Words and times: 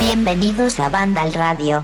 Bienvenidos 0.00 0.78
a 0.78 0.88
Banda 0.88 1.24
Radio. 1.34 1.82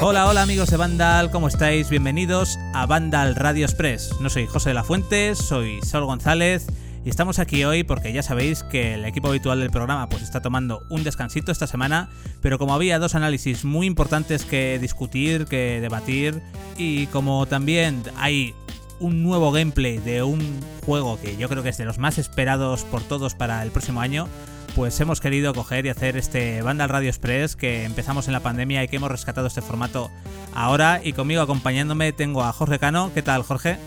Hola, 0.00 0.28
hola 0.28 0.42
amigos 0.42 0.70
de 0.70 0.76
Vandal, 0.76 1.32
¿cómo 1.32 1.48
estáis? 1.48 1.90
Bienvenidos 1.90 2.58
a 2.74 2.86
Vandal 2.86 3.34
Radio 3.34 3.66
Express. 3.66 4.10
No 4.20 4.30
soy 4.30 4.46
José 4.46 4.70
de 4.70 4.74
la 4.74 4.84
Fuente, 4.84 5.34
soy 5.34 5.80
Saul 5.82 6.04
González 6.04 6.68
y 7.04 7.08
estamos 7.08 7.38
aquí 7.38 7.64
hoy 7.64 7.82
porque 7.82 8.12
ya 8.12 8.22
sabéis 8.22 8.62
que 8.62 8.94
el 8.94 9.04
equipo 9.04 9.28
habitual 9.28 9.60
del 9.60 9.70
programa 9.70 10.08
pues 10.08 10.22
está 10.22 10.42
tomando 10.42 10.82
un 10.90 11.02
descansito 11.02 11.50
esta 11.50 11.66
semana, 11.66 12.10
pero 12.42 12.58
como 12.58 12.74
había 12.74 12.98
dos 12.98 13.14
análisis 13.14 13.64
muy 13.64 13.86
importantes 13.86 14.44
que 14.44 14.78
discutir, 14.78 15.46
que 15.46 15.80
debatir 15.80 16.42
y 16.76 17.06
como 17.06 17.46
también 17.46 18.02
hay 18.16 18.54
un 18.98 19.22
nuevo 19.22 19.50
gameplay 19.50 19.96
de 19.98 20.22
un 20.22 20.60
juego 20.84 21.18
que 21.18 21.36
yo 21.38 21.48
creo 21.48 21.62
que 21.62 21.70
es 21.70 21.78
de 21.78 21.86
los 21.86 21.98
más 21.98 22.18
esperados 22.18 22.84
por 22.84 23.02
todos 23.02 23.34
para 23.34 23.62
el 23.62 23.70
próximo 23.70 24.02
año, 24.02 24.28
pues 24.76 25.00
hemos 25.00 25.20
querido 25.20 25.54
coger 25.54 25.86
y 25.86 25.88
hacer 25.88 26.18
este 26.18 26.60
Vandal 26.60 26.90
Radio 26.90 27.08
Express 27.08 27.56
que 27.56 27.84
empezamos 27.84 28.26
en 28.26 28.34
la 28.34 28.40
pandemia 28.40 28.84
y 28.84 28.88
que 28.88 28.96
hemos 28.96 29.10
rescatado 29.10 29.46
este 29.46 29.62
formato 29.62 30.10
ahora 30.54 31.00
y 31.02 31.14
conmigo 31.14 31.40
acompañándome 31.40 32.12
tengo 32.12 32.42
a 32.44 32.52
Jorge 32.52 32.78
Cano. 32.78 33.10
¿Qué 33.14 33.22
tal, 33.22 33.42
Jorge? 33.42 33.78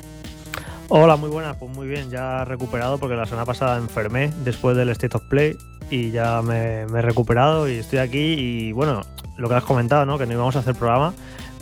Hola, 0.90 1.16
muy 1.16 1.30
buena, 1.30 1.54
pues 1.58 1.72
muy 1.72 1.88
bien, 1.88 2.10
ya 2.12 2.44
recuperado 2.46 2.98
porque 2.98 3.16
la 3.16 3.26
semana 3.26 3.46
pasada 3.46 3.78
enfermé 3.78 4.32
después 4.44 4.76
del 4.76 4.90
State 4.90 5.16
of 5.16 5.24
Play 5.24 5.58
y 5.90 6.12
ya 6.12 6.42
me, 6.42 6.82
he 6.82 7.02
recuperado 7.02 7.70
y 7.70 7.76
estoy 7.76 8.00
aquí 8.00 8.20
y 8.20 8.72
bueno, 8.74 9.02
lo 9.38 9.48
que 9.48 9.56
has 9.56 9.64
comentado, 9.64 10.06
¿no? 10.06 10.18
Que 10.18 10.26
no 10.26 10.34
íbamos 10.34 10.56
a 10.58 10.60
hacer 10.60 10.76
programa, 10.76 11.14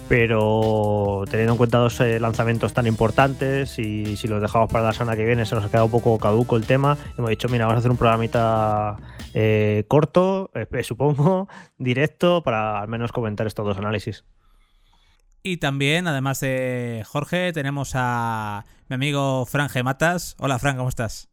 pero 0.10 1.24
teniendo 1.30 1.54
en 1.54 1.58
cuenta 1.58 1.78
dos 1.78 2.02
eh, 2.02 2.20
lanzamientos 2.20 2.74
tan 2.74 2.88
importantes 2.88 3.78
y 3.78 4.18
si 4.18 4.28
los 4.28 4.42
dejamos 4.42 4.72
para 4.72 4.86
la 4.86 4.94
semana 4.94 5.16
que 5.16 5.24
viene 5.24 5.46
se 5.46 5.56
nos 5.56 5.64
ha 5.64 5.70
quedado 5.70 5.86
un 5.86 5.92
poco 5.92 6.18
caduco 6.18 6.58
el 6.58 6.66
tema, 6.66 6.98
hemos 7.18 7.30
dicho, 7.30 7.48
mira, 7.48 7.66
vamos 7.66 7.78
a 7.78 7.80
hacer 7.80 7.92
un 7.92 7.98
programita 7.98 8.98
eh, 9.34 9.86
corto, 9.88 10.50
eh, 10.56 10.68
supongo, 10.84 11.48
directo, 11.78 12.42
para 12.42 12.82
al 12.82 12.88
menos 12.88 13.12
comentar 13.12 13.46
estos 13.46 13.66
dos 13.66 13.78
análisis. 13.78 14.26
Y 15.44 15.58
también, 15.58 16.08
además 16.08 16.40
de 16.40 17.04
Jorge, 17.08 17.52
tenemos 17.52 17.94
a 17.96 18.66
mi 18.92 18.96
amigo 18.96 19.46
Fran 19.46 19.70
Gematas. 19.70 20.36
Hola 20.38 20.60
Fran, 20.60 20.76
¿cómo 20.76 20.90
estás? 20.90 21.30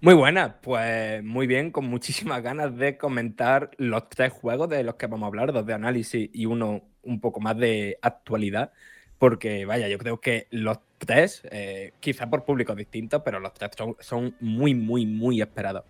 Muy 0.00 0.14
buena, 0.14 0.60
pues 0.60 1.20
muy 1.24 1.48
bien, 1.48 1.72
con 1.72 1.86
muchísimas 1.86 2.44
ganas 2.44 2.76
de 2.76 2.96
comentar 2.96 3.72
los 3.76 4.08
tres 4.08 4.32
juegos 4.32 4.68
de 4.68 4.84
los 4.84 4.94
que 4.94 5.08
vamos 5.08 5.24
a 5.24 5.26
hablar, 5.26 5.52
dos 5.52 5.66
de 5.66 5.74
análisis 5.74 6.30
y 6.32 6.46
uno 6.46 6.82
un 7.02 7.20
poco 7.20 7.40
más 7.40 7.56
de 7.56 7.98
actualidad, 8.02 8.72
porque 9.18 9.64
vaya, 9.64 9.88
yo 9.88 9.98
creo 9.98 10.20
que 10.20 10.46
los 10.52 10.78
tres, 10.98 11.42
eh, 11.50 11.92
quizá 11.98 12.30
por 12.30 12.44
públicos 12.44 12.76
distintos, 12.76 13.22
pero 13.24 13.40
los 13.40 13.52
tres 13.52 13.72
son 13.98 14.36
muy, 14.38 14.72
muy, 14.72 15.06
muy 15.06 15.40
esperados. 15.42 15.82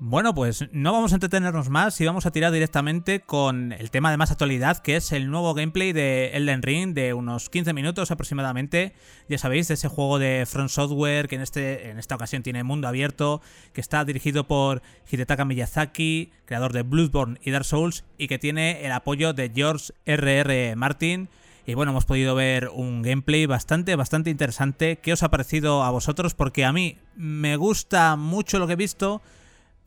Bueno, 0.00 0.32
pues 0.32 0.64
no 0.70 0.92
vamos 0.92 1.10
a 1.10 1.16
entretenernos 1.16 1.70
más 1.70 2.00
y 2.00 2.06
vamos 2.06 2.24
a 2.24 2.30
tirar 2.30 2.52
directamente 2.52 3.18
con 3.18 3.72
el 3.72 3.90
tema 3.90 4.12
de 4.12 4.16
más 4.16 4.30
actualidad, 4.30 4.78
que 4.78 4.94
es 4.94 5.10
el 5.10 5.28
nuevo 5.28 5.54
gameplay 5.54 5.92
de 5.92 6.30
Elden 6.34 6.62
Ring 6.62 6.94
de 6.94 7.14
unos 7.14 7.50
15 7.50 7.72
minutos 7.72 8.12
aproximadamente. 8.12 8.94
Ya 9.28 9.38
sabéis, 9.38 9.66
de 9.66 9.74
ese 9.74 9.88
juego 9.88 10.20
de 10.20 10.46
Front 10.46 10.70
Software 10.70 11.26
que 11.26 11.34
en, 11.34 11.40
este, 11.40 11.90
en 11.90 11.98
esta 11.98 12.14
ocasión 12.14 12.44
tiene 12.44 12.62
mundo 12.62 12.86
abierto, 12.86 13.42
que 13.72 13.80
está 13.80 14.04
dirigido 14.04 14.46
por 14.46 14.82
Hidetaka 15.10 15.44
Miyazaki, 15.44 16.30
creador 16.44 16.72
de 16.72 16.82
Bloodborne 16.82 17.40
y 17.42 17.50
Dark 17.50 17.64
Souls, 17.64 18.04
y 18.18 18.28
que 18.28 18.38
tiene 18.38 18.86
el 18.86 18.92
apoyo 18.92 19.32
de 19.32 19.50
George 19.52 19.92
R.R. 20.06 20.76
Martin. 20.76 21.28
Y 21.66 21.74
bueno, 21.74 21.90
hemos 21.90 22.04
podido 22.04 22.36
ver 22.36 22.70
un 22.72 23.02
gameplay 23.02 23.46
bastante, 23.46 23.96
bastante 23.96 24.30
interesante. 24.30 24.98
¿Qué 24.98 25.12
os 25.12 25.24
ha 25.24 25.30
parecido 25.32 25.82
a 25.82 25.90
vosotros? 25.90 26.34
Porque 26.34 26.64
a 26.64 26.72
mí 26.72 26.98
me 27.16 27.56
gusta 27.56 28.14
mucho 28.14 28.60
lo 28.60 28.68
que 28.68 28.74
he 28.74 28.76
visto 28.76 29.22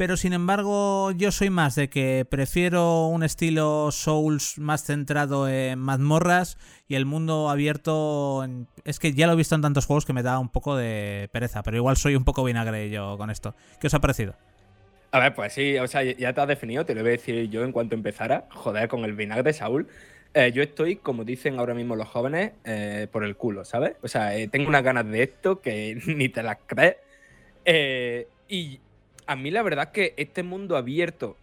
pero 0.01 0.17
sin 0.17 0.33
embargo 0.33 1.11
yo 1.11 1.31
soy 1.31 1.51
más 1.51 1.75
de 1.75 1.87
que 1.87 2.25
prefiero 2.27 3.05
un 3.05 3.21
estilo 3.21 3.91
Souls 3.91 4.57
más 4.57 4.83
centrado 4.83 5.47
en 5.47 5.77
mazmorras 5.77 6.57
y 6.87 6.95
el 6.95 7.05
mundo 7.05 7.51
abierto 7.51 8.43
es 8.83 8.97
que 8.97 9.13
ya 9.13 9.27
lo 9.27 9.33
he 9.33 9.35
visto 9.35 9.53
en 9.53 9.61
tantos 9.61 9.85
juegos 9.85 10.05
que 10.05 10.13
me 10.13 10.23
da 10.23 10.39
un 10.39 10.49
poco 10.49 10.75
de 10.75 11.29
pereza, 11.31 11.61
pero 11.61 11.77
igual 11.77 11.97
soy 11.97 12.15
un 12.15 12.23
poco 12.23 12.43
vinagre 12.43 12.89
yo 12.89 13.15
con 13.19 13.29
esto. 13.29 13.53
¿Qué 13.79 13.85
os 13.85 13.93
ha 13.93 14.01
parecido? 14.01 14.33
A 15.11 15.19
ver, 15.19 15.35
pues 15.35 15.53
sí, 15.53 15.77
o 15.77 15.85
sea, 15.85 16.01
ya 16.01 16.33
te 16.33 16.41
has 16.41 16.47
definido, 16.47 16.83
te 16.83 16.95
lo 16.95 17.01
voy 17.01 17.09
a 17.09 17.11
decir 17.11 17.47
yo 17.51 17.63
en 17.63 17.71
cuanto 17.71 17.93
empezara. 17.93 18.47
Joder, 18.49 18.89
con 18.89 19.05
el 19.05 19.13
vinagre, 19.13 19.53
Saúl. 19.53 19.87
Eh, 20.33 20.51
yo 20.51 20.63
estoy, 20.63 20.95
como 20.95 21.25
dicen 21.25 21.59
ahora 21.59 21.75
mismo 21.75 21.95
los 21.95 22.07
jóvenes, 22.07 22.53
eh, 22.65 23.07
por 23.11 23.23
el 23.23 23.35
culo, 23.35 23.65
¿sabes? 23.65 23.97
O 24.01 24.07
sea, 24.07 24.35
eh, 24.35 24.47
tengo 24.47 24.67
unas 24.67 24.81
ganas 24.81 25.05
de 25.05 25.21
esto 25.21 25.61
que 25.61 25.95
ni 26.07 26.27
te 26.27 26.41
las 26.41 26.57
crees. 26.65 26.95
y 28.49 28.79
a 29.27 29.35
mí 29.35 29.51
la 29.51 29.63
verdad 29.63 29.91
que 29.91 30.13
este 30.17 30.43
mundo 30.43 30.77
abierto 30.77 31.37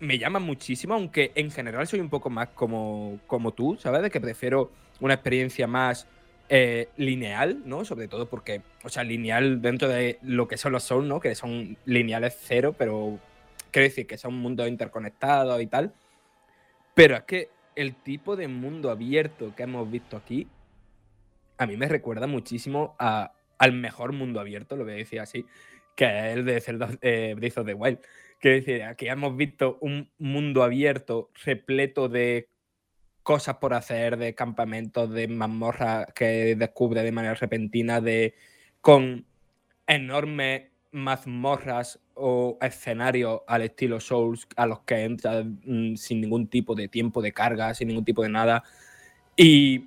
me 0.00 0.18
llama 0.18 0.38
muchísimo, 0.38 0.94
aunque 0.94 1.32
en 1.34 1.50
general 1.50 1.86
soy 1.86 2.00
un 2.00 2.10
poco 2.10 2.30
más 2.30 2.48
como, 2.48 3.20
como 3.26 3.52
tú, 3.52 3.76
¿sabes? 3.78 4.02
De 4.02 4.10
que 4.10 4.20
prefiero 4.20 4.70
una 5.00 5.14
experiencia 5.14 5.66
más 5.66 6.06
eh, 6.48 6.88
lineal, 6.96 7.62
¿no? 7.64 7.84
Sobre 7.84 8.08
todo 8.08 8.28
porque, 8.28 8.62
o 8.82 8.88
sea, 8.88 9.02
lineal 9.04 9.62
dentro 9.62 9.88
de 9.88 10.18
lo 10.22 10.46
que 10.46 10.56
son 10.56 10.72
los 10.72 10.84
Souls, 10.84 11.06
¿no? 11.06 11.20
Que 11.20 11.34
son 11.34 11.76
lineales 11.86 12.36
cero, 12.40 12.74
pero 12.76 13.18
quiero 13.70 13.88
decir 13.88 14.06
que 14.06 14.18
son 14.18 14.34
mundos 14.34 14.68
interconectados 14.68 15.60
y 15.62 15.66
tal. 15.66 15.94
Pero 16.94 17.16
es 17.16 17.22
que 17.22 17.48
el 17.74 17.94
tipo 17.94 18.36
de 18.36 18.48
mundo 18.48 18.90
abierto 18.90 19.54
que 19.56 19.62
hemos 19.62 19.90
visto 19.90 20.16
aquí, 20.16 20.46
a 21.58 21.66
mí 21.66 21.76
me 21.76 21.88
recuerda 21.88 22.26
muchísimo 22.26 22.94
al 22.98 23.72
mejor 23.72 24.12
mundo 24.12 24.40
abierto, 24.40 24.76
lo 24.76 24.84
voy 24.84 24.94
a 24.94 24.96
decir 24.96 25.20
así, 25.20 25.46
que 25.94 26.04
es 26.04 26.36
el 26.36 26.44
de 26.44 26.60
Zelda 26.60 26.90
eh, 27.00 27.34
Breath 27.36 27.58
of 27.58 27.66
the 27.66 27.74
Wild. 27.74 27.98
Quiero 28.40 28.56
decir, 28.56 28.82
aquí 28.82 29.08
hemos 29.08 29.36
visto 29.36 29.78
un 29.80 30.10
mundo 30.18 30.62
abierto 30.62 31.30
repleto 31.44 32.08
de 32.08 32.48
cosas 33.22 33.56
por 33.56 33.72
hacer, 33.72 34.18
de 34.18 34.34
campamentos, 34.34 35.10
de 35.10 35.28
mazmorras 35.28 36.06
que 36.14 36.54
descubre 36.56 37.02
de 37.02 37.12
manera 37.12 37.34
repentina, 37.34 38.00
de 38.00 38.34
con 38.80 39.24
enormes 39.86 40.64
mazmorras 40.92 42.00
o 42.14 42.58
escenarios 42.60 43.40
al 43.46 43.62
estilo 43.62 43.98
Souls 43.98 44.46
a 44.56 44.66
los 44.66 44.80
que 44.80 45.04
entras 45.04 45.44
mm, 45.44 45.96
sin 45.96 46.20
ningún 46.20 46.48
tipo 46.48 46.74
de 46.74 46.88
tiempo 46.88 47.22
de 47.22 47.32
carga, 47.32 47.74
sin 47.74 47.88
ningún 47.88 48.04
tipo 48.04 48.22
de 48.22 48.28
nada. 48.28 48.62
Y 49.36 49.86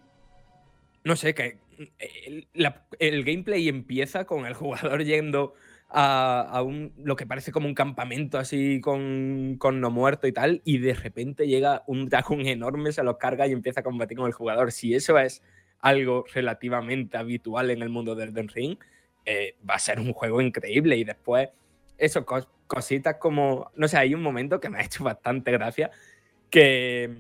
no 1.04 1.16
sé, 1.16 1.34
que 1.34 1.60
mm, 1.78 2.64
el 3.00 3.24
gameplay 3.24 3.70
empieza 3.70 4.26
con 4.26 4.46
el 4.46 4.54
jugador 4.54 5.04
yendo 5.06 5.54
a, 5.90 6.62
un, 6.64 6.94
lo 6.98 7.16
que 7.16 7.26
parece 7.26 7.52
como 7.52 7.68
un 7.68 7.74
campamento 7.74 8.38
así 8.38 8.82
con, 8.82 9.56
con, 9.58 9.80
no 9.80 9.90
muerto 9.90 10.28
y 10.28 10.34
tal, 10.34 10.62
y 10.66 10.80
de 10.80 10.94
repente 10.94 11.48
llega 11.48 11.84
un 11.88 12.10
dragón 12.10 12.46
enorme, 12.46 12.92
se 12.92 13.04
lo 13.04 13.18
carga 13.18 13.48
y 13.48 13.54
empieza 13.54 13.80
a 13.80 13.84
combatir 13.84 14.18
con 14.18 14.28
el 14.28 14.34
jugador. 14.34 14.72
Si 14.72 14.94
eso 14.94 15.18
es 15.18 15.42
algo 15.80 16.26
relativamente 16.34 17.18
habitual 17.18 17.70
en 17.72 17.82
el 17.82 17.90
mundo 17.90 18.16
del 18.16 18.30
Elden 18.30 18.50
Ring, 18.50 18.78
eh, 19.26 19.56
va 19.68 19.76
a 19.76 19.80
ser 19.80 20.00
un 20.00 20.14
juego 20.14 20.42
increíble. 20.42 20.98
Y 20.98 21.04
después, 21.04 21.50
eso, 21.98 22.26
cositas 22.68 23.16
como, 23.16 23.72
no 23.76 23.88
sé, 23.88 23.98
hay 23.98 24.14
un 24.14 24.22
momento 24.22 24.60
que 24.60 24.70
me 24.70 24.80
ha 24.80 24.84
hecho 24.84 25.04
bastante 25.04 25.52
gracia, 25.52 25.92
que, 26.50 27.18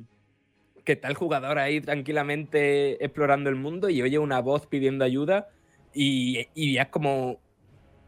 que 0.84 0.94
está 0.94 1.08
el 1.08 1.16
jugador 1.16 1.58
ahí 1.60 1.82
tranquilamente 1.82 3.04
explorando 3.04 3.50
el 3.50 3.56
mundo 3.56 3.90
y 3.90 4.02
oye 4.02 4.20
una 4.20 4.40
voz 4.40 4.68
pidiendo 4.68 5.04
ayuda 5.04 5.50
y, 5.94 6.48
y 6.56 6.78
es 6.78 6.88
como 6.88 7.42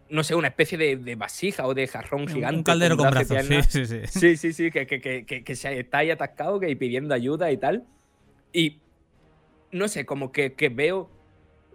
no 0.09 0.24
sé, 0.24 0.36
una 0.36 0.47
especie 0.47 0.78
de, 0.78 1.16
vasija 1.16 1.68
o 1.68 1.74
de 1.74 1.88
jarrón 1.88 2.28
gigante. 2.28 2.57
Un 2.57 2.63
caldero 2.63 2.98
con, 2.98 3.12
brazos, 3.12 3.45
sí, 3.45 3.62
sí, 3.68 3.86
sí. 3.86 4.01
Sí, 4.07 4.38
sí, 4.38 4.54
sí, 4.54 4.72
que, 4.72 4.88
que, 4.88 5.00
que, 5.00 5.44
que, 5.44 5.56
se 5.56 5.80
está 5.80 6.00
ahí 6.00 6.12
atascado 6.12 6.60
que, 6.60 6.75
pidiendo 6.75 7.13
ayuda 7.13 7.51
y 7.51 7.57
tal. 7.57 7.86
Y 8.51 8.80
no 9.72 9.88
sé, 9.88 10.06
como 10.06 10.31
que, 10.31 10.54
veo 10.74 11.10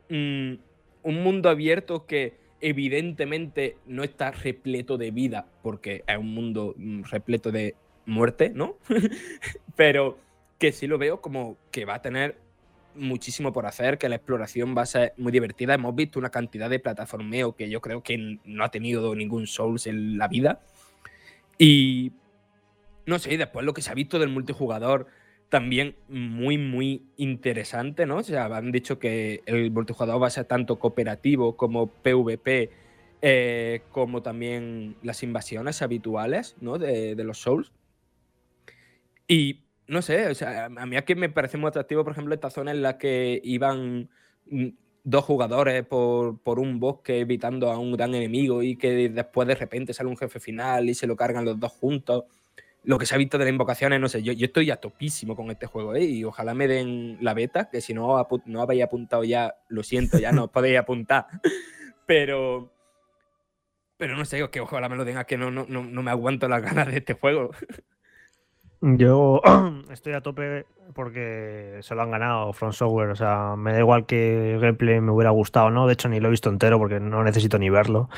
mm, 0.08 0.54
un 1.02 1.22
mundo 1.22 1.48
abierto 1.48 2.06
que 2.06 2.34
evidentemente 2.60 3.76
no 3.86 4.02
está 4.02 4.30
repleto 4.30 4.98
de 4.98 5.10
vida, 5.10 5.46
porque 5.62 6.02
es 6.06 6.16
un 6.18 6.34
mundo 6.34 6.74
mm, 6.76 7.02
repleto 7.04 7.52
de 7.52 7.76
muerte, 8.06 8.50
¿no? 8.50 8.76
Pero 9.76 10.18
que 10.58 10.72
sí 10.72 10.86
lo 10.86 10.98
veo 10.98 11.20
como 11.20 11.56
que 11.70 11.84
va 11.84 11.96
a 11.96 12.02
tener 12.02 12.38
muchísimo 12.94 13.52
por 13.52 13.66
hacer, 13.66 13.98
que 13.98 14.08
la 14.08 14.16
exploración 14.16 14.74
va 14.76 14.82
a 14.82 14.86
ser 14.86 15.14
muy 15.16 15.32
divertida. 15.32 15.74
Hemos 15.74 15.94
visto 15.94 16.18
una 16.18 16.30
cantidad 16.30 16.70
de 16.70 16.78
plataformeo 16.78 17.54
que 17.54 17.68
yo 17.68 17.80
creo 17.80 18.02
que 18.02 18.38
no 18.44 18.64
ha 18.64 18.70
tenido 18.70 19.14
ningún 19.14 19.46
Souls 19.46 19.86
en 19.86 20.18
la 20.18 20.28
vida. 20.28 20.60
Y 21.58 22.12
no 23.06 23.18
sé, 23.18 23.36
después 23.36 23.64
lo 23.64 23.74
que 23.74 23.82
se 23.82 23.90
ha 23.90 23.94
visto 23.94 24.18
del 24.18 24.30
multijugador 24.30 25.06
también 25.48 25.96
muy, 26.08 26.58
muy 26.58 27.06
interesante, 27.16 28.06
¿no? 28.06 28.16
O 28.16 28.22
sea, 28.22 28.46
han 28.46 28.72
dicho 28.72 28.98
que 28.98 29.42
el 29.46 29.70
multijugador 29.70 30.22
va 30.22 30.26
a 30.26 30.30
ser 30.30 30.46
tanto 30.46 30.78
cooperativo 30.78 31.56
como 31.56 31.86
PvP 31.86 32.70
eh, 33.26 33.80
como 33.90 34.20
también 34.20 34.96
las 35.02 35.22
invasiones 35.22 35.80
habituales 35.80 36.56
¿no? 36.60 36.76
de, 36.76 37.14
de 37.14 37.24
los 37.24 37.38
Souls. 37.38 37.72
Y 39.26 39.63
no 39.86 40.02
sé, 40.02 40.28
o 40.28 40.34
sea, 40.34 40.66
a 40.66 40.86
mí 40.86 40.96
aquí 40.96 41.14
me 41.14 41.28
parece 41.28 41.58
muy 41.58 41.68
atractivo, 41.68 42.04
por 42.04 42.12
ejemplo, 42.12 42.34
esta 42.34 42.50
zona 42.50 42.70
en 42.70 42.82
la 42.82 42.98
que 42.98 43.40
iban 43.44 44.08
mm, 44.46 44.68
dos 45.04 45.24
jugadores 45.24 45.84
por, 45.86 46.40
por, 46.42 46.58
un 46.58 46.80
bosque 46.80 47.20
evitando 47.20 47.70
a 47.70 47.78
un 47.78 47.92
gran 47.92 48.14
enemigo 48.14 48.62
y 48.62 48.76
que 48.76 49.10
después 49.10 49.46
de 49.46 49.54
repente 49.54 49.92
sale 49.92 50.08
un 50.08 50.16
jefe 50.16 50.40
final 50.40 50.88
y 50.88 50.94
se 50.94 51.06
lo 51.06 51.16
cargan 51.16 51.44
los 51.44 51.60
dos 51.60 51.72
juntos. 51.72 52.24
Lo 52.84 52.98
que 52.98 53.06
se 53.06 53.14
ha 53.14 53.18
visto 53.18 53.38
de 53.38 53.44
las 53.44 53.52
invocaciones, 53.52 54.00
no 54.00 54.08
sé, 54.08 54.22
yo, 54.22 54.32
yo 54.32 54.46
estoy 54.46 54.66
ya 54.66 54.76
topísimo 54.76 55.36
con 55.36 55.50
este 55.50 55.66
juego 55.66 55.94
¿eh? 55.94 56.04
y 56.04 56.24
ojalá 56.24 56.54
me 56.54 56.68
den 56.68 57.18
la 57.20 57.32
beta, 57.34 57.70
que 57.70 57.80
si 57.80 57.94
no, 57.94 58.26
no 58.46 58.62
habéis 58.62 58.82
apuntado 58.82 59.24
ya, 59.24 59.54
lo 59.68 59.82
siento, 59.82 60.18
ya 60.18 60.32
no 60.32 60.44
os 60.44 60.50
podéis 60.50 60.78
apuntar. 60.78 61.26
Pero, 62.06 62.70
pero 63.96 64.14
no 64.14 64.26
sé, 64.26 64.46
que 64.50 64.60
ojalá 64.60 64.90
me 64.90 64.96
lo 64.96 65.06
den, 65.06 65.16
que 65.26 65.38
no, 65.38 65.50
no, 65.50 65.64
no 65.64 66.02
me 66.02 66.10
aguanto 66.10 66.46
las 66.48 66.60
ganas 66.60 66.86
de 66.88 66.98
este 66.98 67.14
juego. 67.14 67.50
Yo 68.86 69.40
estoy 69.90 70.12
a 70.12 70.20
tope 70.20 70.66
porque 70.92 71.78
se 71.80 71.94
lo 71.94 72.02
han 72.02 72.10
ganado 72.10 72.52
From 72.52 72.72
Software. 72.72 73.08
O 73.08 73.16
sea, 73.16 73.54
me 73.56 73.72
da 73.72 73.78
igual 73.78 74.04
que 74.04 74.52
el 74.52 74.60
gameplay 74.60 75.00
me 75.00 75.10
hubiera 75.10 75.30
gustado, 75.30 75.70
¿no? 75.70 75.86
De 75.86 75.94
hecho, 75.94 76.10
ni 76.10 76.20
lo 76.20 76.28
he 76.28 76.30
visto 76.30 76.50
entero 76.50 76.78
porque 76.78 77.00
no 77.00 77.24
necesito 77.24 77.58
ni 77.58 77.70
verlo. 77.70 78.10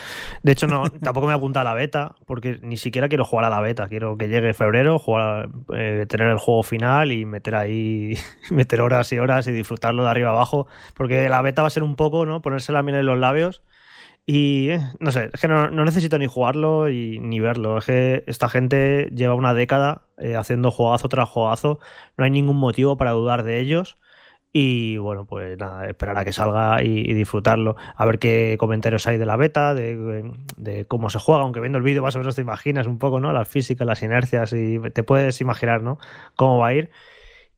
De 0.42 0.50
hecho, 0.50 0.66
no, 0.66 0.90
tampoco 1.02 1.28
me 1.28 1.34
apunta 1.34 1.60
a 1.60 1.64
la 1.64 1.74
beta 1.74 2.16
porque 2.26 2.58
ni 2.62 2.76
siquiera 2.78 3.08
quiero 3.08 3.24
jugar 3.24 3.44
a 3.44 3.50
la 3.50 3.60
beta. 3.60 3.86
Quiero 3.86 4.18
que 4.18 4.26
llegue 4.26 4.54
febrero, 4.54 4.98
jugar, 4.98 5.50
eh, 5.72 6.04
tener 6.08 6.26
el 6.26 6.38
juego 6.38 6.64
final 6.64 7.12
y 7.12 7.24
meter 7.26 7.54
ahí, 7.54 8.18
meter 8.50 8.80
horas 8.80 9.12
y 9.12 9.20
horas 9.20 9.46
y 9.46 9.52
disfrutarlo 9.52 10.02
de 10.02 10.10
arriba 10.10 10.30
abajo. 10.30 10.66
Porque 10.94 11.28
la 11.28 11.42
beta 11.42 11.62
va 11.62 11.68
a 11.68 11.70
ser 11.70 11.84
un 11.84 11.94
poco, 11.94 12.26
¿no? 12.26 12.42
Ponerse 12.42 12.72
la 12.72 12.82
miel 12.82 12.96
en 12.96 13.06
los 13.06 13.18
labios 13.18 13.62
y 14.28 14.70
eh, 14.70 14.80
no 14.98 15.12
sé, 15.12 15.30
es 15.32 15.40
que 15.40 15.46
no, 15.46 15.70
necesito 15.70 16.18
ni 16.18 16.26
jugarlo 16.26 16.90
y, 16.90 17.20
ni 17.20 17.38
verlo. 17.38 17.78
Es 17.78 17.86
que 17.86 18.24
esta 18.26 18.48
gente 18.48 19.08
lleva 19.14 19.34
una 19.34 19.54
década 19.54 20.02
eh, 20.18 20.34
haciendo 20.34 20.72
juegazo 20.72 21.08
tras 21.08 21.28
juegazo. 21.28 21.78
No 22.16 22.24
hay 22.24 22.32
ningún 22.32 22.56
motivo 22.56 22.96
para 22.96 23.12
dudar 23.12 23.44
de 23.44 23.60
ellos. 23.60 23.98
Y 24.52 24.96
bueno, 24.98 25.26
pues 25.26 25.58
nada, 25.58 25.86
esperar 25.88 26.18
a 26.18 26.24
que 26.24 26.32
salga 26.32 26.82
y, 26.82 27.12
disfrutarlo. 27.14 27.76
A 27.96 28.06
ver 28.06 28.18
qué 28.18 28.56
comentarios 28.58 29.06
hay 29.06 29.18
de 29.18 29.26
la 29.26 29.36
beta, 29.36 29.74
de, 29.74 30.86
cómo 30.88 31.10
se 31.10 31.18
juega. 31.20 31.42
Aunque 31.42 31.60
viendo 31.60 31.78
el 31.78 31.84
vídeo 31.84 32.02
más 32.02 32.16
o 32.16 32.18
menos 32.18 32.34
te 32.36 32.42
imaginas 32.42 32.86
un 32.86 32.98
poco, 32.98 33.20
¿no? 33.20 33.32
Las 33.32 33.48
físicas, 33.48 33.86
las 33.86 34.02
inercias 34.02 34.52
y 34.54 34.80
te 34.92 35.02
puedes 35.04 35.40
imaginar, 35.40 35.82
¿no? 35.82 35.98
Cómo 36.36 36.58
va 36.58 36.68
a 36.68 36.74
ir. 36.74 36.90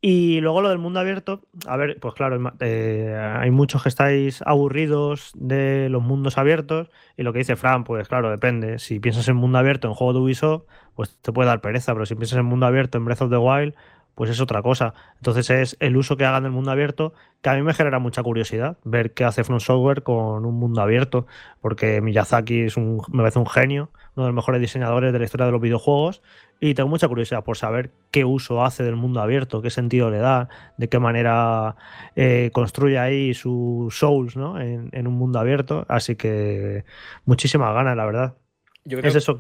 Y 0.00 0.40
luego 0.40 0.62
lo 0.62 0.68
del 0.68 0.78
mundo 0.78 1.00
abierto, 1.00 1.42
a 1.66 1.76
ver, 1.76 1.98
pues 1.98 2.14
claro, 2.14 2.52
eh, 2.60 3.16
hay 3.16 3.50
muchos 3.50 3.82
que 3.82 3.88
estáis 3.88 4.42
aburridos 4.46 5.32
de 5.34 5.88
los 5.88 6.02
mundos 6.02 6.38
abiertos 6.38 6.88
y 7.16 7.24
lo 7.24 7.32
que 7.32 7.40
dice 7.40 7.56
Fran, 7.56 7.82
pues 7.82 8.06
claro, 8.06 8.30
depende. 8.30 8.78
Si 8.78 9.00
piensas 9.00 9.26
en 9.26 9.34
mundo 9.34 9.58
abierto 9.58 9.88
en 9.88 9.94
juego 9.94 10.12
de 10.12 10.20
Ubisoft, 10.20 10.64
pues 10.94 11.16
te 11.20 11.32
puede 11.32 11.48
dar 11.48 11.60
pereza, 11.60 11.94
pero 11.94 12.06
si 12.06 12.14
piensas 12.14 12.38
en 12.38 12.44
mundo 12.44 12.66
abierto 12.66 12.96
en 12.96 13.06
Breath 13.06 13.22
of 13.22 13.30
the 13.30 13.38
Wild, 13.38 13.74
pues 14.14 14.30
es 14.30 14.40
otra 14.40 14.62
cosa. 14.62 14.94
Entonces 15.16 15.50
es 15.50 15.76
el 15.80 15.96
uso 15.96 16.16
que 16.16 16.24
hagan 16.24 16.44
del 16.44 16.52
mundo 16.52 16.70
abierto 16.70 17.12
que 17.40 17.50
a 17.50 17.54
mí 17.54 17.62
me 17.62 17.74
genera 17.74 17.98
mucha 17.98 18.22
curiosidad 18.22 18.76
ver 18.84 19.14
qué 19.14 19.24
hace 19.24 19.42
From 19.42 19.58
Software 19.58 20.04
con 20.04 20.44
un 20.44 20.54
mundo 20.56 20.80
abierto, 20.80 21.26
porque 21.60 22.00
Miyazaki 22.00 22.62
es 22.62 22.76
un, 22.76 23.00
me 23.12 23.22
parece 23.22 23.38
un 23.40 23.46
genio, 23.46 23.90
uno 24.14 24.26
de 24.26 24.32
los 24.32 24.36
mejores 24.36 24.60
diseñadores 24.60 25.12
de 25.12 25.18
la 25.18 25.24
historia 25.24 25.46
de 25.46 25.52
los 25.52 25.60
videojuegos 25.60 26.22
y 26.60 26.74
tengo 26.74 26.88
mucha 26.88 27.06
curiosidad 27.06 27.44
por 27.44 27.56
saber 27.56 27.90
qué 28.10 28.24
uso 28.24 28.64
hace 28.64 28.82
del 28.82 28.96
mundo 28.96 29.20
abierto, 29.20 29.62
qué 29.62 29.70
sentido 29.70 30.10
le 30.10 30.18
da, 30.18 30.48
de 30.76 30.88
qué 30.88 30.98
manera 30.98 31.76
eh, 32.16 32.50
construye 32.52 32.98
ahí 32.98 33.32
sus 33.34 33.96
souls 33.96 34.36
¿no? 34.36 34.60
en, 34.60 35.06
un 35.06 35.14
mundo 35.14 35.38
abierto. 35.38 35.86
Así 35.88 36.16
que 36.16 36.84
muchísimas 37.24 37.72
ganas, 37.74 37.96
la 37.96 38.06
verdad. 38.06 38.36
es 38.84 39.14
eso 39.14 39.34
hmm. 39.34 39.38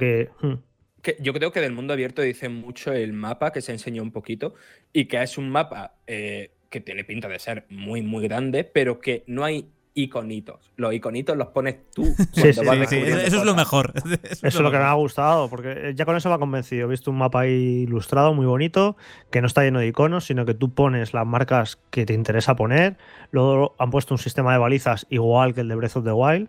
que, 1.02 1.16
Yo 1.18 1.32
creo 1.32 1.50
que 1.50 1.60
del 1.60 1.72
mundo 1.72 1.92
abierto 1.92 2.22
dice 2.22 2.48
mucho 2.48 2.92
el 2.92 3.12
mapa 3.12 3.52
que 3.52 3.62
se 3.62 3.72
enseñó 3.72 4.02
un 4.02 4.12
poquito 4.12 4.54
y 4.92 5.06
que 5.06 5.20
es 5.20 5.38
un 5.38 5.50
mapa 5.50 5.94
eh, 6.06 6.52
que 6.70 6.80
tiene 6.80 7.02
pinta 7.02 7.26
de 7.26 7.40
ser 7.40 7.66
muy, 7.68 8.02
muy 8.02 8.22
grande, 8.22 8.62
pero 8.62 9.00
que 9.00 9.24
no 9.26 9.44
hay 9.44 9.66
iconitos. 9.98 10.70
Los 10.76 10.94
iconitos 10.94 11.36
los 11.36 11.48
pones 11.48 11.90
tú. 11.92 12.14
Eso 12.36 12.62
es 12.62 13.44
lo 13.44 13.54
mejor. 13.54 13.92
Eso, 14.22 14.46
es 14.46 14.54
lo, 14.60 14.70
que 14.70 14.78
me 14.78 14.84
ha 14.84 14.92
gustado, 14.94 15.50
porque 15.50 15.92
ya 15.94 16.04
con 16.04 16.16
eso 16.16 16.28
me 16.28 16.36
ha 16.36 16.38
convencido. 16.38 16.86
He 16.86 16.90
visto 16.90 17.10
un 17.10 17.18
mapa 17.18 17.40
ahí 17.40 17.82
ilustrado 17.82 18.32
muy 18.32 18.46
bonito, 18.46 18.96
que 19.30 19.40
no 19.40 19.46
está 19.46 19.62
lleno 19.62 19.80
de 19.80 19.88
iconos, 19.88 20.24
sino 20.24 20.44
que 20.46 20.54
tú 20.54 20.72
pones 20.72 21.14
las 21.14 21.26
marcas 21.26 21.78
que 21.90 22.06
te 22.06 22.14
interesa 22.14 22.54
poner. 22.54 22.96
Luego 23.32 23.74
han 23.78 23.90
puesto 23.90 24.14
un 24.14 24.18
sistema 24.18 24.52
de 24.52 24.58
balizas 24.58 25.06
igual 25.10 25.54
que 25.54 25.62
el 25.62 25.68
de 25.68 25.74
Breath 25.74 25.96
of 25.96 26.04
the 26.04 26.12
Wild, 26.12 26.48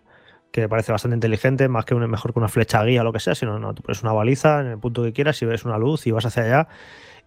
que 0.52 0.62
me 0.62 0.68
parece 0.68 0.92
bastante 0.92 1.16
inteligente, 1.16 1.68
más 1.68 1.84
que 1.84 1.94
un, 1.94 2.08
mejor 2.08 2.32
que 2.32 2.38
una 2.38 2.48
flecha 2.48 2.84
guía 2.84 3.00
o 3.00 3.04
lo 3.04 3.12
que 3.12 3.20
sea, 3.20 3.34
sino 3.34 3.58
no, 3.58 3.74
tú 3.74 3.82
pones 3.82 4.02
una 4.02 4.12
baliza 4.12 4.60
en 4.60 4.68
el 4.68 4.78
punto 4.78 5.02
que 5.02 5.12
quieras 5.12 5.40
y 5.42 5.46
ves 5.46 5.64
una 5.64 5.78
luz 5.78 6.06
y 6.06 6.12
vas 6.12 6.26
hacia 6.26 6.44
allá. 6.44 6.68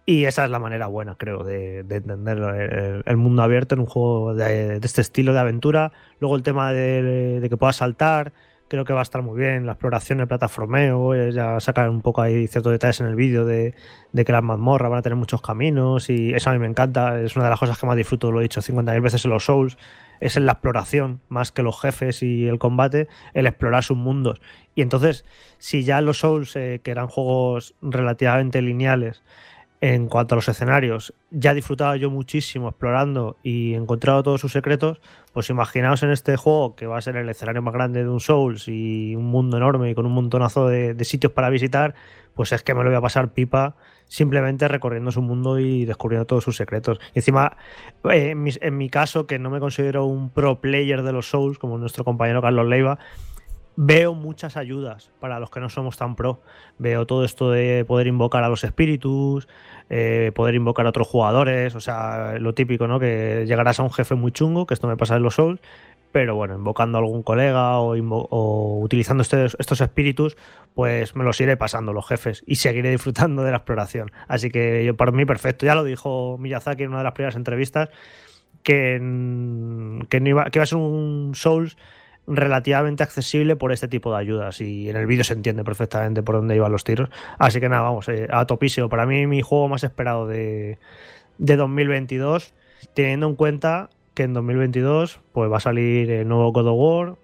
Y 0.06 0.26
esa 0.26 0.44
es 0.44 0.50
la 0.50 0.58
manera 0.58 0.86
buena, 0.86 1.14
creo, 1.14 1.44
de, 1.44 1.78
entender 1.78 3.02
el, 3.06 3.16
mundo 3.16 3.42
abierto 3.42 3.74
en 3.74 3.80
un 3.80 3.86
juego 3.86 4.34
de, 4.34 4.76
este 4.82 5.00
estilo 5.00 5.32
de 5.32 5.40
aventura. 5.40 5.92
Luego 6.20 6.36
el 6.36 6.42
tema 6.42 6.74
de, 6.74 7.46
que 7.48 7.56
puedas 7.56 7.76
saltar, 7.76 8.34
creo 8.68 8.84
que 8.84 8.92
va 8.92 9.00
a 9.00 9.02
estar 9.02 9.22
muy 9.22 9.38
bien. 9.38 9.64
La 9.64 9.72
exploración, 9.72 10.20
el 10.20 10.28
plataformeo, 10.28 11.14
eh, 11.14 11.32
ya 11.32 11.58
sacan 11.58 11.88
un 11.88 12.02
poco 12.02 12.20
ahí 12.20 12.46
ciertos 12.48 12.72
detalles 12.72 13.00
en 13.00 13.06
el 13.06 13.14
vídeo 13.14 13.46
de, 13.46 13.74
que 14.14 14.30
las 14.30 14.42
mazmorras 14.42 14.90
van 14.90 14.98
a 14.98 15.02
tener 15.02 15.16
muchos 15.16 15.40
caminos 15.40 16.10
y 16.10 16.34
eso 16.34 16.50
a 16.50 16.52
mí 16.52 16.58
me 16.58 16.66
encanta. 16.66 17.18
Es 17.22 17.34
una 17.34 17.46
de 17.46 17.50
las 17.52 17.60
cosas 17.60 17.78
que 17.78 17.86
más 17.86 17.96
disfruto, 17.96 18.30
lo 18.30 18.40
he 18.40 18.42
dicho 18.42 18.60
50.000 18.60 19.00
veces 19.00 19.24
en 19.24 19.30
los 19.30 19.46
Souls. 19.46 19.78
Es 20.20 20.36
en 20.36 20.44
la 20.44 20.52
exploración, 20.52 21.22
más 21.28 21.50
que 21.50 21.62
los 21.62 21.80
jefes 21.80 22.22
y 22.22 22.46
el 22.46 22.58
combate, 22.58 23.08
el 23.32 23.46
explorar 23.46 23.82
sus 23.82 23.96
mundos. 23.96 24.42
Y 24.74 24.82
entonces, 24.82 25.24
si 25.56 25.82
ya 25.82 26.02
los 26.02 26.18
Souls, 26.18 26.54
eh, 26.56 26.82
que 26.84 26.90
eran 26.90 27.08
juegos 27.08 27.74
relativamente 27.80 28.60
lineales, 28.60 29.22
en 29.84 30.08
cuanto 30.08 30.34
a 30.34 30.36
los 30.36 30.48
escenarios, 30.48 31.12
ya 31.30 31.50
he 31.50 31.54
disfrutado 31.54 31.94
yo 31.96 32.10
muchísimo 32.10 32.70
explorando 32.70 33.36
y 33.42 33.74
encontrado 33.74 34.22
todos 34.22 34.40
sus 34.40 34.50
secretos. 34.50 34.98
Pues 35.34 35.50
imaginaos 35.50 36.02
en 36.02 36.10
este 36.10 36.38
juego 36.38 36.74
que 36.74 36.86
va 36.86 36.96
a 36.96 37.02
ser 37.02 37.16
el 37.16 37.28
escenario 37.28 37.60
más 37.60 37.74
grande 37.74 38.02
de 38.02 38.08
un 38.08 38.18
Souls 38.18 38.66
y 38.66 39.14
un 39.14 39.26
mundo 39.26 39.58
enorme 39.58 39.90
y 39.90 39.94
con 39.94 40.06
un 40.06 40.12
montonazo 40.12 40.68
de, 40.68 40.96
sitios 41.04 41.32
para 41.32 41.50
visitar, 41.50 41.94
pues 42.32 42.50
es 42.52 42.62
que 42.62 42.72
me 42.72 42.82
lo 42.82 42.88
voy 42.88 42.96
a 42.96 43.02
pasar 43.02 43.34
pipa 43.34 43.76
simplemente 44.06 44.68
recorriendo 44.68 45.10
su 45.10 45.20
mundo 45.20 45.58
y 45.58 45.84
descubriendo 45.84 46.24
todos 46.24 46.44
sus 46.44 46.56
secretos. 46.56 46.98
Y 47.14 47.18
encima, 47.18 47.58
eh, 48.10 48.30
en, 48.30 48.46
en 48.58 48.76
mi 48.78 48.88
caso, 48.88 49.26
que 49.26 49.38
no 49.38 49.50
me 49.50 49.60
considero 49.60 50.06
un 50.06 50.30
pro 50.30 50.62
player 50.62 51.02
de 51.02 51.12
los 51.12 51.28
Souls, 51.28 51.58
como 51.58 51.76
nuestro 51.76 52.04
compañero 52.04 52.40
Carlos 52.40 52.66
Leiva, 52.66 52.98
veo 53.76 54.14
muchas 54.14 54.56
ayudas 54.56 55.10
para 55.20 55.40
los 55.40 55.50
que 55.50 55.60
no 55.60 55.68
somos 55.68 55.96
tan 55.96 56.16
pro. 56.16 56.40
Veo 56.78 57.06
todo 57.06 57.24
esto 57.24 57.50
de 57.50 57.84
poder 57.84 58.06
invocar 58.06 58.44
a 58.44 58.48
los 58.48 58.64
espíritus, 58.64 59.48
eh, 59.90 60.32
poder 60.34 60.54
invocar 60.54 60.86
a 60.86 60.88
otros 60.88 61.06
jugadores, 61.06 61.74
o 61.74 61.80
sea, 61.80 62.38
lo 62.38 62.54
típico, 62.54 62.86
¿no? 62.86 62.98
Que 62.98 63.44
llegarás 63.46 63.80
a 63.80 63.82
un 63.82 63.92
jefe 63.92 64.14
muy 64.14 64.32
chungo, 64.32 64.66
que 64.66 64.74
esto 64.74 64.88
me 64.88 64.96
pasa 64.96 65.16
en 65.16 65.22
los 65.22 65.34
Souls, 65.34 65.60
pero 66.10 66.36
bueno, 66.36 66.54
invocando 66.54 66.96
a 66.96 67.00
algún 67.00 67.22
colega 67.22 67.78
o, 67.80 68.78
utilizando 68.80 69.22
estos, 69.22 69.56
estos, 69.58 69.80
espíritus, 69.80 70.36
pues 70.74 71.16
me 71.16 71.24
los 71.24 71.40
iré 71.40 71.56
pasando 71.56 71.92
los 71.92 72.06
jefes 72.06 72.44
y 72.46 72.56
seguiré 72.56 72.90
disfrutando 72.90 73.42
de 73.42 73.50
la 73.50 73.58
exploración. 73.58 74.12
Así 74.28 74.50
que 74.50 74.84
yo, 74.84 74.96
para 74.96 75.10
mí, 75.10 75.24
perfecto. 75.24 75.66
Ya 75.66 75.74
lo 75.74 75.82
dijo 75.82 76.38
Miyazaki 76.38 76.84
en 76.84 76.90
una 76.90 76.98
de 76.98 77.04
las 77.04 77.14
primeras 77.14 77.36
entrevistas, 77.36 77.88
que, 78.62 78.98
que, 80.08 80.22
iba, 80.24 80.44
que 80.44 80.58
iba 80.58 80.62
a 80.62 80.66
ser 80.66 80.78
un 80.78 81.32
Souls 81.34 81.76
relativamente 82.26 83.02
accesible 83.02 83.56
por 83.56 83.72
este 83.72 83.88
tipo 83.88 84.12
de 84.12 84.18
ayudas 84.18 84.60
y 84.60 84.88
en 84.88 84.96
el 84.96 85.06
vídeo 85.06 85.24
se 85.24 85.34
entiende 85.34 85.64
perfectamente 85.64 86.22
por 86.22 86.36
dónde 86.36 86.56
iban 86.56 86.72
los 86.72 86.84
tiros. 86.84 87.10
Así 87.38 87.60
que 87.60 87.68
nada, 87.68 87.82
vamos, 87.82 88.08
eh, 88.08 88.28
a 88.30 88.46
topísimo. 88.46 88.88
Para 88.88 89.06
mí 89.06 89.26
mi 89.26 89.42
juego 89.42 89.68
más 89.68 89.84
esperado 89.84 90.26
de, 90.26 90.78
de 91.38 91.56
2022, 91.56 92.54
teniendo 92.94 93.26
en 93.26 93.36
cuenta 93.36 93.90
que 94.14 94.22
en 94.22 94.32
2022 94.32 95.20
pues 95.32 95.50
va 95.50 95.58
a 95.58 95.60
salir 95.60 96.10
el 96.10 96.28
nuevo 96.28 96.52
God 96.52 96.68
of 96.68 96.76
War, 96.76 97.16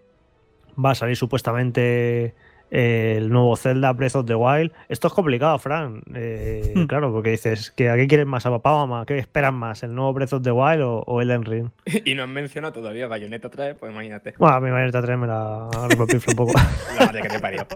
va 0.82 0.90
a 0.90 0.94
salir 0.94 1.16
supuestamente 1.16 2.34
el 2.70 3.30
nuevo 3.30 3.56
Zelda 3.56 3.92
Breath 3.92 4.16
of 4.16 4.26
the 4.26 4.34
Wild. 4.34 4.72
Esto 4.88 5.08
es 5.08 5.12
complicado, 5.12 5.58
Fran. 5.58 6.02
Eh, 6.14 6.72
hmm. 6.74 6.84
Claro, 6.84 7.12
porque 7.12 7.30
dices 7.30 7.70
que 7.72 7.90
a 7.90 7.96
qué 7.96 8.06
quieren 8.06 8.28
más, 8.28 8.46
a 8.46 8.50
papá 8.50 8.72
o 8.72 8.86
mamá, 8.86 9.04
¿qué 9.06 9.18
esperan 9.18 9.54
más? 9.54 9.82
¿El 9.82 9.94
nuevo 9.94 10.12
Breath 10.12 10.32
of 10.34 10.42
the 10.42 10.52
Wild 10.52 10.82
o, 10.82 11.20
el 11.20 11.30
Elden 11.30 11.44
Ring? 11.44 11.70
y 12.04 12.14
no 12.14 12.22
han 12.22 12.32
mencionado 12.32 12.72
todavía 12.72 13.08
Bayonetta 13.08 13.50
3, 13.50 13.76
pues 13.78 13.92
imagínate. 13.92 14.34
Bueno, 14.38 14.54
a 14.54 14.60
mi 14.60 14.70
Bayonetta 14.70 15.02
3 15.02 15.18
me 15.18 15.26
la 15.26 15.68
un 15.70 16.36
poco. 16.36 16.52
la 16.98 17.06
madre 17.06 17.22
que 17.22 17.28
te 17.28 17.40
parió. 17.40 17.66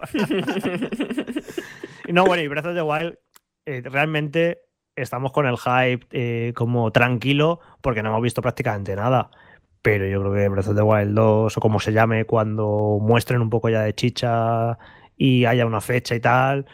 no, 2.09 2.25
bueno, 2.25 2.43
y 2.43 2.49
Breath 2.49 2.67
of 2.67 2.75
the 2.75 2.83
Wild 2.83 3.19
eh, 3.67 3.83
realmente 3.85 4.61
estamos 4.97 5.33
con 5.33 5.47
el 5.47 5.57
hype 5.57 6.07
eh, 6.13 6.53
como 6.55 6.93
tranquilo 6.93 7.61
porque 7.81 8.03
no 8.03 8.11
hemos 8.11 8.23
visto 8.23 8.43
prácticamente 8.43 8.95
nada 8.95 9.31
pero 9.85 10.07
yo 10.07 10.19
creo 10.21 10.33
que 10.33 10.49
Breath 10.49 10.69
of 10.69 10.77
the 10.77 10.81
Wild 10.81 11.15
2 11.15 11.59
o 11.59 11.61
como 11.61 11.79
se 11.79 11.93
llame 11.93 12.25
cuando 12.25 12.99
muestren 13.03 13.43
un 13.43 13.51
poco 13.51 13.69
ya 13.69 13.83
de 13.83 13.95
chicha 13.95 14.79
y 15.19 15.45
haya 15.45 15.67
una 15.67 15.83
fecha 15.83 16.15
y 16.15 16.21
tal, 16.21 16.65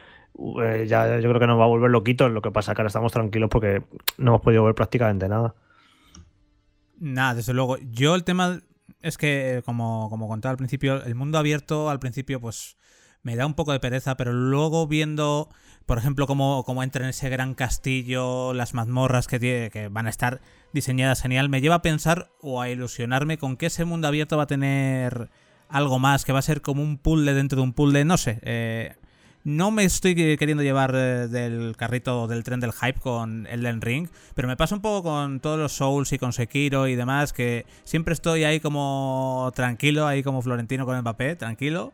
eh, 0.62 0.87
ya 0.87 1.19
yo 1.19 1.29
creo 1.29 1.40
que 1.40 1.49
nos 1.49 1.59
va 1.59 1.64
a 1.64 1.67
volver 1.67 1.90
loquitos. 1.90 2.31
Lo 2.31 2.40
que 2.40 2.52
pasa 2.52 2.73
que 2.73 2.83
ahora 2.83 2.87
estamos 2.87 3.11
tranquilos 3.11 3.50
porque 3.50 3.83
no 4.17 4.31
hemos 4.31 4.43
podido 4.43 4.62
ver 4.62 4.76
prácticamente 4.76 5.29
nada. 5.29 5.57
Nada, 7.00 7.35
desde 7.35 7.52
luego. 7.52 7.79
Yo 7.79 8.14
el 8.14 8.23
tema 8.23 8.61
es 9.02 9.19
que, 9.19 9.61
como, 9.64 10.09
como 10.09 10.29
contaba 10.29 10.52
al 10.52 10.59
principio, 10.59 11.02
el 11.02 11.17
mundo 11.17 11.37
abierto 11.37 11.90
al 11.90 11.99
principio, 11.99 12.40
pues 12.40 12.76
me 13.25 13.35
da 13.35 13.45
un 13.45 13.55
poco 13.55 13.73
de 13.73 13.81
pereza, 13.81 14.17
pero 14.17 14.33
luego 14.33 14.87
viendo, 14.87 15.49
por 15.85 15.99
ejemplo, 15.99 16.29
cómo, 16.29 16.62
cómo 16.64 16.85
entra 16.85 17.02
en 17.02 17.11
ese 17.11 17.29
gran 17.29 17.55
castillo, 17.55 18.55
las 18.55 18.73
mazmorras 18.73 19.26
que, 19.26 19.40
tiene, 19.40 19.71
que 19.71 19.88
van 19.88 20.07
a 20.07 20.11
estar 20.11 20.40
diseñadas 20.73 21.23
genial, 21.23 21.49
me 21.49 21.61
lleva 21.61 21.77
a 21.77 21.83
pensar 21.83 22.31
o 22.41 22.61
a 22.61 22.69
ilusionarme 22.69 23.39
con 23.39 23.57
que 23.57 23.67
ese 23.67 23.85
mundo 23.85 24.09
abierto 24.09 24.37
va 24.37 24.45
a 24.45 24.47
tener 24.47 25.31
algo 25.69 25.99
más, 25.99 26.25
que 26.25 26.33
va 26.33 26.41
a 26.41 26.43
ser 26.43 26.62
como 26.62 26.83
un 26.83 26.99
puzzle 26.99 27.35
dentro 27.35 27.57
de 27.57 27.62
un 27.62 27.73
puzzle, 27.73 28.05
no 28.05 28.17
sé. 28.17 28.41
Eh, 28.43 28.95
no 29.43 29.71
me 29.71 29.85
estoy 29.85 30.15
queriendo 30.15 30.62
llevar 30.62 30.93
eh, 30.95 31.29
del 31.29 31.75
carrito 31.77 32.27
del 32.27 32.45
tren 32.45 32.61
del 32.61 32.73
hype 32.73 33.00
con 33.00 33.47
Elden 33.47 33.81
Ring, 33.81 34.09
pero 34.35 34.49
me 34.49 34.57
pasa 34.57 34.75
un 34.75 34.83
poco 34.83 35.11
con 35.11 35.41
todos 35.41 35.59
los 35.59 35.73
Souls 35.73 36.12
y 36.12 36.19
con 36.19 36.33
Sekiro 36.33 36.89
y 36.89 36.95
demás, 36.95 37.33
que 37.33 37.65
siempre 37.85 38.12
estoy 38.12 38.45
ahí 38.45 38.61
como 38.61 39.50
tranquilo, 39.55 40.07
ahí 40.07 40.23
como 40.23 40.43
Florentino 40.43 40.85
con 40.85 41.00
Mbappé, 41.00 41.37
tranquilo. 41.37 41.93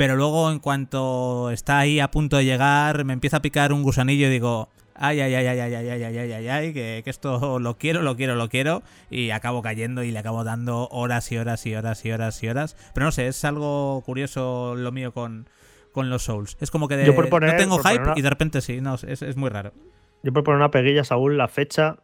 Pero 0.00 0.16
luego 0.16 0.50
en 0.50 0.60
cuanto 0.60 1.50
está 1.50 1.78
ahí 1.78 2.00
a 2.00 2.10
punto 2.10 2.38
de 2.38 2.46
llegar, 2.46 3.04
me 3.04 3.12
empieza 3.12 3.36
a 3.36 3.42
picar 3.42 3.70
un 3.70 3.82
gusanillo 3.82 4.28
y 4.28 4.30
digo, 4.30 4.70
ay, 4.94 5.20
ay, 5.20 5.34
ay, 5.34 5.46
ay, 5.46 5.60
ay, 5.60 5.74
ay, 5.74 5.90
ay, 5.90 6.02
ay, 6.02 6.16
ay, 6.16 6.32
ay, 6.32 6.48
ay, 6.48 6.72
que, 6.72 7.02
que 7.04 7.10
esto 7.10 7.58
lo 7.60 7.76
quiero, 7.76 8.00
lo 8.00 8.16
quiero, 8.16 8.34
lo 8.34 8.48
quiero, 8.48 8.82
y 9.10 9.28
acabo 9.28 9.60
cayendo 9.60 10.02
y 10.02 10.10
le 10.10 10.18
acabo 10.18 10.42
dando 10.42 10.88
horas 10.88 11.30
y 11.32 11.36
horas 11.36 11.66
y 11.66 11.74
horas 11.74 12.02
y 12.06 12.12
horas 12.12 12.42
y 12.42 12.48
horas. 12.48 12.76
Pero 12.94 13.04
no 13.04 13.12
sé, 13.12 13.26
es 13.26 13.44
algo 13.44 14.02
curioso 14.06 14.74
lo 14.74 14.90
mío 14.90 15.12
con, 15.12 15.50
con 15.92 16.08
los 16.08 16.22
Souls. 16.22 16.56
Es 16.62 16.70
como 16.70 16.88
que 16.88 16.96
de, 16.96 17.12
no 17.12 17.56
tengo 17.58 17.78
hype 17.80 18.12
y 18.16 18.22
de 18.22 18.30
repente 18.30 18.62
sí, 18.62 18.80
no, 18.80 18.94
es, 18.94 19.20
es, 19.20 19.36
muy 19.36 19.50
raro. 19.50 19.74
Yo 20.22 20.32
por 20.32 20.44
poner 20.44 20.56
una 20.56 20.70
peguilla, 20.70 21.04
Saúl, 21.04 21.36
la 21.36 21.48
fecha. 21.48 21.96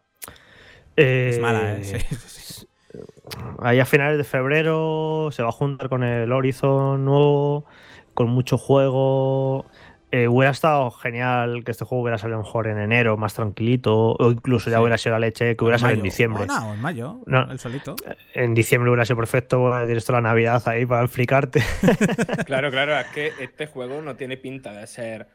es 0.96 1.40
mala, 1.40 1.78
¿eh? 1.78 2.04
Ahí 3.60 3.80
a 3.80 3.86
finales 3.86 4.18
de 4.18 4.24
febrero 4.24 5.30
se 5.32 5.42
va 5.42 5.48
a 5.48 5.52
juntar 5.52 5.88
con 5.88 6.02
el 6.02 6.30
Horizon 6.32 7.04
nuevo, 7.04 7.64
con 8.14 8.28
mucho 8.28 8.58
juego. 8.58 9.66
Eh, 10.12 10.28
hubiera 10.28 10.52
estado 10.52 10.90
genial 10.92 11.64
que 11.64 11.72
este 11.72 11.84
juego 11.84 12.02
hubiera 12.02 12.16
salido 12.16 12.38
mejor 12.38 12.68
en 12.68 12.78
enero, 12.78 13.16
más 13.16 13.34
tranquilito, 13.34 14.12
o 14.12 14.30
incluso 14.30 14.70
ya 14.70 14.80
hubiera 14.80 14.96
sido 14.98 15.14
la 15.14 15.18
leche 15.18 15.56
que 15.56 15.64
hubiera 15.64 15.78
salido 15.78 15.98
en 15.98 16.04
diciembre. 16.04 16.46
No, 16.46 16.74
en 16.74 16.80
mayo, 16.80 17.20
no, 17.26 17.50
el 17.50 17.58
solito. 17.58 17.96
En 18.32 18.54
diciembre 18.54 18.88
hubiera 18.88 19.04
sido 19.04 19.16
perfecto 19.16 19.74
decir 19.78 19.96
esto 19.96 20.12
la 20.12 20.20
Navidad 20.20 20.62
ahí 20.68 20.86
para 20.86 21.04
explicarte. 21.04 21.62
claro, 22.46 22.70
claro, 22.70 22.96
es 22.98 23.06
que 23.08 23.32
este 23.40 23.66
juego 23.66 24.00
no 24.00 24.14
tiene 24.14 24.36
pinta 24.36 24.72
de 24.72 24.86
ser, 24.86 25.28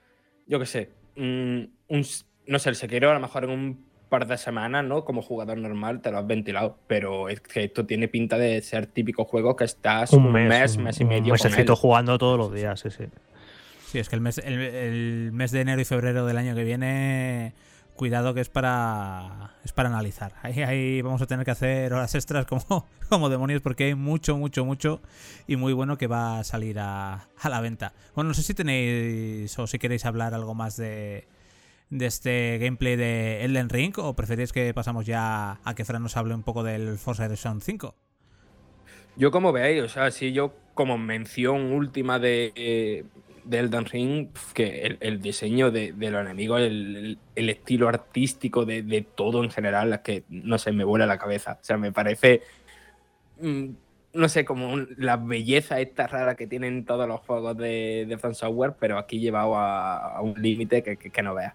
yo 0.47 0.57
qué 0.57 0.65
sé, 0.65 0.89
un, 1.17 1.73
no 2.47 2.59
sé, 2.59 2.69
el 2.69 2.75
Sekiro 2.75 3.11
a 3.11 3.13
lo 3.13 3.19
mejor 3.19 3.43
en 3.43 3.49
un 3.49 3.90
par 4.11 4.27
de 4.27 4.37
semanas, 4.37 4.83
¿no? 4.83 5.05
Como 5.05 5.21
jugador 5.21 5.57
normal 5.57 6.01
te 6.01 6.11
lo 6.11 6.19
has 6.19 6.27
ventilado, 6.27 6.77
pero 6.85 7.29
es 7.29 7.39
que 7.39 7.63
esto 7.63 7.85
tiene 7.85 8.09
pinta 8.09 8.37
de 8.37 8.61
ser 8.61 8.85
típico 8.85 9.23
juego 9.23 9.55
que 9.55 9.63
estás 9.63 10.11
un, 10.11 10.31
mes, 10.33 10.77
mes, 10.77 10.99
y 10.99 11.05
medio. 11.05 11.33
Un 11.33 11.75
jugando 11.75 12.17
todos 12.17 12.37
los 12.37 12.53
días, 12.53 12.81
sí, 12.81 12.89
sí. 12.91 13.05
Sí, 13.87 13.99
es 13.99 14.09
que 14.09 14.15
el 14.15 14.21
mes, 14.21 14.37
el, 14.37 15.31
mes 15.31 15.51
de 15.51 15.61
enero 15.61 15.81
y 15.81 15.85
febrero 15.85 16.25
del 16.25 16.37
año 16.37 16.53
que 16.55 16.63
viene, 16.65 17.53
cuidado 17.95 18.33
que 18.33 18.41
es 18.41 18.49
para 18.49 19.51
es 19.63 19.71
para 19.71 19.87
analizar. 19.87 20.33
Ahí, 20.43 20.61
ahí 20.61 21.01
vamos 21.01 21.21
a 21.21 21.25
tener 21.25 21.45
que 21.45 21.51
hacer 21.51 21.93
horas 21.93 22.13
extras 22.13 22.45
como, 22.45 22.85
como 23.09 23.29
demonios 23.29 23.61
porque 23.61 23.85
hay 23.85 23.95
mucho, 23.95 24.35
mucho, 24.37 24.65
mucho 24.65 25.01
y 25.47 25.55
muy 25.55 25.71
bueno 25.71 25.97
que 25.97 26.07
va 26.07 26.39
a 26.39 26.43
salir 26.43 26.79
a, 26.79 27.27
a 27.39 27.49
la 27.49 27.61
venta. 27.61 27.93
Bueno, 28.13 28.27
no 28.27 28.33
sé 28.33 28.43
si 28.43 28.53
tenéis 28.53 29.57
o 29.57 29.67
si 29.67 29.79
queréis 29.79 30.05
hablar 30.05 30.33
algo 30.33 30.53
más 30.53 30.75
de, 30.75 31.27
de 31.91 32.07
este 32.07 32.57
gameplay 32.57 32.95
de 32.95 33.43
Elden 33.43 33.69
Ring 33.69 33.93
o 33.99 34.15
preferís 34.15 34.51
que 34.51 34.73
pasamos 34.73 35.05
ya 35.05 35.59
a 35.63 35.75
que 35.75 35.85
Fran 35.85 36.01
nos 36.01 36.17
hable 36.17 36.33
un 36.33 36.41
poco 36.41 36.63
del 36.63 36.97
Forza 36.97 37.25
Horizon 37.25 37.61
5. 37.61 37.95
Yo 39.17 39.29
como 39.29 39.51
veáis, 39.51 39.83
o 39.83 39.89
sea, 39.89 40.09
si 40.09 40.31
yo 40.31 40.55
como 40.73 40.97
mención 40.97 41.73
última 41.73 42.17
de, 42.17 43.05
de 43.43 43.59
Elden 43.59 43.85
Ring, 43.85 44.29
que 44.53 44.97
el, 44.99 45.21
diseño 45.21 45.69
de, 45.69 45.93
los 45.97 46.21
enemigos, 46.21 46.61
el, 46.61 47.19
estilo 47.35 47.89
artístico 47.89 48.65
de, 48.65 49.05
todo 49.15 49.43
en 49.43 49.51
general, 49.51 49.93
es 49.93 49.99
que 49.99 50.23
no 50.29 50.57
sé, 50.57 50.71
me 50.71 50.83
vuela 50.83 51.05
la 51.05 51.17
cabeza. 51.17 51.59
O 51.61 51.63
sea, 51.63 51.77
me 51.77 51.91
parece. 51.91 52.41
Mm, 53.39 53.69
no 54.13 54.27
sé, 54.27 54.43
como 54.43 54.75
la 54.97 55.17
belleza 55.17 55.79
esta 55.79 56.05
rara 56.05 56.35
que 56.35 56.47
tienen 56.47 56.85
todos 56.85 57.07
los 57.07 57.21
juegos 57.21 57.55
de, 57.57 58.05
de 58.07 58.33
Software, 58.33 58.75
pero 58.79 58.97
aquí 58.97 59.19
llevado 59.19 59.55
a, 59.55 60.21
un 60.21 60.41
límite 60.41 60.83
que, 60.83 60.97
que, 60.97 61.23
no 61.23 61.33
veas. 61.33 61.53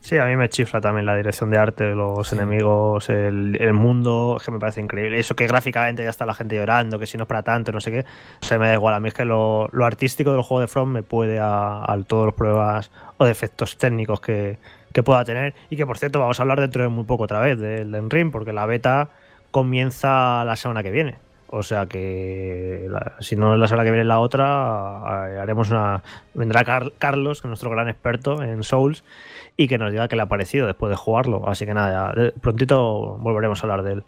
Sí, 0.00 0.18
a 0.18 0.26
mí 0.26 0.36
me 0.36 0.48
chifla 0.48 0.80
también 0.80 1.06
la 1.06 1.16
dirección 1.16 1.50
de 1.50 1.58
arte, 1.58 1.94
los 1.94 2.32
enemigos, 2.32 3.08
el, 3.08 3.72
mundo, 3.72 4.40
que 4.44 4.50
me 4.50 4.58
parece 4.58 4.80
increíble. 4.80 5.18
Eso 5.18 5.34
que 5.34 5.46
gráficamente 5.46 6.04
ya 6.04 6.10
está 6.10 6.26
la 6.26 6.34
gente 6.34 6.56
llorando, 6.56 6.98
que 6.98 7.06
si 7.06 7.16
no 7.16 7.24
es 7.24 7.28
para 7.28 7.42
tanto, 7.42 7.72
no 7.72 7.80
sé 7.80 7.90
qué, 7.90 8.04
se 8.40 8.58
me 8.58 8.68
da 8.68 8.74
igual. 8.74 8.94
A 8.94 9.00
mí 9.00 9.08
es 9.08 9.14
que 9.14 9.24
lo, 9.24 9.70
artístico 9.82 10.32
del 10.32 10.42
juego 10.42 10.60
de 10.60 10.68
From 10.68 10.90
me 10.90 11.02
puede 11.02 11.38
a, 11.40 11.84
todos 12.06 12.26
los 12.26 12.34
pruebas 12.34 12.90
o 13.16 13.24
defectos 13.24 13.78
técnicos 13.78 14.20
que, 14.20 14.58
pueda 15.04 15.24
tener. 15.24 15.54
Y 15.70 15.76
que 15.76 15.86
por 15.86 15.98
cierto, 15.98 16.20
vamos 16.20 16.38
a 16.38 16.42
hablar 16.42 16.60
dentro 16.60 16.82
de 16.82 16.88
muy 16.88 17.04
poco 17.04 17.24
otra 17.24 17.40
vez 17.40 17.58
del 17.58 18.10
Ring, 18.10 18.30
porque 18.30 18.52
la 18.52 18.66
beta 18.66 19.08
comienza 19.50 20.44
la 20.44 20.56
semana 20.56 20.82
que 20.82 20.90
viene. 20.90 21.16
O 21.48 21.62
sea 21.62 21.86
que 21.86 22.88
si 23.20 23.36
no 23.36 23.54
es 23.54 23.60
la 23.60 23.68
semana 23.68 23.84
que 23.84 23.90
viene 23.90 24.04
la 24.04 24.18
otra, 24.18 25.28
eh, 25.28 25.38
haremos 25.38 25.70
una. 25.70 26.02
Vendrá 26.34 26.64
Carlos, 26.98 27.40
que 27.40 27.46
es 27.46 27.50
nuestro 27.50 27.70
gran 27.70 27.88
experto 27.88 28.42
en 28.42 28.62
Souls, 28.62 29.04
y 29.56 29.68
que 29.68 29.78
nos 29.78 29.92
diga 29.92 30.08
qué 30.08 30.16
le 30.16 30.22
ha 30.22 30.26
parecido 30.26 30.66
después 30.66 30.90
de 30.90 30.96
jugarlo. 30.96 31.48
Así 31.48 31.64
que 31.66 31.74
nada, 31.74 32.12
prontito 32.40 33.16
volveremos 33.18 33.60
a 33.60 33.66
hablar 33.66 33.82
de 33.82 33.92
él. 33.92 34.04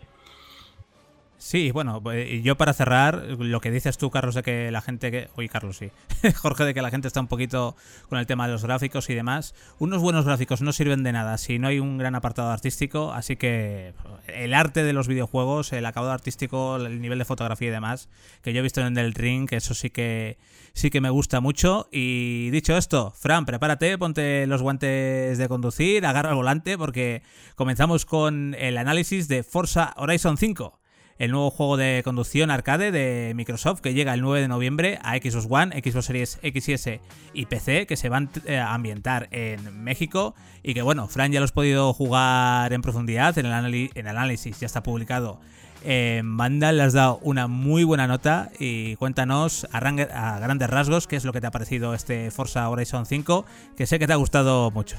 Sí, 1.46 1.70
bueno, 1.70 2.02
pues, 2.02 2.42
yo 2.42 2.56
para 2.56 2.72
cerrar, 2.72 3.22
lo 3.38 3.60
que 3.60 3.70
dices 3.70 3.96
tú, 3.98 4.10
Carlos, 4.10 4.34
de 4.34 4.42
que 4.42 4.72
la 4.72 4.82
gente 4.82 5.12
que... 5.12 5.28
Uy, 5.36 5.48
Carlos, 5.48 5.76
sí. 5.76 5.92
Jorge, 6.34 6.64
de 6.64 6.74
que 6.74 6.82
la 6.82 6.90
gente 6.90 7.06
está 7.06 7.20
un 7.20 7.28
poquito 7.28 7.76
con 8.08 8.18
el 8.18 8.26
tema 8.26 8.48
de 8.48 8.52
los 8.54 8.64
gráficos 8.64 9.08
y 9.10 9.14
demás. 9.14 9.54
Unos 9.78 10.02
buenos 10.02 10.24
gráficos 10.24 10.60
no 10.60 10.72
sirven 10.72 11.04
de 11.04 11.12
nada 11.12 11.38
si 11.38 11.60
no 11.60 11.68
hay 11.68 11.78
un 11.78 11.98
gran 11.98 12.16
apartado 12.16 12.50
artístico, 12.50 13.12
así 13.12 13.36
que 13.36 13.94
el 14.26 14.54
arte 14.54 14.82
de 14.82 14.92
los 14.92 15.06
videojuegos, 15.06 15.72
el 15.72 15.86
acabado 15.86 16.12
artístico, 16.12 16.78
el 16.78 17.00
nivel 17.00 17.20
de 17.20 17.24
fotografía 17.24 17.68
y 17.68 17.70
demás, 17.70 18.08
que 18.42 18.52
yo 18.52 18.58
he 18.58 18.62
visto 18.62 18.84
en 18.84 18.98
el 18.98 19.14
ring, 19.14 19.46
eso 19.52 19.72
sí 19.72 19.88
que 19.88 20.38
sí 20.72 20.90
que 20.90 21.00
me 21.00 21.10
gusta 21.10 21.38
mucho. 21.38 21.86
Y 21.92 22.50
dicho 22.50 22.76
esto, 22.76 23.12
Fran, 23.16 23.46
prepárate, 23.46 23.96
ponte 23.98 24.48
los 24.48 24.62
guantes 24.62 25.38
de 25.38 25.48
conducir, 25.48 26.06
agarra 26.06 26.30
el 26.30 26.36
volante, 26.36 26.76
porque 26.76 27.22
comenzamos 27.54 28.04
con 28.04 28.56
el 28.58 28.78
análisis 28.78 29.28
de 29.28 29.44
Forza 29.44 29.94
Horizon 29.96 30.38
5 30.38 30.80
el 31.18 31.30
nuevo 31.30 31.50
juego 31.50 31.76
de 31.76 32.02
conducción 32.04 32.50
arcade 32.50 32.90
de 32.90 33.32
Microsoft 33.34 33.80
que 33.80 33.94
llega 33.94 34.14
el 34.14 34.20
9 34.20 34.42
de 34.42 34.48
noviembre 34.48 34.98
a 35.02 35.16
Xbox 35.16 35.46
One, 35.48 35.82
Xbox 35.82 36.06
Series 36.06 36.38
XS 36.42 37.00
y 37.32 37.46
PC, 37.46 37.86
que 37.86 37.96
se 37.96 38.08
van 38.08 38.30
eh, 38.44 38.58
a 38.58 38.74
ambientar 38.74 39.28
en 39.30 39.82
México 39.82 40.34
y 40.62 40.74
que 40.74 40.82
bueno, 40.82 41.08
Fran 41.08 41.32
ya 41.32 41.40
lo 41.40 41.44
has 41.44 41.52
podido 41.52 41.92
jugar 41.92 42.72
en 42.72 42.82
profundidad, 42.82 43.36
en 43.38 43.46
el, 43.46 44.06
análisis 44.06 44.60
ya 44.60 44.66
está 44.66 44.82
publicado 44.82 45.40
en 45.84 46.36
Vandal, 46.36 46.78
le 46.78 46.82
has 46.82 46.94
dado 46.94 47.18
una 47.22 47.46
muy 47.46 47.84
buena 47.84 48.06
nota 48.06 48.50
y 48.58 48.96
cuéntanos 48.96 49.66
a, 49.72 49.78
a 49.78 50.38
grandes 50.40 50.68
rasgos 50.68 51.06
qué 51.06 51.16
es 51.16 51.24
lo 51.24 51.32
que 51.32 51.40
te 51.40 51.46
ha 51.46 51.50
parecido 51.50 51.94
este 51.94 52.30
Forza 52.30 52.68
Horizon 52.68 53.06
5, 53.06 53.46
que 53.76 53.86
sé 53.86 53.98
que 53.98 54.06
te 54.06 54.12
ha 54.12 54.16
gustado 54.16 54.70
mucho. 54.70 54.96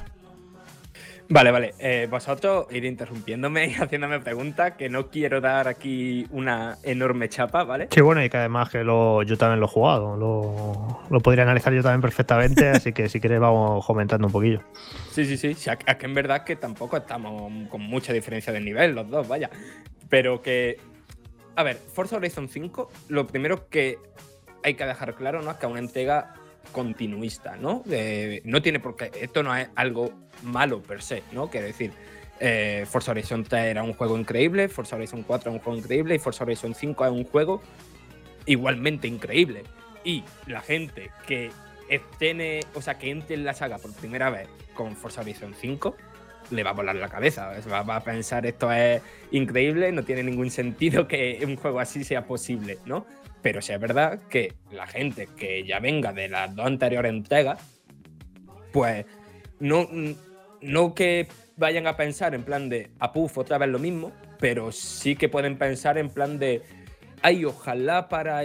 Vale, 1.30 1.50
vale. 1.50 1.74
Eh, 1.78 2.08
vosotros 2.10 2.66
ir 2.70 2.84
interrumpiéndome 2.86 3.66
y 3.66 3.74
haciéndome 3.78 4.20
preguntas, 4.20 4.72
que 4.72 4.88
no 4.88 5.08
quiero 5.08 5.40
dar 5.40 5.68
aquí 5.68 6.26
una 6.30 6.78
enorme 6.82 7.28
chapa, 7.28 7.64
¿vale? 7.64 7.88
Sí, 7.90 8.00
bueno, 8.00 8.24
y 8.24 8.30
que 8.30 8.38
además 8.38 8.70
que 8.70 8.82
lo, 8.82 9.22
yo 9.22 9.36
también 9.36 9.60
lo 9.60 9.66
he 9.66 9.68
jugado, 9.68 10.16
lo, 10.16 11.20
podría 11.20 11.44
analizar 11.44 11.72
yo 11.72 11.82
también 11.82 12.00
perfectamente, 12.00 12.68
así 12.70 12.92
que 12.92 13.08
si 13.08 13.20
quieres 13.20 13.40
vamos 13.40 13.84
comentando 13.84 14.26
un 14.26 14.32
poquillo. 14.32 14.62
Sí, 15.10 15.24
sí, 15.24 15.36
sí. 15.36 15.48
es 15.86 15.96
que 15.96 16.06
en 16.06 16.14
verdad 16.14 16.44
que 16.44 16.56
tampoco 16.56 16.96
estamos 16.96 17.52
con 17.68 17.82
mucha 17.82 18.12
diferencia 18.12 18.52
de 18.52 18.60
nivel, 18.60 18.94
los 18.94 19.08
dos, 19.08 19.28
vaya. 19.28 19.50
Pero 20.08 20.40
que. 20.40 20.78
A 21.56 21.64
ver, 21.64 21.76
Forza 21.76 22.16
Horizon 22.16 22.48
5, 22.48 22.88
lo 23.08 23.26
primero 23.26 23.68
que 23.68 23.98
hay 24.62 24.74
que 24.74 24.86
dejar 24.86 25.14
claro, 25.14 25.42
¿no? 25.42 25.50
Es 25.50 25.56
que 25.56 25.66
una 25.66 25.80
entrega 25.80 26.34
continuista, 26.72 27.56
¿no? 27.56 27.82
no 28.44 28.62
tiene 28.62 28.80
por 28.80 28.96
qué. 28.96 29.10
Esto 29.20 29.42
no 29.42 29.54
es 29.56 29.68
algo 29.74 30.12
malo 30.42 30.82
per 30.82 31.02
se, 31.02 31.22
¿no? 31.32 31.48
Quiero 31.50 31.66
decir, 31.66 31.92
eh, 32.40 32.86
Forza 32.88 33.10
Horizon 33.10 33.44
3 33.44 33.64
era 33.64 33.82
un 33.82 33.94
juego 33.94 34.16
increíble, 34.16 34.68
Forza 34.68 34.96
Horizon 34.96 35.22
4 35.22 35.50
era 35.50 35.58
un 35.58 35.62
juego 35.62 35.78
increíble 35.78 36.14
y 36.14 36.18
Forza 36.18 36.44
Horizon 36.44 36.74
5 36.74 37.04
es 37.04 37.10
un 37.10 37.24
juego 37.24 37.62
igualmente 38.46 39.08
increíble. 39.08 39.64
Y 40.04 40.24
la 40.46 40.60
gente 40.60 41.10
que 41.26 41.50
tiene, 42.18 42.60
o 42.74 42.82
sea, 42.82 42.98
que 42.98 43.10
entre 43.10 43.34
en 43.34 43.44
la 43.44 43.54
saga 43.54 43.78
por 43.78 43.92
primera 43.92 44.30
vez 44.30 44.48
con 44.74 44.94
Forza 44.96 45.22
Horizon 45.22 45.54
5, 45.58 45.96
le 46.50 46.62
va 46.62 46.70
a 46.70 46.74
volar 46.74 46.96
la 46.96 47.08
cabeza. 47.08 47.52
Va, 47.70 47.96
a 47.96 48.04
pensar 48.04 48.46
esto 48.46 48.70
es 48.72 49.02
increíble, 49.30 49.92
no 49.92 50.02
tiene 50.02 50.22
ningún 50.22 50.50
sentido 50.50 51.08
que 51.08 51.40
un 51.44 51.56
juego 51.56 51.80
así 51.80 52.04
sea 52.04 52.24
posible, 52.24 52.78
¿no? 52.86 53.06
Pero 53.42 53.62
sí 53.62 53.72
es 53.72 53.80
verdad 53.80 54.20
que 54.28 54.54
la 54.70 54.86
gente 54.86 55.28
que 55.36 55.64
ya 55.64 55.78
venga 55.78 56.12
de 56.12 56.28
las 56.28 56.54
dos 56.54 56.66
anteriores 56.66 57.10
entregas, 57.10 57.60
pues 58.72 59.06
no, 59.60 59.88
no 60.60 60.94
que 60.94 61.28
vayan 61.56 61.86
a 61.86 61.96
pensar 61.96 62.34
en 62.34 62.42
plan 62.42 62.68
de, 62.68 62.90
a 62.98 63.06
ah, 63.06 63.12
otra 63.14 63.58
vez 63.58 63.68
lo 63.68 63.78
mismo, 63.78 64.12
pero 64.38 64.72
sí 64.72 65.16
que 65.16 65.28
pueden 65.28 65.58
pensar 65.58 65.98
en 65.98 66.08
plan 66.08 66.38
de, 66.38 66.62
ay, 67.22 67.44
ojalá 67.44 68.08
para 68.08 68.42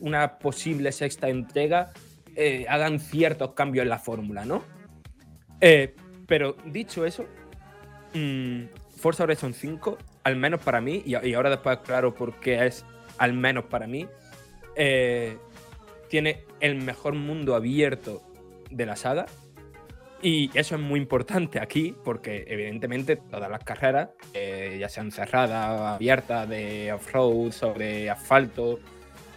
una 0.00 0.38
posible 0.38 0.92
sexta 0.92 1.28
entrega 1.28 1.92
eh, 2.36 2.66
hagan 2.68 2.98
ciertos 2.98 3.52
cambios 3.52 3.84
en 3.84 3.88
la 3.88 3.98
fórmula, 3.98 4.44
¿no? 4.44 4.64
Eh, 5.60 5.94
pero 6.26 6.56
dicho 6.66 7.06
eso, 7.06 7.26
mmm, 8.12 8.64
Forza 8.96 9.22
Horizon 9.22 9.54
5, 9.54 9.98
al 10.24 10.36
menos 10.36 10.60
para 10.60 10.80
mí, 10.80 11.02
y, 11.06 11.14
ahora 11.34 11.50
después 11.50 11.78
claro 11.78 12.12
por 12.14 12.40
qué 12.40 12.66
es 12.66 12.84
al 13.18 13.32
menos 13.32 13.64
para 13.64 13.86
mí, 13.86 14.06
eh, 14.76 15.38
tiene 16.08 16.44
el 16.60 16.76
mejor 16.76 17.14
mundo 17.14 17.54
abierto 17.54 18.22
de 18.70 18.86
la 18.86 18.96
saga. 18.96 19.26
Y 20.22 20.50
eso 20.54 20.76
es 20.76 20.80
muy 20.80 21.00
importante 21.00 21.60
aquí, 21.60 21.94
porque 22.02 22.44
evidentemente 22.48 23.16
todas 23.16 23.50
las 23.50 23.62
carreras, 23.62 24.10
eh, 24.32 24.78
ya 24.80 24.88
sean 24.88 25.12
cerradas, 25.12 25.80
abiertas, 25.96 26.48
de 26.48 26.92
off-road, 26.92 27.52
sobre 27.52 28.08
asfalto, 28.08 28.80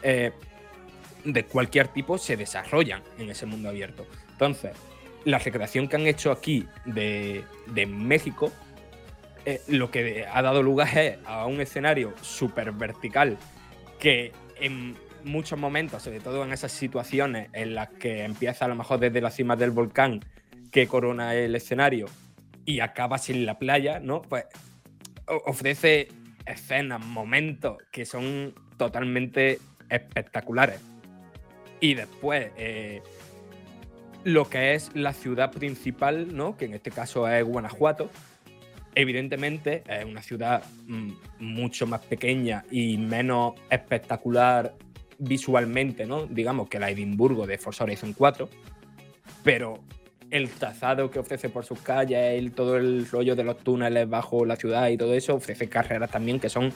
eh, 0.01 0.31
de 1.25 1.43
cualquier 1.43 1.89
tipo, 1.89 2.17
se 2.17 2.38
desarrollan 2.38 3.03
en 3.17 3.29
ese 3.29 3.46
mundo 3.46 3.67
abierto. 3.67 4.07
Entonces, 4.31 4.72
la 5.25 5.39
recreación 5.39 5.89
que 5.89 5.98
han 5.98 6.07
hecho 6.07 6.31
aquí 6.31 6.65
de, 6.86 7.43
de 7.67 7.86
México 7.86 8.51
lo 9.67 9.89
que 9.91 10.25
ha 10.29 10.41
dado 10.41 10.62
lugar 10.62 10.98
es 10.98 11.17
a 11.25 11.46
un 11.46 11.62
escenario 11.62 12.13
súper 12.22 12.74
vertical 12.74 13.38
que 14.00 14.32
en 14.60 14.96
muchos 15.24 15.60
momentos, 15.60 16.04
sobre 16.04 16.20
todo 16.20 16.44
en 16.44 16.54
esas 16.54 16.72
situaciones 16.72 17.50
en 17.54 17.75
las 17.75 17.89
que 17.89 18.24
empieza 18.24 18.66
a 18.66 18.68
lo 18.68 18.75
mejor 18.75 19.00
desde 19.00 19.22
la 19.22 19.32
cima 19.32 19.56
del 19.56 19.72
volcán 19.72 20.22
que 20.72 20.88
corona 20.88 21.36
el 21.36 21.56
escenario 21.56 22.08
y 22.66 22.80
acaba 22.80 23.18
sin 23.18 23.46
la 23.46 23.58
playa, 23.60 24.00
¿no? 24.00 24.22
Pues 24.22 24.46
ofrece 25.46 26.10
escenas, 26.46 27.04
momentos 27.06 27.77
que 27.92 28.06
son 28.06 28.54
totalmente 28.77 29.60
espectaculares. 29.89 30.80
Y 31.80 31.94
después, 31.94 32.51
eh, 32.58 33.01
lo 34.24 34.50
que 34.50 34.74
es 34.74 34.92
la 34.96 35.13
ciudad 35.13 35.51
principal, 35.51 36.36
¿no? 36.36 36.58
Que 36.58 36.66
en 36.66 36.74
este 36.74 36.92
caso 36.92 37.27
es 37.27 37.44
Guanajuato, 37.44 38.10
Evidentemente 39.00 39.84
es 39.88 40.06
una 40.06 40.24
ciudad 40.24 40.63
mm, 40.88 41.12
mucho 41.38 41.86
más 41.86 42.04
pequeña 42.04 42.66
y 42.72 42.98
menos 42.98 43.54
espectacular 43.70 44.74
visualmente, 45.20 46.08
¿no? 46.08 46.25
Digamos 46.25 46.68
que 46.68 46.80
la 46.80 46.89
Edimburgo 46.89 47.46
de 47.46 47.60
Forza 47.60 47.84
Horizon 47.84 48.13
4, 48.13 48.50
pero 49.44 49.84
el 50.32 50.50
trazado 50.50 51.12
que 51.12 51.20
ofrece 51.20 51.48
por 51.50 51.63
sus 51.63 51.80
calles, 51.80 52.39
el, 52.39 52.54
todo 52.54 52.75
el 52.75 53.08
rollo 53.08 53.36
de 53.36 53.44
los 53.44 53.60
túneles 53.60 54.10
bajo 54.10 54.48
la 54.48 54.56
ciudad 54.56 54.88
y 54.89 54.98
todo 54.98 55.13
eso, 55.13 55.36
ofrece 55.36 55.70
carreras 55.70 56.10
también 56.10 56.39
que 56.39 56.50
son, 56.50 56.74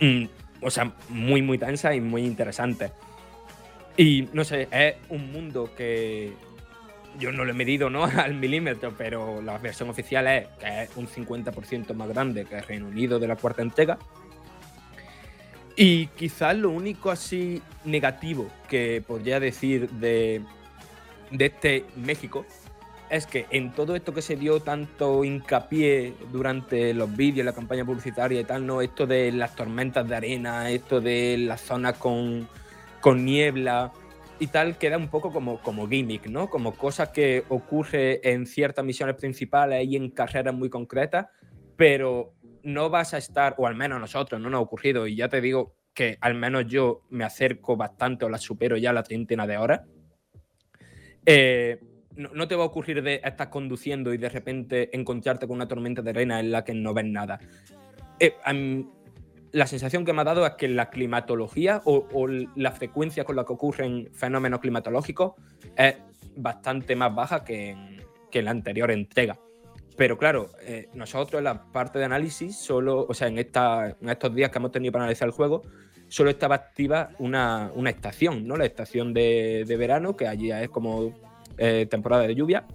mm, 0.00 0.24
o 0.62 0.70
sea, 0.70 0.94
muy, 1.10 1.42
muy 1.42 1.58
tensas 1.58 1.94
y 1.94 2.00
muy 2.00 2.24
interesantes. 2.24 2.90
Y 3.98 4.30
no 4.32 4.44
sé, 4.44 4.66
es 4.72 4.94
un 5.10 5.30
mundo 5.30 5.74
que 5.76 6.32
yo 7.18 7.32
no 7.32 7.44
lo 7.44 7.50
he 7.50 7.54
medido 7.54 7.90
¿no? 7.90 8.04
al 8.16 8.34
milímetro, 8.34 8.94
pero 8.96 9.42
la 9.42 9.58
versión 9.58 9.90
oficial 9.90 10.26
es 10.26 10.48
que 10.58 10.82
es 10.82 10.96
un 10.96 11.06
50% 11.06 11.94
más 11.94 12.08
grande 12.08 12.44
que 12.44 12.56
el 12.56 12.64
Reino 12.64 12.86
Unido 12.86 13.18
de 13.18 13.28
la 13.28 13.36
cuarta 13.36 13.62
entrega. 13.62 13.98
Y 15.76 16.08
quizás 16.08 16.56
lo 16.56 16.70
único 16.70 17.10
así 17.10 17.62
negativo 17.84 18.48
que 18.68 19.02
podría 19.06 19.40
decir 19.40 19.88
de, 19.90 20.42
de 21.30 21.46
este 21.46 21.84
México 21.96 22.44
es 23.08 23.26
que 23.26 23.46
en 23.50 23.72
todo 23.72 23.96
esto 23.96 24.14
que 24.14 24.22
se 24.22 24.36
dio 24.36 24.60
tanto 24.60 25.24
hincapié 25.24 26.14
durante 26.30 26.94
los 26.94 27.14
vídeos, 27.14 27.44
la 27.44 27.52
campaña 27.52 27.84
publicitaria 27.84 28.40
y 28.40 28.44
tal, 28.44 28.64
¿no? 28.66 28.82
Esto 28.82 29.06
de 29.06 29.32
las 29.32 29.56
tormentas 29.56 30.08
de 30.08 30.14
arena, 30.14 30.70
esto 30.70 31.00
de 31.00 31.36
las 31.38 31.60
zonas 31.60 31.96
con, 31.98 32.48
con 33.00 33.24
niebla, 33.24 33.92
y 34.40 34.46
tal 34.46 34.78
queda 34.78 34.96
un 34.96 35.08
poco 35.08 35.30
como, 35.30 35.60
como 35.60 35.86
gimmick, 35.86 36.26
¿no? 36.26 36.48
Como 36.48 36.72
cosas 36.72 37.10
que 37.10 37.44
ocurre 37.50 38.26
en 38.28 38.46
ciertas 38.46 38.84
misiones 38.84 39.14
principales 39.16 39.86
y 39.86 39.96
en 39.96 40.10
carreras 40.10 40.54
muy 40.54 40.70
concretas, 40.70 41.26
pero 41.76 42.32
no 42.62 42.88
vas 42.88 43.12
a 43.12 43.18
estar, 43.18 43.54
o 43.58 43.66
al 43.66 43.74
menos 43.74 43.96
a 43.96 44.00
nosotros 44.00 44.40
no 44.40 44.48
nos 44.48 44.58
ha 44.58 44.62
ocurrido, 44.62 45.06
y 45.06 45.14
ya 45.14 45.28
te 45.28 45.42
digo 45.42 45.74
que 45.92 46.16
al 46.22 46.34
menos 46.34 46.66
yo 46.66 47.02
me 47.10 47.24
acerco 47.24 47.76
bastante 47.76 48.24
o 48.24 48.30
la 48.30 48.38
supero 48.38 48.78
ya 48.78 48.94
la 48.94 49.02
treintena 49.02 49.46
de 49.46 49.58
horas. 49.58 49.82
Eh, 51.26 51.78
no, 52.16 52.48
te 52.48 52.54
va 52.54 52.64
a 52.64 52.66
ocurrir 52.66 53.02
de 53.02 53.20
estar 53.22 53.50
conduciendo 53.50 54.12
y 54.14 54.18
de 54.18 54.28
repente 54.28 54.94
encontrarte 54.96 55.46
con 55.46 55.56
una 55.56 55.68
tormenta 55.68 56.00
de 56.00 56.10
arena 56.10 56.40
en 56.40 56.50
la 56.50 56.64
que 56.64 56.74
no 56.74 56.94
ves 56.94 57.04
nada. 57.04 57.38
Eh, 58.18 58.34
la 59.52 59.66
sensación 59.66 60.04
que 60.04 60.12
me 60.12 60.20
ha 60.22 60.24
dado 60.24 60.46
es 60.46 60.54
que 60.54 60.68
la 60.68 60.90
climatología 60.90 61.82
o, 61.84 62.28
la 62.54 62.72
frecuencia 62.72 63.24
con 63.24 63.36
la 63.36 63.44
que 63.44 63.52
ocurren 63.52 64.08
fenómenos 64.12 64.60
climatológicos 64.60 65.34
es 65.76 65.96
bastante 66.36 66.94
más 66.96 67.14
baja 67.14 67.44
que 67.44 67.70
en, 67.70 68.44
la 68.44 68.50
anterior 68.50 68.90
entrega. 68.90 69.38
Pero 69.96 70.16
claro, 70.16 70.50
eh, 70.62 70.88
nosotros 70.94 71.40
en 71.40 71.44
la 71.44 71.64
parte 71.72 71.98
de 71.98 72.04
análisis, 72.04 72.56
solo, 72.56 73.06
o 73.08 73.12
sea, 73.12 73.28
en, 73.28 73.38
esta, 73.38 73.96
en 74.00 74.08
estos 74.08 74.34
días 74.34 74.50
que 74.50 74.58
hemos 74.58 74.70
tenido 74.70 74.92
para 74.92 75.04
analizar 75.04 75.26
el 75.26 75.32
juego, 75.32 75.62
solo 76.08 76.30
estaba 76.30 76.54
activa 76.54 77.10
una, 77.18 77.72
estación, 77.86 78.46
¿no? 78.46 78.56
La 78.56 78.64
estación 78.64 79.12
de, 79.12 79.64
verano, 79.78 80.16
que 80.16 80.26
allí 80.26 80.50
es 80.52 80.68
como 80.68 81.12
eh, 81.58 81.86
temporada 81.90 82.26
de 82.26 82.34
lluvia. 82.34 82.66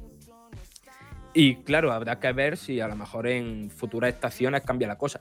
Y 1.34 1.56
claro, 1.58 1.92
habrá 1.92 2.20
que 2.20 2.32
ver 2.32 2.58
si 2.58 2.80
a 2.80 2.88
lo 2.88 2.96
mejor 2.96 3.28
en 3.28 3.70
futuras 3.70 4.14
estaciones 4.14 4.62
cambia 4.62 4.88
la 4.88 4.98
cosa. 4.98 5.20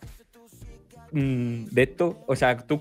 Mm, 1.14 1.66
de 1.66 1.82
esto? 1.84 2.24
O 2.26 2.34
sea, 2.34 2.56
tú, 2.56 2.80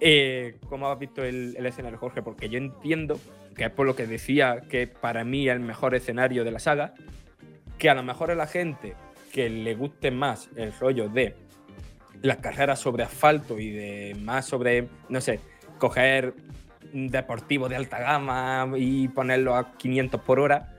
eh, 0.00 0.56
¿cómo 0.68 0.88
has 0.88 0.98
visto 0.98 1.22
el, 1.24 1.54
escenario, 1.64 1.96
Jorge? 1.96 2.20
Porque 2.20 2.48
yo 2.48 2.58
entiendo 2.58 3.20
que 3.54 3.64
es 3.64 3.70
por 3.70 3.86
lo 3.86 3.94
que 3.94 4.06
decía 4.06 4.62
que 4.68 4.88
para 4.88 5.22
mí 5.22 5.48
es 5.48 5.54
el 5.54 5.60
mejor 5.60 5.94
escenario 5.94 6.42
de 6.42 6.50
la 6.50 6.58
saga, 6.58 6.92
que 7.78 7.88
a 7.88 7.94
lo 7.94 8.02
mejor 8.02 8.32
a 8.32 8.34
la 8.34 8.48
gente 8.48 8.94
que 9.32 9.48
le 9.48 9.76
guste 9.76 10.10
más 10.10 10.50
el 10.56 10.72
rollo 10.72 11.08
de 11.08 11.36
las 12.20 12.38
carreras 12.38 12.80
sobre 12.80 13.04
asfalto 13.04 13.60
y 13.60 13.70
de 13.70 14.16
más 14.20 14.44
sobre, 14.46 14.88
no 15.08 15.20
sé, 15.20 15.38
coger 15.78 16.34
deportivo 16.92 17.68
de 17.68 17.76
alta 17.76 18.00
gama 18.00 18.68
y 18.76 19.06
ponerlo 19.06 19.54
a 19.54 19.72
500 19.76 20.20
por 20.22 20.40
hora, 20.40 20.74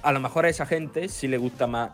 a 0.00 0.12
lo 0.12 0.20
mejor 0.20 0.46
a 0.46 0.48
esa 0.48 0.64
gente 0.64 1.08
sí 1.08 1.28
le 1.28 1.36
gusta 1.36 1.66
más 1.66 1.90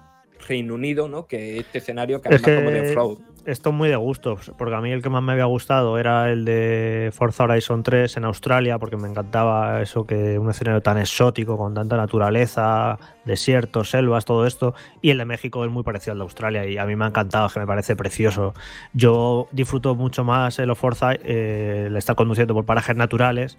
Reino 0.46 0.74
Unido, 0.74 1.08
¿no? 1.08 1.26
Que 1.26 1.58
este 1.58 1.78
escenario 1.78 2.22
que 2.22 2.28
es 2.28 2.40
más 2.40 2.56
como 2.56 2.70
de 2.70 2.96
off 2.96 3.18
esto 3.48 3.70
es 3.70 3.74
muy 3.74 3.88
de 3.88 3.96
gusto, 3.96 4.38
porque 4.58 4.74
a 4.74 4.80
mí 4.82 4.92
el 4.92 5.02
que 5.02 5.08
más 5.08 5.22
me 5.22 5.32
había 5.32 5.46
gustado 5.46 5.98
era 5.98 6.30
el 6.30 6.44
de 6.44 7.10
Forza 7.14 7.44
Horizon 7.44 7.82
3 7.82 8.18
en 8.18 8.24
Australia, 8.24 8.78
porque 8.78 8.98
me 8.98 9.08
encantaba 9.08 9.80
eso 9.80 10.06
que 10.06 10.38
un 10.38 10.50
escenario 10.50 10.82
tan 10.82 10.98
exótico, 10.98 11.56
con 11.56 11.72
tanta 11.72 11.96
naturaleza, 11.96 12.98
desiertos, 13.24 13.88
selvas, 13.88 14.26
todo 14.26 14.46
esto. 14.46 14.74
Y 15.00 15.10
el 15.10 15.18
de 15.18 15.24
México 15.24 15.64
es 15.64 15.70
muy 15.70 15.82
parecido 15.82 16.12
al 16.12 16.18
de 16.18 16.24
Australia 16.24 16.66
y 16.66 16.76
a 16.76 16.84
mí 16.84 16.94
me 16.94 17.06
ha 17.06 17.08
encantado, 17.08 17.48
que 17.48 17.60
me 17.60 17.66
parece 17.66 17.96
precioso. 17.96 18.52
Yo 18.92 19.48
disfruto 19.50 19.94
mucho 19.94 20.24
más 20.24 20.58
el 20.58 20.76
Forza, 20.76 21.14
eh, 21.14 21.84
el 21.86 21.96
estar 21.96 22.16
conduciendo 22.16 22.52
por 22.52 22.66
parajes 22.66 22.96
naturales 22.96 23.56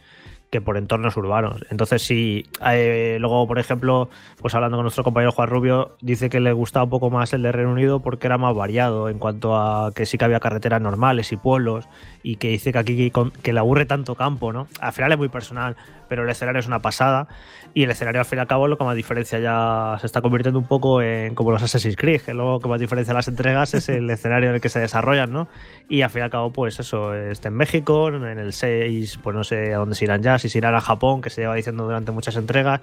que 0.50 0.62
por 0.62 0.78
entornos 0.78 1.16
urbanos. 1.18 1.64
Entonces, 1.70 2.02
sí, 2.02 2.46
eh, 2.66 3.18
luego, 3.20 3.48
por 3.48 3.60
ejemplo, 3.60 4.10
pues 4.38 4.56
hablando 4.56 4.78
con 4.78 4.84
nuestro 4.84 5.04
compañero 5.04 5.32
Juan 5.32 5.50
Rubio, 5.50 5.96
dice 6.02 6.30
que 6.30 6.40
le 6.40 6.54
gustaba 6.54 6.86
un 6.86 6.90
poco 6.90 7.10
más 7.10 7.34
el 7.34 7.44
de 7.44 7.52
Reino 7.52 7.72
Unido 7.72 8.00
porque 8.00 8.28
era 8.28 8.38
más 8.38 8.56
variado 8.56 9.10
en 9.10 9.20
cuanto 9.20 9.56
a 9.56 9.92
que 9.94 10.06
sí 10.06 10.18
que 10.18 10.26
había 10.26 10.40
carreteras 10.40 10.82
normales 10.82 11.32
y 11.32 11.38
pueblos 11.38 11.88
y 12.24 12.38
que 12.38 12.50
dice 12.50 12.72
que 12.72 12.80
aquí 12.80 13.12
que 13.44 13.54
le 13.54 13.60
aburre 13.60 13.86
tanto 13.86 14.16
campo, 14.16 14.52
¿no? 14.52 14.68
Al 14.82 14.94
final 14.94 15.12
es 15.12 15.18
muy 15.18 15.30
personal, 15.30 15.76
pero 16.10 16.24
el 16.24 16.30
escenario 16.30 16.60
es 16.60 16.68
una 16.68 16.82
pasada 16.82 17.28
y 17.74 17.84
el 17.84 17.92
escenario 17.92 18.20
al 18.20 18.26
fin 18.26 18.40
y 18.40 18.42
al 18.42 18.48
cabo 18.48 18.68
lo 18.68 18.78
que 18.78 18.84
más 18.84 18.96
diferencia 18.96 19.40
ya 19.40 19.98
se 20.00 20.08
está 20.08 20.22
convirtiendo 20.22 20.60
un 20.60 20.66
poco 20.66 21.02
en 21.02 21.36
como 21.36 21.52
los 21.52 21.62
Assassin's 21.62 21.96
Creed, 21.96 22.22
que 22.22 22.34
luego 22.34 22.60
que 22.60 22.68
más 22.68 22.80
diferencia 22.80 23.14
las 23.14 23.28
entregas 23.28 23.74
es 23.74 23.88
el 23.90 24.10
escenario 24.10 24.50
en 24.50 24.56
el 24.56 24.62
que 24.62 24.70
se 24.70 24.80
desarrollan, 24.80 25.32
¿no? 25.32 25.48
Y 25.88 26.02
al 26.02 26.10
fin 26.10 26.22
y 26.22 26.24
al 26.24 26.30
cabo, 26.30 26.52
pues 26.52 26.80
eso, 26.80 27.14
está 27.14 27.50
en 27.50 27.56
México, 27.56 28.10
en 28.10 28.40
el 28.40 28.54
6, 28.54 29.20
pues 29.24 29.36
no 29.36 29.44
sé 29.44 29.74
a 29.74 29.78
dónde 29.78 29.96
se 29.96 30.06
irán 30.06 30.22
ya, 30.22 30.40
si 30.40 30.50
se 30.50 30.58
irán 30.58 30.76
a 30.76 30.82
Japón, 30.82 31.22
que 31.22 31.30
se 31.30 31.42
lleva 31.42 31.56
diciendo 31.56 31.84
durante 31.84 32.12
muchas 32.12 32.36
entregas 32.36 32.82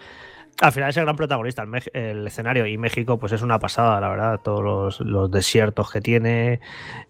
al 0.61 0.73
final 0.73 0.91
es 0.91 0.97
el 0.97 1.05
gran 1.05 1.17
protagonista 1.17 1.67
el, 1.93 2.27
escenario 2.27 2.67
y 2.67 2.79
México 2.79 3.19
pues 3.19 3.33
es 3.33 3.43
una 3.43 3.59
pasada, 3.59 4.01
la 4.01 4.09
verdad, 4.09 4.41
todos 4.43 5.01
los, 5.01 5.31
desiertos 5.31 5.91
que 5.91 6.01
tiene, 6.01 6.61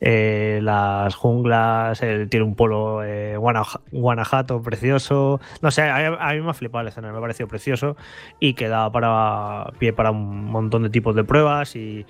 eh, 0.01 0.59
las 0.63 1.15
junglas, 1.15 2.01
tiene 2.01 2.43
un 2.43 2.55
polo 2.55 3.05
eh, 3.05 3.37
Guanajuato 3.37 4.63
precioso, 4.63 5.41
no 5.63 5.71
sé, 5.71 5.83
a, 5.83 6.33
mí 6.33 6.41
me 6.41 6.51
ha 6.51 6.55
flipado 6.55 6.83
el 6.83 6.89
escenario, 6.89 7.13
me 7.13 7.19
ha 7.19 7.21
parecido 7.21 7.49
precioso 7.49 7.97
y 8.41 8.55
que 8.55 8.69
da 8.69 8.91
para 8.91 9.73
pie 9.79 9.93
para 9.93 10.11
un 10.11 10.47
montón 10.47 10.83
de 10.83 10.91
tipos 10.91 11.15
de 11.15 11.25
pruebas 11.25 11.77
y, 11.77 12.05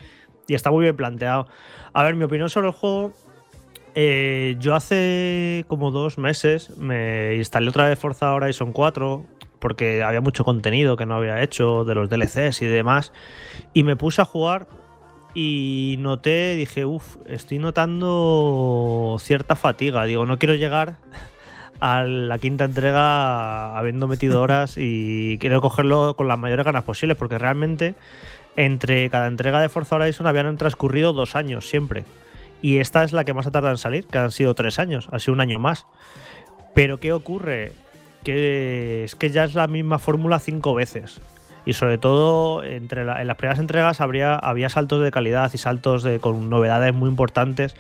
está 0.48 0.70
muy 0.70 0.84
bien 0.84 0.96
planteado. 0.96 1.48
A 1.92 2.04
ver, 2.04 2.14
mi 2.14 2.22
opinión 2.22 2.48
sobre 2.48 2.68
el 2.68 2.72
juego, 2.72 3.12
eh, 3.96 4.54
yo 4.60 4.76
hace 4.76 5.64
como 5.66 5.90
dos 5.90 6.18
meses 6.18 6.76
me 6.78 7.34
instalé 7.34 7.68
otra 7.68 7.88
vez 7.88 7.98
Forza 7.98 8.32
Horizon 8.32 8.72
4 8.72 9.24
porque 9.58 10.02
había 10.02 10.20
mucho 10.20 10.44
contenido 10.44 10.96
que 10.96 11.06
no 11.06 11.16
había 11.16 11.42
hecho 11.42 11.84
de 11.84 11.94
los 11.94 12.08
DLCs 12.08 12.62
y 12.62 12.66
demás. 12.66 13.12
Y 13.72 13.82
me 13.82 13.96
puse 13.96 14.22
a 14.22 14.24
jugar 14.24 14.66
y 15.34 15.96
noté, 15.98 16.56
dije, 16.56 16.84
uff, 16.84 17.16
estoy 17.26 17.58
notando 17.58 19.16
cierta 19.20 19.56
fatiga. 19.56 20.04
Digo, 20.04 20.24
no 20.24 20.38
quiero 20.38 20.54
llegar 20.54 20.96
a 21.80 22.04
la 22.04 22.38
quinta 22.38 22.64
entrega 22.64 23.76
habiendo 23.76 24.08
metido 24.08 24.40
horas 24.40 24.76
y 24.78 25.36
quiero 25.38 25.60
cogerlo 25.60 26.16
con 26.16 26.28
las 26.28 26.38
mayores 26.38 26.64
ganas 26.64 26.84
posibles, 26.84 27.16
porque 27.16 27.38
realmente 27.38 27.94
entre 28.56 29.10
cada 29.10 29.26
entrega 29.26 29.60
de 29.60 29.68
Forza 29.68 29.96
Horizon 29.96 30.26
habían 30.26 30.56
transcurrido 30.56 31.12
dos 31.12 31.36
años 31.36 31.68
siempre. 31.68 32.04
Y 32.62 32.78
esta 32.78 33.04
es 33.04 33.12
la 33.12 33.24
que 33.24 33.34
más 33.34 33.46
ha 33.46 33.50
tardado 33.50 33.74
en 33.74 33.78
salir, 33.78 34.06
que 34.06 34.18
han 34.18 34.32
sido 34.32 34.54
tres 34.54 34.78
años, 34.78 35.08
ha 35.12 35.18
sido 35.18 35.34
un 35.34 35.40
año 35.40 35.58
más. 35.58 35.86
Pero 36.74 36.98
¿qué 36.98 37.12
ocurre? 37.12 37.72
Que 38.26 39.04
es 39.04 39.14
que 39.14 39.30
ya 39.30 39.44
es 39.44 39.54
la 39.54 39.68
misma 39.68 40.00
fórmula 40.00 40.40
cinco 40.40 40.74
veces. 40.74 41.20
Y 41.64 41.74
sobre 41.74 41.96
todo, 41.96 42.64
entre 42.64 43.02
en 43.02 43.26
las 43.26 43.36
primeras 43.36 43.60
entregas 43.60 44.00
habría, 44.00 44.34
había 44.34 44.68
saltos 44.68 45.00
de 45.00 45.12
calidad 45.12 45.52
y 45.54 45.58
saltos 45.58 46.02
de, 46.02 46.18
con 46.18 46.50
novedades 46.50 46.92
muy 46.92 47.08
importantes. 47.08 47.76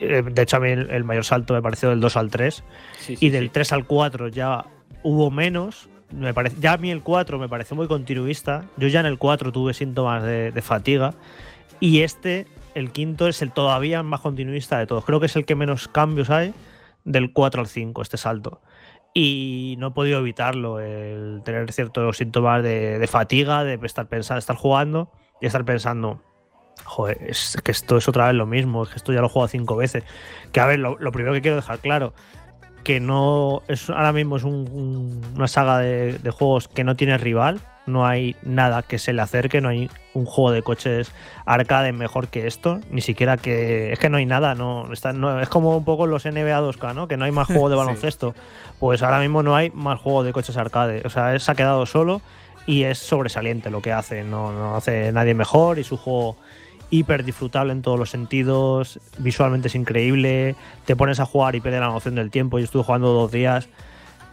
Eh, 0.00 0.22
de 0.24 0.42
hecho, 0.42 0.58
a 0.58 0.60
mí 0.60 0.70
el, 0.70 1.02
mayor 1.02 1.24
salto 1.24 1.52
me 1.52 1.62
pareció 1.62 1.90
del 1.90 1.98
2 1.98 2.16
al 2.16 2.30
3. 2.30 2.62
y 3.08 3.30
del 3.30 3.50
3 3.50 3.72
al 3.72 3.86
4 3.86 4.28
ya 4.28 4.66
hubo 5.02 5.32
menos. 5.32 5.88
Me 6.12 6.32
parece, 6.32 6.58
ya 6.60 6.74
a 6.74 6.76
mí 6.76 6.92
el 6.92 7.02
4 7.02 7.36
me 7.40 7.48
pareció 7.48 7.74
muy 7.76 7.88
continuista. 7.88 8.66
Yo 8.76 8.86
ya 8.86 9.00
en 9.00 9.06
el 9.06 9.18
4 9.18 9.50
tuve 9.50 9.74
síntomas 9.74 10.22
de, 10.22 10.52
de 10.52 10.62
fatiga. 10.62 11.14
Y 11.80 12.02
este, 12.02 12.46
el 12.76 12.92
quinto, 12.92 13.26
es 13.26 13.42
el 13.42 13.50
todavía 13.50 14.04
más 14.04 14.20
continuista 14.20 14.78
de 14.78 14.86
todos. 14.86 15.04
Creo 15.04 15.18
que 15.18 15.26
es 15.26 15.34
el 15.34 15.44
que 15.44 15.56
menos 15.56 15.88
cambios 15.88 16.30
hay 16.30 16.54
del 17.04 17.32
4 17.32 17.60
al 17.60 17.66
5, 17.66 18.02
este 18.02 18.16
salto 18.16 18.60
y 19.18 19.76
no 19.78 19.86
he 19.86 19.90
podido 19.92 20.18
evitarlo, 20.18 20.78
el 20.78 21.40
tener 21.42 21.72
ciertos 21.72 22.18
síntomas 22.18 22.62
de, 22.62 23.08
fatiga, 23.10 23.64
de 23.64 23.78
estar 23.82 24.08
pensando, 24.08 24.38
estar 24.38 24.56
jugando 24.56 25.10
y 25.40 25.46
estar 25.46 25.64
pensando, 25.64 26.20
joder, 26.84 27.16
es 27.22 27.56
que 27.64 27.72
esto 27.72 27.96
es 27.96 28.06
otra 28.08 28.26
vez 28.26 28.34
lo 28.34 28.44
mismo, 28.44 28.82
es 28.82 28.90
que 28.90 28.96
esto 28.96 29.14
ya 29.14 29.22
lo 29.22 29.28
he 29.28 29.30
jugado 29.30 29.48
cinco 29.48 29.74
veces. 29.74 30.04
Que 30.52 30.60
a 30.60 30.66
ver, 30.66 30.80
lo, 30.80 30.98
primero 31.12 31.32
que 31.32 31.40
quiero 31.40 31.56
dejar 31.56 31.78
claro, 31.78 32.12
que 32.84 33.00
no 33.00 33.62
es 33.68 33.88
ahora 33.88 34.12
mismo 34.12 34.36
es 34.36 34.44
una 34.44 35.48
saga 35.48 35.78
de, 35.78 36.30
juegos 36.30 36.68
que 36.68 36.84
no 36.84 36.94
tiene 36.94 37.16
rival, 37.16 37.62
no 37.86 38.06
hay 38.06 38.36
nada 38.42 38.82
que 38.82 38.98
se 38.98 39.12
le 39.12 39.22
acerque, 39.22 39.60
no 39.60 39.68
hay 39.68 39.90
un 40.14 40.26
juego 40.26 40.50
de 40.50 40.62
coches 40.62 41.12
arcade 41.44 41.92
mejor 41.92 42.28
que 42.28 42.46
esto, 42.46 42.80
ni 42.90 43.00
siquiera 43.00 43.36
que 43.36 43.92
es 43.92 43.98
que 43.98 44.10
no 44.10 44.16
hay 44.16 44.26
nada, 44.26 44.54
no, 44.54 44.92
está, 44.92 45.12
no 45.12 45.40
es 45.40 45.48
como 45.48 45.76
un 45.76 45.84
poco 45.84 46.06
los 46.06 46.24
NBA 46.24 46.60
2K, 46.60 46.94
¿no? 46.94 47.08
Que 47.08 47.16
no 47.16 47.24
hay 47.24 47.32
más 47.32 47.46
juego 47.48 47.68
de 47.68 47.76
baloncesto. 47.76 48.34
Pues 48.78 49.02
ahora 49.02 49.20
mismo 49.20 49.42
no 49.42 49.56
hay 49.56 49.70
más 49.70 50.00
juego 50.00 50.22
de 50.24 50.32
coches 50.32 50.56
arcade, 50.56 51.02
o 51.04 51.10
sea, 51.10 51.38
se 51.38 51.50
ha 51.50 51.54
quedado 51.54 51.86
solo 51.86 52.20
y 52.66 52.82
es 52.82 52.98
sobresaliente 52.98 53.70
lo 53.70 53.80
que 53.80 53.92
hace, 53.92 54.24
no, 54.24 54.52
no 54.52 54.76
hace 54.76 55.12
nadie 55.12 55.34
mejor 55.34 55.78
y 55.78 55.84
su 55.84 55.96
juego 55.96 56.36
hiper 56.90 57.24
disfrutable 57.24 57.72
en 57.72 57.82
todos 57.82 57.98
los 57.98 58.10
sentidos, 58.10 59.00
visualmente 59.18 59.68
es 59.68 59.74
increíble, 59.74 60.54
te 60.84 60.94
pones 60.94 61.20
a 61.20 61.26
jugar 61.26 61.56
y 61.56 61.60
pierdes 61.60 61.80
la 61.80 61.88
noción 61.88 62.14
del 62.14 62.30
tiempo, 62.30 62.58
yo 62.58 62.64
estuve 62.64 62.84
jugando 62.84 63.12
dos 63.12 63.30
días 63.32 63.68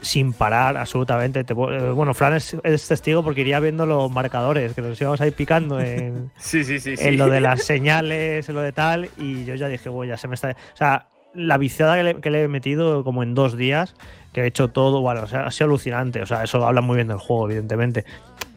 sin 0.03 0.33
parar 0.33 0.77
absolutamente. 0.77 1.39
Eh, 1.39 1.53
bueno, 1.53 2.13
Fran 2.13 2.33
es, 2.35 2.87
testigo 2.87 3.23
porque 3.23 3.41
iría 3.41 3.59
viendo 3.59 3.85
los 3.85 4.11
marcadores, 4.11 4.73
que 4.73 4.81
nos 4.81 4.99
íbamos 4.99 5.21
a 5.21 5.27
ir 5.27 5.33
picando 5.33 5.79
en, 5.79 6.31
sí, 6.37 6.63
sí, 6.63 6.79
sí, 6.79 6.95
en 6.97 7.17
lo 7.17 7.27
de 7.27 7.41
las 7.41 7.63
señales, 7.63 8.47
en 8.47 8.55
lo 8.55 8.61
de 8.61 8.71
tal, 8.73 9.09
y 9.17 9.45
yo 9.45 9.55
ya 9.55 9.67
dije, 9.67 9.89
bueno, 9.89 10.13
ya 10.13 10.17
se 10.17 10.27
me 10.27 10.35
está... 10.35 10.49
O 10.51 10.77
sea, 10.77 11.07
la 11.33 11.57
viciada 11.57 12.13
que 12.21 12.29
le, 12.29 12.43
he 12.43 12.47
metido 12.47 13.03
como 13.03 13.23
en 13.23 13.33
dos 13.33 13.57
días, 13.57 13.95
que 14.33 14.41
he 14.41 14.45
hecho 14.45 14.67
todo, 14.67 15.01
bueno, 15.01 15.23
o 15.23 15.27
sea, 15.27 15.47
ha 15.47 15.51
sido 15.51 15.65
alucinante, 15.65 16.21
o 16.21 16.25
sea, 16.25 16.43
eso 16.43 16.63
habla 16.65 16.81
muy 16.81 16.97
bien 16.97 17.07
del 17.07 17.17
juego, 17.17 17.47
evidentemente, 17.47 18.05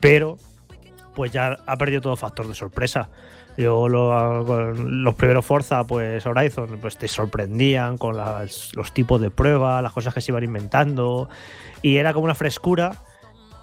pero 0.01 0.37
pues 1.15 1.33
ya 1.33 1.59
ha 1.65 1.77
perdido 1.79 2.03
todo 2.03 2.17
factor 2.17 2.47
de 2.47 2.55
sorpresa. 2.55 3.09
Yo 3.57 3.89
los 3.89 5.15
primeros 5.15 5.45
Forza, 5.45 5.85
pues 5.85 6.27
Horizon, 6.27 6.79
pues 6.81 6.99
te 6.99 7.09
sorprendían 7.09 7.97
con 7.97 8.17
los 8.17 8.93
tipos 8.93 9.21
de 9.21 9.31
prueba, 9.31 9.81
las 9.81 9.93
cosas 9.93 10.13
que 10.13 10.21
se 10.21 10.31
iban 10.31 10.45
inventando. 10.45 11.29
Y 11.81 11.97
era 11.97 12.13
como 12.13 12.25
una 12.25 12.35
frescura 12.35 12.97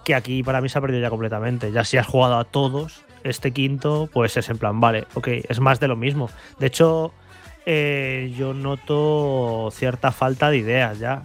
que 0.04 0.16
aquí 0.16 0.44
para 0.44 0.62
mí 0.62 0.70
se 0.70 0.78
ha 0.78 0.82
perdido 0.82 1.02
ya 1.02 1.10
completamente. 1.10 1.72
Ya 1.72 1.84
si 1.84 1.98
has 1.98 2.08
jugado 2.08 2.38
a 2.38 2.44
todos, 2.44 3.06
este 3.24 3.52
quinto, 3.52 4.10
pues 4.12 4.36
es 4.38 4.50
en 4.50 4.58
plan, 4.58 4.80
vale, 4.80 5.06
ok, 5.14 5.28
es 5.48 5.60
más 5.60 5.80
de 5.80 5.88
lo 5.88 5.96
mismo. 5.96 6.30
De 6.60 6.68
hecho, 6.68 7.14
eh, 7.66 8.34
yo 8.38 8.54
noto 8.54 9.70
cierta 9.72 10.12
falta 10.12 10.50
de 10.50 10.58
ideas 10.58 11.00
ya 11.00 11.24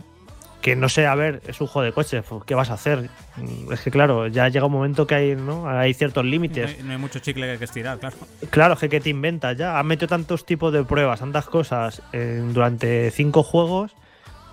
que 0.61 0.75
no 0.75 0.88
sé, 0.88 1.07
a 1.07 1.14
ver, 1.14 1.40
es 1.47 1.61
un 1.61 1.66
juego 1.66 1.85
de 1.85 1.92
coches, 1.92 2.25
¿qué 2.47 2.55
vas 2.55 2.71
a 2.71 2.75
hacer? 2.75 3.09
Mm, 3.37 3.73
es 3.73 3.81
que 3.81 3.90
claro, 3.90 4.27
ya 4.27 4.49
llega 4.49 4.66
un 4.66 4.73
momento 4.73 5.07
que 5.07 5.14
hay, 5.14 5.37
¿no? 5.37 5.68
hay 5.68 5.94
ciertos 5.94 6.25
límites. 6.25 6.83
No 6.85 6.92
hay, 6.92 6.99
mucho 6.99 7.21
chicle 7.21 7.59
que 7.59 7.64
estirar, 7.64 7.99
claro. 7.99 8.16
Claro, 8.51 8.75
es 8.75 8.81
que, 8.81 9.01
te 9.01 9.11
inventas 9.11 9.57
ya. 9.57 9.79
Has 9.79 9.85
metido 9.85 10.09
tantos 10.09 10.44
tipos 10.44 10.73
de 10.73 10.85
pruebas, 10.85 11.21
tantas 11.21 11.47
cosas 11.47 12.03
durante 12.12 13.11
cinco 13.12 13.42
juegos, 13.42 13.94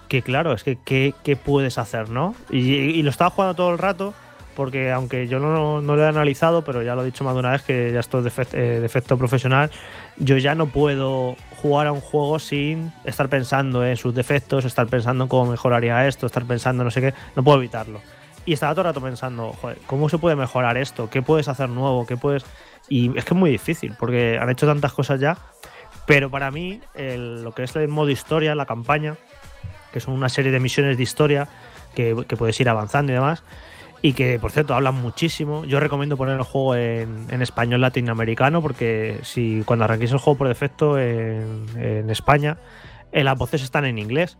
que 0.07 0.21
claro, 0.21 0.53
es 0.53 0.63
que 0.63 0.77
¿qué, 0.77 1.35
puedes 1.35 1.77
hacer, 1.77 2.09
no? 2.09 2.35
Y, 2.49 3.01
lo 3.01 3.09
estaba 3.09 3.31
jugando 3.31 3.55
todo 3.55 3.71
el 3.71 3.77
rato, 3.77 4.13
porque 4.55 4.91
aunque 4.91 5.27
yo 5.27 5.39
no, 5.39 5.81
lo 5.81 6.03
he 6.03 6.07
analizado, 6.07 6.63
pero 6.63 6.81
ya 6.81 6.95
lo 6.95 7.01
he 7.01 7.05
dicho 7.05 7.23
más 7.23 7.33
de 7.33 7.39
una 7.39 7.51
vez 7.51 7.61
que 7.61 7.91
ya 7.91 7.99
esto 7.99 8.19
es 8.19 8.35
de, 8.35 8.47
eh, 8.53 8.81
efecto 8.83 9.17
profesional, 9.17 9.69
yo 10.17 10.37
ya 10.37 10.55
no 10.55 10.67
puedo 10.67 11.35
jugar 11.61 11.87
a 11.87 11.91
un 11.91 12.01
juego 12.01 12.39
sin 12.39 12.91
estar 13.03 13.29
pensando 13.29 13.85
en 13.85 13.97
sus 13.97 14.15
defectos, 14.15 14.65
estar 14.65 14.87
pensando 14.87 15.25
en 15.25 15.27
cómo 15.27 15.51
mejoraría 15.51 16.07
esto, 16.07 16.25
estar 16.25 16.45
pensando 16.45 16.83
no 16.83 16.91
sé 16.91 17.01
qué, 17.01 17.13
no 17.35 17.43
puedo 17.43 17.57
evitarlo. 17.57 18.01
Y 18.45 18.53
estaba 18.53 18.73
todo 18.73 18.81
el 18.81 18.87
rato 18.87 19.01
pensando, 19.01 19.53
joder, 19.53 19.79
¿cómo 19.87 20.07
se 20.07 20.17
puede 20.17 20.35
mejorar 20.35 20.77
esto? 20.77 21.09
¿Qué 21.09 21.21
puedes 21.21 21.47
hacer 21.47 21.69
nuevo? 21.69 22.05
¿Qué 22.05 22.15
puedes...? 22.15 22.45
Y 22.87 23.17
es 23.17 23.25
que 23.25 23.33
es 23.33 23.39
muy 23.39 23.49
difícil, 23.49 23.95
porque 23.99 24.37
han 24.39 24.49
hecho 24.51 24.67
tantas 24.67 24.93
cosas 24.93 25.19
ya, 25.19 25.37
pero 26.05 26.29
para 26.29 26.51
mí 26.51 26.79
lo 26.95 27.53
que 27.53 27.63
es 27.63 27.75
el 27.75 27.87
modo 27.87 28.11
historia, 28.11 28.53
la 28.53 28.67
campaña, 28.67 29.15
que 29.91 29.99
son 29.99 30.13
una 30.13 30.29
serie 30.29 30.51
de 30.51 30.59
misiones 30.59 30.97
de 30.97 31.03
historia 31.03 31.47
que, 31.95 32.15
que 32.27 32.37
puedes 32.37 32.59
ir 32.59 32.69
avanzando 32.69 33.11
y 33.11 33.15
demás, 33.15 33.43
y 34.05 34.13
que 34.13 34.37
por 34.37 34.51
cierto 34.51 34.75
hablan 34.75 34.93
muchísimo. 35.01 35.65
Yo 35.65 35.79
recomiendo 35.79 36.15
poner 36.15 36.35
el 36.37 36.43
juego 36.43 36.75
en, 36.75 37.41
español 37.41 37.81
latinoamericano 37.81 38.61
porque 38.61 39.17
si 39.23 39.63
cuando 39.65 39.85
arranquéis 39.85 40.11
el 40.11 40.19
juego 40.19 40.37
por 40.37 40.47
defecto 40.47 40.99
en, 40.99 42.07
España, 42.11 42.59
eh, 43.11 43.23
las 43.23 43.35
voces 43.35 43.63
están 43.63 43.83
en 43.83 43.97
inglés 43.97 44.37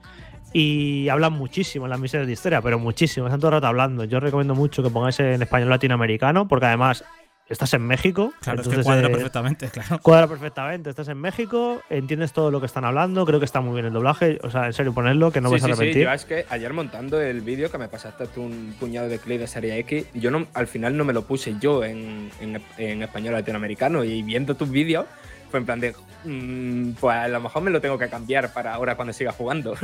y 0.53 1.09
hablan 1.09 1.33
muchísimo 1.33 1.85
en 1.87 1.89
las 1.89 1.99
misiones 1.99 2.27
de 2.27 2.33
historia, 2.33 2.61
pero 2.61 2.77
muchísimo, 2.77 3.25
están 3.25 3.39
todo 3.39 3.49
el 3.49 3.53
rato 3.55 3.65
hablando. 3.65 4.03
Yo 4.03 4.19
recomiendo 4.19 4.53
mucho 4.53 4.83
que 4.83 4.91
pongáis 4.91 5.19
en 5.19 5.41
español 5.41 5.71
latinoamericano 5.71 6.47
porque 6.47 6.67
además 6.67 7.03
estás 7.53 7.73
en 7.73 7.83
México. 7.83 8.33
Claro, 8.41 8.61
es 8.61 8.67
que 8.67 8.81
cuadra 8.81 9.09
perfectamente, 9.09 9.69
claro. 9.69 9.99
Cuadra 10.01 10.27
perfectamente. 10.27 10.89
Estás 10.89 11.07
en 11.09 11.19
México, 11.19 11.81
entiendes 11.89 12.33
todo 12.33 12.51
lo 12.51 12.59
que 12.59 12.65
están 12.65 12.85
hablando, 12.85 13.25
creo 13.25 13.39
que 13.39 13.45
está 13.45 13.61
muy 13.61 13.73
bien 13.73 13.85
el 13.85 13.93
doblaje. 13.93 14.39
O 14.43 14.49
sea, 14.49 14.65
en 14.65 14.73
serio, 14.73 14.93
ponerlo, 14.93 15.31
que 15.31 15.41
no 15.41 15.51
vas 15.51 15.63
a 15.63 15.67
repetir. 15.67 15.93
Sí, 15.93 16.01
yo 16.01 16.11
es 16.11 16.25
que 16.25 16.45
ayer 16.49 16.73
montando 16.73 17.21
el 17.21 17.41
vídeo 17.41 17.69
que 17.69 17.77
me 17.77 17.87
pasaste 17.87 18.27
tú 18.27 18.41
un 18.41 18.75
puñado 18.79 19.07
de 19.07 19.19
clips 19.19 19.41
de 19.41 19.47
serie 19.47 19.77
X, 19.79 20.05
yo 20.13 20.31
no, 20.31 20.47
al 20.53 20.67
final 20.67 20.97
no 20.97 21.05
me 21.05 21.13
lo 21.13 21.23
puse 21.23 21.55
yo 21.59 21.83
en, 21.83 22.31
en, 22.39 23.03
español 23.03 23.33
latinoamericano 23.33 24.03
y 24.03 24.23
viendo 24.23 24.55
tus 24.55 24.69
vídeos 24.69 25.05
fue 25.51 25.59
en 25.59 25.65
plan 25.65 25.79
de, 25.79 25.95
mm, 26.23 26.93
pues 26.99 27.15
a 27.15 27.27
lo 27.27 27.39
mejor 27.39 27.61
me 27.61 27.71
lo 27.71 27.79
tengo 27.81 27.97
que 27.97 28.09
cambiar 28.09 28.51
para 28.53 28.73
ahora 28.73 28.95
cuando 28.95 29.13
siga 29.13 29.31
jugando. 29.31 29.75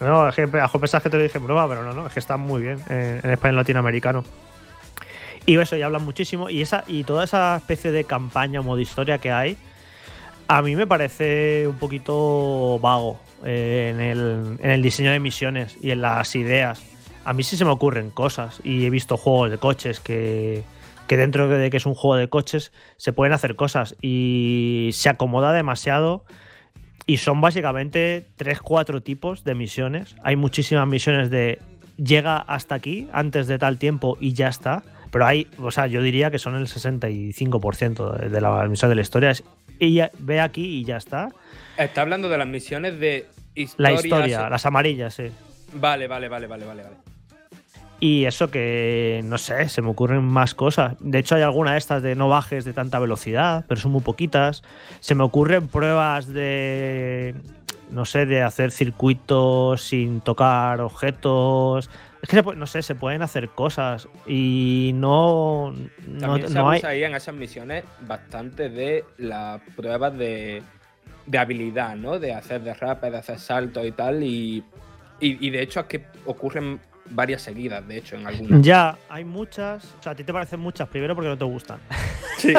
No, 0.00 0.28
es 0.28 0.34
que 0.34 0.42
a 0.42 0.68
pensás 0.68 1.02
que 1.02 1.08
te 1.08 1.16
lo 1.16 1.22
dije 1.22 1.38
en 1.38 1.44
broma, 1.44 1.68
pero 1.68 1.84
no, 1.84 1.92
no, 1.92 2.08
es 2.08 2.12
que 2.12 2.18
está 2.18 2.36
muy 2.36 2.62
bien 2.62 2.80
en 2.88 3.30
español 3.30 3.56
latinoamericano. 3.56 4.24
Y 5.46 5.58
eso, 5.58 5.76
ya 5.76 5.86
hablan 5.86 6.04
muchísimo. 6.04 6.48
Y, 6.48 6.62
esa, 6.62 6.84
y 6.86 7.04
toda 7.04 7.24
esa 7.24 7.56
especie 7.56 7.92
de 7.92 8.04
campaña 8.04 8.60
o 8.60 8.62
modo 8.62 8.80
historia 8.80 9.18
que 9.18 9.30
hay, 9.30 9.56
a 10.48 10.62
mí 10.62 10.76
me 10.76 10.86
parece 10.86 11.66
un 11.66 11.76
poquito 11.76 12.78
vago 12.80 13.20
eh, 13.44 13.90
en, 13.92 14.00
el, 14.00 14.56
en, 14.60 14.70
el, 14.70 14.82
diseño 14.82 15.12
de 15.12 15.20
misiones 15.20 15.76
y 15.80 15.90
en 15.90 16.00
las 16.00 16.34
ideas. 16.34 16.82
A 17.24 17.32
mí 17.32 17.42
sí 17.42 17.56
se 17.56 17.64
me 17.64 17.70
ocurren 17.70 18.10
cosas 18.10 18.60
y 18.64 18.84
he 18.84 18.90
visto 18.90 19.16
juegos 19.16 19.50
de 19.50 19.58
coches 19.58 20.00
que, 20.00 20.62
que 21.06 21.16
dentro 21.16 21.48
de 21.48 21.70
que 21.70 21.76
es 21.76 21.86
un 21.86 21.94
juego 21.94 22.16
de 22.16 22.28
coches 22.28 22.72
se 22.96 23.12
pueden 23.12 23.32
hacer 23.32 23.56
cosas 23.56 23.96
y 24.00 24.90
se 24.92 25.08
acomoda 25.08 25.52
demasiado 25.52 26.24
y 27.06 27.18
son 27.18 27.40
básicamente 27.40 28.26
3-4 28.38 29.02
tipos 29.02 29.44
de 29.44 29.54
misiones. 29.54 30.16
Hay 30.22 30.36
muchísimas 30.36 30.86
misiones 30.86 31.30
de 31.30 31.60
llega 31.96 32.38
hasta 32.38 32.74
aquí 32.74 33.08
antes 33.12 33.46
de 33.46 33.58
tal 33.58 33.78
tiempo 33.78 34.16
y 34.20 34.32
ya 34.32 34.48
está. 34.48 34.82
Pero 35.14 35.26
hay, 35.26 35.46
o 35.60 35.70
sea, 35.70 35.86
yo 35.86 36.02
diría 36.02 36.32
que 36.32 36.40
son 36.40 36.56
el 36.56 36.66
65% 36.66 38.18
de 38.18 38.40
la 38.40 38.66
misión 38.66 38.88
de 38.88 38.96
la 38.96 39.02
historia. 39.02 39.30
Es, 39.30 39.44
ella 39.78 40.10
ve 40.18 40.40
aquí 40.40 40.80
y 40.80 40.84
ya 40.84 40.96
está. 40.96 41.28
Está 41.78 42.00
hablando 42.00 42.28
de 42.28 42.36
las 42.36 42.48
misiones 42.48 42.98
de 42.98 43.28
La 43.76 43.92
historia, 43.92 44.50
las 44.50 44.66
amarillas, 44.66 45.14
sí. 45.14 45.26
Vale, 45.72 46.08
vale, 46.08 46.28
vale, 46.28 46.48
vale, 46.48 46.66
vale, 46.66 46.82
vale. 46.82 46.96
Y 48.00 48.24
eso 48.24 48.50
que, 48.50 49.20
no 49.22 49.38
sé, 49.38 49.68
se 49.68 49.82
me 49.82 49.90
ocurren 49.90 50.24
más 50.24 50.56
cosas. 50.56 50.96
De 50.98 51.20
hecho, 51.20 51.36
hay 51.36 51.42
algunas 51.42 51.74
de 51.74 51.78
estas 51.78 52.02
de 52.02 52.16
no 52.16 52.28
bajes 52.28 52.64
de 52.64 52.72
tanta 52.72 52.98
velocidad, 52.98 53.64
pero 53.68 53.80
son 53.80 53.92
muy 53.92 54.02
poquitas. 54.02 54.64
Se 54.98 55.14
me 55.14 55.22
ocurren 55.22 55.68
pruebas 55.68 56.26
de, 56.26 57.36
no 57.92 58.04
sé, 58.04 58.26
de 58.26 58.42
hacer 58.42 58.72
circuitos 58.72 59.82
sin 59.82 60.20
tocar 60.22 60.80
objetos, 60.80 61.88
Es 62.24 62.30
que 62.30 62.42
no 62.56 62.66
sé, 62.66 62.80
se 62.80 62.94
pueden 62.94 63.20
hacer 63.20 63.50
cosas 63.50 64.08
y 64.26 64.92
no. 64.94 65.74
no, 66.08 66.38
se 66.38 66.54
no 66.54 66.70
hay... 66.70 66.80
ahí 66.82 67.04
en 67.04 67.14
esas 67.14 67.34
misiones 67.34 67.84
bastante 68.00 68.70
de 68.70 69.04
las 69.18 69.60
pruebas 69.76 70.16
de, 70.16 70.62
de 71.26 71.38
habilidad, 71.38 71.96
¿no? 71.96 72.18
De 72.18 72.32
hacer 72.32 72.62
derrapes, 72.62 73.12
de 73.12 73.18
hacer 73.18 73.38
saltos 73.38 73.84
y 73.84 73.92
tal. 73.92 74.22
Y, 74.22 74.64
y, 75.20 75.50
de 75.50 75.60
hecho 75.60 75.80
es 75.80 75.86
que 75.86 76.06
ocurren 76.24 76.80
varias 77.10 77.42
seguidas, 77.42 77.86
de 77.86 77.98
hecho, 77.98 78.16
en 78.16 78.26
algunas. 78.26 78.62
Ya, 78.62 78.96
hay 79.10 79.26
muchas. 79.26 79.84
O 80.00 80.02
sea, 80.02 80.12
a 80.12 80.14
ti 80.14 80.24
te 80.24 80.32
parecen 80.32 80.60
muchas, 80.60 80.88
primero 80.88 81.14
porque 81.14 81.28
no 81.28 81.36
te 81.36 81.44
gustan. 81.44 81.78
Sí. 82.38 82.54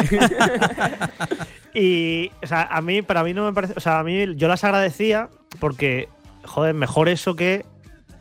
y, 1.74 2.32
o 2.44 2.46
sea, 2.46 2.68
a 2.70 2.84
mí, 2.84 3.02
para 3.02 3.24
mí 3.24 3.34
no 3.34 3.46
me 3.46 3.54
parece. 3.54 3.74
O 3.76 3.80
sea, 3.80 3.98
a 3.98 4.04
mí 4.04 4.36
yo 4.36 4.48
las 4.48 4.64
agradecía 4.64 5.30
porque, 5.60 6.08
joder, 6.44 6.76
mejor 6.76 7.10
eso 7.10 7.36
que 7.36 7.66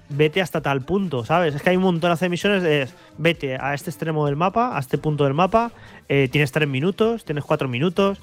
vete 0.08 0.40
hasta 0.40 0.60
tal 0.60 0.82
punto, 0.82 1.24
¿sabes? 1.24 1.54
Es 1.54 1.62
que 1.62 1.70
hay 1.70 1.76
un 1.76 1.82
montón 1.82 2.16
de 2.16 2.28
misiones 2.28 2.62
de 2.62 2.88
vete 3.18 3.56
a 3.60 3.74
este 3.74 3.90
extremo 3.90 4.26
del 4.26 4.36
mapa, 4.36 4.76
a 4.76 4.80
este 4.80 4.98
punto 4.98 5.24
del 5.24 5.34
mapa, 5.34 5.72
eh, 6.08 6.28
tienes 6.30 6.52
tres 6.52 6.68
minutos, 6.68 7.24
tienes 7.24 7.44
cuatro 7.44 7.68
minutos, 7.68 8.20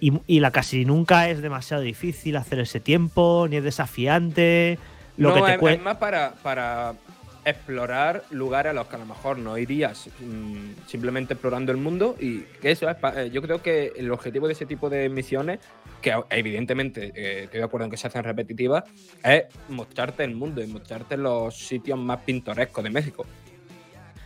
y, 0.00 0.40
la 0.40 0.50
casi 0.50 0.84
nunca 0.84 1.28
es 1.28 1.42
demasiado 1.42 1.80
difícil 1.80 2.36
hacer 2.36 2.58
ese 2.58 2.80
tiempo, 2.80 3.46
ni 3.48 3.54
es 3.54 3.62
desafiante. 3.62 4.80
Lo 5.16 5.32
que 5.32 5.40
te 5.42 5.74
es, 5.74 5.80
más 5.80 5.98
para, 5.98 6.32
para 6.42 6.94
explorar 7.44 8.24
lugares 8.30 8.70
a 8.70 8.72
los 8.72 8.86
que 8.86 8.96
a 8.96 8.98
lo 8.98 9.06
mejor 9.06 9.38
no 9.38 9.58
irías 9.58 10.08
mm, 10.20 10.86
simplemente 10.86 11.34
explorando 11.34 11.72
el 11.72 11.78
mundo 11.78 12.16
y 12.18 12.40
que 12.60 12.70
eso 12.70 12.88
es, 12.88 12.96
eh, 13.16 13.30
yo 13.32 13.42
creo 13.42 13.62
que 13.62 13.92
el 13.96 14.10
objetivo 14.12 14.46
de 14.46 14.52
ese 14.52 14.66
tipo 14.66 14.88
de 14.88 15.08
misiones 15.08 15.58
que 16.00 16.14
evidentemente 16.30 17.12
eh, 17.14 17.44
estoy 17.44 17.58
de 17.58 17.64
acuerdo 17.64 17.86
en 17.86 17.90
que 17.90 17.96
se 17.96 18.06
hacen 18.08 18.24
repetitivas, 18.24 18.84
es 19.22 19.44
mostrarte 19.68 20.24
el 20.24 20.34
mundo 20.34 20.62
y 20.62 20.66
mostrarte 20.66 21.16
los 21.16 21.56
sitios 21.56 21.98
más 21.98 22.20
pintorescos 22.20 22.82
de 22.84 22.90
México. 22.90 23.26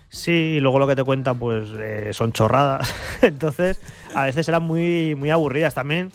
Sí, 0.09 0.57
y 0.57 0.61
luego 0.61 0.79
lo 0.79 0.87
que 0.87 0.96
te 0.96 1.05
cuentan 1.05 1.38
pues 1.38 1.68
eh, 1.79 2.12
son 2.12 2.33
chorradas. 2.33 2.94
Entonces, 3.22 3.81
a 4.14 4.24
veces 4.24 4.48
eran 4.48 4.62
muy, 4.62 5.14
muy 5.14 5.31
aburridas. 5.31 5.74
También 5.74 6.11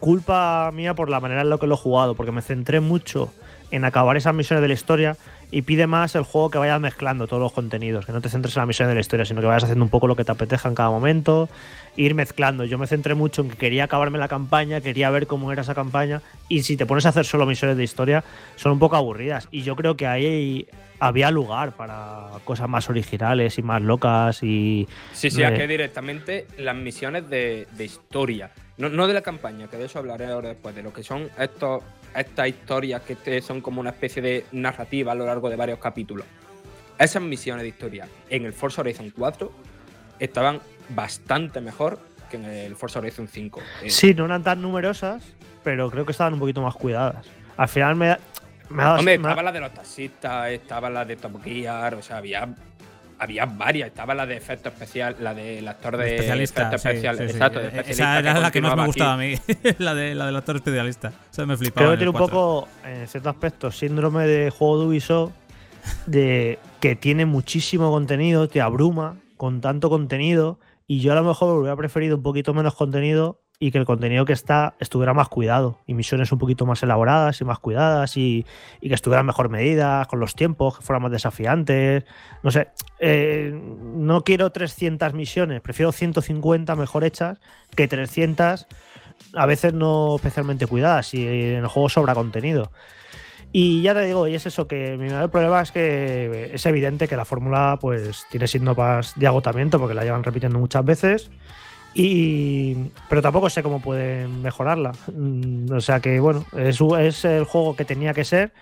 culpa 0.00 0.70
mía 0.72 0.94
por 0.94 1.10
la 1.10 1.20
manera 1.20 1.42
en 1.42 1.50
la 1.50 1.58
que 1.58 1.66
lo 1.66 1.74
he 1.74 1.78
jugado, 1.78 2.14
porque 2.14 2.32
me 2.32 2.42
centré 2.42 2.80
mucho 2.80 3.32
en 3.70 3.84
acabar 3.84 4.16
esas 4.16 4.34
misiones 4.34 4.62
de 4.62 4.68
la 4.68 4.74
historia 4.74 5.16
y 5.52 5.62
pide 5.62 5.86
más 5.86 6.14
el 6.14 6.22
juego 6.22 6.50
que 6.50 6.56
vayas 6.56 6.80
mezclando 6.80 7.26
todos 7.26 7.42
los 7.42 7.52
contenidos, 7.52 8.06
que 8.06 8.12
no 8.12 8.22
te 8.22 8.30
centres 8.30 8.56
en 8.56 8.62
la 8.62 8.66
misión 8.66 8.88
de 8.88 8.94
la 8.94 9.00
historia, 9.00 9.26
sino 9.26 9.42
que 9.42 9.46
vayas 9.46 9.64
haciendo 9.64 9.84
un 9.84 9.90
poco 9.90 10.06
lo 10.06 10.16
que 10.16 10.24
te 10.24 10.32
apeteja 10.32 10.66
en 10.66 10.74
cada 10.74 10.88
momento, 10.88 11.50
ir 11.94 12.14
mezclando. 12.14 12.64
Yo 12.64 12.78
me 12.78 12.86
centré 12.86 13.14
mucho 13.14 13.42
en 13.42 13.50
que 13.50 13.56
quería 13.56 13.84
acabarme 13.84 14.18
la 14.18 14.28
campaña, 14.28 14.80
quería 14.80 15.10
ver 15.10 15.26
cómo 15.26 15.52
era 15.52 15.60
esa 15.60 15.74
campaña, 15.74 16.22
y 16.48 16.62
si 16.62 16.78
te 16.78 16.86
pones 16.86 17.04
a 17.04 17.10
hacer 17.10 17.26
solo 17.26 17.44
misiones 17.44 17.76
de 17.76 17.84
historia, 17.84 18.24
son 18.56 18.72
un 18.72 18.78
poco 18.78 18.96
aburridas. 18.96 19.46
Y 19.50 19.60
yo 19.60 19.76
creo 19.76 19.94
que 19.94 20.06
ahí 20.06 20.66
había 20.98 21.30
lugar 21.30 21.72
para 21.72 22.28
cosas 22.44 22.70
más 22.70 22.88
originales 22.88 23.58
y 23.58 23.62
más 23.62 23.82
locas 23.82 24.42
y... 24.42 24.88
Sí, 25.12 25.30
sí, 25.30 25.42
es 25.42 25.52
que 25.52 25.68
directamente 25.68 26.46
las 26.56 26.76
misiones 26.76 27.28
de, 27.28 27.66
historia, 27.78 28.52
no, 28.78 28.88
no 28.88 29.06
de 29.06 29.12
la 29.12 29.20
campaña, 29.20 29.68
que 29.68 29.76
de 29.76 29.84
eso 29.84 29.98
hablaré 29.98 30.28
ahora 30.28 30.48
después, 30.48 30.74
de 30.74 30.82
lo 30.82 30.94
que 30.94 31.02
son 31.02 31.28
estos 31.38 31.82
estas 32.14 32.48
historias 32.48 33.02
que 33.02 33.40
son 33.40 33.60
como 33.60 33.80
una 33.80 33.90
especie 33.90 34.22
de 34.22 34.46
narrativa 34.52 35.12
a 35.12 35.14
lo 35.14 35.26
largo 35.26 35.48
de 35.48 35.56
varios 35.56 35.78
capítulos. 35.78 36.26
Esas 36.98 37.22
misiones 37.22 37.62
de 37.62 37.68
historia 37.68 38.06
en 38.28 38.44
el 38.44 38.52
Forza 38.52 38.82
Horizon 38.82 39.10
4 39.16 39.52
estaban 40.18 40.60
bastante 40.90 41.60
mejor 41.60 41.98
que 42.30 42.36
en 42.36 42.44
el 42.44 42.76
Forza 42.76 42.98
Horizon 42.98 43.28
5. 43.28 43.60
Eh, 43.82 43.90
sí, 43.90 44.14
no 44.14 44.24
eran 44.24 44.42
tan 44.42 44.62
numerosas, 44.62 45.24
pero 45.64 45.90
creo 45.90 46.06
que 46.06 46.12
estaban 46.12 46.34
un 46.34 46.40
poquito 46.40 46.62
más 46.62 46.74
cuidadas. 46.74 47.26
Al 47.56 47.68
final 47.68 47.96
me, 47.96 48.16
me 48.70 48.82
ha 48.82 48.86
dado. 48.86 48.98
Hombre, 48.98 49.14
estaba 49.14 49.42
la 49.42 49.52
de 49.52 49.60
los 49.60 49.74
taxistas, 49.74 50.50
estaba 50.50 50.90
la 50.90 51.04
de 51.04 51.16
Top 51.16 51.42
Gear, 51.42 51.94
o 51.94 52.02
sea, 52.02 52.18
había 52.18 52.54
había 53.22 53.46
varias. 53.46 53.88
Estaba 53.88 54.14
la 54.14 54.26
de 54.26 54.36
efecto 54.36 54.68
especial, 54.68 55.16
la 55.20 55.34
del 55.34 55.66
actor 55.68 55.96
de 55.96 56.14
especialista, 56.14 56.62
efecto 56.62 56.76
especial. 56.76 57.20
Exacto, 57.20 57.60
Esa 57.60 58.18
era 58.18 58.40
la 58.40 58.50
que 58.50 58.60
más 58.60 58.76
me 58.76 58.86
gustaba 58.86 59.14
a 59.14 59.16
mí, 59.16 59.34
la, 59.78 59.94
de, 59.94 60.14
la 60.14 60.26
del 60.26 60.36
actor 60.36 60.56
especialista. 60.56 61.12
Eso 61.30 61.46
me 61.46 61.56
flipaba. 61.56 61.86
Creo 61.86 61.90
que 61.92 61.96
tiene 61.98 62.10
un 62.10 62.16
poco, 62.16 62.68
en 62.84 63.06
cierto 63.06 63.28
aspecto, 63.28 63.70
síndrome 63.70 64.26
de 64.26 64.50
juego 64.50 64.80
de 64.80 64.86
Ubisoft, 64.86 65.32
de 66.06 66.58
que 66.80 66.96
tiene 66.96 67.26
muchísimo 67.26 67.90
contenido, 67.90 68.48
te 68.48 68.60
abruma 68.60 69.16
con 69.36 69.60
tanto 69.60 69.88
contenido. 69.90 70.58
Y 70.86 71.00
yo 71.00 71.12
a 71.12 71.14
lo 71.14 71.22
mejor 71.22 71.58
hubiera 71.58 71.76
preferido 71.76 72.16
un 72.16 72.22
poquito 72.22 72.54
menos 72.54 72.74
contenido 72.74 73.41
y 73.62 73.70
que 73.70 73.78
el 73.78 73.84
contenido 73.84 74.24
que 74.24 74.32
está 74.32 74.74
estuviera 74.80 75.14
más 75.14 75.28
cuidado 75.28 75.78
y 75.86 75.94
misiones 75.94 76.32
un 76.32 76.40
poquito 76.40 76.66
más 76.66 76.82
elaboradas 76.82 77.40
y 77.40 77.44
más 77.44 77.60
cuidadas 77.60 78.16
y, 78.16 78.44
que 78.80 78.92
estuvieran 78.92 79.24
mejor 79.24 79.50
medidas 79.50 80.08
con 80.08 80.18
los 80.18 80.34
tiempos, 80.34 80.78
que 80.78 80.82
fueran 80.84 81.02
más 81.02 81.12
desafiantes. 81.12 82.02
No 82.42 82.50
sé, 82.50 82.70
eh, 82.98 83.52
no 83.54 84.24
quiero 84.24 84.50
300 84.50 85.14
misiones, 85.14 85.60
prefiero 85.60 85.92
150 85.92 86.74
mejor 86.74 87.04
hechas 87.04 87.38
que 87.76 87.86
300 87.86 88.66
a 89.34 89.46
veces 89.46 89.72
no 89.74 90.16
especialmente 90.16 90.66
cuidadas 90.66 91.14
y 91.14 91.24
en 91.24 91.58
el 91.58 91.68
juego 91.68 91.88
sobra 91.88 92.16
contenido. 92.16 92.72
Y 93.52 93.82
ya 93.82 93.94
te 93.94 94.04
digo, 94.06 94.26
y 94.26 94.34
es 94.34 94.44
eso, 94.44 94.66
que 94.66 94.96
mi 94.98 95.08
mayor 95.08 95.30
problema 95.30 95.62
es 95.62 95.70
que 95.70 96.50
es 96.52 96.66
evidente 96.66 97.06
que 97.06 97.16
la 97.16 97.24
fórmula 97.24 97.78
pues 97.80 98.26
tiene 98.28 98.48
síntomas 98.48 99.12
de 99.14 99.28
agotamiento 99.28 99.78
porque 99.78 99.94
la 99.94 100.02
llevan 100.02 100.24
repitiendo 100.24 100.58
muchas 100.58 100.84
veces 100.84 101.30
y, 101.94 102.74
pero 103.08 103.22
tampoco 103.22 103.50
sé 103.50 103.62
cómo 103.62 103.80
pueden 103.80 104.42
mejorarla. 104.42 104.92
Mm, 105.12 105.72
o 105.72 105.80
sea 105.80 106.00
que, 106.00 106.20
bueno, 106.20 106.44
es, 106.56 106.80
es, 106.80 107.24
el 107.24 107.44
juego 107.44 107.76
que 107.76 107.84
tenía 107.84 108.14
que 108.14 108.24
ser. 108.24 108.52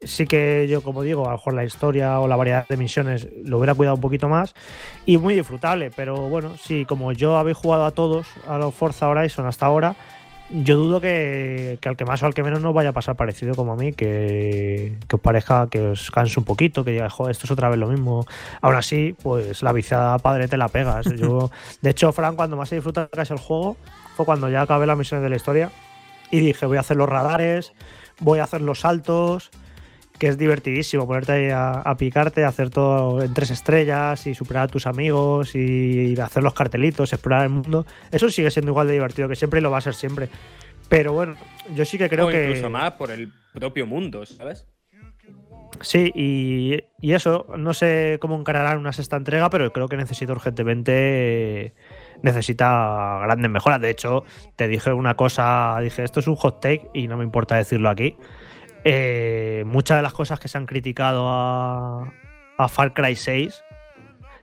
Sí 0.00 0.26
que 0.26 0.66
yo, 0.68 0.82
como 0.82 1.02
digo, 1.02 1.26
a 1.26 1.30
lo 1.30 1.36
mejor 1.36 1.54
la 1.54 1.64
historia 1.64 2.18
o 2.18 2.26
la 2.26 2.34
variedad 2.34 2.66
de 2.68 2.76
misiones 2.76 3.28
lo 3.44 3.58
hubiera 3.58 3.74
cuidado 3.74 3.94
un 3.94 4.00
poquito 4.00 4.28
más. 4.28 4.52
Y 5.06 5.16
muy 5.16 5.34
disfrutable, 5.34 5.92
pero 5.94 6.28
bueno, 6.28 6.56
sí, 6.56 6.84
como 6.84 7.12
yo 7.12 7.36
habéis 7.36 7.56
jugado 7.56 7.84
a 7.84 7.92
todos, 7.92 8.26
a 8.48 8.58
los 8.58 8.74
Forza 8.74 9.08
Horizon 9.08 9.46
hasta 9.46 9.66
ahora, 9.66 9.94
yo 10.50 10.76
dudo 10.76 11.00
que, 11.00 11.78
al 11.84 11.96
que 11.96 12.04
más 12.04 12.22
o 12.22 12.26
al 12.26 12.34
que 12.34 12.42
menos 12.42 12.60
no 12.60 12.72
vaya 12.72 12.90
a 12.90 12.92
pasar 12.92 13.16
parecido 13.16 13.54
como 13.54 13.72
a 13.72 13.76
mí, 13.76 13.92
que, 13.92 14.98
os 15.10 15.20
parezca 15.20 15.68
que 15.70 15.80
os 15.80 16.10
canse 16.10 16.38
un 16.38 16.44
poquito, 16.44 16.84
que 16.84 16.92
diga, 16.92 17.08
joder, 17.08 17.32
esto 17.32 17.46
es 17.46 17.50
otra 17.50 17.68
vez 17.68 17.78
lo 17.78 17.88
mismo. 17.88 18.26
Aún 18.60 18.74
así, 18.74 19.14
pues 19.22 19.62
la 19.62 19.72
viciada 19.72 20.18
padre 20.18 20.48
te 20.48 20.56
la 20.56 20.68
pegas. 20.68 21.06
Yo, 21.16 21.50
de 21.80 21.90
hecho, 21.90 22.12
Fran, 22.12 22.36
cuando 22.36 22.56
más 22.56 22.70
he 22.72 22.76
disfrutado 22.76 23.08
casi 23.08 23.32
el 23.32 23.38
juego 23.38 23.76
fue 24.16 24.26
cuando 24.26 24.48
ya 24.48 24.62
acabé 24.62 24.86
las 24.86 24.98
misiones 24.98 25.22
de 25.22 25.30
la 25.30 25.36
historia 25.36 25.70
y 26.30 26.40
dije, 26.40 26.66
voy 26.66 26.76
a 26.76 26.80
hacer 26.80 26.96
los 26.96 27.08
radares, 27.08 27.72
voy 28.20 28.40
a 28.40 28.44
hacer 28.44 28.60
los 28.60 28.80
saltos, 28.80 29.50
que 30.22 30.28
es 30.28 30.38
divertidísimo 30.38 31.04
ponerte 31.04 31.32
ahí 31.32 31.48
a, 31.52 31.96
picarte, 31.98 32.44
hacer 32.44 32.70
todo 32.70 33.24
en 33.24 33.34
tres 33.34 33.50
estrellas 33.50 34.24
y 34.28 34.36
superar 34.36 34.62
a 34.62 34.68
tus 34.68 34.86
amigos 34.86 35.56
y 35.56 36.14
hacer 36.20 36.44
los 36.44 36.54
cartelitos, 36.54 37.12
explorar 37.12 37.42
el 37.42 37.48
mundo. 37.48 37.86
Eso 38.12 38.30
sigue 38.30 38.48
siendo 38.52 38.70
igual 38.70 38.86
de 38.86 38.92
divertido 38.92 39.28
que 39.28 39.34
siempre 39.34 39.58
y 39.58 39.64
lo 39.64 39.72
va 39.72 39.78
a 39.78 39.80
ser 39.80 39.94
siempre. 39.94 40.28
Pero 40.88 41.12
bueno, 41.12 41.34
yo 41.74 41.84
sí 41.84 41.98
que 41.98 42.08
creo 42.08 42.28
que. 42.28 42.50
Incluso 42.50 42.70
más 42.70 42.92
por 42.92 43.10
el 43.10 43.32
propio 43.52 43.84
mundo, 43.84 44.24
¿sabes? 44.24 44.64
Sí, 45.80 46.12
y, 46.14 46.78
y, 47.00 47.14
eso, 47.14 47.46
no 47.58 47.74
sé 47.74 48.18
cómo 48.20 48.38
encararán 48.38 48.78
una 48.78 48.92
sexta 48.92 49.16
entrega, 49.16 49.50
pero 49.50 49.72
creo 49.72 49.88
que 49.88 49.96
necesita 49.96 50.30
urgentemente. 50.30 51.74
necesita 52.22 53.18
grandes 53.24 53.50
mejoras. 53.50 53.80
De 53.80 53.90
hecho, 53.90 54.22
te 54.54 54.68
dije 54.68 54.92
una 54.92 55.16
cosa, 55.16 55.78
dije, 55.80 56.04
esto 56.04 56.20
es 56.20 56.28
un 56.28 56.36
hot 56.36 56.60
take 56.60 56.90
y 56.94 57.08
no 57.08 57.16
me 57.16 57.24
importa 57.24 57.56
decirlo 57.56 57.90
aquí. 57.90 58.14
Eh, 58.84 59.64
muchas 59.66 59.98
de 59.98 60.02
las 60.02 60.12
cosas 60.12 60.40
que 60.40 60.48
se 60.48 60.58
han 60.58 60.66
criticado 60.66 61.28
a, 61.28 62.12
Far 62.68 62.94
Cry 62.94 63.16
6 63.16 63.64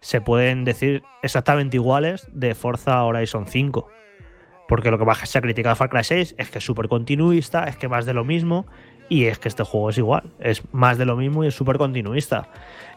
se 0.01 0.19
pueden 0.19 0.65
decir 0.65 1.03
exactamente 1.23 1.77
iguales 1.77 2.27
de 2.33 2.53
Forza 2.53 3.03
Horizon 3.03 3.47
5. 3.47 3.87
Porque 4.67 4.91
lo 4.91 4.97
que 4.99 5.05
más 5.05 5.17
se 5.17 5.37
ha 5.37 5.41
criticado 5.41 5.73
a 5.73 5.75
Far 5.75 5.89
Cry 5.89 6.03
6 6.03 6.35
es 6.37 6.49
que 6.49 6.57
es 6.59 6.65
súper 6.65 6.87
continuista, 6.87 7.63
es 7.63 7.77
que 7.77 7.87
más 7.87 8.05
de 8.05 8.13
lo 8.13 8.23
mismo, 8.23 8.65
y 9.09 9.25
es 9.25 9.39
que 9.39 9.47
este 9.47 9.63
juego 9.63 9.89
es 9.89 9.97
igual. 9.97 10.23
Es 10.39 10.61
más 10.71 10.97
de 10.97 11.05
lo 11.05 11.15
mismo 11.15 11.43
y 11.43 11.47
es 11.47 11.55
súper 11.55 11.77
continuista. 11.77 12.49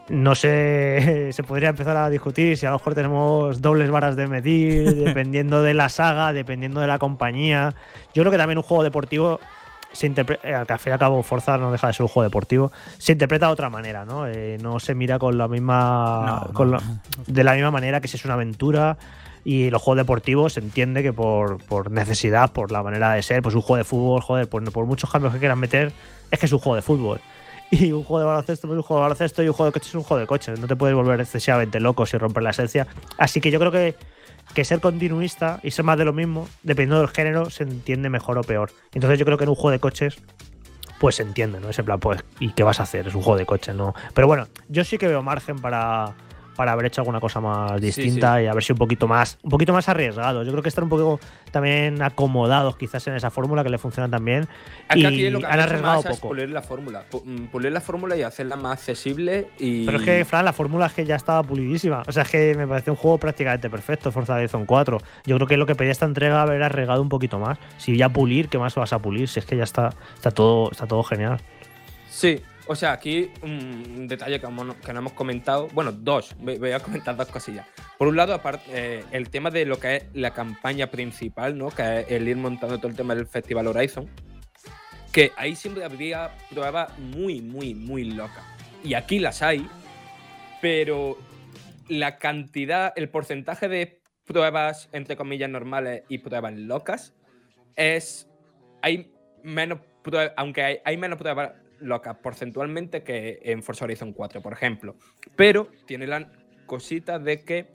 No 0.09 0.35
sé, 0.35 1.31
se 1.33 1.43
podría 1.43 1.71
empezar 1.71 1.97
a 1.97 2.11
discutir 2.11 2.57
si 2.57 2.67
a 2.67 2.71
lo 2.71 2.77
mejor 2.77 2.95
tenemos 2.95 3.63
dobles 3.63 3.91
varas 3.91 4.15
de 4.15 4.27
medir, 4.27 4.95
dependiendo 5.05 5.63
de 5.63 5.75
la 5.75 5.89
saga, 5.89 6.33
dependiendo 6.33 6.81
de 6.81 6.87
la 6.87 6.99
compañía. 6.99 7.75
Yo 8.15 8.23
creo 8.23 8.31
que 8.31 8.39
también 8.39 8.59
un 8.59 8.65
juego 8.65 8.83
deportivo 8.85 9.41
se 9.93 10.07
interpreta, 10.07 10.49
eh, 10.49 10.55
al 10.55 10.67
fin 10.79 10.91
y 10.91 10.93
al 10.93 10.99
cabo 10.99 11.23
Forza 11.23 11.59
no 11.59 11.73
deja 11.73 11.87
de 11.87 11.93
ser 11.93 12.03
un 12.03 12.09
juego 12.09 12.25
deportivo, 12.25 12.73
se 12.99 13.13
interpreta 13.13 13.47
de 13.47 13.53
otra 13.53 13.71
manera, 13.71 14.05
¿no? 14.05 14.27
Eh, 14.27 14.59
no 14.61 14.81
se 14.81 14.95
mira 14.95 15.19
con 15.19 15.39
la 15.39 15.49
misma. 15.49 16.51
de 17.27 17.45
la 17.45 17.55
misma 17.55 17.71
manera 17.71 18.01
que 18.01 18.09
si 18.09 18.17
es 18.17 18.25
una 18.25 18.35
aventura. 18.35 18.97
Y 19.45 19.71
los 19.71 19.83
juegos 19.83 19.99
deportivos 19.99 20.53
se 20.53 20.61
entiende 20.61 21.03
que 21.03 21.13
por, 21.13 21.91
necesidad, 21.91 22.53
por 22.53 22.71
la 22.71 22.85
manera 22.85 23.13
de 23.15 23.23
ser, 23.25 23.43
pues 23.43 23.57
un 23.57 23.61
juego 23.61 23.79
de 23.79 23.85
fútbol, 23.85 24.21
joder, 24.21 24.49
por, 24.49 24.71
por 24.71 24.87
muchos 24.87 25.11
cambios 25.11 25.33
que 25.33 25.41
quieran 25.41 25.59
meter, 25.59 25.93
es 26.31 26.39
que 26.39 26.47
es 26.47 26.53
un 26.53 26.61
juego 26.61 26.77
de 26.77 26.83
fútbol. 26.83 27.21
Y 27.73 27.91
un 27.91 28.05
juego 28.05 28.21
de 28.21 28.27
baloncesto 28.27 28.67
es 28.67 28.73
un 28.75 28.83
juego 28.83 29.01
de 29.01 29.03
baloncesto 29.05 29.43
y 29.43 29.49
un 29.49 29.55
juego 29.55 29.71
de 29.71 29.73
coches 29.73 29.89
es 29.89 29.95
un 29.95 30.03
juego 30.03 30.21
de 30.21 30.27
coches. 30.27 30.61
No 30.61 30.67
te 30.67 30.77
puedes 30.77 30.95
volver 30.95 31.21
excesivamente 31.21 31.81
loco 31.81 32.05
si 32.05 32.19
romper 32.19 32.43
la 32.43 32.51
esencia. 32.51 32.87
Así 33.17 33.41
que 33.41 33.51
yo 33.51 33.59
creo 33.59 33.73
que 33.73 33.97
que 34.55 34.65
ser 34.65 34.81
continuista 34.81 35.61
y 35.63 35.71
ser 35.71 35.85
más 35.85 35.99
de 35.99 36.05
lo 36.05 36.13
mismo, 36.13 36.49
dependiendo 36.63 37.01
del 37.01 37.09
género, 37.09 37.51
se 37.51 37.65
entiende 37.65 38.11
mejor 38.11 38.39
o 38.39 38.43
peor. 38.43 38.71
Entonces 38.93 39.19
yo 39.19 39.25
creo 39.25 39.39
que 39.39 39.45
en 39.45 39.51
un 39.51 39.57
juego 39.57 39.71
de 39.71 39.81
coches, 39.81 40.17
pues 40.99 41.17
se 41.17 41.23
entiende, 41.23 41.61
¿no? 41.61 41.69
Ese 41.71 41.83
plan, 41.83 41.99
pues, 41.99 42.25
¿y 42.39 42.53
qué 42.53 42.63
vas 42.63 42.81
a 42.81 42.85
hacer? 42.85 43.09
Es 43.09 43.15
un 43.15 43.23
juego 43.23 43.39
de 43.39 43.47
coche, 43.47 43.75
¿no? 43.75 43.95
Pero 44.15 44.27
bueno, 44.27 44.47
yo 44.69 44.85
sí 44.85 44.99
que 44.99 45.09
veo 45.09 45.23
margen 45.23 45.57
para, 45.57 46.15
para 46.63 46.75
haber 46.75 46.87
hecho 46.87 47.01
alguna 47.01 47.19
cosa 47.19 47.41
más 47.41 47.81
distinta 47.81 48.41
y 48.41 48.47
haber 48.47 48.63
sido 48.63 48.75
un 48.75 48.79
poquito 48.79 49.09
más, 49.09 49.37
un 49.43 49.51
poquito 49.51 49.73
más 49.73 49.89
arriesgado. 49.89 50.45
Yo 50.45 50.53
creo 50.53 50.63
que 50.63 50.69
están 50.69 50.85
un 50.85 50.91
poco 50.91 51.19
también 51.51 52.01
acomodados 52.01 52.77
quizás 52.77 53.05
en 53.09 53.17
esa 53.17 53.33
fórmula 53.33 53.65
que 53.65 53.69
le 53.69 53.79
funciona 53.79 54.09
también. 54.09 54.47
y 54.95 55.05
han 55.05 55.45
arriesgado 55.45 56.05
poco. 56.05 56.29
pulir 56.29 56.51
la 56.51 56.63
fórmula. 56.63 57.05
Mm, 57.25 57.47
pulir 57.47 57.73
la 57.73 57.81
fórmula 57.81 58.17
y 58.17 58.23
hacerla 58.23 58.55
más 58.55 58.75
accesible 58.75 59.49
y. 59.59 59.87
Pero 59.87 59.99
es 59.99 60.05
que, 60.05 60.25
Fran, 60.25 60.45
la 60.45 60.53
fórmula 60.53 60.87
es 60.87 60.93
que 60.93 61.05
ya 61.05 61.17
estaba 61.17 61.43
pulidísima. 61.43 62.05
O 62.07 62.13
sea, 62.13 62.23
es 62.23 62.31
que 62.31 62.55
me 62.55 62.69
parece 62.69 62.93
un 62.93 62.97
juego 62.97 63.19
prácticamente 63.19 63.69
perfecto, 63.69 64.13
Forza 64.13 64.35
Horizon 64.35 64.65
4. 64.65 64.99
Yo 65.27 65.35
creo 65.35 65.49
que 65.49 65.57
lo 65.57 65.67
que 65.67 65.75
pedía 65.75 65.91
esta 65.91 66.07
entrega 66.07 66.43
haber 66.43 66.63
arriesgado 66.63 67.03
un 67.03 67.09
poquito 67.09 67.41
más. 67.41 67.59
Si 67.79 67.97
ya 67.97 68.09
pulir, 68.09 68.49
¿qué 68.49 68.59
más 68.59 68.77
vas 68.77 68.93
a 68.93 69.01
pulir? 69.01 69.29
Si 69.29 69.41
es 69.41 69.47
que 69.47 69.57
ya 69.57 69.65
está, 69.65 69.91
está 70.15 70.31
todo, 70.31 70.71
está 70.71 70.87
todo 70.87 71.03
genial. 71.03 71.41
Sí, 72.09 72.41
o 72.67 72.77
sea, 72.77 72.93
aquí 72.93 73.31
un 73.43 74.07
detalle 74.07 74.41
que, 74.41 74.47
no 74.49 74.99
hemos 74.99 75.13
comentado, 75.13 75.69
bueno, 75.73 75.91
dos, 75.93 76.35
voy 76.39 76.71
a 76.71 76.81
comentar 76.81 77.17
dos 77.17 77.29
cosillas. 77.29 77.67
Por 77.99 78.09
un 78.09 78.17
lado, 78.17 78.35
aparte, 78.35 78.65
eh, 78.69 79.05
el 79.11 79.31
tema 79.31 79.51
de 79.51 79.67
lo 79.67 79.81
que 79.81 79.97
es 79.97 80.05
la 80.15 80.33
campaña 80.33 80.89
principal, 80.89 81.59
¿no? 81.59 81.71
Que 81.71 82.01
es 82.01 82.11
el 82.11 82.29
ir 82.29 82.37
montando 82.37 82.79
todo 82.79 82.89
el 82.89 82.97
tema 82.97 83.15
del 83.15 83.27
Festival 83.27 83.67
Horizon, 83.67 84.09
que 85.13 85.33
ahí 85.37 85.57
siempre 85.57 85.85
habría 85.85 86.31
pruebas 86.51 86.97
muy, 86.99 87.41
muy, 87.41 87.75
muy 87.75 88.05
locas. 88.05 88.45
Y 88.85 88.95
aquí 88.95 89.19
las 89.19 89.43
hay, 89.43 89.67
pero 90.61 91.19
la 91.89 92.19
cantidad, 92.19 92.93
el 92.97 93.09
porcentaje 93.09 93.69
de 93.69 94.01
pruebas, 94.25 94.89
entre 94.93 95.17
comillas, 95.17 95.51
normales 95.51 96.05
y 96.09 96.19
pruebas 96.19 96.55
locas, 96.55 97.15
es. 97.77 98.29
Hay 98.85 99.13
menos 99.45 99.79
pruebas, 100.03 100.33
aunque 100.37 100.63
hay, 100.63 100.79
hay 100.85 100.97
menos 100.97 101.19
pruebas 101.19 101.53
locas 101.83 102.17
porcentualmente 102.17 103.03
que 103.03 103.41
en 103.43 103.63
Forza 103.63 103.85
Horizon 103.85 104.13
4, 104.13 104.41
por 104.41 104.53
ejemplo. 104.53 104.97
Pero 105.37 105.69
tiene 105.87 106.07
la 106.07 106.31
cosita 106.67 107.19
de 107.19 107.43
que 107.43 107.67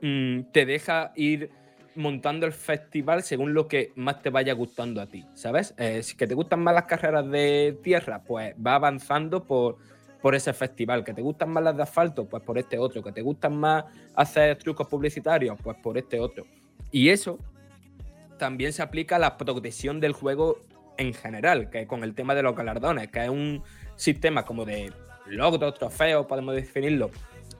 mm, 0.00 0.52
te 0.52 0.66
deja 0.66 1.12
ir 1.16 1.50
montando 1.94 2.46
el 2.46 2.52
festival 2.52 3.22
según 3.22 3.54
lo 3.54 3.66
que 3.66 3.92
más 3.96 4.22
te 4.22 4.30
vaya 4.30 4.52
gustando 4.54 5.00
a 5.00 5.06
ti, 5.06 5.26
¿sabes? 5.34 5.74
Eh, 5.78 6.02
si 6.02 6.16
que 6.16 6.26
te 6.26 6.34
gustan 6.34 6.60
más 6.60 6.74
las 6.74 6.84
carreras 6.84 7.28
de 7.28 7.78
tierra, 7.82 8.22
pues 8.22 8.54
va 8.54 8.76
avanzando 8.76 9.44
por, 9.44 9.76
por 10.22 10.34
ese 10.34 10.52
festival. 10.52 11.04
Que 11.04 11.12
te 11.12 11.22
gustan 11.22 11.50
más 11.50 11.62
las 11.62 11.76
de 11.76 11.82
asfalto, 11.82 12.26
pues 12.26 12.42
por 12.42 12.56
este 12.56 12.78
otro. 12.78 13.02
Que 13.02 13.12
te 13.12 13.20
gustan 13.20 13.56
más 13.56 13.84
hacer 14.14 14.56
trucos 14.58 14.86
publicitarios, 14.86 15.58
pues 15.62 15.76
por 15.78 15.98
este 15.98 16.20
otro. 16.20 16.46
Y 16.90 17.08
eso 17.08 17.38
también 18.38 18.72
se 18.72 18.82
aplica 18.82 19.16
a 19.16 19.18
la 19.18 19.36
progresión 19.36 20.00
del 20.00 20.12
juego 20.12 20.60
en 20.98 21.14
general, 21.14 21.70
que 21.70 21.86
con 21.86 22.04
el 22.04 22.14
tema 22.14 22.34
de 22.34 22.42
los 22.42 22.54
galardones, 22.54 23.08
que 23.08 23.24
es 23.24 23.30
un 23.30 23.62
sistema 23.96 24.44
como 24.44 24.64
de 24.64 24.92
logros, 25.26 25.74
trofeos, 25.74 26.26
podemos 26.26 26.54
definirlo, 26.54 27.10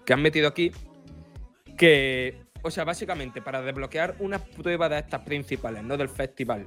que 0.05 0.13
han 0.13 0.21
metido 0.21 0.49
aquí, 0.49 0.73
que, 1.77 2.43
o 2.63 2.71
sea, 2.71 2.85
básicamente 2.85 3.41
para 3.41 3.63
desbloquear 3.63 4.17
una 4.19 4.39
prueba 4.39 4.89
de 4.89 4.99
estas 4.99 5.23
principales, 5.23 5.83
no 5.83 5.97
del 5.97 6.09
festival, 6.09 6.67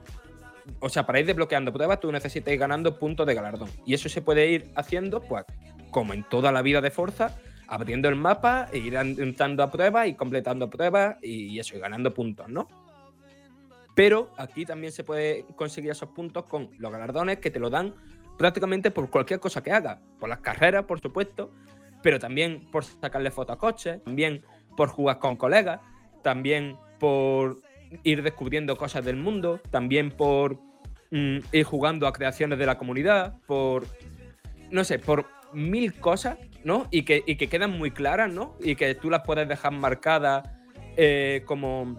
o 0.80 0.90
sea, 0.90 1.06
para 1.06 1.20
ir 1.20 1.26
desbloqueando 1.26 1.74
pruebas, 1.74 2.00
tú 2.00 2.12
necesitas 2.12 2.54
ir 2.54 2.60
ganando 2.60 2.98
puntos 2.98 3.26
de 3.28 3.34
galardón. 3.34 3.70
Y 3.86 3.94
eso 3.94 4.10
se 4.10 4.22
puede 4.22 4.52
ir 4.52 4.72
haciendo, 4.76 5.22
pues, 5.22 5.46
como 5.90 6.14
en 6.14 6.24
toda 6.24 6.52
la 6.52 6.62
vida 6.62 6.82
de 6.82 6.92
Forza, 6.92 7.36
abriendo 7.68 8.10
el 8.10 8.16
mapa 8.16 8.68
e 8.72 8.78
ir 8.78 8.96
entrando 8.96 9.64
a 9.64 9.72
pruebas 9.72 10.08
y 10.08 10.14
completando 10.14 10.70
pruebas 10.70 11.18
y 11.22 11.58
eso, 11.60 11.76
y 11.76 11.80
ganando 11.80 12.14
puntos, 12.14 12.48
¿no? 12.48 12.68
Pero 13.96 14.32
aquí 14.38 14.66
también 14.66 14.92
se 14.92 15.04
puede 15.04 15.46
conseguir 15.56 15.92
esos 15.92 16.10
puntos 16.10 16.46
con 16.46 16.70
los 16.78 16.92
galardones 16.92 17.40
que 17.40 17.52
te 17.52 17.60
lo 17.60 17.70
dan 17.70 17.94
prácticamente 18.38 18.92
por 18.92 19.10
cualquier 19.10 19.40
cosa 19.40 19.62
que 19.62 19.72
hagas. 19.72 20.00
Por 20.20 20.30
las 20.30 20.40
carreras, 20.40 20.86
por 20.86 21.00
supuesto, 21.00 21.52
pero 22.02 22.20
también 22.20 22.68
por 22.72 22.84
sacarle 22.84 23.32
fotos 23.32 23.56
a 23.56 23.60
coches, 23.60 24.04
también 24.04 24.44
por 24.76 24.90
jugar 24.90 25.20
con 25.20 25.36
colegas, 25.36 25.82
también 26.24 26.78
por 27.00 27.58
ir 28.04 28.24
descubriendo 28.24 28.78
cosas 28.78 29.04
del 29.04 29.18
mundo, 29.18 29.60
también 29.70 30.12
por 30.12 30.58
mm, 31.12 31.40
ir 31.52 31.64
jugando 31.64 32.08
a 32.08 32.14
creaciones 32.14 32.58
de 32.58 32.66
la 32.66 32.78
comunidad, 32.78 33.36
por, 33.46 33.86
no 34.70 34.84
sé, 34.84 35.00
por 35.00 35.26
mil 35.54 35.94
cosas, 35.96 36.38
¿no? 36.64 36.88
Y 36.92 37.04
que, 37.04 37.24
que 37.24 37.50
quedan 37.50 37.78
muy 37.78 37.92
claras, 37.92 38.32
¿no? 38.32 38.56
Y 38.62 38.76
que 38.76 38.96
tú 38.96 39.10
las 39.10 39.24
puedes 39.24 39.48
dejar 39.48 39.74
marcadas 39.74 40.48
eh, 40.96 41.44
como 41.46 41.98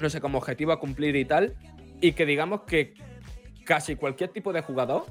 no 0.00 0.10
sé, 0.10 0.20
como 0.20 0.38
objetivo 0.38 0.72
a 0.72 0.80
cumplir 0.80 1.16
y 1.16 1.24
tal. 1.24 1.54
Y 2.00 2.12
que 2.12 2.26
digamos 2.26 2.62
que 2.62 2.94
casi 3.64 3.96
cualquier 3.96 4.30
tipo 4.30 4.52
de 4.52 4.62
jugador, 4.62 5.04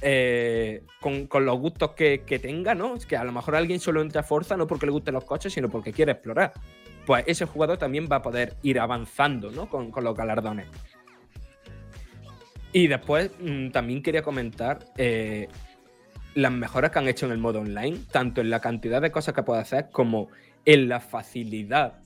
eh, 0.00 0.82
con, 1.00 1.28
los 1.44 1.58
gustos 1.58 1.92
que, 1.92 2.18
tenga, 2.42 2.74
¿no? 2.74 2.96
Es 2.96 3.06
que 3.06 3.16
a 3.16 3.24
lo 3.24 3.32
mejor 3.32 3.54
alguien 3.54 3.78
solo 3.78 4.02
entra 4.02 4.22
a 4.22 4.24
fuerza 4.24 4.56
no 4.56 4.66
porque 4.66 4.86
le 4.86 4.92
gusten 4.92 5.14
los 5.14 5.24
coches, 5.24 5.52
sino 5.52 5.68
porque 5.68 5.92
quiere 5.92 6.12
explorar. 6.12 6.52
Pues 7.06 7.24
ese 7.26 7.46
jugador 7.46 7.78
también 7.78 8.08
va 8.10 8.16
a 8.16 8.22
poder 8.22 8.56
ir 8.62 8.80
avanzando, 8.80 9.50
¿no? 9.50 9.68
Con, 9.68 9.92
los 10.02 10.16
galardones. 10.16 10.66
Y 12.72 12.86
después 12.86 13.30
mm, 13.38 13.70
también 13.70 14.02
quería 14.02 14.22
comentar 14.22 14.80
eh, 14.96 15.48
las 16.34 16.52
mejoras 16.52 16.90
que 16.90 16.98
han 16.98 17.08
hecho 17.08 17.26
en 17.26 17.32
el 17.32 17.38
modo 17.38 17.60
online, 17.60 17.98
tanto 18.10 18.40
en 18.40 18.50
la 18.50 18.60
cantidad 18.60 19.02
de 19.02 19.12
cosas 19.12 19.34
que 19.34 19.42
puede 19.42 19.60
hacer 19.60 19.90
como 19.90 20.28
en 20.64 20.88
la 20.88 21.00
facilidad 21.00 22.01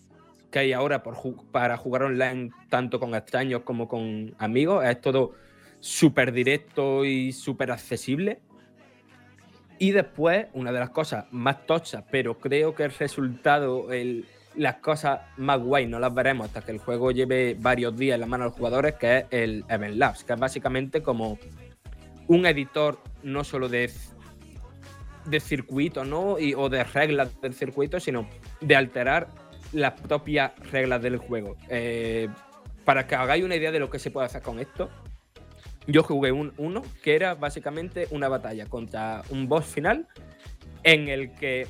que 0.56 0.60
hay 0.60 0.72
ahora 0.72 1.02
para 1.02 1.76
jugar 1.76 2.04
online 2.04 2.50
tanto 2.70 2.98
con 2.98 3.14
extraños 3.14 3.60
como 3.60 3.86
con 3.88 4.34
amigos. 4.38 4.86
Es 4.86 5.02
todo 5.02 5.34
súper 5.80 6.32
directo 6.32 7.04
y 7.04 7.32
súper 7.32 7.70
accesible. 7.70 8.40
Y 9.78 9.90
después, 9.90 10.46
una 10.54 10.72
de 10.72 10.80
las 10.80 10.88
cosas 10.88 11.26
más 11.30 11.66
tochas, 11.66 12.04
pero 12.10 12.38
creo 12.38 12.74
que 12.74 12.84
el 12.84 12.90
resultado, 12.92 13.88
las 14.54 14.76
cosas 14.76 15.20
más 15.36 15.60
guay, 15.60 15.86
no 15.86 15.98
las 15.98 16.14
veremos 16.14 16.46
hasta 16.46 16.62
que 16.62 16.72
el 16.72 16.78
juego 16.78 17.10
lleve 17.10 17.54
varios 17.60 17.94
días 17.94 18.14
en 18.14 18.22
la 18.22 18.26
mano 18.26 18.44
de 18.44 18.48
los 18.48 18.56
jugadores, 18.56 18.94
que 18.94 19.18
es 19.18 19.24
el 19.32 19.62
Event 19.68 19.96
Labs, 19.96 20.24
que 20.24 20.32
es 20.32 20.40
básicamente 20.40 21.02
como 21.02 21.38
un 22.28 22.46
editor 22.46 22.98
no 23.22 23.44
solo 23.44 23.68
de, 23.68 23.90
de 25.26 25.40
circuito, 25.40 26.06
¿no? 26.06 26.38
Y, 26.38 26.54
o 26.54 26.70
de 26.70 26.82
reglas 26.82 27.38
del 27.42 27.52
circuito, 27.52 28.00
sino 28.00 28.26
de 28.62 28.74
alterar 28.74 29.28
las 29.72 30.00
propias 30.00 30.52
reglas 30.70 31.02
del 31.02 31.18
juego. 31.18 31.56
Eh, 31.68 32.28
para 32.84 33.06
que 33.06 33.14
hagáis 33.14 33.44
una 33.44 33.56
idea 33.56 33.72
de 33.72 33.80
lo 33.80 33.90
que 33.90 33.98
se 33.98 34.10
puede 34.10 34.26
hacer 34.26 34.42
con 34.42 34.58
esto, 34.58 34.90
yo 35.86 36.02
jugué 36.02 36.32
un, 36.32 36.52
uno 36.56 36.82
que 37.02 37.14
era 37.14 37.34
básicamente 37.34 38.08
una 38.10 38.28
batalla 38.28 38.66
contra 38.66 39.22
un 39.30 39.48
boss 39.48 39.66
final 39.66 40.06
en 40.82 41.08
el 41.08 41.32
que 41.32 41.66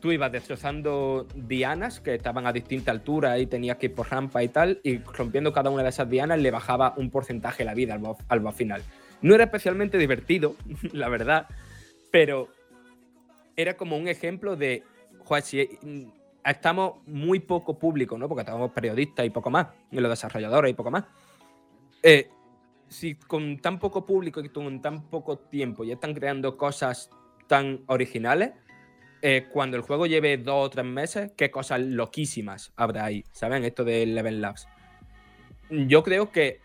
tú 0.00 0.12
ibas 0.12 0.32
destrozando 0.32 1.26
dianas 1.34 2.00
que 2.00 2.14
estaban 2.14 2.46
a 2.46 2.52
distinta 2.52 2.90
altura 2.90 3.38
y 3.38 3.46
tenías 3.46 3.76
que 3.76 3.86
ir 3.86 3.94
por 3.94 4.10
rampa 4.10 4.42
y 4.42 4.48
tal, 4.48 4.80
y 4.82 4.98
rompiendo 4.98 5.52
cada 5.52 5.70
una 5.70 5.82
de 5.82 5.90
esas 5.90 6.08
dianas 6.08 6.40
le 6.40 6.50
bajaba 6.50 6.94
un 6.96 7.10
porcentaje 7.10 7.64
la 7.64 7.74
vida 7.74 7.94
al 7.94 8.00
boss, 8.00 8.18
al 8.28 8.40
boss 8.40 8.54
final. 8.54 8.82
No 9.22 9.34
era 9.34 9.44
especialmente 9.44 9.98
divertido, 9.98 10.56
la 10.92 11.08
verdad, 11.08 11.46
pero 12.10 12.48
era 13.56 13.76
como 13.76 13.98
un 13.98 14.08
ejemplo 14.08 14.56
de, 14.56 14.82
estamos 16.44 17.06
muy 17.06 17.40
poco 17.40 17.78
público, 17.78 18.16
¿no? 18.18 18.28
Porque 18.28 18.42
estamos 18.42 18.70
periodistas 18.72 19.26
y 19.26 19.30
poco 19.30 19.50
más, 19.50 19.68
y 19.90 20.00
los 20.00 20.10
desarrolladores 20.10 20.70
y 20.70 20.74
poco 20.74 20.90
más. 20.90 21.04
Eh, 22.02 22.30
si 22.88 23.14
con 23.14 23.58
tan 23.58 23.78
poco 23.78 24.04
público 24.04 24.40
y 24.40 24.48
con 24.48 24.80
tan 24.80 25.08
poco 25.08 25.38
tiempo 25.38 25.84
ya 25.84 25.94
están 25.94 26.14
creando 26.14 26.56
cosas 26.56 27.10
tan 27.46 27.82
originales, 27.86 28.52
eh, 29.22 29.48
cuando 29.52 29.76
el 29.76 29.82
juego 29.82 30.06
lleve 30.06 30.38
dos 30.38 30.66
o 30.66 30.70
tres 30.70 30.86
meses, 30.86 31.32
qué 31.36 31.50
cosas 31.50 31.80
loquísimas 31.80 32.72
habrá 32.76 33.04
ahí, 33.04 33.24
¿saben? 33.32 33.64
Esto 33.64 33.84
de 33.84 34.06
Level 34.06 34.40
Labs. 34.40 34.66
Yo 35.68 36.02
creo 36.02 36.32
que 36.32 36.60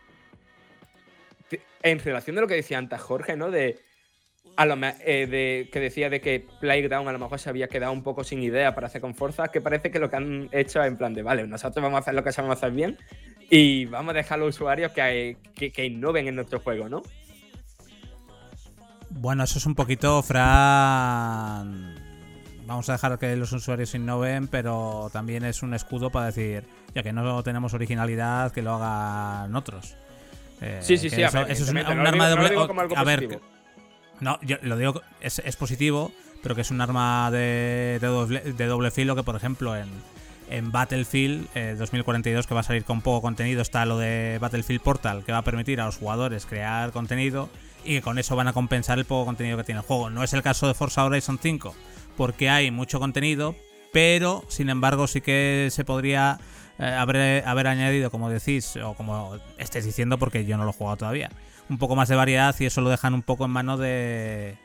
en 1.83 1.99
relación 1.99 2.35
de 2.35 2.41
lo 2.41 2.47
que 2.47 2.55
decía 2.55 2.77
antes 2.77 2.99
Jorge, 3.01 3.35
¿no? 3.35 3.51
De 3.51 3.79
a 4.57 4.65
lo 4.65 4.75
eh, 4.75 5.27
de, 5.27 5.69
que 5.71 5.79
decía 5.79 6.09
de 6.09 6.21
que 6.21 6.45
Playground 6.59 7.07
a 7.07 7.11
lo 7.11 7.19
mejor 7.19 7.39
se 7.39 7.49
había 7.49 7.67
quedado 7.67 7.91
un 7.91 8.03
poco 8.03 8.23
sin 8.23 8.41
idea 8.41 8.73
para 8.73 8.87
hacer 8.87 9.01
con 9.01 9.15
Forza, 9.15 9.49
que 9.49 9.61
parece 9.61 9.91
que 9.91 9.99
lo 9.99 10.09
que 10.09 10.15
han 10.15 10.49
hecho 10.51 10.81
es 10.81 10.87
en 10.87 10.97
plan 10.97 11.13
de, 11.13 11.23
vale, 11.23 11.45
nosotros 11.47 11.83
vamos 11.83 11.97
a 11.97 11.99
hacer 12.01 12.13
lo 12.13 12.23
que 12.23 12.31
sabemos 12.31 12.57
hacer 12.57 12.71
bien 12.71 12.97
y 13.49 13.85
vamos 13.85 14.13
a 14.13 14.17
dejar 14.17 14.39
a 14.39 14.41
los 14.43 14.55
usuarios 14.55 14.91
que, 14.91 15.37
que, 15.55 15.85
innoven 15.85 16.27
en 16.27 16.35
nuestro 16.35 16.59
juego, 16.59 16.89
¿no? 16.89 17.03
Bueno, 19.09 19.43
eso 19.43 19.59
es 19.59 19.65
un 19.65 19.75
poquito, 19.75 20.21
Fran. 20.23 21.95
Vamos 22.65 22.89
a 22.89 22.93
dejar 22.93 23.19
que 23.19 23.35
los 23.35 23.51
usuarios 23.51 23.93
innoven, 23.93 24.47
pero 24.47 25.09
también 25.13 25.45
es 25.45 25.61
un 25.61 25.73
escudo 25.73 26.09
para 26.09 26.27
decir, 26.27 26.63
ya 26.95 27.03
que 27.03 27.13
no 27.13 27.43
tenemos 27.43 27.73
originalidad, 27.73 28.51
que 28.51 28.63
lo 28.63 28.73
hagan 28.73 29.55
otros. 29.55 29.95
sí, 30.79 30.97
sí, 30.97 31.09
sí. 31.09 31.21
Eso, 31.21 31.41
es 31.45 31.69
un, 31.69 31.77
arma 31.77 32.29
de 32.29 32.35
doble. 32.35 32.95
A 32.95 33.03
ver, 33.03 33.39
no, 34.19 34.39
yo 34.41 34.57
lo 34.61 34.77
digo, 34.77 35.01
es, 35.21 35.39
es 35.39 35.55
positivo, 35.55 36.11
pero 36.41 36.55
que 36.55 36.61
es 36.61 36.71
un 36.71 36.81
arma 36.81 37.31
de, 37.31 37.99
de, 37.99 38.65
doble, 38.67 38.91
filo 38.91 39.15
que, 39.15 39.23
por 39.23 39.35
ejemplo, 39.35 39.75
en, 39.75 39.89
en 40.49 40.71
Battlefield 40.71 41.47
2042, 41.77 42.45
eh, 42.45 42.47
que 42.47 42.53
va 42.53 42.59
a 42.59 42.63
salir 42.63 42.83
con 42.83 43.01
poco 43.01 43.21
contenido, 43.21 43.61
está 43.61 43.85
lo 43.85 43.97
de 43.97 44.37
Battlefield 44.39 44.81
Portal, 44.81 45.23
que 45.23 45.31
va 45.31 45.39
a 45.39 45.43
permitir 45.43 45.81
a 45.81 45.85
los 45.85 45.97
jugadores 45.97 46.45
crear 46.45 46.91
contenido 46.91 47.49
y 47.83 47.95
que 47.95 48.01
con 48.01 48.19
eso 48.19 48.35
van 48.35 48.47
a 48.47 48.53
compensar 48.53 48.99
el 48.99 49.05
poco 49.05 49.25
contenido 49.25 49.57
que 49.57 49.63
tiene 49.63 49.79
el 49.79 49.87
juego. 49.87 50.09
No 50.09 50.23
es 50.23 50.33
el 50.33 50.41
caso 50.41 50.67
de 50.67 50.73
Forza 50.73 51.03
Horizon 51.03 51.39
5, 51.41 51.75
porque 52.15 52.49
hay 52.49 52.71
mucho 52.71 52.99
contenido, 52.99 53.55
pero 53.91 54.43
sin 54.47 54.69
embargo 54.69 55.07
sí 55.07 55.21
que 55.21 55.69
se 55.71 55.83
podría 55.83 56.39
eh, 56.77 56.85
haber, 56.85 57.47
haber 57.47 57.67
añadido, 57.67 58.11
como 58.11 58.29
decís, 58.29 58.75
o 58.77 58.93
como 58.93 59.37
estés 59.57 59.85
diciendo, 59.85 60.17
porque 60.17 60.45
yo 60.45 60.57
no 60.57 60.63
lo 60.65 60.71
he 60.71 60.73
jugado 60.73 60.97
todavía, 60.97 61.29
un 61.69 61.77
poco 61.77 61.95
más 61.95 62.09
de 62.09 62.15
variedad 62.15 62.55
y 62.59 62.65
eso 62.65 62.81
lo 62.81 62.89
dejan 62.89 63.13
un 63.13 63.21
poco 63.21 63.45
en 63.45 63.51
mano 63.51 63.77
de, 63.77 64.57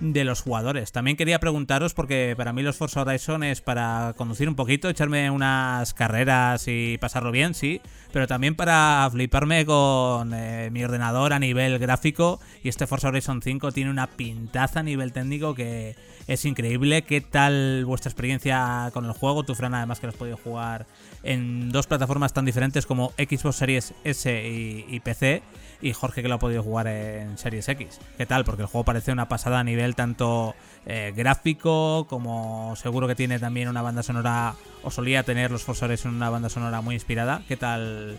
de 0.00 0.24
los 0.24 0.40
jugadores. 0.40 0.92
También 0.92 1.16
quería 1.16 1.40
preguntaros, 1.40 1.94
porque 1.94 2.34
para 2.36 2.52
mí 2.52 2.62
los 2.62 2.76
Forza 2.76 3.02
Horizon 3.02 3.42
es 3.42 3.60
para 3.60 4.14
conducir 4.16 4.48
un 4.48 4.54
poquito, 4.54 4.88
echarme 4.88 5.30
unas 5.30 5.94
carreras 5.94 6.64
y 6.68 6.98
pasarlo 6.98 7.32
bien, 7.32 7.54
sí, 7.54 7.80
pero 8.12 8.26
también 8.26 8.54
para 8.54 9.08
fliparme 9.10 9.66
con 9.66 10.32
eh, 10.34 10.70
mi 10.70 10.84
ordenador 10.84 11.32
a 11.32 11.38
nivel 11.38 11.78
gráfico. 11.78 12.40
Y 12.62 12.68
este 12.68 12.86
Forza 12.86 13.08
Horizon 13.08 13.42
5 13.42 13.72
tiene 13.72 13.90
una 13.90 14.06
pintaza 14.06 14.80
a 14.80 14.82
nivel 14.82 15.12
técnico 15.12 15.54
que 15.54 15.96
es 16.28 16.44
increíble. 16.44 17.02
¿Qué 17.02 17.20
tal 17.20 17.84
vuestra 17.84 18.10
experiencia 18.10 18.90
con 18.92 19.04
el 19.04 19.12
juego? 19.12 19.42
Tu 19.42 19.54
Fran, 19.54 19.74
además 19.74 19.98
que 19.98 20.06
lo 20.06 20.12
has 20.12 20.18
podido 20.18 20.36
jugar 20.36 20.86
en 21.22 21.70
dos 21.70 21.86
plataformas 21.86 22.32
tan 22.32 22.44
diferentes 22.44 22.86
como 22.86 23.12
Xbox 23.18 23.56
Series 23.56 23.94
S 24.04 24.84
y, 24.88 25.00
PC. 25.00 25.42
Y 25.80 25.92
Jorge 25.92 26.22
que 26.22 26.28
lo 26.28 26.34
ha 26.34 26.38
podido 26.38 26.62
jugar 26.62 26.88
en 26.88 27.38
Series 27.38 27.68
X. 27.68 28.00
¿Qué 28.16 28.26
tal? 28.26 28.44
Porque 28.44 28.62
el 28.62 28.68
juego 28.68 28.84
parece 28.84 29.12
una 29.12 29.28
pasada 29.28 29.60
a 29.60 29.64
nivel 29.64 29.94
tanto 29.94 30.54
eh, 30.86 31.12
gráfico 31.16 32.06
como 32.08 32.74
seguro 32.76 33.06
que 33.06 33.14
tiene 33.14 33.38
también 33.38 33.68
una 33.68 33.82
banda 33.82 34.02
sonora 34.02 34.54
o 34.82 34.90
solía 34.90 35.22
tener 35.22 35.50
los 35.50 35.62
Forza 35.62 35.86
Horizon 35.86 36.14
una 36.14 36.30
banda 36.30 36.48
sonora 36.48 36.80
muy 36.80 36.94
inspirada. 36.94 37.42
¿Qué 37.46 37.56
tal 37.56 38.18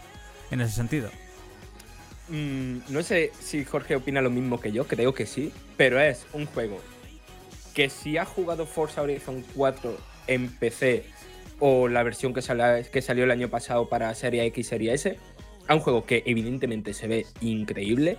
en 0.51 0.61
ese 0.61 0.73
sentido? 0.73 1.09
Mm, 2.29 2.79
no 2.89 3.01
sé 3.03 3.31
si 3.39 3.65
Jorge 3.65 3.95
opina 3.95 4.21
lo 4.21 4.29
mismo 4.29 4.59
que 4.59 4.71
yo, 4.71 4.87
creo 4.87 5.13
que 5.13 5.25
sí, 5.25 5.51
pero 5.77 5.99
es 5.99 6.27
un 6.31 6.45
juego 6.45 6.79
que 7.73 7.89
si 7.89 8.17
ha 8.17 8.25
jugado 8.25 8.65
Forza 8.65 9.01
Horizon 9.01 9.43
4 9.55 9.97
en 10.27 10.49
PC 10.49 11.05
o 11.59 11.87
la 11.87 12.03
versión 12.03 12.33
que, 12.33 12.41
salió 12.41 13.23
el 13.23 13.31
año 13.31 13.49
pasado 13.49 13.89
para 13.89 14.13
Serie 14.15 14.45
X, 14.45 14.67
Serie 14.67 14.93
S, 14.93 15.17
a 15.69 15.75
un 15.75 15.81
juego 15.81 16.03
que 16.03 16.23
evidentemente 16.25 16.93
se 16.93 17.07
ve 17.07 17.25
increíble 17.41 18.17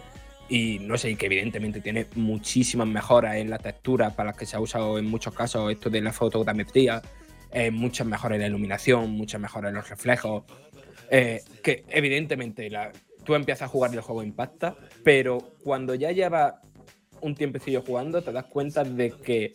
y 0.49 0.79
no 0.79 0.97
sé, 0.97 1.15
que 1.17 1.27
evidentemente 1.27 1.81
tiene 1.81 2.07
muchísimas 2.15 2.87
mejoras 2.87 3.37
en 3.37 3.51
la 3.51 3.59
textura 3.59 4.11
para 4.11 4.31
las 4.31 4.39
que 4.39 4.47
se 4.47 4.57
ha 4.57 4.61
usado 4.61 4.99
en 4.99 5.07
muchos 5.07 5.35
casos 5.35 5.71
esto 5.71 5.91
de 5.91 6.01
la 6.01 6.13
fotogrametría, 6.13 7.03
eh, 7.53 7.73
muchas 7.73 8.07
mejoras 8.07 8.37
en 8.37 8.43
la 8.43 8.47
iluminación, 8.49 9.11
muchas 9.11 9.41
mejoras 9.41 9.71
en 9.71 9.75
los 9.77 9.89
reflejos, 9.89 10.45
eh, 11.11 11.43
que 11.63 11.85
evidentemente 11.89 12.71
la, 12.71 12.93
tú 13.25 13.35
empiezas 13.35 13.63
a 13.63 13.69
jugar 13.69 13.93
y 13.93 13.97
el 13.97 14.03
juego 14.03 14.23
impacta, 14.23 14.77
pero 15.03 15.39
cuando 15.65 15.97
ya 15.97 16.13
lleva 16.13 16.63
un 17.21 17.35
tiempecillo 17.35 17.83
jugando 17.83 18.23
te 18.23 18.31
das 18.31 18.45
cuenta 18.45 18.85
de 18.85 19.11
que 19.11 19.53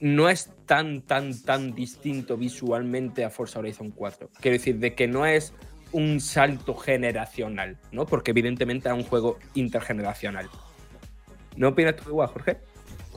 no 0.00 0.28
es 0.28 0.50
tan, 0.66 1.02
tan, 1.02 1.40
tan 1.42 1.72
distinto 1.72 2.36
visualmente 2.36 3.24
a 3.24 3.30
Forza 3.30 3.60
Horizon 3.60 3.90
4. 3.90 4.30
Quiero 4.40 4.56
decir, 4.56 4.78
de 4.78 4.94
que 4.94 5.06
no 5.06 5.26
es 5.26 5.52
un 5.92 6.20
salto 6.20 6.74
generacional, 6.74 7.76
¿no? 7.92 8.06
Porque 8.06 8.30
evidentemente 8.30 8.88
es 8.88 8.94
un 8.94 9.04
juego 9.04 9.38
intergeneracional. 9.54 10.48
¿No 11.56 11.68
opinas 11.68 11.96
tú 11.96 12.10
igual, 12.10 12.28
Jorge? 12.28 12.58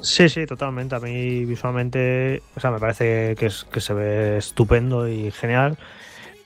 Sí, 0.02 0.28
sí, 0.28 0.46
totalmente. 0.46 0.96
A 0.96 1.00
mí 1.00 1.46
visualmente, 1.46 2.42
o 2.56 2.60
sea, 2.60 2.72
me 2.72 2.80
parece 2.80 3.36
que, 3.38 3.46
es, 3.46 3.64
que 3.66 3.80
se 3.80 3.94
ve 3.94 4.38
estupendo 4.38 5.08
y 5.08 5.32
genial 5.32 5.78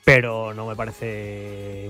pero 0.08 0.53
no 0.53 0.66
me 0.66 0.78
parece 0.78 1.89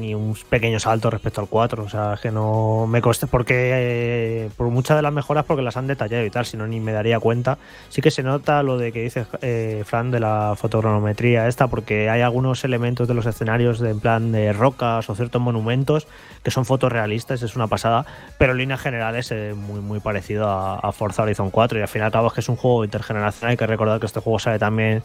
ni 0.00 0.14
un 0.14 0.34
pequeño 0.48 0.80
salto 0.80 1.10
respecto 1.10 1.42
al 1.42 1.46
4. 1.46 1.82
O 1.82 1.88
sea, 1.90 2.14
es 2.14 2.20
que 2.20 2.30
no 2.30 2.86
me 2.88 3.02
coste 3.02 3.26
porque 3.26 3.70
eh, 3.74 4.50
por 4.56 4.70
muchas 4.70 4.96
de 4.96 5.02
las 5.02 5.12
mejoras 5.12 5.44
porque 5.44 5.62
las 5.62 5.76
han 5.76 5.86
detallado 5.86 6.24
y 6.24 6.30
tal, 6.30 6.46
si 6.46 6.56
no 6.56 6.66
ni 6.66 6.80
me 6.80 6.92
daría 6.92 7.20
cuenta. 7.20 7.58
Sí 7.90 8.00
que 8.00 8.10
se 8.10 8.22
nota 8.22 8.62
lo 8.62 8.78
de 8.78 8.92
que 8.92 9.02
dice 9.02 9.26
eh, 9.42 9.82
Fran 9.84 10.10
de 10.10 10.20
la 10.20 10.54
fotogrametría 10.56 11.46
esta, 11.46 11.66
porque 11.66 12.08
hay 12.08 12.22
algunos 12.22 12.64
elementos 12.64 13.08
de 13.08 13.12
los 13.12 13.26
escenarios 13.26 13.78
de 13.78 13.90
en 13.90 14.00
plan 14.00 14.32
de 14.32 14.54
rocas 14.54 15.10
o 15.10 15.14
ciertos 15.14 15.42
monumentos 15.42 16.06
que 16.42 16.50
son 16.50 16.64
fotos 16.64 16.90
realistas, 16.90 17.42
es 17.42 17.56
una 17.56 17.66
pasada, 17.66 18.06
pero 18.38 18.52
en 18.52 18.58
líneas 18.58 18.80
generales 18.80 19.30
es 19.32 19.54
muy, 19.54 19.80
muy 19.80 20.00
parecido 20.00 20.48
a, 20.48 20.78
a 20.78 20.92
Forza 20.92 21.24
Horizon 21.24 21.50
4 21.50 21.78
y 21.78 21.82
al 21.82 21.88
fin 21.88 22.00
y 22.00 22.04
al 22.06 22.12
cabo 22.12 22.28
es 22.28 22.32
que 22.32 22.40
es 22.40 22.48
un 22.48 22.56
juego 22.56 22.84
intergeneracional. 22.84 23.50
Hay 23.50 23.56
que 23.58 23.66
recordar 23.66 24.00
que 24.00 24.06
este 24.06 24.20
juego 24.20 24.38
sale 24.38 24.58
también 24.58 25.02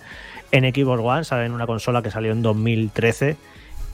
en 0.52 0.64
Xbox 0.74 1.02
One, 1.04 1.24
sale 1.24 1.46
en 1.46 1.52
una 1.52 1.68
consola 1.68 2.02
que 2.02 2.12
salió 2.12 2.32
en 2.32 2.42
2013 2.42 3.38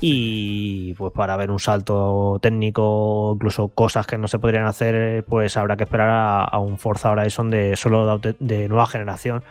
y 0.02 0.94
pues 0.96 1.14
para 1.14 1.38
ver 1.38 1.52
un 1.52 1.60
salto 1.60 2.38
técnico, 2.42 3.34
incluso 3.36 3.70
cosas 3.70 4.06
que 4.06 4.18
no 4.18 4.28
se 4.28 4.40
podrían 4.40 4.66
hacer, 4.66 5.24
pues 5.26 5.56
habrá 5.58 5.78
que 5.78 5.84
esperar 5.84 6.48
a, 6.52 6.60
un 6.60 6.78
Forza 6.78 7.12
Horizon 7.12 7.50
de 7.50 7.76
solo 7.76 8.20
de, 8.20 8.70
nueva 8.70 8.88
generación. 8.88 9.44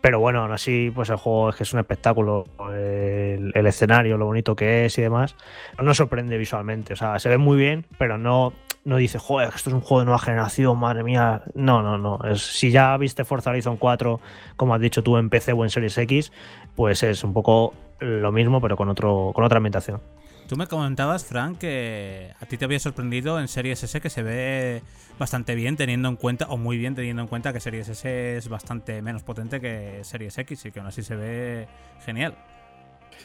Pero 0.00 0.18
bueno, 0.18 0.40
aún 0.40 0.52
así, 0.52 0.90
pues 0.94 1.10
el 1.10 1.16
juego 1.16 1.50
es 1.50 1.56
que 1.56 1.64
es 1.64 1.72
un 1.74 1.80
espectáculo. 1.80 2.46
El, 2.72 3.52
el, 3.54 3.66
escenario, 3.66 4.16
lo 4.16 4.24
bonito 4.24 4.56
que 4.56 4.86
es 4.86 4.96
y 4.96 5.02
demás, 5.02 5.36
no 5.78 5.92
sorprende 5.92 6.38
visualmente. 6.38 6.94
O 6.94 6.96
sea, 6.96 7.18
se 7.18 7.28
ve 7.28 7.36
muy 7.36 7.58
bien, 7.58 7.84
pero 7.98 8.16
no, 8.16 8.54
no 8.84 8.96
dice, 8.96 9.18
joder, 9.18 9.50
esto 9.54 9.70
es 9.70 9.74
un 9.74 9.80
juego 9.80 10.00
de 10.00 10.04
nueva 10.06 10.18
generación, 10.18 10.78
madre 10.78 11.02
mía. 11.02 11.42
No, 11.54 11.82
no, 11.82 11.98
no. 11.98 12.18
Es, 12.24 12.42
si 12.42 12.70
ya 12.70 12.96
viste 12.96 13.24
Forza 13.24 13.50
Horizon 13.50 13.76
4, 13.76 14.20
como 14.56 14.74
has 14.74 14.80
dicho 14.80 15.02
tú, 15.02 15.16
en 15.16 15.28
PC 15.28 15.52
o 15.52 15.64
en 15.64 15.70
Series 15.70 15.96
X, 15.98 16.32
pues 16.76 17.02
es 17.02 17.22
un 17.22 17.32
poco 17.32 17.74
lo 18.00 18.32
mismo, 18.32 18.60
pero 18.60 18.76
con, 18.76 18.88
otro, 18.88 19.32
con 19.34 19.44
otra 19.44 19.58
ambientación. 19.58 20.00
Tú 20.48 20.56
me 20.56 20.66
comentabas, 20.66 21.24
Frank, 21.24 21.58
que 21.58 22.32
a 22.40 22.46
ti 22.46 22.56
te 22.56 22.64
había 22.64 22.80
sorprendido 22.80 23.38
en 23.38 23.46
Series 23.46 23.84
S 23.84 24.00
que 24.00 24.10
se 24.10 24.22
ve 24.22 24.82
bastante 25.18 25.54
bien 25.54 25.76
teniendo 25.76 26.08
en 26.08 26.16
cuenta, 26.16 26.46
o 26.48 26.56
muy 26.56 26.76
bien 26.76 26.96
teniendo 26.96 27.22
en 27.22 27.28
cuenta 27.28 27.52
que 27.52 27.60
Series 27.60 27.88
S 27.88 28.36
es 28.36 28.48
bastante 28.48 29.00
menos 29.02 29.22
potente 29.22 29.60
que 29.60 30.00
Series 30.02 30.36
X 30.38 30.64
y 30.64 30.72
que 30.72 30.80
aún 30.80 30.88
así 30.88 31.02
se 31.02 31.14
ve 31.14 31.68
genial. 32.04 32.34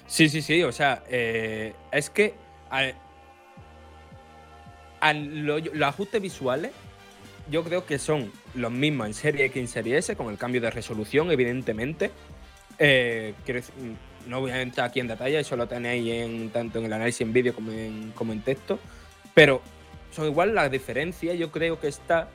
Sí, 0.05 0.29
sí, 0.29 0.41
sí, 0.41 0.61
o 0.61 0.71
sea, 0.71 1.01
eh, 1.09 1.73
es 1.91 2.11
que 2.11 2.35
los 5.01 5.81
ajustes 5.81 6.21
visuales 6.21 6.71
yo 7.49 7.63
creo 7.63 7.85
que 7.85 7.99
son 7.99 8.31
los 8.55 8.71
mismos 8.71 9.07
en 9.07 9.13
Serie 9.13 9.45
X 9.45 9.55
y 9.55 9.59
en 9.59 9.67
Serie 9.67 9.97
S, 9.97 10.15
con 10.15 10.29
el 10.29 10.37
cambio 10.37 10.61
de 10.61 10.71
resolución, 10.71 11.31
evidentemente. 11.31 12.11
Eh, 12.79 13.33
no 14.27 14.41
voy 14.41 14.51
a 14.51 14.61
entrar 14.61 14.89
aquí 14.89 14.99
en 14.99 15.07
detalle, 15.07 15.39
eso 15.39 15.55
lo 15.55 15.67
tenéis 15.67 16.07
en, 16.11 16.49
tanto 16.49 16.79
en 16.79 16.85
el 16.85 16.93
análisis 16.93 17.21
en 17.21 17.33
vídeo 17.33 17.53
como 17.53 17.71
en, 17.71 18.11
como 18.15 18.33
en 18.33 18.41
texto. 18.41 18.79
Pero 19.33 19.61
son 20.11 20.25
igual 20.25 20.55
la 20.55 20.69
diferencia, 20.69 21.33
yo 21.35 21.51
creo 21.51 21.79
que 21.79 21.87
está 21.87 22.29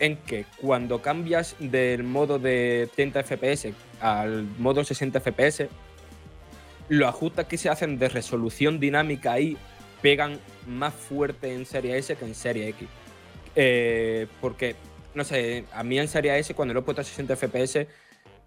en 0.00 0.16
que 0.16 0.46
cuando 0.60 1.00
cambias 1.00 1.54
del 1.58 2.02
modo 2.02 2.38
de 2.38 2.88
30 2.96 3.22
FPS 3.22 3.68
al 4.00 4.44
modo 4.58 4.82
60 4.82 5.20
FPS, 5.20 5.68
los 6.88 7.08
ajustes 7.08 7.46
que 7.46 7.58
se 7.58 7.68
hacen 7.68 7.98
de 7.98 8.08
resolución 8.08 8.80
dinámica 8.80 9.32
ahí 9.32 9.56
pegan 10.02 10.38
más 10.66 10.94
fuerte 10.94 11.52
en 11.54 11.66
Serie 11.66 11.96
S 11.98 12.14
que 12.16 12.24
en 12.24 12.34
Serie 12.34 12.68
X. 12.68 12.88
Eh, 13.56 14.26
porque, 14.40 14.76
no 15.14 15.24
sé, 15.24 15.64
a 15.72 15.82
mí 15.82 15.98
en 15.98 16.08
Serie 16.08 16.38
S, 16.38 16.54
cuando 16.54 16.74
lo 16.74 16.80
he 16.80 16.82
puesto 16.82 17.02
a 17.02 17.04
60 17.04 17.36
FPS, 17.36 17.86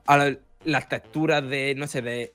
a 0.07 0.33
las 0.65 0.89
texturas 0.89 1.47
de, 1.47 1.75
no 1.75 1.87
sé, 1.87 2.01
de, 2.01 2.33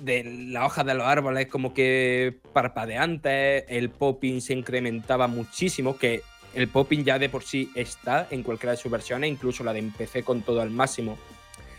de 0.00 0.24
la 0.24 0.64
hoja 0.64 0.84
de 0.84 0.94
los 0.94 1.06
árboles 1.06 1.46
como 1.46 1.74
que 1.74 2.38
parpadeantes, 2.52 3.64
el 3.68 3.90
popping 3.90 4.40
se 4.40 4.54
incrementaba 4.54 5.26
muchísimo, 5.26 5.96
que 5.96 6.22
el 6.54 6.68
popping 6.68 7.04
ya 7.04 7.18
de 7.18 7.28
por 7.28 7.42
sí 7.42 7.70
está 7.74 8.26
en 8.30 8.42
cualquiera 8.42 8.72
de 8.72 8.76
sus 8.76 8.90
versiones, 8.90 9.30
incluso 9.30 9.62
la 9.62 9.72
de 9.72 9.82
PC 9.82 10.22
con 10.24 10.42
todo 10.42 10.60
al 10.60 10.70
máximo. 10.70 11.16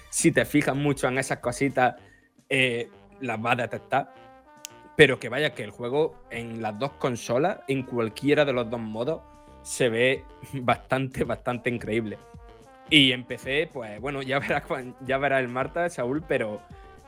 Si 0.10 0.32
te 0.32 0.46
fijas 0.46 0.76
mucho 0.76 1.08
en 1.08 1.18
esas 1.18 1.40
cositas, 1.40 1.96
eh, 2.50 2.90
las 3.20 3.44
va 3.44 3.52
a 3.54 3.56
detectar. 3.56 4.14
Pero 4.96 5.20
que 5.20 5.30
vaya, 5.30 5.54
que 5.54 5.64
el 5.64 5.72
juego 5.72 6.16
en 6.30 6.62
las 6.62 6.78
dos 6.78 6.92
consolas, 6.94 7.60
en 7.68 7.84
cualquiera 7.84 8.46
de 8.46 8.54
los 8.54 8.70
dos 8.70 8.80
modos, 8.80 9.22
se 9.64 9.90
ve 9.90 10.24
bastante, 10.54 11.24
bastante 11.24 11.70
increíble. 11.70 12.18
Y 12.90 13.14
empecé, 13.14 13.70
pues 13.72 14.00
bueno, 14.02 14.22
ya 14.22 14.40
verás 14.40 14.64
ya 15.06 15.18
verá 15.18 15.40
el 15.40 15.48
Marta, 15.48 15.90
Saúl, 15.90 16.24
pero 16.28 16.62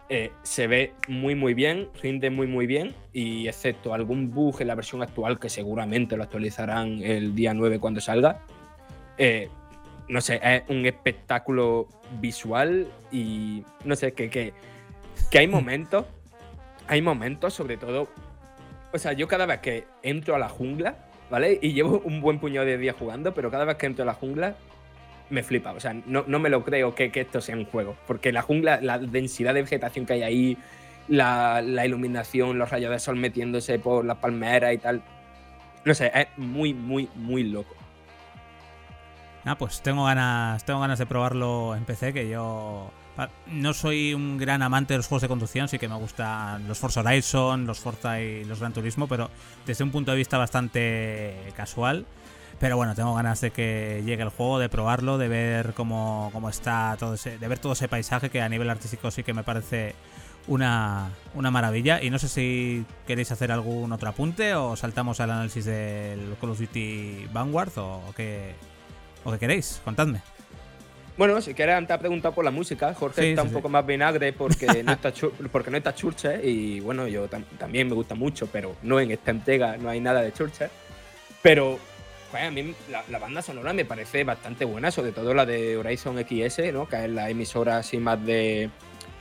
eh, 0.07 0.31
se 0.43 0.67
ve 0.67 0.93
muy, 1.07 1.35
muy 1.35 1.53
bien, 1.53 1.89
rinde 2.01 2.29
muy, 2.29 2.47
muy 2.47 2.67
bien. 2.67 2.95
Y 3.11 3.47
excepto 3.47 3.93
algún 3.93 4.31
bug 4.31 4.61
en 4.61 4.67
la 4.67 4.75
versión 4.75 5.03
actual, 5.03 5.39
que 5.39 5.49
seguramente 5.49 6.15
lo 6.15 6.23
actualizarán 6.23 7.03
el 7.03 7.35
día 7.35 7.53
9 7.53 7.79
cuando 7.79 7.99
salga, 7.99 8.39
eh, 9.17 9.49
no 10.07 10.21
sé, 10.21 10.39
es 10.43 10.63
un 10.69 10.85
espectáculo 10.85 11.87
visual 12.19 12.87
y 13.11 13.63
no 13.85 13.95
sé, 13.95 14.13
que, 14.13 14.29
que, 14.29 14.53
que 15.29 15.39
hay 15.39 15.47
momentos 15.49 16.05
hay 16.87 17.01
momentos, 17.01 17.53
sobre 17.53 17.77
todo. 17.77 18.07
O 18.91 18.97
sea, 18.97 19.13
yo 19.13 19.27
cada 19.27 19.45
vez 19.45 19.59
que 19.59 19.87
entro 20.01 20.35
a 20.35 20.39
la 20.39 20.49
jungla, 20.49 20.95
¿vale? 21.29 21.59
Y 21.61 21.73
llevo 21.73 21.99
un 22.05 22.21
buen 22.21 22.39
puñado 22.39 22.65
de 22.65 22.77
días 22.77 22.95
jugando, 22.97 23.33
pero 23.33 23.51
cada 23.51 23.65
vez 23.65 23.77
que 23.77 23.85
entro 23.85 24.03
a 24.03 24.05
la 24.05 24.13
jungla, 24.13 24.55
me 25.29 25.43
flipa. 25.43 25.71
O 25.71 25.79
sea, 25.79 25.93
no, 25.93 26.23
me 26.39 26.49
lo 26.49 26.63
creo 26.63 26.93
que, 26.95 27.11
esto 27.13 27.41
sea 27.41 27.55
un 27.55 27.65
juego. 27.65 27.95
Porque 28.07 28.31
la 28.31 28.41
jungla, 28.41 28.79
la 28.81 28.99
densidad 28.99 29.53
de 29.53 29.63
vegetación 29.63 30.05
que 30.05 30.13
hay 30.13 30.23
ahí, 30.23 30.57
la, 31.07 31.61
la, 31.61 31.85
iluminación, 31.85 32.57
los 32.57 32.69
rayos 32.69 32.91
de 32.91 32.99
sol 32.99 33.15
metiéndose 33.15 33.79
por 33.79 34.05
las 34.05 34.17
palmeras 34.17 34.73
y 34.73 34.77
tal. 34.77 35.01
No 35.85 35.93
sé, 35.93 36.11
es 36.13 36.27
muy, 36.37 36.73
muy, 36.73 37.09
muy 37.15 37.43
loco. 37.43 37.75
Ah, 39.45 39.57
pues 39.57 39.81
tengo 39.81 40.05
ganas, 40.05 40.63
tengo 40.63 40.79
ganas 40.79 40.99
de 40.99 41.05
probarlo 41.05 41.75
en 41.75 41.83
PC, 41.83 42.13
que 42.13 42.29
yo 42.29 42.89
no 43.47 43.73
soy 43.73 44.13
un 44.13 44.37
gran 44.37 44.61
amante 44.61 44.93
de 44.93 44.97
los 44.97 45.07
juegos 45.07 45.21
de 45.21 45.27
conducción, 45.27 45.67
sí 45.67 45.77
que 45.77 45.87
me 45.87 45.95
gustan 45.95 46.67
los 46.67 46.79
Forza 46.79 47.01
Horizon, 47.01 47.67
los 47.67 47.79
Forza 47.79 48.19
y 48.19 48.43
los 48.45 48.59
Gran 48.59 48.73
Turismo, 48.73 49.07
pero 49.07 49.29
desde 49.65 49.83
un 49.83 49.91
punto 49.91 50.11
de 50.11 50.17
vista 50.17 50.37
bastante 50.37 51.35
casual. 51.55 52.05
Pero 52.59 52.77
bueno, 52.77 52.95
tengo 52.95 53.13
ganas 53.13 53.41
de 53.41 53.51
que 53.51 54.03
llegue 54.05 54.23
el 54.23 54.29
juego, 54.29 54.59
de 54.59 54.69
probarlo, 54.69 55.17
de 55.17 55.27
ver 55.27 55.73
cómo, 55.73 56.29
cómo 56.31 56.49
está 56.49 56.95
todo 56.99 57.15
ese, 57.15 57.37
de 57.37 57.47
ver 57.47 57.59
todo 57.59 57.73
ese 57.73 57.87
paisaje 57.87 58.29
que 58.29 58.41
a 58.41 58.47
nivel 58.47 58.69
artístico 58.69 59.11
sí 59.11 59.23
que 59.23 59.33
me 59.33 59.43
parece 59.43 59.95
una, 60.47 61.09
una 61.33 61.51
maravilla. 61.51 62.01
Y 62.01 62.09
no 62.09 62.19
sé 62.19 62.29
si 62.29 62.85
queréis 63.05 63.31
hacer 63.31 63.51
algún 63.51 63.91
otro 63.91 64.09
apunte 64.09 64.55
o 64.55 64.75
saltamos 64.75 65.19
al 65.19 65.31
análisis 65.31 65.65
del 65.65 66.35
Call 66.39 66.51
of 66.51 66.59
Duty 66.59 67.27
Vanguard 67.33 67.77
o, 67.77 68.13
qué, 68.15 68.53
o 69.23 69.31
qué 69.31 69.39
queréis. 69.39 69.81
Contadme. 69.83 70.21
Bueno, 71.15 71.39
si 71.41 71.53
quieres, 71.53 71.85
te 71.85 71.93
ha 71.93 71.99
preguntado 71.99 72.33
por 72.33 72.43
la 72.43 72.51
música. 72.51 72.93
Jorge 72.93 73.29
está 73.29 73.43
un 73.43 73.51
poco 73.51 73.69
más 73.69 73.85
vinagre 73.85 74.33
porque 74.33 74.65
no 74.83 74.93
está, 74.93 75.13
porque 75.51 75.69
no 75.69 75.77
está 75.77 75.93
Churche. 75.93 76.39
Y 76.43 76.79
bueno, 76.79 77.07
yo 77.07 77.27
también 77.57 77.87
me 77.87 77.93
gusta 77.93 78.15
mucho, 78.15 78.47
pero 78.47 78.75
no 78.81 78.99
en 78.99 79.11
esta 79.11 79.31
entrega 79.31 79.77
no 79.77 79.89
hay 79.89 79.99
nada 79.99 80.21
de 80.21 80.33
Churche. 80.33 80.69
Pero 81.43 81.77
pues, 82.31 82.43
a 82.43 82.49
mí 82.49 82.73
la, 82.89 83.19
banda 83.19 83.43
sonora 83.43 83.73
me 83.73 83.85
parece 83.85 84.23
bastante 84.23 84.65
buena, 84.65 84.89
sobre 84.89 85.11
todo 85.11 85.35
la 85.35 85.45
de 85.45 85.77
Horizon 85.77 86.17
XS, 86.17 86.73
¿no? 86.73 86.87
Que 86.87 87.03
es 87.03 87.09
la 87.11 87.29
emisora 87.29 87.77
así 87.77 87.97
más 87.97 88.25
de 88.25 88.71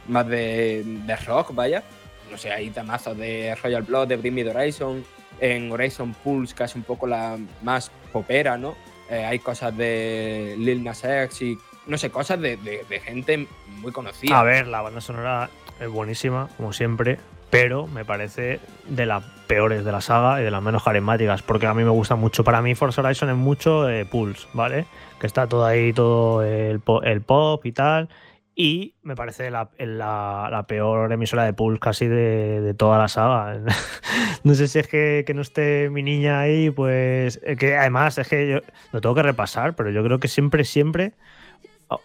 más 0.09 0.27
de, 0.27 1.17
rock, 1.27 1.55
vaya. 1.55 1.83
No 2.31 2.39
sé, 2.39 2.51
hay 2.51 2.71
tamazos 2.71 3.19
de 3.19 3.55
Royal 3.63 3.83
Blood, 3.83 4.09
de 4.09 4.17
Bring 4.17 4.49
Horizon, 4.49 5.05
en 5.41 5.71
Horizon 5.71 6.15
Pulse, 6.15 6.55
que 6.55 6.65
es 6.65 6.75
un 6.75 6.85
poco 6.85 7.07
la 7.07 7.39
más 7.63 7.91
popera, 8.11 8.57
¿no? 8.57 8.75
Eh, 9.11 9.27
hay 9.27 9.41
cosas 9.41 9.77
de 9.77 10.55
Lil 10.57 10.83
Nas 10.83 11.05
X 11.05 11.43
y 11.43 11.59
no 11.87 11.99
sé, 11.99 12.11
cosas 12.11 12.41
de, 12.41 12.59
gente 13.05 13.47
muy 13.81 13.93
conocida. 13.93 14.39
A 14.39 14.43
ver, 14.43 14.67
la 14.67 14.83
banda 14.83 15.01
sonora 15.01 15.51
es 15.81 15.89
buenísima, 15.89 16.49
como 16.57 16.73
siempre, 16.73 17.19
pero 17.51 17.87
me 17.87 18.05
parece 18.05 18.61
de 18.89 19.07
las 19.07 19.25
peores 19.47 19.85
de 19.85 19.93
la 19.93 20.01
saga 20.01 20.41
y 20.41 20.45
de 20.45 20.51
las 20.51 20.63
menos 20.63 20.83
carismáticas, 20.85 21.43
porque 21.43 21.67
a 21.67 21.75
mí 21.75 21.85
me 21.85 21.91
gusta 21.91 22.17
mucho. 22.17 22.45
Para 22.45 22.63
mí, 22.63 22.75
Forza 22.75 23.03
Horizon 23.03 23.31
es 23.31 23.37
mucho 23.37 23.89
eh, 23.89 24.07
Pulse, 24.07 24.47
¿vale? 24.55 24.87
Que 25.21 25.27
está 25.27 25.47
todo 25.47 25.65
ahí, 25.65 25.93
todo 25.93 26.43
el, 26.43 26.81
pop 26.81 27.65
y 27.67 27.73
tal. 27.73 28.09
Y 28.55 28.95
me 29.03 29.17
parece 29.17 29.51
la, 29.51 30.65
peor 30.69 31.11
emisora 31.11 31.45
de 31.45 31.53
Pulse 31.53 31.81
casi 31.81 32.07
de, 32.07 32.75
toda 32.79 32.99
la 32.99 33.09
saga. 33.09 33.59
no 34.45 34.55
sé 34.55 34.69
si 34.69 34.79
es 34.79 34.89
que, 34.89 35.25
que, 35.27 35.35
no 35.35 35.43
esté 35.43 35.91
mi 35.91 36.03
niña 36.03 36.41
ahí, 36.41 36.71
pues. 36.71 37.41
Eh, 37.45 37.57
que 37.57 37.77
además 37.77 38.19
es 38.19 38.29
que 38.29 38.49
yo 38.49 38.59
lo 38.93 39.01
tengo 39.01 39.15
que 39.15 39.23
repasar, 39.23 39.75
pero 39.75 39.91
yo 39.91 40.05
creo 40.05 40.21
que 40.21 40.29
siempre, 40.29 40.65
siempre 40.65 41.13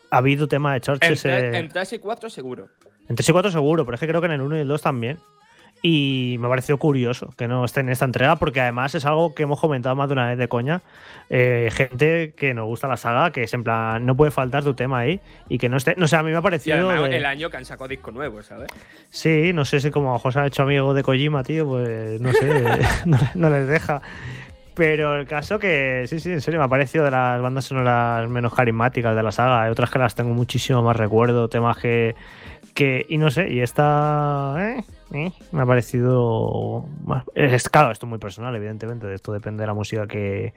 ha 0.10 0.18
habido 0.18 0.48
tema 0.48 0.74
de 0.74 0.82
churches. 0.82 1.26
En, 1.26 1.70
3 1.70 1.94
y 1.94 2.00
4 2.00 2.30
seguro. 2.30 2.70
En 3.08 3.16
3 3.16 3.30
y 3.30 3.32
4 3.32 3.52
seguro, 3.52 3.86
pero 3.86 3.96
es 3.96 4.00
que 4.00 4.08
creo 4.08 4.22
que 4.22 4.28
en 4.28 4.34
el 4.34 4.42
1 4.42 4.58
y 4.58 4.60
el 4.62 4.68
2 4.68 4.82
también. 4.82 5.20
Y 5.84 6.38
me 6.40 6.48
ha 6.48 6.50
parecido 6.50 6.80
curioso 6.80 7.32
que 7.38 7.48
no 7.48 7.64
esté 7.64 7.82
en 7.82 7.90
esta 7.90 8.06
entrega, 8.06 8.38
porque 8.38 8.62
además 8.62 8.96
es 8.96 9.06
algo 9.06 9.36
que 9.36 9.44
hemos 9.44 9.60
comentado 9.60 9.96
más 9.96 10.10
de 10.10 10.14
una 10.14 10.30
vez 10.30 10.38
de 10.38 10.48
coña. 10.48 10.82
Eh, 11.30 11.70
gente 11.72 12.34
que 12.36 12.56
nos 12.56 12.66
gusta 12.66 12.88
la 12.88 12.98
saga, 12.98 13.32
que 13.32 13.44
es 13.44 13.54
en 13.54 13.64
plan, 13.64 14.04
no 14.04 14.18
puede 14.18 14.32
faltar 14.32 14.64
tu 14.64 14.74
tema 14.74 15.00
ahí 15.00 15.20
y 15.50 15.60
que 15.60 15.70
no 15.70 15.78
esté. 15.78 15.94
No 15.96 16.08
sé, 16.08 16.16
a 16.16 16.24
mí 16.24 16.32
me 16.32 16.38
ha 16.38 16.42
parecido. 16.42 17.06
el 17.06 17.26
año 17.26 17.50
que 17.52 17.58
han 17.58 17.66
sacado 17.66 17.88
disco 17.88 18.12
nuevo, 18.12 18.42
¿sabes? 18.42 18.70
Sí, 19.12 19.54
no 19.54 19.66
sé 19.66 19.80
si 19.80 19.92
como 19.92 20.18
José 20.18 20.40
ha 20.40 20.48
hecho 20.48 20.64
amigo 20.64 20.96
de 20.96 21.04
Kojima, 21.04 21.44
tío, 21.44 21.68
pues 21.68 22.20
no 22.22 22.34
sé, 22.34 22.64
no 23.36 23.50
les 23.50 23.68
deja. 23.68 24.02
Pero 24.78 25.20
el 25.20 25.26
caso 25.26 25.58
que, 25.58 26.06
sí, 26.06 26.20
sí, 26.20 26.32
en 26.32 26.40
serio, 26.40 26.60
me 26.60 26.66
ha 26.66 26.70
parecido 26.70 27.04
de 27.04 27.10
las 27.10 27.42
bandas 27.42 27.66
sonoras 27.66 28.30
menos 28.30 28.54
carismáticas 28.54 29.16
de 29.16 29.24
la 29.24 29.32
saga. 29.32 29.64
Hay 29.64 29.72
otras 29.72 29.90
que 29.90 29.98
las 29.98 30.14
tengo 30.14 30.36
muchísimo 30.36 30.84
más 30.84 30.96
recuerdo, 30.96 31.50
temas 31.50 31.78
que. 31.78 32.16
que 32.76 33.04
y 33.10 33.18
no 33.18 33.32
sé, 33.32 33.50
y 33.50 33.62
esta. 33.62 34.56
Eh, 34.60 34.84
eh, 35.14 35.32
me 35.52 35.64
ha 35.64 35.66
parecido. 35.66 36.86
Más, 37.04 37.24
es, 37.34 37.70
claro, 37.70 37.92
esto 37.92 38.06
es 38.06 38.10
muy 38.12 38.20
personal, 38.20 38.56
evidentemente. 38.56 39.08
De 39.08 39.16
esto 39.16 39.34
depende 39.34 39.62
de 39.62 39.68
la 39.68 39.74
música 39.74 40.06
que, 40.06 40.54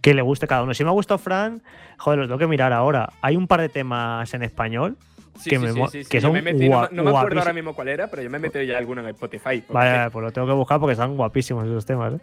que 0.00 0.12
le 0.12 0.22
guste 0.22 0.48
cada 0.48 0.64
uno. 0.64 0.74
Si 0.74 0.82
me 0.82 0.90
ha 0.90 0.94
gustado 0.94 1.18
Fran, 1.18 1.62
joder, 1.98 2.18
los 2.18 2.26
tengo 2.26 2.40
que 2.40 2.48
mirar 2.48 2.72
ahora. 2.72 3.12
Hay 3.20 3.36
un 3.36 3.46
par 3.46 3.60
de 3.60 3.68
temas 3.68 4.34
en 4.34 4.42
español 4.42 4.96
que, 5.44 5.58
me, 5.58 5.72
que 6.08 6.20
son 6.20 6.34
no, 6.34 7.04
me 7.04 7.10
acuerdo 7.10 7.40
ahora 7.40 7.52
mismo 7.52 7.74
cuál 7.74 7.88
era, 7.88 8.08
pero 8.08 8.22
yo 8.22 8.30
me 8.30 8.36
he 8.36 8.40
metido 8.40 8.62
ya 8.64 8.78
alguno 8.78 9.02
en 9.02 9.08
Spotify. 9.08 9.62
Vale, 9.68 10.10
pues 10.10 10.22
lo 10.22 10.32
tengo 10.32 10.46
que 10.46 10.52
buscar 10.52 10.78
porque 10.78 10.92
están 10.92 11.16
guapísimos 11.16 11.64
esos 11.64 11.86
temas. 11.86 12.14
¿eh? 12.14 12.18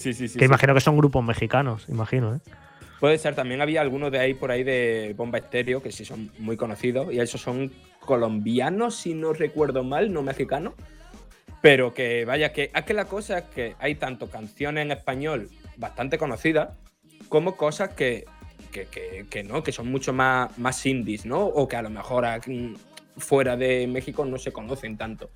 Sí, 0.00 0.14
sí, 0.14 0.28
sí. 0.28 0.38
Que 0.38 0.46
imagino 0.46 0.72
que 0.72 0.80
son 0.80 0.96
grupos 0.96 1.22
mexicanos, 1.22 1.84
imagino, 1.88 2.36
¿eh? 2.36 2.38
Puede 3.00 3.18
ser, 3.18 3.34
también 3.34 3.60
había 3.60 3.82
algunos 3.82 4.10
de 4.10 4.18
ahí 4.18 4.34
por 4.34 4.50
ahí 4.50 4.62
de 4.62 5.14
Bomba 5.16 5.38
Estéreo, 5.38 5.82
que 5.82 5.92
sí 5.92 6.04
son 6.06 6.30
muy 6.38 6.56
conocidos, 6.56 7.12
y 7.12 7.20
esos 7.20 7.40
son 7.40 7.70
colombianos, 8.00 8.96
si 8.96 9.12
no 9.12 9.34
recuerdo 9.34 9.84
mal, 9.84 10.10
no 10.12 10.22
mexicanos. 10.22 10.74
Pero 11.60 11.92
que 11.92 12.24
vaya, 12.24 12.52
que 12.52 12.70
es 12.74 12.84
que 12.84 12.94
la 12.94 13.04
cosa 13.04 13.38
es 13.38 13.44
que 13.44 13.74
hay 13.78 13.96
tanto 13.96 14.30
canciones 14.30 14.84
en 14.84 14.92
español 14.92 15.50
bastante 15.76 16.16
conocidas, 16.16 16.70
como 17.28 17.56
cosas 17.56 17.90
que, 17.90 18.24
que, 18.70 19.42
no, 19.44 19.62
que 19.62 19.72
son 19.72 19.90
mucho 19.90 20.14
más, 20.14 20.56
más 20.58 20.84
indies, 20.86 21.26
¿no? 21.26 21.44
O 21.44 21.68
que 21.68 21.76
a 21.76 21.82
lo 21.82 21.90
mejor 21.90 22.26
fuera 23.18 23.56
de 23.56 23.86
México 23.86 24.24
no 24.24 24.38
se 24.38 24.52
conocen 24.52 24.96
tanto. 24.96 25.30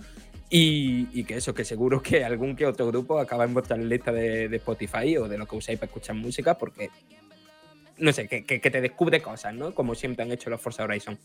Y, 0.56 1.24
que 1.24 1.38
eso, 1.38 1.52
que 1.52 1.64
seguro 1.64 2.00
que 2.00 2.24
algún 2.24 2.54
que 2.54 2.64
otro 2.64 2.86
grupo 2.86 3.18
acaba 3.18 3.42
en 3.42 3.52
vuestra 3.54 3.76
lista 3.76 4.12
de, 4.12 4.44
Spotify 4.54 5.16
o 5.16 5.26
de 5.26 5.36
lo 5.36 5.46
que 5.46 5.56
usáis 5.56 5.80
para 5.80 5.88
escuchar 5.88 6.14
música, 6.14 6.56
porque, 6.56 6.90
no 7.98 8.12
sé, 8.12 8.28
que, 8.28 8.60
te 8.60 8.80
descubre 8.80 9.20
cosas, 9.20 9.52
¿no? 9.52 9.74
Como 9.74 9.96
siempre 9.96 10.24
han 10.24 10.30
hecho 10.30 10.50
los 10.50 10.60
Forza 10.60 10.84
Horizon. 10.84 11.18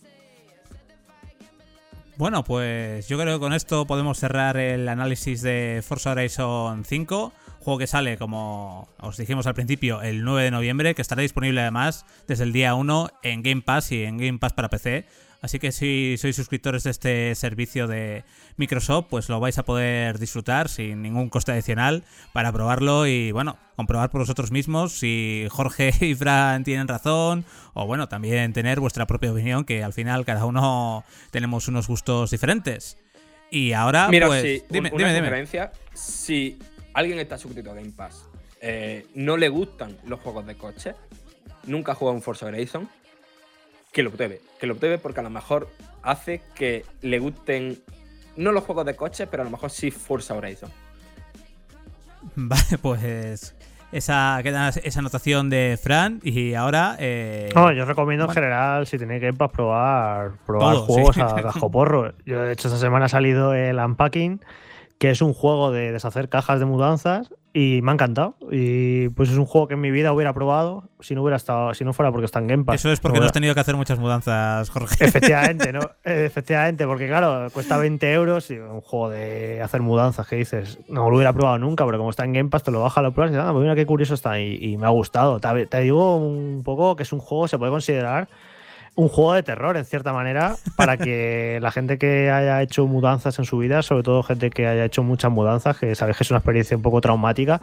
Bueno, 2.17 2.43
pues 2.43 3.07
yo 3.07 3.19
creo 3.19 3.38
que 3.38 3.39
con 3.39 3.53
esto 3.53 3.86
podemos 3.86 4.17
cerrar 4.17 4.57
el 4.57 4.89
análisis 4.89 5.43
de 5.43 5.84
Forza 5.86 6.13
Horizon 6.13 6.84
5, 6.84 7.32
juego 7.59 7.77
que 7.77 7.86
sale, 7.86 8.17
como 8.17 8.89
os 8.99 9.15
dijimos 9.15 9.45
al 9.45 9.53
principio, 9.53 10.01
el 10.01 10.23
9 10.23 10.45
de 10.45 10.51
noviembre, 10.51 10.95
que 10.95 11.03
estará 11.03 11.21
disponible 11.21 11.61
además 11.61 12.07
desde 12.27 12.45
el 12.45 12.51
día 12.51 12.73
1 12.73 13.11
en 13.21 13.43
Game 13.43 13.61
Pass 13.61 13.91
y 13.91 14.05
en 14.05 14.17
Game 14.17 14.39
Pass 14.39 14.53
para 14.53 14.69
PC. 14.69 15.05
Así 15.41 15.57
que 15.57 15.71
si 15.71 16.17
sois 16.17 16.35
suscriptores 16.35 16.83
de 16.83 16.91
este 16.91 17.35
servicio 17.35 17.87
de 17.87 18.23
Microsoft, 18.57 19.07
pues 19.09 19.29
lo 19.29 19.39
vais 19.39 19.57
a 19.57 19.63
poder 19.63 20.19
disfrutar 20.19 20.67
sin 20.67 21.01
ningún 21.01 21.29
coste 21.29 21.53
adicional 21.53 22.03
para 22.33 22.51
probarlo 22.51 23.07
y, 23.07 23.31
bueno, 23.31 23.57
comprobar 23.77 24.09
por 24.09 24.19
vosotros 24.19 24.51
mismos 24.51 24.91
si 24.91 25.47
Jorge 25.49 25.93
y 26.01 26.13
Fran 26.13 26.65
tienen 26.65 26.89
razón 26.89 27.45
o, 27.73 27.85
bueno, 27.85 28.09
también 28.09 28.51
tener 28.51 28.81
vuestra 28.81 29.07
propia 29.07 29.31
opinión, 29.31 29.63
que 29.63 29.83
al 29.83 29.93
final 29.93 30.25
cada 30.25 30.45
uno 30.45 31.05
tenemos 31.31 31.69
unos 31.69 31.87
gustos 31.87 32.31
diferentes. 32.31 32.97
Y 33.49 33.71
ahora, 33.71 34.09
Mira, 34.09 34.27
pues, 34.27 34.63
dime, 34.69 34.91
una 34.93 35.13
dime, 35.13 35.47
Si 35.93 36.59
alguien 36.93 37.17
está 37.19 37.37
suscrito 37.37 37.71
a 37.71 37.75
Game 37.75 37.91
Pass, 37.91 38.25
eh, 38.61 39.07
no 39.15 39.37
le 39.37 39.47
gustan 39.47 39.97
los 40.05 40.19
juegos 40.19 40.45
de 40.45 40.55
coche, 40.55 40.95
nunca 41.65 41.93
ha 41.93 41.95
jugado 41.95 42.15
un 42.15 42.21
Forza 42.21 42.45
Horizon, 42.45 42.89
que 43.91 44.03
lo 44.03 44.11
pruebe. 44.11 44.41
Que 44.59 44.67
lo 44.67 44.75
pruebe 44.75 44.97
porque 44.97 45.19
a 45.19 45.23
lo 45.23 45.29
mejor 45.29 45.69
hace 46.03 46.41
que 46.55 46.85
le 47.01 47.19
gusten 47.19 47.79
no 48.35 48.51
los 48.51 48.63
juegos 48.63 48.85
de 48.85 48.95
coche, 48.95 49.27
pero 49.27 49.41
a 49.41 49.45
lo 49.45 49.51
mejor 49.51 49.69
sí 49.69 49.91
Forza 49.91 50.33
Horizon. 50.33 50.71
Vale, 52.35 52.77
pues 52.81 53.55
esa 53.91 54.39
queda 54.43 54.69
esa 54.69 54.99
anotación 54.99 55.49
de 55.49 55.79
Fran 55.81 56.19
y 56.23 56.53
ahora 56.53 56.95
eh, 56.99 57.49
no, 57.55 57.71
yo 57.71 57.85
recomiendo 57.85 58.25
en 58.25 58.31
general 58.31 58.85
si 58.85 58.99
tenéis 58.99 59.19
que 59.19 59.33
probar 59.33 60.33
probar 60.45 60.75
juegos 60.75 61.17
a 61.17 61.33
gajo 61.41 61.71
porro 61.71 62.13
yo 62.23 62.43
de 62.43 62.53
hecho 62.53 62.67
esta 62.67 62.79
semana 62.79 63.05
ha 63.05 63.09
salido 63.09 63.55
el 63.55 63.79
unpacking 63.79 64.41
que 64.99 65.09
es 65.09 65.23
un 65.23 65.33
juego 65.33 65.71
de 65.71 65.91
deshacer 65.91 66.29
cajas 66.29 66.59
de 66.59 66.67
mudanzas 66.67 67.33
y 67.53 67.81
me 67.81 67.91
ha 67.91 67.93
encantado. 67.93 68.35
Y 68.51 69.09
pues 69.09 69.29
es 69.29 69.37
un 69.37 69.45
juego 69.45 69.67
que 69.67 69.73
en 69.73 69.81
mi 69.81 69.91
vida 69.91 70.13
hubiera 70.13 70.33
probado 70.33 70.89
si 70.99 71.15
no 71.15 71.21
hubiera 71.21 71.37
estado, 71.37 71.73
si 71.73 71.83
no 71.83 71.93
fuera 71.93 72.11
porque 72.11 72.25
está 72.25 72.39
en 72.39 72.47
Game 72.47 72.63
Pass. 72.63 72.75
Eso 72.75 72.91
es 72.91 72.99
porque 72.99 73.19
no, 73.19 73.25
has 73.25 73.31
tenido 73.31 73.53
que 73.53 73.59
hacer 73.61 73.75
muchas 73.75 73.99
mudanzas, 73.99 74.69
Jorge. 74.69 74.95
Efectivamente, 75.05 75.71
¿no? 75.71 75.79
Efectivamente, 76.03 76.85
porque 76.85 77.07
claro, 77.07 77.49
cuesta 77.51 77.77
20 77.77 78.11
euros 78.13 78.51
y 78.51 78.59
un 78.59 78.81
juego 78.81 79.09
de 79.09 79.61
hacer 79.61 79.81
mudanzas 79.81 80.27
que 80.27 80.35
dices, 80.35 80.79
no 80.89 81.09
lo 81.09 81.15
hubiera 81.15 81.33
probado 81.33 81.57
nunca, 81.57 81.85
pero 81.85 81.97
como 81.97 82.09
está 82.09 82.25
en 82.25 82.33
Game 82.33 82.49
Pass, 82.49 82.63
te 82.63 82.71
lo 82.71 82.81
baja, 82.81 83.01
lo 83.01 83.13
pruebas 83.13 83.33
y 83.33 83.39
ah, 83.39 83.49
pues 83.51 83.61
mira 83.61 83.75
qué 83.75 83.85
curioso 83.85 84.13
está. 84.13 84.39
Y, 84.39 84.57
y 84.61 84.77
me 84.77 84.85
ha 84.85 84.89
gustado. 84.89 85.39
Te, 85.39 85.65
te 85.65 85.79
digo 85.81 86.17
un 86.17 86.63
poco 86.63 86.95
que 86.95 87.03
es 87.03 87.13
un 87.13 87.19
juego, 87.19 87.47
se 87.47 87.57
puede 87.57 87.71
considerar 87.71 88.27
un 88.99 89.07
juego 89.07 89.33
de 89.33 89.43
terror, 89.43 89.77
en 89.77 89.85
cierta 89.85 90.11
manera, 90.11 90.57
para 90.75 90.97
que 90.97 91.59
la 91.61 91.71
gente 91.71 91.97
que 91.97 92.29
haya 92.29 92.61
hecho 92.61 92.85
mudanzas 92.85 93.39
en 93.39 93.45
su 93.45 93.57
vida, 93.57 93.81
sobre 93.81 94.03
todo 94.03 94.23
gente 94.23 94.49
que 94.49 94.67
haya 94.67 94.83
hecho 94.83 95.03
muchas 95.03 95.31
mudanzas, 95.31 95.77
que 95.77 95.95
sabes 95.95 96.17
que 96.17 96.23
es 96.23 96.31
una 96.31 96.39
experiencia 96.39 96.75
un 96.75 96.83
poco 96.83 96.99
traumática, 96.99 97.61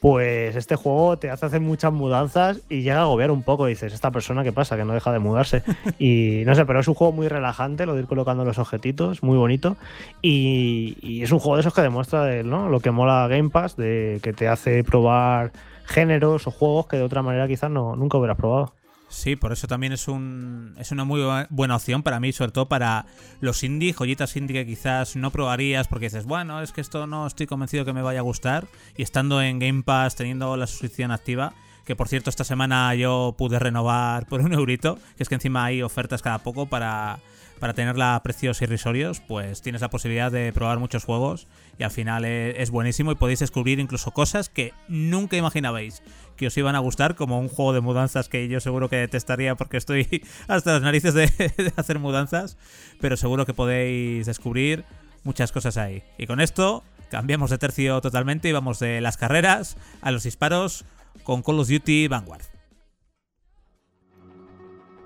pues 0.00 0.56
este 0.56 0.76
juego 0.76 1.18
te 1.18 1.28
hace 1.28 1.44
hacer 1.44 1.60
muchas 1.60 1.92
mudanzas 1.92 2.62
y 2.70 2.80
llega 2.80 3.00
a 3.00 3.02
agobiar 3.02 3.30
un 3.30 3.42
poco. 3.42 3.66
Dices, 3.66 3.92
esta 3.92 4.10
persona, 4.10 4.42
¿qué 4.42 4.52
pasa? 4.52 4.78
Que 4.78 4.86
no 4.86 4.94
deja 4.94 5.12
de 5.12 5.18
mudarse. 5.18 5.62
Y 5.98 6.44
no 6.46 6.54
sé, 6.54 6.64
pero 6.64 6.80
es 6.80 6.88
un 6.88 6.94
juego 6.94 7.12
muy 7.12 7.28
relajante, 7.28 7.84
lo 7.84 7.94
de 7.94 8.00
ir 8.00 8.06
colocando 8.06 8.46
los 8.46 8.58
objetitos, 8.58 9.22
muy 9.22 9.36
bonito. 9.36 9.76
Y, 10.22 11.20
es 11.22 11.30
un 11.30 11.40
juego 11.40 11.56
de 11.56 11.60
esos 11.60 11.74
que 11.74 11.82
demuestra 11.82 12.42
¿no? 12.42 12.70
lo 12.70 12.80
que 12.80 12.90
mola 12.90 13.28
Game 13.28 13.50
Pass, 13.50 13.76
de 13.76 14.18
que 14.22 14.32
te 14.32 14.48
hace 14.48 14.82
probar 14.82 15.52
géneros 15.84 16.46
o 16.46 16.50
juegos 16.50 16.86
que 16.86 16.96
de 16.96 17.02
otra 17.02 17.20
manera 17.20 17.46
quizás 17.46 17.70
no, 17.70 17.96
nunca 17.96 18.16
hubieras 18.16 18.38
probado. 18.38 18.72
Sí, 19.10 19.34
por 19.34 19.52
eso 19.52 19.66
también 19.66 19.92
es, 19.92 20.06
un, 20.06 20.74
es 20.78 20.92
una 20.92 21.04
muy 21.04 21.20
buena 21.50 21.74
opción 21.74 22.04
para 22.04 22.20
mí, 22.20 22.32
sobre 22.32 22.52
todo 22.52 22.68
para 22.68 23.06
los 23.40 23.64
indie, 23.64 23.92
joyitas 23.92 24.36
indie 24.36 24.54
que 24.54 24.66
quizás 24.66 25.16
no 25.16 25.32
probarías 25.32 25.88
porque 25.88 26.06
dices, 26.06 26.26
bueno, 26.26 26.62
es 26.62 26.70
que 26.70 26.80
esto 26.80 27.08
no 27.08 27.26
estoy 27.26 27.48
convencido 27.48 27.84
que 27.84 27.92
me 27.92 28.02
vaya 28.02 28.20
a 28.20 28.22
gustar. 28.22 28.68
Y 28.96 29.02
estando 29.02 29.42
en 29.42 29.58
Game 29.58 29.82
Pass, 29.82 30.14
teniendo 30.14 30.56
la 30.56 30.68
suscripción 30.68 31.10
activa, 31.10 31.54
que 31.84 31.96
por 31.96 32.06
cierto 32.06 32.30
esta 32.30 32.44
semana 32.44 32.94
yo 32.94 33.34
pude 33.36 33.58
renovar 33.58 34.26
por 34.26 34.42
un 34.42 34.52
eurito, 34.52 34.96
que 35.16 35.24
es 35.24 35.28
que 35.28 35.34
encima 35.34 35.64
hay 35.64 35.82
ofertas 35.82 36.22
cada 36.22 36.38
poco 36.38 36.66
para, 36.66 37.18
para 37.58 37.74
tenerla 37.74 38.14
a 38.14 38.22
precios 38.22 38.62
irrisorios, 38.62 39.20
pues 39.20 39.60
tienes 39.60 39.80
la 39.80 39.90
posibilidad 39.90 40.30
de 40.30 40.52
probar 40.52 40.78
muchos 40.78 41.04
juegos 41.04 41.48
y 41.78 41.82
al 41.82 41.90
final 41.90 42.24
es 42.24 42.70
buenísimo 42.70 43.10
y 43.10 43.16
podéis 43.16 43.40
descubrir 43.40 43.80
incluso 43.80 44.12
cosas 44.12 44.48
que 44.48 44.72
nunca 44.86 45.36
imaginabais 45.36 46.02
que 46.40 46.46
os 46.46 46.56
iban 46.56 46.74
a 46.74 46.78
gustar, 46.78 47.16
como 47.16 47.38
un 47.38 47.48
juego 47.50 47.74
de 47.74 47.82
mudanzas 47.82 48.30
que 48.30 48.48
yo 48.48 48.60
seguro 48.60 48.88
que 48.88 48.96
detestaría 48.96 49.56
porque 49.56 49.76
estoy 49.76 50.24
hasta 50.48 50.72
las 50.72 50.82
narices 50.82 51.12
de, 51.12 51.30
hacer 51.76 51.98
mudanzas, 51.98 52.56
pero 52.98 53.18
seguro 53.18 53.44
que 53.44 53.52
podéis 53.52 54.24
descubrir 54.24 54.86
muchas 55.22 55.52
cosas 55.52 55.76
ahí. 55.76 56.02
Y 56.16 56.26
con 56.26 56.40
esto 56.40 56.82
cambiamos 57.10 57.50
de 57.50 57.58
tercio 57.58 58.00
totalmente 58.00 58.48
y 58.48 58.52
vamos 58.52 58.78
de 58.78 59.02
las 59.02 59.18
carreras 59.18 59.76
a 60.00 60.10
los 60.12 60.22
disparos 60.22 60.86
con 61.24 61.42
Call 61.42 61.60
of 61.60 61.68
Duty 61.68 62.08
Vanguard. 62.08 62.44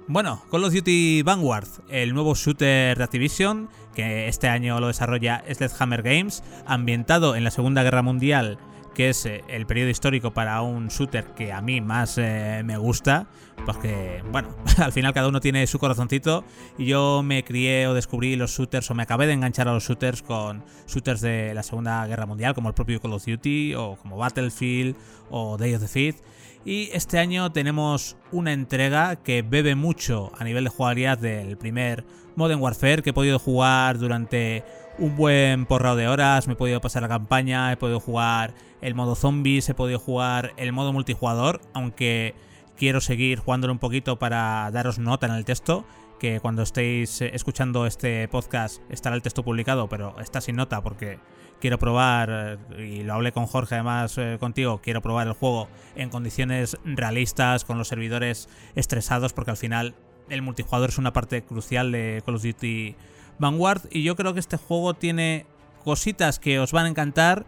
Bueno, 0.07 0.45
Call 0.53 0.63
of 0.63 0.73
Duty 0.73 1.23
Vanguard, 1.23 1.67
el 1.89 2.15
nuevo 2.15 2.37
shooter 2.37 2.97
de 2.97 3.03
Activision, 3.03 3.69
que 3.97 4.29
este 4.29 4.47
año 4.47 4.79
lo 4.79 4.87
desarrolla 4.87 5.43
Sledgehammer 5.53 6.03
Games, 6.03 6.45
ambientado 6.65 7.35
en 7.35 7.43
la 7.43 7.51
Segunda 7.51 7.83
Guerra 7.83 8.03
Mundial 8.03 8.57
que 8.95 9.11
es 9.11 9.27
eh, 9.27 9.45
el 9.49 9.67
periodo 9.67 9.91
histórico 9.91 10.33
para 10.33 10.63
un 10.63 10.89
shooter 10.89 11.25
que 11.35 11.53
a 11.53 11.61
mí 11.61 11.81
más 11.81 12.17
eh, 12.17 12.63
me 12.65 12.79
gusta, 12.79 13.27
porque, 13.67 14.23
bueno, 14.31 14.49
al 14.79 14.93
final 14.93 15.13
cada 15.13 15.29
uno 15.29 15.41
tiene 15.41 15.67
su 15.67 15.79
corazoncito 15.79 16.45
y 16.79 16.87
yo 16.87 17.23
me 17.23 17.45
crié 17.45 17.87
o 17.87 17.95
descubrí 17.95 18.37
los 18.37 18.53
shooters 18.53 18.91
o 18.91 18.95
me 18.95 19.03
acabé 19.03 19.27
de 19.27 19.35
enganchar 19.35 19.69
a 19.69 19.75
los 19.75 19.85
shooters 19.85 20.23
con 20.23 20.65
shooters 20.87 21.21
de 21.21 21.53
la 21.55 21.63
Segunda 21.63 22.07
Guerra 22.07 22.27
Mundial, 22.27 22.55
como 22.55 22.69
el 22.69 22.75
propio 22.75 23.01
Call 23.01 23.13
of 23.13 23.25
Duty 23.25 23.75
o 23.75 23.97
como 23.97 24.17
Battlefield 24.17 24.97
o 25.31 25.57
Day 25.57 25.75
of 25.75 25.83
the 25.83 25.89
Fifth. 25.89 26.23
Y 26.65 26.89
este 26.93 27.19
año 27.19 27.53
tenemos 27.53 28.17
una 28.33 28.53
entrega 28.53 29.17
que 29.17 29.43
bebe 29.43 29.75
mucho 29.75 30.33
a 30.39 30.45
nivel 30.45 30.65
de 30.65 30.71
jugabilidad 30.71 31.19
del 31.19 31.59
primer 31.59 32.05
Modern 32.37 32.61
Warfare 32.61 33.03
que 33.03 33.11
he 33.11 33.13
podido 33.13 33.39
jugar 33.39 33.99
durante 33.99 34.65
un 34.99 35.17
buen 35.17 35.67
porrado 35.67 35.97
de 35.97 36.09
horas, 36.09 36.47
me 36.47 36.55
he 36.55 36.57
podido 36.57 36.81
pasar 36.81 37.03
la 37.03 37.09
campaña, 37.09 37.73
he 37.73 37.77
podido 37.77 38.01
jugar 38.01 38.55
el 38.81 38.95
modo 38.95 39.15
zombies, 39.15 39.69
he 39.69 39.75
podido 39.75 39.99
jugar 39.99 40.53
el 40.57 40.73
modo 40.73 40.93
multijugador, 40.93 41.61
aunque 41.73 42.35
quiero 42.77 43.01
seguir 43.01 43.39
jugándolo 43.39 43.73
un 43.73 43.79
poquito 43.79 44.19
para 44.19 44.71
daros 44.73 44.99
nota 44.99 45.27
en 45.27 45.33
el 45.33 45.45
texto, 45.45 45.85
que 46.19 46.41
cuando 46.41 46.63
estéis 46.63 47.21
eh, 47.21 47.31
escuchando 47.35 47.87
este 47.87 48.29
podcast 48.29 48.83
estará 48.89 49.17
el 49.17 49.23
texto 49.23 49.43
publicado, 49.43 49.89
pero 49.89 50.19
está 50.21 50.41
sin 50.41 50.57
nota 50.57 50.83
porque 50.83 51.19
quiero 51.61 51.79
probar, 51.79 52.59
eh, 52.77 52.99
y 53.01 53.03
lo 53.03 53.15
hablé 53.15 53.33
con 53.33 53.47
Jorge 53.47 53.75
además 53.75 54.17
eh, 54.19 54.37
contigo, 54.39 54.81
quiero 54.83 55.03
probar 55.03 55.27
el 55.27 55.33
juego 55.33 55.69
en 55.97 56.11
condiciones 56.11 56.77
realistas, 56.85 57.65
con 57.65 57.79
los 57.79 57.89
servidores 57.89 58.49
estresados, 58.75 59.33
porque 59.33 59.51
al 59.51 59.57
final 59.57 59.95
el 60.29 60.43
multijugador 60.43 60.91
es 60.91 60.99
una 60.99 61.13
parte 61.13 61.43
crucial 61.43 61.93
de 61.93 62.23
Call 62.25 62.37
of 62.37 62.43
Duty 62.43 62.97
Vanguard 63.39 63.83
y 63.91 64.03
yo 64.03 64.17
creo 64.17 64.35
que 64.35 64.41
este 64.41 64.57
juego 64.57 64.95
tiene 64.95 65.47
cositas 65.85 66.39
que 66.39 66.59
os 66.59 66.73
van 66.73 66.87
a 66.87 66.89
encantar 66.89 67.45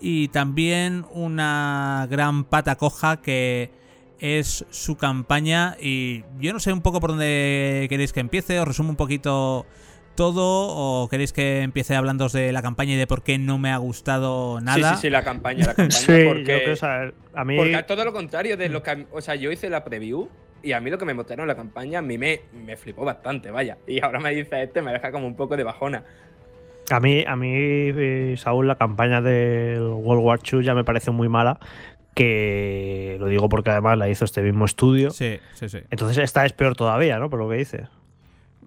y 0.00 0.28
también 0.28 1.04
una 1.12 2.06
gran 2.10 2.44
pata 2.44 2.76
coja 2.76 3.20
que 3.20 3.70
es 4.18 4.66
su 4.70 4.96
campaña 4.96 5.76
y 5.80 6.24
yo 6.38 6.52
no 6.52 6.60
sé 6.60 6.72
un 6.72 6.82
poco 6.82 7.00
por 7.00 7.10
dónde 7.10 7.86
queréis 7.88 8.12
que 8.12 8.20
empiece, 8.20 8.60
os 8.60 8.68
resumo 8.68 8.90
un 8.90 8.96
poquito 8.96 9.66
todo 10.14 10.68
o 10.68 11.08
queréis 11.08 11.32
que 11.32 11.62
empiece 11.62 11.96
hablando 11.96 12.28
de 12.28 12.52
la 12.52 12.60
campaña 12.60 12.92
y 12.92 12.96
de 12.96 13.06
por 13.06 13.22
qué 13.22 13.38
no 13.38 13.56
me 13.56 13.70
ha 13.70 13.78
gustado 13.78 14.60
nada. 14.60 14.90
Sí, 14.90 14.96
sí, 14.96 15.00
sí, 15.02 15.10
la 15.10 15.24
campaña, 15.24 15.66
la 15.66 15.74
campaña. 15.74 15.90
sí, 15.90 16.24
porque, 16.26 16.78
a 17.34 17.44
mí... 17.44 17.56
porque 17.56 17.82
todo 17.84 18.04
lo 18.04 18.12
contrario 18.12 18.58
de 18.58 18.68
lo 18.68 18.82
que, 18.82 19.06
o 19.12 19.20
sea, 19.22 19.36
yo 19.36 19.50
hice 19.50 19.70
la 19.70 19.82
preview 19.84 20.28
y 20.62 20.72
a 20.72 20.80
mí 20.80 20.90
lo 20.90 20.98
que 20.98 21.04
me 21.04 21.14
mostraron 21.14 21.44
en 21.44 21.48
la 21.48 21.56
campaña 21.56 22.00
a 22.00 22.02
mí 22.02 22.18
me, 22.18 22.40
me 22.52 22.76
flipó 22.76 23.04
bastante, 23.04 23.50
vaya. 23.50 23.78
Y 23.86 24.02
ahora 24.02 24.20
me 24.20 24.34
dice 24.34 24.62
este, 24.62 24.82
me 24.82 24.92
deja 24.92 25.12
como 25.12 25.26
un 25.26 25.36
poco 25.36 25.56
de 25.56 25.64
bajona. 25.64 26.04
A 26.90 26.98
mí, 26.98 27.24
a 27.26 27.36
mí, 27.36 27.52
eh, 27.54 28.34
Saúl, 28.36 28.66
la 28.66 28.74
campaña 28.74 29.22
del 29.22 29.82
World 29.82 30.24
War 30.24 30.40
II 30.50 30.64
ya 30.64 30.74
me 30.74 30.84
parece 30.84 31.10
muy 31.10 31.28
mala. 31.28 31.58
Que 32.14 33.16
lo 33.20 33.28
digo 33.28 33.48
porque 33.48 33.70
además 33.70 33.96
la 33.96 34.08
hizo 34.08 34.24
este 34.24 34.42
mismo 34.42 34.64
estudio. 34.64 35.10
Sí, 35.10 35.38
sí, 35.54 35.68
sí. 35.68 35.78
Entonces 35.90 36.18
esta 36.18 36.44
es 36.44 36.52
peor 36.52 36.74
todavía, 36.74 37.18
¿no? 37.18 37.30
Por 37.30 37.38
lo 37.38 37.48
que 37.48 37.56
dices. 37.56 37.88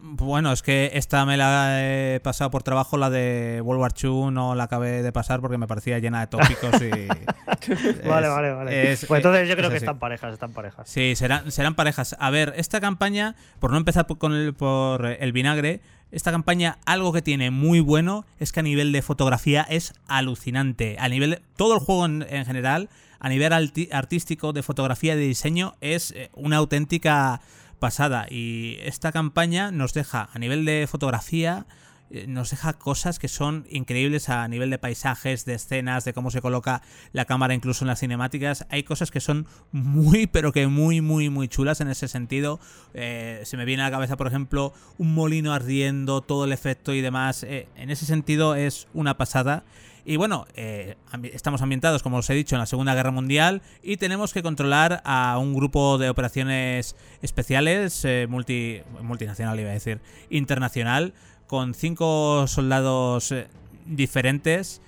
Bueno, 0.05 0.51
es 0.51 0.61
que 0.61 0.91
esta 0.95 1.25
me 1.25 1.37
la 1.37 1.81
he 1.81 2.19
pasado 2.19 2.51
por 2.51 2.61
trabajo, 2.61 2.97
la 2.97 3.09
de 3.09 3.61
World 3.63 3.81
War 3.81 3.93
II 3.97 4.33
no 4.33 4.53
la 4.53 4.65
acabé 4.65 5.01
de 5.01 5.13
pasar 5.13 5.39
porque 5.39 5.57
me 5.57 5.65
parecía 5.65 5.97
llena 5.99 6.19
de 6.19 6.27
tópicos 6.27 6.73
y... 6.81 6.89
vale, 8.05 8.27
vale, 8.27 8.51
vale. 8.51 8.97
pues 9.07 9.19
entonces 9.19 9.47
yo 9.47 9.55
creo 9.55 9.69
que 9.69 9.77
están 9.77 9.99
parejas, 9.99 10.33
están 10.33 10.51
parejas. 10.51 10.89
Sí, 10.89 11.15
serán, 11.15 11.49
serán 11.53 11.75
parejas. 11.75 12.17
A 12.19 12.31
ver, 12.31 12.53
esta 12.57 12.81
campaña, 12.81 13.37
por 13.61 13.71
no 13.71 13.77
empezar 13.77 14.05
con 14.05 14.33
el, 14.33 14.53
por 14.53 15.05
el 15.05 15.31
vinagre, 15.31 15.79
esta 16.11 16.31
campaña 16.31 16.79
algo 16.85 17.13
que 17.13 17.21
tiene 17.21 17.49
muy 17.49 17.79
bueno 17.79 18.25
es 18.41 18.51
que 18.51 18.59
a 18.59 18.63
nivel 18.63 18.91
de 18.91 19.01
fotografía 19.01 19.61
es 19.69 19.93
alucinante. 20.07 20.97
A 20.99 21.07
nivel 21.07 21.29
de, 21.29 21.41
todo 21.55 21.75
el 21.75 21.79
juego 21.79 22.05
en, 22.05 22.25
en 22.29 22.43
general, 22.43 22.89
a 23.21 23.29
nivel 23.29 23.53
artístico, 23.93 24.51
de 24.51 24.63
fotografía, 24.63 25.15
de 25.15 25.21
diseño, 25.21 25.75
es 25.79 26.11
eh, 26.11 26.29
una 26.33 26.57
auténtica 26.57 27.39
pasada. 27.83 28.27
Y 28.29 28.77
esta 28.79 29.11
campaña 29.11 29.69
nos 29.69 29.93
deja, 29.93 30.29
a 30.31 30.39
nivel 30.39 30.63
de 30.63 30.87
fotografía, 30.89 31.65
eh, 32.11 32.27
nos 32.27 32.51
deja 32.51 32.71
cosas 32.71 33.19
que 33.19 33.27
son 33.27 33.67
increíbles 33.69 34.29
a 34.29 34.47
nivel 34.47 34.69
de 34.69 34.77
paisajes, 34.77 35.43
de 35.43 35.55
escenas, 35.55 36.05
de 36.05 36.13
cómo 36.13 36.31
se 36.31 36.41
coloca 36.41 36.81
la 37.11 37.25
cámara 37.25 37.53
incluso 37.53 37.83
en 37.83 37.89
las 37.89 37.99
cinemáticas. 37.99 38.65
Hay 38.69 38.83
cosas 38.83 39.11
que 39.11 39.19
son 39.19 39.47
muy, 39.73 40.27
pero 40.27 40.53
que 40.53 40.65
muy, 40.67 41.01
muy, 41.01 41.29
muy 41.29 41.49
chulas 41.49 41.81
en 41.81 41.89
ese 41.89 42.07
sentido. 42.07 42.61
Eh, 42.93 43.41
se 43.43 43.57
me 43.57 43.65
viene 43.65 43.83
a 43.83 43.87
la 43.87 43.91
cabeza, 43.91 44.15
por 44.15 44.27
ejemplo, 44.27 44.71
un 44.97 45.13
molino 45.13 45.51
ardiendo, 45.51 46.21
todo 46.21 46.45
el 46.45 46.53
efecto 46.53 46.93
y 46.93 47.01
demás. 47.01 47.43
Eh, 47.43 47.67
en 47.75 47.89
ese 47.89 48.05
sentido 48.05 48.55
es 48.55 48.87
una 48.93 49.17
pasada. 49.17 49.65
Y 50.05 50.17
bueno, 50.17 50.45
eh, 50.55 50.97
estamos 51.31 51.61
ambientados, 51.61 52.03
como 52.03 52.17
os 52.17 52.29
he 52.29 52.33
dicho, 52.33 52.55
en 52.55 52.59
la 52.59 52.65
Segunda 52.65 52.93
Guerra 52.93 53.11
Mundial 53.11 53.61
y 53.81 53.97
tenemos 53.97 54.33
que 54.33 54.43
controlar 54.43 55.01
a 55.05 55.37
un 55.37 55.53
grupo 55.53 55.97
de 55.97 56.09
operaciones 56.09 56.97
especiales, 57.21 58.03
eh, 58.03 58.27
multi, 58.29 58.81
multinacional 59.01 59.59
iba 59.59 59.69
a 59.69 59.73
decir, 59.73 60.01
internacional, 60.29 61.13
con 61.47 61.73
cinco 61.73 62.47
soldados 62.47 63.31
eh, 63.31 63.47
diferentes. 63.85 64.81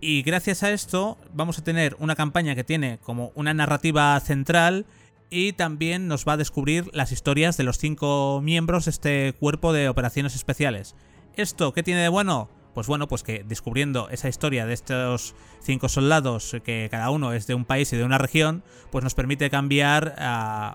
Y 0.00 0.22
gracias 0.22 0.62
a 0.62 0.70
esto 0.70 1.18
vamos 1.34 1.58
a 1.58 1.64
tener 1.64 1.94
una 1.98 2.16
campaña 2.16 2.54
que 2.54 2.64
tiene 2.64 2.98
como 3.02 3.32
una 3.34 3.52
narrativa 3.52 4.18
central 4.20 4.86
y 5.28 5.52
también 5.52 6.08
nos 6.08 6.26
va 6.26 6.34
a 6.34 6.36
descubrir 6.38 6.88
las 6.94 7.12
historias 7.12 7.58
de 7.58 7.64
los 7.64 7.76
cinco 7.76 8.40
miembros 8.42 8.86
de 8.86 8.90
este 8.92 9.34
cuerpo 9.38 9.74
de 9.74 9.90
operaciones 9.90 10.34
especiales. 10.34 10.94
¿Esto 11.36 11.74
qué 11.74 11.82
tiene 11.82 12.00
de 12.00 12.08
bueno? 12.08 12.48
Pues 12.74 12.88
bueno, 12.88 13.06
pues 13.08 13.22
que 13.22 13.44
descubriendo 13.44 14.08
esa 14.10 14.28
historia 14.28 14.66
de 14.66 14.74
estos 14.74 15.34
cinco 15.60 15.88
soldados, 15.88 16.56
que 16.64 16.88
cada 16.90 17.10
uno 17.10 17.32
es 17.32 17.46
de 17.46 17.54
un 17.54 17.64
país 17.64 17.92
y 17.92 17.96
de 17.96 18.04
una 18.04 18.18
región, 18.18 18.62
pues 18.90 19.04
nos 19.04 19.14
permite 19.14 19.48
cambiar 19.48 20.16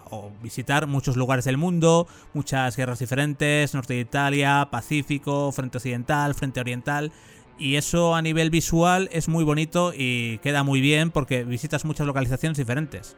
o 0.09 0.31
visitar 0.41 0.87
muchos 0.87 1.17
lugares 1.17 1.45
del 1.45 1.57
mundo, 1.57 2.07
muchas 2.33 2.77
guerras 2.77 2.99
diferentes, 2.99 3.73
norte 3.73 3.95
de 3.95 3.99
Italia, 3.99 4.69
Pacífico, 4.71 5.51
frente 5.51 5.77
occidental, 5.77 6.33
frente 6.35 6.59
oriental. 6.59 7.11
Y 7.57 7.75
eso 7.75 8.15
a 8.15 8.21
nivel 8.21 8.49
visual 8.49 9.09
es 9.11 9.27
muy 9.27 9.43
bonito 9.43 9.91
y 9.93 10.37
queda 10.37 10.63
muy 10.63 10.79
bien 10.79 11.11
porque 11.11 11.43
visitas 11.43 11.83
muchas 11.83 12.07
localizaciones 12.07 12.57
diferentes. 12.57 13.17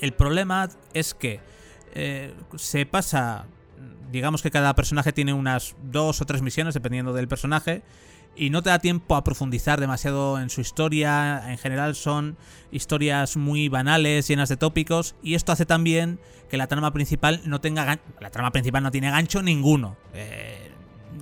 El 0.00 0.12
problema 0.12 0.68
es 0.92 1.14
que 1.14 1.40
eh, 1.94 2.34
se 2.56 2.84
pasa 2.84 3.46
digamos 4.10 4.42
que 4.42 4.50
cada 4.50 4.74
personaje 4.74 5.12
tiene 5.12 5.32
unas 5.32 5.76
dos 5.82 6.20
o 6.20 6.24
tres 6.24 6.42
misiones, 6.42 6.74
dependiendo 6.74 7.12
del 7.12 7.28
personaje, 7.28 7.82
y 8.36 8.50
no 8.50 8.62
te 8.62 8.70
da 8.70 8.78
tiempo 8.78 9.16
a 9.16 9.24
profundizar 9.24 9.80
demasiado 9.80 10.38
en 10.38 10.50
su 10.50 10.60
historia. 10.60 11.50
En 11.50 11.58
general 11.58 11.94
son 11.94 12.36
historias 12.70 13.36
muy 13.36 13.68
banales, 13.68 14.28
llenas 14.28 14.48
de 14.48 14.56
tópicos, 14.56 15.14
y 15.22 15.34
esto 15.34 15.52
hace 15.52 15.66
también 15.66 16.20
que 16.50 16.56
la 16.56 16.66
trama 16.66 16.92
principal 16.92 17.40
no 17.44 17.60
tenga 17.60 17.98
la 18.20 18.30
trama 18.30 18.52
principal 18.52 18.82
no 18.82 18.90
tiene 18.90 19.10
gancho 19.10 19.42
ninguno, 19.42 19.96
eh, 20.14 20.70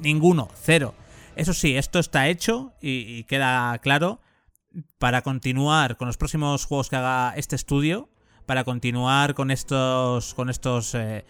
ninguno, 0.03 0.49
cero. 0.61 0.95
Eso 1.37 1.53
sí, 1.53 1.77
esto 1.77 1.99
está 1.99 2.29
hecho 2.29 2.73
y, 2.81 3.25
queda 3.25 3.79
claro 3.79 4.21
para 4.99 5.23
continuar 5.23 5.97
con 5.97 6.09
los 6.09 6.17
próximos 6.17 6.65
juegos 6.65 6.91
que 6.91 6.97
haga 6.97 7.33
este 7.37 7.57
estudio, 7.57 8.09
para 8.47 8.65
continuar 8.65 9.35
con 9.35 9.51
estos 9.51 10.35
con 10.35 10.51
estos 10.51 10.95
eh, 10.95 11.25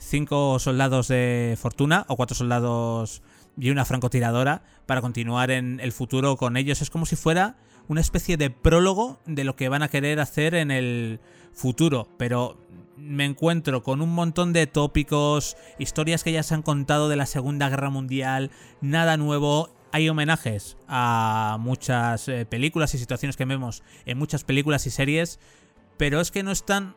cinco 0.00 0.58
soldados 0.58 1.08
de 1.08 1.56
fortuna 1.60 2.04
o 2.08 2.16
cuatro 2.16 2.34
soldados 2.34 3.22
y 3.58 3.70
una 3.70 3.84
francotiradora 3.84 4.62
para 4.86 5.00
continuar 5.00 5.50
en 5.50 5.78
el 5.80 5.92
futuro 5.92 6.36
con 6.36 6.56
ellos. 6.56 6.82
Es 6.82 6.90
como 6.90 7.06
si 7.06 7.14
fuera 7.14 7.56
una 7.86 8.00
especie 8.00 8.36
de 8.36 8.50
prólogo 8.50 9.20
de 9.26 9.44
lo 9.44 9.56
que 9.56 9.68
van 9.68 9.82
a 9.82 9.88
querer 9.88 10.18
hacer 10.20 10.54
en 10.54 10.70
el 10.70 11.20
futuro, 11.52 12.08
pero 12.16 12.58
me 12.96 13.24
encuentro 13.24 13.82
con 13.82 14.00
un 14.00 14.14
montón 14.14 14.52
de 14.52 14.66
tópicos, 14.66 15.56
historias 15.78 16.24
que 16.24 16.32
ya 16.32 16.42
se 16.42 16.54
han 16.54 16.62
contado 16.62 17.08
de 17.08 17.16
la 17.16 17.26
Segunda 17.26 17.68
Guerra 17.68 17.90
Mundial, 17.90 18.50
nada 18.80 19.16
nuevo. 19.16 19.70
Hay 19.92 20.08
homenajes 20.08 20.76
a 20.86 21.56
muchas 21.60 22.28
eh, 22.28 22.46
películas 22.46 22.94
y 22.94 22.98
situaciones 22.98 23.36
que 23.36 23.44
vemos 23.44 23.82
en 24.06 24.18
muchas 24.18 24.44
películas 24.44 24.86
y 24.86 24.90
series, 24.90 25.40
pero 25.96 26.20
es 26.20 26.30
que 26.30 26.44
no 26.44 26.52
están 26.52 26.94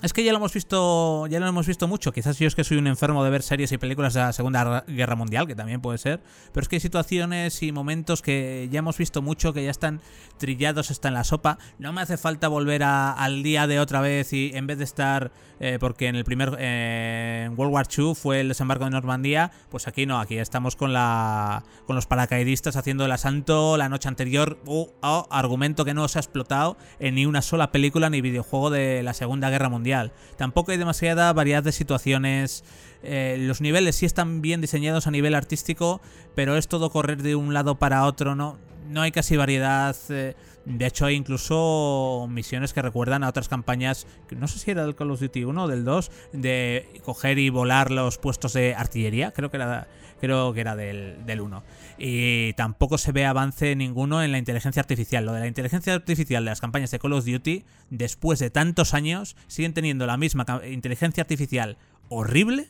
es 0.00 0.12
que 0.12 0.22
ya 0.22 0.30
lo 0.30 0.38
hemos 0.38 0.52
visto, 0.52 1.26
ya 1.26 1.40
lo 1.40 1.46
hemos 1.48 1.66
visto 1.66 1.88
mucho. 1.88 2.12
Quizás 2.12 2.38
yo 2.38 2.46
es 2.46 2.54
que 2.54 2.62
soy 2.62 2.76
un 2.76 2.86
enfermo 2.86 3.24
de 3.24 3.30
ver 3.30 3.42
series 3.42 3.72
y 3.72 3.78
películas 3.78 4.14
de 4.14 4.20
la 4.20 4.32
Segunda 4.32 4.84
Guerra 4.86 5.16
Mundial, 5.16 5.48
que 5.48 5.56
también 5.56 5.80
puede 5.80 5.98
ser. 5.98 6.20
Pero 6.52 6.62
es 6.62 6.68
que 6.68 6.76
hay 6.76 6.80
situaciones 6.80 7.60
y 7.64 7.72
momentos 7.72 8.22
que 8.22 8.68
ya 8.70 8.78
hemos 8.78 8.96
visto 8.96 9.22
mucho, 9.22 9.52
que 9.52 9.64
ya 9.64 9.72
están 9.72 10.00
trillados, 10.38 10.92
están 10.92 11.10
en 11.10 11.14
la 11.14 11.24
sopa. 11.24 11.58
No 11.80 11.92
me 11.92 12.00
hace 12.00 12.16
falta 12.16 12.46
volver 12.46 12.84
al 12.84 13.42
día 13.42 13.66
de 13.66 13.80
otra 13.80 14.00
vez 14.00 14.32
y 14.32 14.52
en 14.54 14.68
vez 14.68 14.78
de 14.78 14.84
estar, 14.84 15.32
eh, 15.58 15.78
porque 15.80 16.06
en 16.06 16.14
el 16.14 16.24
primer 16.24 16.56
eh, 16.60 17.50
World 17.56 17.74
War 17.74 17.86
II 17.96 18.14
fue 18.14 18.40
el 18.40 18.48
desembarco 18.48 18.84
de 18.84 18.90
Normandía, 18.90 19.50
pues 19.68 19.88
aquí 19.88 20.06
no, 20.06 20.20
aquí 20.20 20.38
estamos 20.38 20.76
con 20.76 20.92
la, 20.92 21.64
con 21.86 21.96
los 21.96 22.06
paracaidistas 22.06 22.76
haciendo 22.76 23.04
el 23.04 23.10
asanto 23.10 23.76
la 23.76 23.88
noche 23.88 24.08
anterior. 24.08 24.60
Uh, 24.64 24.86
oh, 25.02 25.26
argumento 25.30 25.84
que 25.84 25.94
no 25.94 26.06
se 26.06 26.18
ha 26.18 26.20
explotado 26.20 26.76
en 27.00 27.16
ni 27.16 27.26
una 27.26 27.42
sola 27.42 27.72
película 27.72 28.10
ni 28.10 28.20
videojuego 28.20 28.70
de 28.70 29.02
la 29.02 29.12
Segunda 29.12 29.50
Guerra 29.50 29.68
Mundial. 29.68 29.87
Tampoco 30.36 30.72
hay 30.72 30.78
demasiada 30.78 31.32
variedad 31.32 31.62
de 31.62 31.72
situaciones. 31.72 32.64
Eh, 33.02 33.36
los 33.40 33.60
niveles 33.60 33.96
sí 33.96 34.06
están 34.06 34.42
bien 34.42 34.60
diseñados 34.60 35.06
a 35.06 35.10
nivel 35.10 35.34
artístico, 35.34 36.00
pero 36.34 36.56
es 36.56 36.68
todo 36.68 36.90
correr 36.90 37.22
de 37.22 37.36
un 37.36 37.54
lado 37.54 37.78
para 37.78 38.04
otro, 38.04 38.34
¿no? 38.34 38.58
No 38.88 39.02
hay 39.02 39.12
casi 39.12 39.36
variedad. 39.36 39.96
Eh, 40.08 40.34
de 40.64 40.86
hecho, 40.86 41.06
hay 41.06 41.14
incluso 41.14 42.26
misiones 42.30 42.72
que 42.72 42.82
recuerdan 42.82 43.24
a 43.24 43.28
otras 43.28 43.48
campañas, 43.48 44.06
no 44.36 44.48
sé 44.48 44.58
si 44.58 44.70
era 44.70 44.84
del 44.84 44.94
Call 44.94 45.10
of 45.10 45.20
Duty 45.20 45.44
1 45.44 45.64
o 45.64 45.68
del 45.68 45.84
2, 45.84 46.10
de 46.32 47.00
coger 47.04 47.38
y 47.38 47.48
volar 47.48 47.90
los 47.90 48.18
puestos 48.18 48.52
de 48.52 48.74
artillería. 48.74 49.32
Creo 49.32 49.50
que 49.50 49.56
era 49.56 49.88
creo 50.20 50.52
que 50.52 50.60
era 50.60 50.76
del, 50.76 51.24
del 51.24 51.40
1. 51.40 51.62
Y 51.98 52.52
tampoco 52.52 52.96
se 52.96 53.10
ve 53.10 53.26
avance 53.26 53.74
ninguno 53.74 54.22
en 54.22 54.30
la 54.30 54.38
inteligencia 54.38 54.80
artificial. 54.80 55.26
Lo 55.26 55.32
de 55.32 55.40
la 55.40 55.46
inteligencia 55.48 55.94
artificial 55.94 56.44
de 56.44 56.50
las 56.50 56.60
campañas 56.60 56.90
de 56.92 56.98
Call 56.98 57.12
of 57.12 57.24
Duty, 57.24 57.64
después 57.90 58.38
de 58.38 58.50
tantos 58.50 58.94
años, 58.94 59.36
siguen 59.48 59.74
teniendo 59.74 60.06
la 60.06 60.16
misma 60.16 60.46
inteligencia 60.70 61.22
artificial 61.22 61.76
horrible 62.08 62.68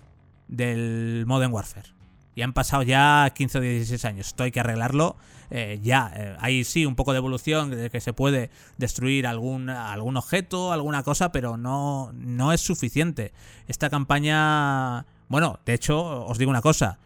del 0.48 1.24
Modern 1.26 1.52
Warfare. 1.52 1.90
Y 2.34 2.42
han 2.42 2.52
pasado 2.52 2.84
ya 2.84 3.30
15 3.34 3.58
o 3.58 3.60
16 3.60 4.04
años. 4.04 4.28
Esto 4.28 4.44
hay 4.44 4.52
que 4.52 4.60
arreglarlo 4.60 5.16
eh, 5.50 5.80
ya. 5.82 6.12
Eh, 6.14 6.36
hay 6.40 6.64
sí 6.64 6.86
un 6.86 6.94
poco 6.94 7.12
de 7.12 7.18
evolución 7.18 7.70
de 7.70 7.90
que 7.90 8.00
se 8.00 8.12
puede 8.12 8.50
destruir 8.76 9.26
algún, 9.26 9.68
algún 9.68 10.16
objeto, 10.16 10.72
alguna 10.72 11.02
cosa, 11.02 11.32
pero 11.32 11.56
no, 11.56 12.12
no 12.14 12.52
es 12.52 12.60
suficiente. 12.60 13.32
Esta 13.66 13.90
campaña... 13.90 15.04
Bueno, 15.28 15.58
de 15.66 15.74
hecho, 15.74 16.26
os 16.26 16.38
digo 16.38 16.50
una 16.50 16.62
cosa. 16.62 16.98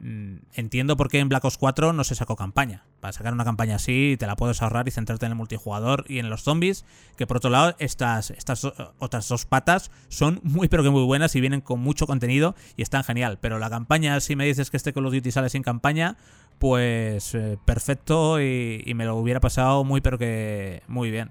Mm, 0.00 0.36
entiendo 0.54 0.96
por 0.96 1.08
qué 1.08 1.18
en 1.18 1.28
Black 1.28 1.44
Ops 1.44 1.58
4 1.58 1.92
no 1.92 2.04
se 2.04 2.14
sacó 2.14 2.36
campaña. 2.36 2.84
Para 3.00 3.12
sacar 3.12 3.32
una 3.32 3.44
campaña 3.44 3.76
así 3.76 4.16
te 4.18 4.26
la 4.26 4.36
puedes 4.36 4.62
ahorrar 4.62 4.86
y 4.86 4.92
centrarte 4.92 5.26
en 5.26 5.32
el 5.32 5.36
multijugador 5.36 6.04
y 6.08 6.18
en 6.18 6.30
los 6.30 6.42
zombies. 6.42 6.84
Que 7.16 7.26
por 7.26 7.38
otro 7.38 7.50
lado, 7.50 7.74
estas, 7.78 8.30
estas 8.30 8.64
otras 8.98 9.28
dos 9.28 9.44
patas 9.44 9.90
son 10.08 10.40
muy 10.44 10.68
pero 10.68 10.82
que 10.82 10.90
muy 10.90 11.04
buenas 11.04 11.34
y 11.34 11.40
vienen 11.40 11.60
con 11.60 11.80
mucho 11.80 12.06
contenido 12.06 12.54
y 12.76 12.82
están 12.82 13.02
genial. 13.02 13.38
Pero 13.40 13.58
la 13.58 13.70
campaña, 13.70 14.20
si 14.20 14.36
me 14.36 14.46
dices 14.46 14.70
que 14.70 14.76
este 14.76 14.92
Call 14.92 15.06
of 15.06 15.12
Duty 15.12 15.32
sale 15.32 15.48
sin 15.48 15.62
campaña, 15.62 16.16
pues 16.58 17.34
eh, 17.34 17.58
perfecto 17.64 18.40
y, 18.40 18.92
me 18.94 19.04
lo 19.04 19.16
hubiera 19.16 19.40
pasado 19.40 19.84
muy 19.84 20.00
pero 20.00 20.18
que 20.18 20.82
muy 20.86 21.10
bien. 21.10 21.30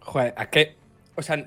Joder, 0.00 0.34
es 0.36 0.48
que, 0.48 0.76
o 1.14 1.22
sea, 1.22 1.46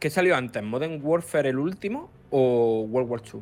¿qué 0.00 0.10
salió 0.10 0.36
antes? 0.36 0.62
¿Modern 0.62 0.98
Warfare 1.02 1.50
el 1.50 1.58
último 1.58 2.10
o 2.30 2.82
World 2.88 3.10
War 3.10 3.22
II? 3.32 3.40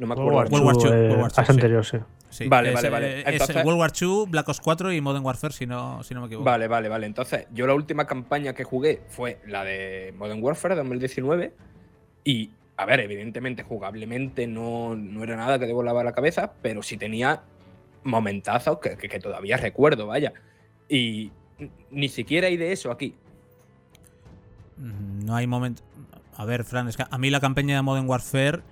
No 0.00 0.06
me 0.06 0.14
acuerdo. 0.14 0.32
World 0.32 0.64
War 0.64 0.76
II. 0.76 1.08
World 1.08 1.20
War 1.20 1.32
II, 1.36 1.44
anterior, 1.46 1.84
sí. 1.84 1.98
sí. 2.30 2.48
Vale, 2.48 2.72
vale, 2.72 2.88
vale. 2.88 3.20
Entonces, 3.20 3.54
es 3.54 3.64
World 3.66 3.80
War 3.80 3.92
II, 4.00 4.24
Black 4.28 4.48
Ops 4.48 4.60
4 4.60 4.92
y 4.94 5.00
Modern 5.02 5.22
Warfare, 5.22 5.52
si 5.52 5.66
no, 5.66 6.02
si 6.02 6.14
no 6.14 6.22
me 6.22 6.26
equivoco. 6.28 6.46
Vale, 6.46 6.68
vale, 6.68 6.88
vale. 6.88 7.04
Entonces, 7.04 7.46
yo 7.52 7.66
la 7.66 7.74
última 7.74 8.06
campaña 8.06 8.54
que 8.54 8.64
jugué 8.64 9.02
fue 9.08 9.40
la 9.46 9.62
de 9.62 10.14
Modern 10.16 10.42
Warfare 10.42 10.74
2019. 10.74 11.52
Y, 12.24 12.50
a 12.78 12.86
ver, 12.86 13.00
evidentemente, 13.00 13.62
jugablemente 13.62 14.46
no, 14.46 14.96
no 14.96 15.22
era 15.22 15.36
nada 15.36 15.58
que 15.58 15.66
te 15.66 15.72
volaba 15.74 16.02
la 16.02 16.12
cabeza, 16.12 16.54
pero 16.62 16.82
sí 16.82 16.96
tenía 16.96 17.42
momentazos 18.02 18.78
que, 18.78 18.96
que, 18.96 19.06
que 19.06 19.20
todavía 19.20 19.58
recuerdo, 19.58 20.06
vaya. 20.06 20.32
Y 20.88 21.30
ni 21.90 22.08
siquiera 22.08 22.46
hay 22.46 22.56
de 22.56 22.72
eso 22.72 22.90
aquí. 22.90 23.14
Mm, 24.78 25.26
no 25.26 25.36
hay 25.36 25.46
momento. 25.46 25.82
A 26.38 26.46
ver, 26.46 26.64
Fran, 26.64 26.88
es 26.88 26.96
que 26.96 27.04
a 27.10 27.18
mí 27.18 27.28
la 27.28 27.40
campaña 27.40 27.76
de 27.76 27.82
Modern 27.82 28.08
Warfare 28.08 28.62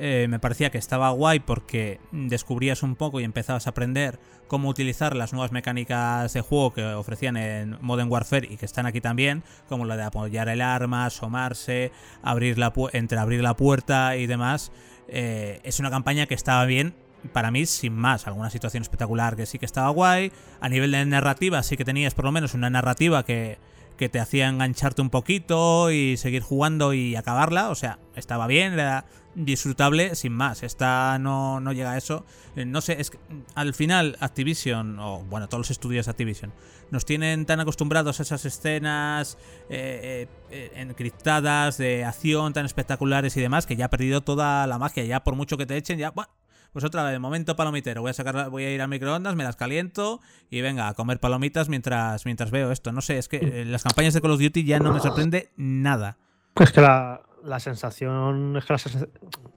eh, 0.00 0.28
me 0.28 0.38
parecía 0.38 0.70
que 0.70 0.78
estaba 0.78 1.10
guay 1.10 1.40
porque 1.40 1.98
descubrías 2.12 2.84
un 2.84 2.94
poco 2.94 3.18
y 3.18 3.24
empezabas 3.24 3.66
a 3.66 3.70
aprender 3.70 4.20
cómo 4.46 4.68
utilizar 4.68 5.16
las 5.16 5.32
nuevas 5.32 5.50
mecánicas 5.50 6.32
de 6.32 6.40
juego 6.40 6.72
que 6.72 6.84
ofrecían 6.84 7.36
en 7.36 7.76
Modern 7.80 8.08
Warfare 8.08 8.46
y 8.48 8.56
que 8.56 8.64
están 8.64 8.86
aquí 8.86 9.00
también, 9.00 9.42
como 9.68 9.86
la 9.86 9.96
de 9.96 10.04
apoyar 10.04 10.48
el 10.48 10.60
arma, 10.60 11.04
asomarse, 11.04 11.90
abrir 12.22 12.58
la 12.58 12.72
entre 12.92 13.18
abrir 13.18 13.42
la 13.42 13.56
puerta 13.56 14.16
y 14.16 14.28
demás. 14.28 14.70
Eh, 15.08 15.60
es 15.64 15.80
una 15.80 15.90
campaña 15.90 16.26
que 16.26 16.34
estaba 16.34 16.64
bien 16.64 16.94
para 17.32 17.50
mí, 17.50 17.66
sin 17.66 17.94
más, 17.94 18.28
alguna 18.28 18.50
situación 18.50 18.82
espectacular 18.82 19.34
que 19.34 19.46
sí 19.46 19.58
que 19.58 19.66
estaba 19.66 19.88
guay. 19.88 20.30
A 20.60 20.68
nivel 20.68 20.92
de 20.92 21.04
narrativa, 21.06 21.60
sí 21.64 21.76
que 21.76 21.84
tenías 21.84 22.14
por 22.14 22.24
lo 22.24 22.30
menos 22.30 22.54
una 22.54 22.70
narrativa 22.70 23.24
que, 23.24 23.58
que 23.96 24.08
te 24.08 24.20
hacía 24.20 24.48
engancharte 24.48 25.02
un 25.02 25.10
poquito 25.10 25.90
y 25.90 26.16
seguir 26.16 26.42
jugando 26.42 26.94
y 26.94 27.16
acabarla. 27.16 27.70
O 27.70 27.74
sea, 27.74 27.98
estaba 28.14 28.46
bien, 28.46 28.74
era 28.74 29.04
disfrutable 29.34 30.14
sin 30.14 30.32
más. 30.32 30.62
Esta 30.62 31.18
no, 31.18 31.60
no 31.60 31.72
llega 31.72 31.92
a 31.92 31.96
eso. 31.96 32.24
Eh, 32.56 32.64
no 32.64 32.80
sé, 32.80 33.00
es 33.00 33.10
que 33.10 33.18
al 33.54 33.74
final 33.74 34.16
Activision, 34.20 34.98
o 34.98 35.20
bueno, 35.24 35.48
todos 35.48 35.60
los 35.60 35.70
estudios 35.70 36.08
Activision, 36.08 36.52
nos 36.90 37.04
tienen 37.04 37.46
tan 37.46 37.60
acostumbrados 37.60 38.18
a 38.20 38.22
esas 38.22 38.44
escenas 38.44 39.38
eh, 39.68 40.26
eh, 40.50 40.72
encriptadas 40.74 41.78
de 41.78 42.04
acción 42.04 42.52
tan 42.52 42.66
espectaculares 42.66 43.36
y 43.36 43.40
demás 43.40 43.66
que 43.66 43.76
ya 43.76 43.86
ha 43.86 43.90
perdido 43.90 44.22
toda 44.22 44.66
la 44.66 44.78
magia. 44.78 45.04
Ya 45.04 45.22
por 45.24 45.34
mucho 45.34 45.56
que 45.56 45.66
te 45.66 45.76
echen, 45.76 45.98
ya... 45.98 46.12
pues 46.12 46.84
otra 46.84 47.04
vez, 47.04 47.20
momento 47.20 47.56
palomitero. 47.56 48.00
Voy 48.00 48.10
a 48.10 48.14
sacar, 48.14 48.50
voy 48.50 48.64
a 48.64 48.74
ir 48.74 48.82
al 48.82 48.88
microondas, 48.88 49.36
me 49.36 49.44
las 49.44 49.56
caliento 49.56 50.20
y 50.50 50.60
venga 50.60 50.88
a 50.88 50.94
comer 50.94 51.20
palomitas 51.20 51.68
mientras, 51.68 52.24
mientras 52.24 52.50
veo 52.50 52.72
esto. 52.72 52.92
No 52.92 53.02
sé, 53.02 53.18
es 53.18 53.28
que 53.28 53.64
las 53.66 53.82
campañas 53.82 54.14
de 54.14 54.20
Call 54.20 54.32
of 54.32 54.40
Duty 54.40 54.64
ya 54.64 54.78
no 54.78 54.92
me 54.92 55.00
sorprende 55.00 55.52
nada. 55.56 56.18
Es 56.56 56.72
que 56.72 56.80
la, 56.80 57.22
la 57.44 57.60
sensación 57.60 58.56
es 58.56 58.64
que 58.64 58.74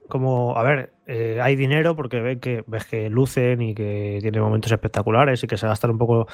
como, 0.08 0.56
a 0.56 0.62
ver, 0.62 0.92
eh, 1.06 1.40
hay 1.42 1.56
dinero 1.56 1.96
porque 1.96 2.20
ves 2.20 2.38
que, 2.38 2.64
ves 2.66 2.84
que 2.84 3.08
lucen 3.08 3.62
y 3.62 3.74
que 3.74 4.18
tiene 4.20 4.40
momentos 4.40 4.70
espectaculares 4.70 5.42
y 5.42 5.46
que 5.46 5.56
se 5.56 5.66
gastan 5.66 5.92
un 5.92 5.98
poco, 5.98 6.26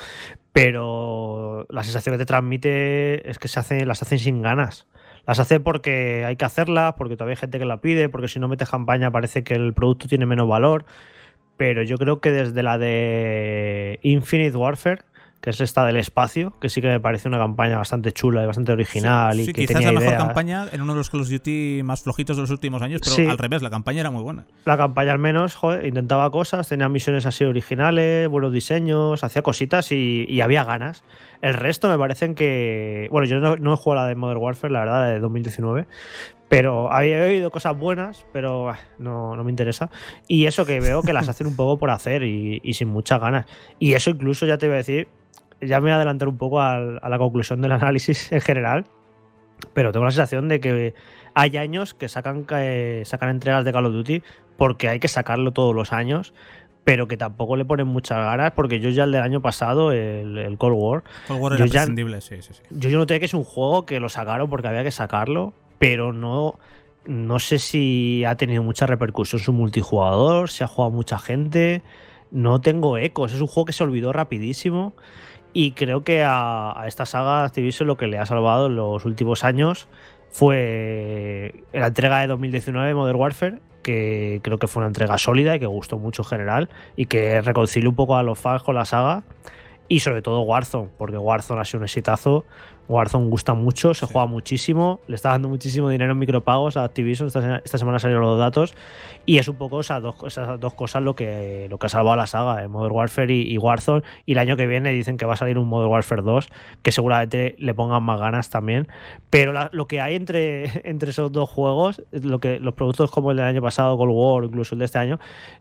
pero 0.53 1.67
la 1.71 1.85
sensación 1.85 2.15
que 2.15 2.19
te 2.19 2.27
transmite 2.27 3.31
es 3.31 3.39
que 3.39 3.49
se 3.49 3.61
hace, 3.61 3.87
las 3.87 4.03
hacen 4.03 4.19
sin 4.19 4.43
ganas. 4.43 4.87
Las 5.27 5.39
hace 5.41 5.61
porque 5.61 6.25
hay 6.25 6.37
que 6.37 6.45
hacerlas, 6.45 6.95
porque 6.95 7.17
todavía 7.17 7.35
hay 7.35 7.41
gente 7.41 7.59
que 7.59 7.67
la 7.67 7.81
pide, 7.81 8.09
porque 8.09 8.29
si 8.29 8.41
no 8.41 8.49
metes 8.49 8.71
campaña 8.71 9.11
parece 9.11 9.45
que 9.45 9.55
el 9.55 9.75
producto 9.75 10.09
tiene 10.09 10.27
menos 10.27 10.49
valor. 10.49 10.87
Pero 11.57 11.83
yo 11.83 11.99
creo 11.99 12.21
que 12.21 12.31
desde 12.31 12.63
la 12.63 12.79
de 12.79 13.99
Infinite 14.03 14.57
Warfare, 14.57 15.03
que 15.41 15.51
es 15.51 15.61
esta 15.61 15.87
del 15.87 15.97
espacio, 15.97 16.53
que 16.61 16.69
sí 16.69 16.81
que 16.81 16.89
me 16.89 16.99
parece 16.99 17.29
una 17.29 17.39
campaña 17.39 17.79
bastante 17.79 18.11
chula 18.13 18.43
y 18.43 18.47
bastante 18.47 18.73
original. 18.73 19.35
Sí, 19.37 19.43
y 19.43 19.45
sí 19.47 19.53
que 19.53 19.61
quizás 19.63 19.75
tenía 19.77 19.93
la 19.93 20.01
mejor 20.01 20.15
ideas. 20.15 20.25
campaña 20.25 20.67
en 20.73 20.81
uno 20.83 20.95
de 20.95 20.99
los 20.99 21.11
Call 21.11 21.21
of 21.21 21.29
Duty 21.31 21.83
más 21.85 22.03
flojitos 22.03 22.37
de 22.37 22.43
los 22.43 22.51
últimos 22.51 22.83
años, 22.83 23.01
pero 23.05 23.15
Sí. 23.15 23.25
al 23.27 23.39
revés, 23.39 23.63
la 23.63 23.71
campaña 23.71 24.01
era 24.01 24.11
muy 24.11 24.23
buena. 24.25 24.47
La 24.65 24.77
campaña 24.77 25.13
al 25.13 25.21
menos, 25.21 25.55
joder, 25.55 25.87
intentaba 25.87 26.29
cosas, 26.33 26.69
tenía 26.69 26.89
misiones 26.89 27.25
así 27.25 27.45
originales, 27.45 28.29
buenos 28.29 28.53
diseños, 28.53 29.23
hacía 29.23 29.43
cositas 29.43 29.93
y, 29.93 30.27
y 30.29 30.41
había 30.41 30.65
ganas. 30.65 31.05
El 31.41 31.55
resto 31.55 31.89
me 31.89 31.97
parecen 31.97 32.35
que. 32.35 33.07
Bueno, 33.13 33.29
yo 33.29 33.39
no, 33.39 33.55
no 33.57 33.75
he 33.75 33.77
jugado 33.77 34.03
la 34.03 34.09
de 34.09 34.17
Modern 34.17 34.41
Warfare, 34.41 34.73
la 34.73 34.81
verdad, 34.81 35.09
de 35.09 35.21
2019. 35.21 35.87
Pero 36.49 36.91
había 36.91 37.23
oído 37.23 37.51
cosas 37.51 37.77
buenas, 37.79 38.25
pero 38.33 38.71
ah, 38.71 38.79
no, 38.99 39.37
no 39.37 39.45
me 39.45 39.51
interesa. 39.51 39.91
Y 40.29 40.47
eso 40.47 40.65
que 40.65 40.81
veo 40.81 41.03
que 41.03 41.13
las 41.13 41.29
hacen 41.29 41.47
un 41.47 41.55
poco 41.57 41.79
por 41.79 41.91
hacer 41.91 42.23
y, 42.23 42.61
y 42.65 42.73
sin 42.75 42.89
muchas 42.89 43.21
ganas. 43.21 43.45
Y 43.79 43.93
eso 43.93 44.11
incluso 44.11 44.47
ya 44.47 44.57
te 44.57 44.67
voy 44.67 44.75
a 44.75 44.79
decir, 44.79 45.09
ya 45.61 45.77
me 45.81 45.85
voy 45.85 45.91
a 45.93 45.97
adelantar 45.97 46.29
un 46.29 46.39
poco 46.39 46.61
al- 46.61 46.99
a 47.03 47.09
la 47.09 47.19
conclusión 47.19 47.61
del 47.61 47.73
análisis 47.73 48.31
en 48.33 48.41
general. 48.41 48.85
Pero 49.75 49.91
tengo 49.93 50.05
la 50.05 50.13
sensación 50.13 50.49
de 50.49 50.61
que 50.61 50.95
hay 51.35 51.57
años 51.57 51.95
que 51.95 52.09
sacan, 52.09 52.47
eh, 52.51 53.03
sacan 53.05 53.31
entregas 53.31 53.65
de 53.65 53.73
Call 53.73 53.87
of 53.87 53.93
Duty 53.93 54.23
porque 54.57 54.89
hay 54.89 55.01
que 55.01 55.09
sacarlo 55.09 55.53
todos 55.53 55.75
los 55.75 55.93
años, 55.93 56.33
pero 56.85 57.07
que 57.09 57.17
tampoco 57.17 57.57
le 57.57 57.65
ponen 57.65 57.87
muchas 57.89 58.19
ganas 58.19 58.53
porque 58.53 58.81
yo 58.81 58.89
ya 58.91 59.05
el 59.05 59.13
del 59.13 59.23
año 59.23 59.43
pasado, 59.43 59.93
el, 59.93 60.39
el 60.39 60.59
Cold 60.59 60.77
War, 60.79 61.03
Cold 61.27 61.41
War 61.41 61.53
Yo 61.53 61.57
era 61.59 61.67
ya- 61.67 61.73
prescindible, 61.81 62.21
sí, 62.21 62.41
sí, 62.41 62.55
sí. 62.55 62.63
yo, 62.71 62.89
yo 62.89 62.99
noté 62.99 63.19
que 63.19 63.27
es 63.27 63.35
un 63.35 63.45
juego 63.45 63.85
que 63.85 63.99
lo 64.01 64.09
sacaron 64.09 64.49
porque 64.49 64.69
había 64.69 64.85
que 64.85 64.91
sacarlo, 64.93 65.53
pero 65.79 66.13
no, 66.13 66.59
no 67.05 67.39
sé 67.41 67.59
si 67.59 68.25
ha 68.25 68.37
tenido 68.37 68.63
mucha 68.63 68.87
repercusión 68.87 69.41
su 69.41 69.53
multijugador, 69.53 70.51
si 70.51 70.63
ha 70.65 70.69
jugado 70.69 70.93
mucha 70.93 71.19
gente. 71.19 71.83
no 72.31 72.61
tengo 72.61 72.97
ecos. 72.99 73.33
Es 73.33 73.41
un 73.41 73.47
juego 73.49 73.65
que 73.67 73.73
se 73.73 73.83
olvidó 73.85 74.13
rapidísimo. 74.13 74.93
Y 75.53 75.73
creo 75.73 76.05
que 76.05 76.23
a, 76.25 76.85
esta 76.87 77.07
saga 77.07 77.45
Activision 77.45 77.87
lo 77.87 77.97
que 77.97 78.07
le 78.07 78.19
ha 78.19 78.27
salvado 78.27 78.67
en 78.67 78.77
los 78.77 79.05
últimos 79.05 79.45
años 79.45 79.89
fue 80.31 81.65
la 81.73 81.89
entrega 81.89 82.21
de 82.21 82.27
2019 82.27 82.95
Modern 82.95 83.19
Warfare, 83.19 83.59
que 83.83 84.41
creo 84.43 84.59
que 84.59 84.67
fue 84.67 84.81
una 84.81 84.89
entrega 84.89 85.17
sólida 85.19 85.57
y 85.57 85.61
que 85.61 85.67
gustó 85.67 85.99
mucho 85.99 86.23
en 86.23 86.29
general 86.29 86.69
y 86.97 87.07
que 87.07 87.41
reconcilió 87.41 87.89
un 87.89 87.97
poco 87.97 88.17
a 88.17 88.23
los 88.23 88.39
fans 88.39 88.63
con 88.63 88.75
la 88.75 88.85
saga. 88.85 89.23
Y 89.91 90.01
sobre 90.01 90.21
todo 90.21 90.43
Warzone, 90.43 90.91
porque 90.99 91.17
Warzone 91.17 91.63
ha 91.63 91.65
sido 91.65 91.79
un 91.79 91.85
exitazo. 91.85 92.45
Warzone 92.89 93.29
gusta 93.29 93.55
mucho, 93.55 93.95
se 93.95 94.07
juega 94.07 94.27
muchísimo, 94.27 95.01
le 95.07 95.17
está 95.17 95.31
dando 95.31 95.49
muchísimo 95.49 95.91
dinero 95.91 96.13
en 96.13 96.19
micropagos 96.19 96.77
a 96.77 96.85
Activision. 96.85 97.29
Esta, 97.29 97.59
esta 97.65 97.79
semana 97.79 97.99
salieron 97.99 98.25
los 98.25 98.39
datos. 98.39 98.75
Y 99.27 99.37
es 99.37 99.47
un 99.47 99.57
poco 99.57 99.81
esas 99.81 100.03
dos, 100.03 100.17
esas 100.27 100.59
dos 100.59 100.73
cosas 100.73 101.03
lo 101.03 101.15
que, 101.15 101.67
lo 101.69 101.79
que 101.79 101.87
ha 101.87 101.89
salvado 101.91 102.15
a 102.15 102.17
la 102.17 102.27
saga, 102.27 102.65
eh, 102.65 102.69
Modern 102.69 102.95
Warfare 102.95 103.35
y, 103.35 103.59
Warzone. 103.59 104.03
Y 104.25 104.33
el 104.33 104.39
año 104.39 104.57
que 104.57 104.67
viene 104.67 104.91
dicen 104.91 105.19
que 105.19 105.27
va 105.27 105.35
a 105.35 105.37
salir 105.37 105.59
un 105.59 105.69
Modern 105.69 105.91
Warfare 105.91 106.23
2, 106.23 106.49
que 106.83 106.93
seguramente 106.93 107.55
le 107.59 107.75
pongan 107.75 108.03
más 108.03 108.19
ganas 108.19 108.49
también. 108.49 108.89
Pero 109.29 109.53
lo 109.71 109.87
que 109.87 110.01
hay 110.01 110.15
entre, 110.15 110.81
entre 110.89 111.11
esos 111.11 111.31
dos 111.31 111.51
juegos, 111.51 112.03
lo 112.11 112.41
que, 112.41 112.59
los 112.59 112.73
productos 112.73 113.11
como 113.11 113.33
el 113.33 113.37
del 113.37 113.47
año 113.47 113.61
pasado, 113.61 113.99
Cold 113.99 114.13
War, 114.15 114.45
incluso 114.45 114.75
el 114.75 114.79
de 114.79 114.87
este 114.87 114.99
año, 114.99 115.21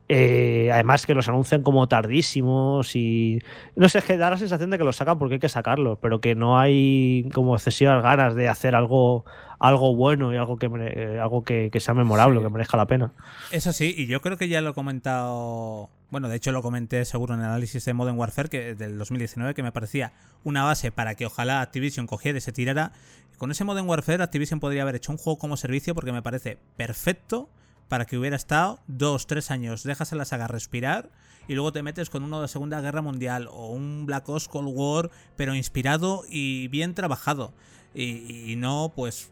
eh, 0.10 0.70
además 0.72 1.06
que 1.06 1.14
los 1.14 1.28
anuncian 1.28 1.64
como 1.64 1.88
tardísimos 1.88 2.96
y. 2.96 3.42
No 3.76 3.90
sé, 3.90 4.00
es 4.00 4.06
que 4.06 4.18
da 4.18 4.30
la 4.30 4.38
sensación 4.38 4.70
de 4.70 4.78
que 4.78 4.84
los 4.84 4.96
sacan 4.96 5.20
porque 5.20 5.36
hay 5.36 5.40
que 5.40 5.50
sacarlos, 5.50 5.98
pero 6.02 6.22
que 6.22 6.36
no 6.36 6.60
hay 6.60 7.30
como 7.34 7.56
excesivas 7.56 8.02
ganas 8.02 8.36
de 8.36 8.48
hacer 8.48 8.76
algo 8.76 9.26
algo 9.60 9.96
bueno 9.96 10.34
y 10.34 10.38
algo 10.38 10.58
que 10.58 10.68
eh, 10.68 11.20
algo 11.20 11.44
que, 11.44 11.72
sea 11.80 11.94
memorable, 11.94 12.42
que 12.42 12.50
merezca 12.50 12.78
la 12.78 12.86
pena. 12.86 13.12
Es 13.52 13.68
así, 13.68 13.94
y 13.98 14.06
yo 14.06 14.22
creo 14.22 14.38
que 14.38 14.48
ya 14.48 14.62
lo 14.62 14.70
he 14.70 14.74
comentado. 14.74 15.90
Bueno, 16.10 16.30
de 16.30 16.38
hecho 16.38 16.54
lo 16.54 16.62
comenté 16.62 17.04
seguro 17.04 17.34
en 17.34 17.42
el 17.42 17.48
análisis 17.48 17.84
de 17.84 17.94
Modern 17.94 18.18
Warfare 18.18 18.48
que, 18.48 18.76
del 18.76 18.98
2019, 18.98 19.54
que 19.54 19.64
me 19.64 19.74
parecía 19.74 20.14
una 20.46 20.64
base 20.64 20.92
para 20.92 21.16
que 21.16 21.26
ojalá 21.26 21.60
Activision 21.60 22.08
cogiera 22.08 22.38
y 22.38 22.42
se 22.42 22.54
tirara. 22.54 22.94
Con 23.38 23.52
ese 23.52 23.66
Modern 23.66 23.88
Warfare, 23.88 24.24
Activision 24.24 24.62
podría 24.62 24.84
haber 24.84 24.96
hecho 24.96 25.12
un 25.12 25.18
juego 25.18 25.38
como 25.38 25.58
servicio 25.58 25.94
porque 25.94 26.14
me 26.14 26.22
parece 26.22 26.58
perfecto 26.78 27.50
para 27.88 28.06
que 28.06 28.18
hubiera 28.18 28.36
estado 28.36 28.80
dos, 28.88 29.28
tres 29.28 29.52
años, 29.52 29.84
dejas 29.84 30.14
a 30.14 30.16
la 30.16 30.26
saga 30.26 30.48
respirar 30.48 31.10
y 31.48 31.54
luego 31.54 31.72
te 31.72 31.84
metes 31.84 32.10
con 32.10 32.24
uno 32.24 32.42
de 32.42 32.48
Segunda 32.48 32.82
Guerra 32.82 33.02
Mundial 33.02 33.48
o 33.50 33.68
un 33.68 34.06
Black 34.06 34.28
Ops 34.28 34.48
Cold 34.48 34.70
War, 34.72 35.10
pero 35.36 35.56
inspirado 35.56 36.24
y 36.30 36.68
bien 36.68 36.94
trabajado. 36.94 37.54
Y, 37.96 38.56
no, 38.58 38.94
pues 38.96 39.32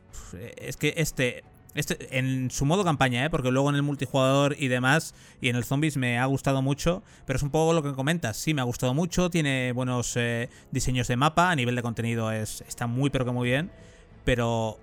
es 0.57 0.77
que 0.77 0.95
este, 0.97 1.43
este, 1.75 2.17
en 2.17 2.49
su 2.49 2.65
modo 2.65 2.83
campaña, 2.83 3.23
¿eh? 3.23 3.29
porque 3.29 3.51
luego 3.51 3.69
en 3.69 3.75
el 3.75 3.83
multijugador 3.83 4.55
y 4.57 4.69
demás, 4.69 5.13
y 5.39 5.49
en 5.49 5.55
el 5.55 5.65
zombies 5.65 5.97
me 5.97 6.17
ha 6.17 6.25
gustado 6.25 6.63
mucho, 6.63 7.03
pero 7.25 7.37
es 7.37 7.43
un 7.43 7.51
poco 7.51 7.73
lo 7.73 7.83
que 7.83 7.93
comentas, 7.93 8.37
sí, 8.37 8.55
me 8.55 8.61
ha 8.61 8.63
gustado 8.63 8.95
mucho, 8.95 9.29
tiene 9.29 9.71
buenos 9.73 10.15
eh, 10.15 10.49
diseños 10.71 11.07
de 11.07 11.15
mapa, 11.15 11.51
a 11.51 11.55
nivel 11.55 11.75
de 11.75 11.83
contenido 11.83 12.31
es, 12.31 12.61
está 12.67 12.87
muy 12.87 13.11
pero 13.11 13.25
que 13.25 13.31
muy 13.31 13.49
bien, 13.49 13.69
pero 14.23 14.79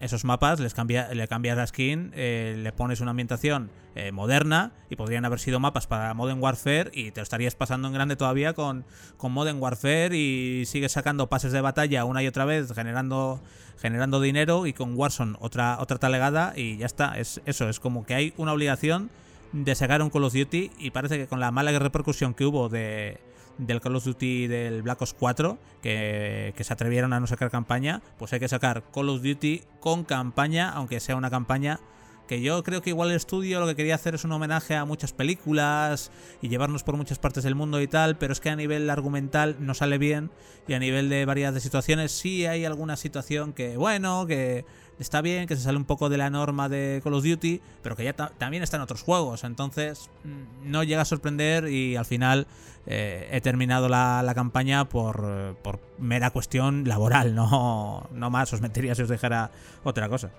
esos 0.00 0.24
mapas 0.24 0.58
les 0.60 0.74
cambia, 0.74 1.12
le 1.14 1.28
cambias 1.28 1.56
la 1.56 1.66
skin, 1.66 2.12
eh, 2.14 2.56
le 2.58 2.72
pones 2.72 3.00
una 3.00 3.12
ambientación 3.12 3.70
eh, 3.94 4.10
moderna 4.10 4.72
y 4.90 4.96
podrían 4.96 5.24
haber 5.24 5.38
sido 5.38 5.60
mapas 5.60 5.86
para 5.86 6.12
Modern 6.14 6.42
Warfare 6.42 6.90
y 6.92 7.12
te 7.12 7.20
lo 7.20 7.22
estarías 7.22 7.54
pasando 7.54 7.88
en 7.88 7.94
grande 7.94 8.16
todavía 8.16 8.52
con, 8.52 8.84
con 9.16 9.32
Modern 9.32 9.60
Warfare 9.60 10.16
y 10.16 10.64
sigues 10.66 10.92
sacando 10.92 11.28
pases 11.28 11.52
de 11.52 11.60
batalla 11.60 12.04
una 12.04 12.22
y 12.22 12.26
otra 12.26 12.44
vez 12.44 12.72
generando, 12.72 13.40
generando 13.80 14.20
dinero 14.20 14.66
y 14.66 14.72
con 14.72 14.96
Warzone 14.96 15.36
otra, 15.40 15.78
otra 15.80 15.98
talegada 15.98 16.52
y 16.56 16.78
ya 16.78 16.86
está. 16.86 17.18
Es, 17.18 17.40
eso, 17.46 17.68
es 17.68 17.78
como 17.78 18.04
que 18.04 18.14
hay 18.14 18.34
una 18.36 18.52
obligación 18.52 19.10
de 19.52 19.74
sacar 19.74 20.02
un 20.02 20.10
Call 20.10 20.24
of 20.24 20.32
Duty 20.32 20.70
y 20.78 20.90
parece 20.90 21.18
que 21.18 21.26
con 21.26 21.38
la 21.38 21.50
mala 21.50 21.78
repercusión 21.78 22.34
que 22.34 22.44
hubo 22.46 22.68
de 22.68 23.20
del 23.58 23.80
Call 23.80 23.96
of 23.96 24.04
Duty 24.04 24.46
del 24.46 24.82
Black 24.82 25.02
Ops 25.02 25.14
4, 25.14 25.58
que, 25.82 26.54
se 26.58 26.72
atrevieron 26.72 27.12
a 27.12 27.20
no 27.20 27.26
sacar 27.26 27.50
campaña, 27.50 28.02
pues 28.18 28.32
hay 28.32 28.40
que 28.40 28.48
sacar 28.48 28.84
Call 28.92 29.08
of 29.08 29.22
Duty 29.22 29.62
con 29.80 30.04
campaña, 30.04 30.70
aunque 30.70 31.00
sea 31.00 31.16
una 31.16 31.30
campaña 31.30 31.80
que 32.28 32.40
yo 32.40 32.62
creo 32.62 32.80
que 32.80 32.90
igual 32.90 33.10
el 33.10 33.16
estudio 33.16 33.60
lo 33.60 33.66
que 33.66 33.74
quería 33.74 33.96
hacer 33.96 34.14
es 34.14 34.24
un 34.24 34.32
homenaje 34.32 34.76
a 34.76 34.84
muchas 34.84 35.12
películas 35.12 36.10
y 36.40 36.48
llevarnos 36.48 36.82
por 36.84 36.96
muchas 36.96 37.18
partes 37.18 37.44
del 37.44 37.54
mundo 37.54 37.80
y 37.82 37.88
tal, 37.88 38.16
pero 38.16 38.32
es 38.32 38.40
que 38.40 38.48
a 38.48 38.56
nivel 38.56 38.88
argumental 38.88 39.56
no 39.58 39.74
sale 39.74 39.98
bien 39.98 40.30
y 40.68 40.74
a 40.74 40.78
nivel 40.78 41.08
de 41.08 41.24
varias 41.24 41.52
de 41.52 41.60
situaciones 41.60 42.12
sí 42.12 42.46
hay 42.46 42.64
alguna 42.64 42.96
situación 42.96 43.52
que, 43.52 43.76
bueno, 43.76 44.26
que 44.26 44.64
está 44.98 45.20
bien, 45.20 45.46
que 45.46 45.56
se 45.56 45.62
sale 45.62 45.76
un 45.76 45.84
poco 45.84 46.08
de 46.08 46.16
la 46.16 46.30
norma 46.30 46.68
de 46.68 47.00
Call 47.02 47.14
of 47.14 47.24
Duty, 47.24 47.60
pero 47.82 47.96
que 47.96 48.04
ya 48.04 48.12
también 48.14 48.62
está 48.62 48.76
en 48.76 48.82
otros 48.82 49.02
juegos. 49.02 49.44
Entonces, 49.44 50.10
mm, 50.24 50.70
no 50.70 50.84
llega 50.84 51.02
a 51.02 51.04
sorprender 51.04 51.68
y 51.68 51.96
al 51.96 52.04
final 52.04 52.46
eh, 52.86 53.28
he 53.30 53.40
terminado 53.40 53.88
la, 53.88 54.30
campaña 54.34 54.88
por, 54.88 55.56
por, 55.62 55.80
mera 55.98 56.30
cuestión 56.30 56.88
laboral, 56.88 57.34
no, 57.34 58.08
no 58.12 58.30
más. 58.30 58.52
Os 58.52 58.60
metería 58.60 58.94
si 58.94 59.02
os 59.02 59.08
dijera 59.08 59.50
otra 59.84 60.08
cosa. 60.08 60.30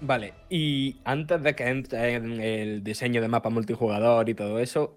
Vale, 0.00 0.34
y 0.48 0.96
antes 1.04 1.42
de 1.42 1.56
que 1.56 1.68
entre 1.68 2.14
en 2.14 2.40
el 2.40 2.84
diseño 2.84 3.20
de 3.20 3.28
mapa 3.28 3.50
multijugador 3.50 4.28
y 4.28 4.34
todo 4.34 4.60
eso, 4.60 4.96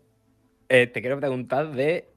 eh, 0.70 0.86
te 0.86 1.02
quiero 1.02 1.20
preguntar 1.20 1.72
de 1.72 2.08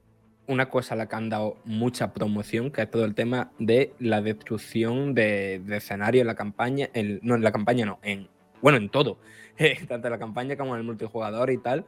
una 0.47 0.69
cosa 0.69 0.95
a 0.95 0.99
la 0.99 1.09
que 1.09 1.17
han 1.17 1.31
dado 1.31 1.57
mucha 1.65 2.13
promoción, 2.13 2.71
que 2.71 2.83
es 2.83 2.91
todo 2.91 3.07
el 3.07 3.15
tema 3.15 3.53
de 3.59 3.95
la 3.99 4.21
destrucción 4.21 5.15
de, 5.15 5.63
escenario 5.71 6.21
en 6.21 6.27
la 6.27 6.35
campaña, 6.35 6.91
no 7.23 7.37
en 7.37 7.43
la 7.43 7.53
campaña, 7.53 7.87
no, 7.87 7.99
en 8.03 8.29
bueno, 8.61 8.79
en 8.79 8.89
todo, 8.89 9.19
tanto 9.89 10.09
en 10.09 10.13
la 10.13 10.19
campaña 10.19 10.57
como 10.57 10.75
en 10.75 10.81
el 10.81 10.87
multijugador 10.87 11.51
y 11.51 11.59
tal, 11.59 11.87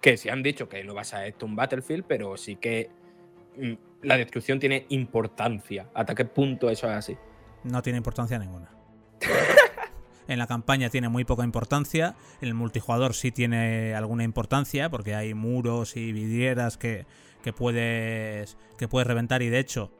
que 0.00 0.16
se 0.16 0.30
han 0.30 0.42
dicho 0.42 0.68
que 0.68 0.82
no 0.84 0.94
vas 0.94 1.14
a 1.14 1.26
esto 1.26 1.46
un 1.46 1.56
Battlefield, 1.56 2.04
pero 2.06 2.36
sí 2.36 2.56
que 2.56 2.90
mm, 3.56 3.72
la 4.02 4.16
destrucción 4.16 4.58
tiene 4.58 4.86
importancia. 4.88 5.88
¿Hasta 5.94 6.14
qué 6.14 6.24
punto 6.24 6.70
eso 6.70 6.88
es 6.88 6.96
así? 6.96 7.16
No 7.64 7.82
tiene 7.82 7.98
importancia 7.98 8.38
ninguna. 8.38 8.70
en 10.28 10.38
la 10.38 10.46
campaña 10.46 10.90
tiene 10.90 11.08
muy 11.08 11.24
poca 11.24 11.44
importancia, 11.44 12.14
en 12.40 12.48
el 12.48 12.54
multijugador 12.54 13.14
sí 13.14 13.32
tiene 13.32 13.94
alguna 13.94 14.24
importancia, 14.24 14.88
porque 14.88 15.14
hay 15.14 15.34
muros 15.34 15.96
y 15.96 16.12
vidrieras 16.12 16.78
que 16.78 17.06
que 17.42 17.52
puedes, 17.52 18.56
que 18.76 18.88
puedes 18.88 19.06
reventar 19.06 19.42
y 19.42 19.48
de 19.48 19.58
hecho 19.58 19.90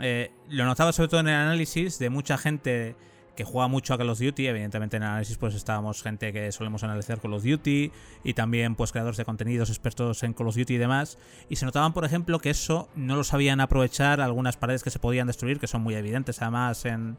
eh, 0.00 0.30
lo 0.48 0.64
notaba 0.64 0.92
sobre 0.92 1.08
todo 1.08 1.20
en 1.20 1.28
el 1.28 1.34
análisis 1.34 1.98
de 1.98 2.10
mucha 2.10 2.38
gente 2.38 2.96
que 3.36 3.44
juega 3.44 3.68
mucho 3.68 3.94
a 3.94 3.98
Call 3.98 4.10
of 4.10 4.18
Duty, 4.18 4.46
evidentemente 4.46 4.96
en 4.96 5.02
el 5.02 5.08
análisis 5.08 5.38
pues 5.38 5.54
estábamos 5.54 6.02
gente 6.02 6.32
que 6.32 6.52
solemos 6.52 6.84
analizar 6.84 7.20
Call 7.20 7.34
of 7.34 7.44
Duty 7.44 7.92
y 8.24 8.34
también 8.34 8.74
pues 8.74 8.92
creadores 8.92 9.16
de 9.16 9.24
contenidos 9.24 9.70
expertos 9.70 10.22
en 10.22 10.34
Call 10.34 10.48
of 10.48 10.56
Duty 10.56 10.74
y 10.74 10.78
demás 10.78 11.18
y 11.48 11.56
se 11.56 11.64
notaban 11.64 11.92
por 11.92 12.04
ejemplo 12.04 12.38
que 12.38 12.50
eso 12.50 12.88
no 12.94 13.16
lo 13.16 13.24
sabían 13.24 13.60
aprovechar 13.60 14.20
algunas 14.20 14.56
paredes 14.56 14.82
que 14.82 14.90
se 14.90 14.98
podían 14.98 15.26
destruir 15.26 15.58
que 15.58 15.66
son 15.66 15.82
muy 15.82 15.94
evidentes 15.94 16.42
además 16.42 16.84
en, 16.84 17.16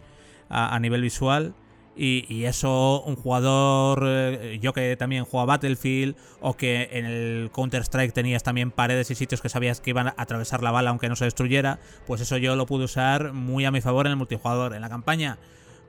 a 0.50 0.80
nivel 0.80 1.02
visual 1.02 1.56
y, 1.96 2.46
eso, 2.46 3.04
un 3.04 3.16
jugador, 3.16 4.04
eh, 4.08 4.58
yo 4.62 4.74
que 4.74 4.96
también 4.98 5.26
juego 5.26 5.42
a 5.42 5.46
Battlefield, 5.46 6.16
o 6.42 6.56
que 6.56 6.90
en 6.92 7.06
el 7.06 7.52
Counter-Strike 7.54 8.14
tenías 8.14 8.42
también 8.42 8.72
paredes 8.72 9.12
y 9.12 9.16
sitios 9.16 9.42
que 9.42 9.50
sabías 9.50 9.80
que 9.80 9.92
iban 9.92 10.08
a 10.08 10.16
atravesar 10.18 10.64
la 10.64 10.72
bala 10.72 10.90
aunque 10.90 11.08
no 11.08 11.16
se 11.16 11.26
destruyera, 11.26 11.80
pues 12.08 12.22
eso 12.22 12.38
yo 12.38 12.56
lo 12.56 12.66
pude 12.66 12.86
usar 12.86 13.34
muy 13.34 13.66
a 13.66 13.72
mi 13.72 13.82
favor 13.82 14.08
en 14.08 14.12
el 14.12 14.18
multijugador. 14.18 14.74
En 14.74 14.82
la 14.82 14.90
campaña, 14.90 15.38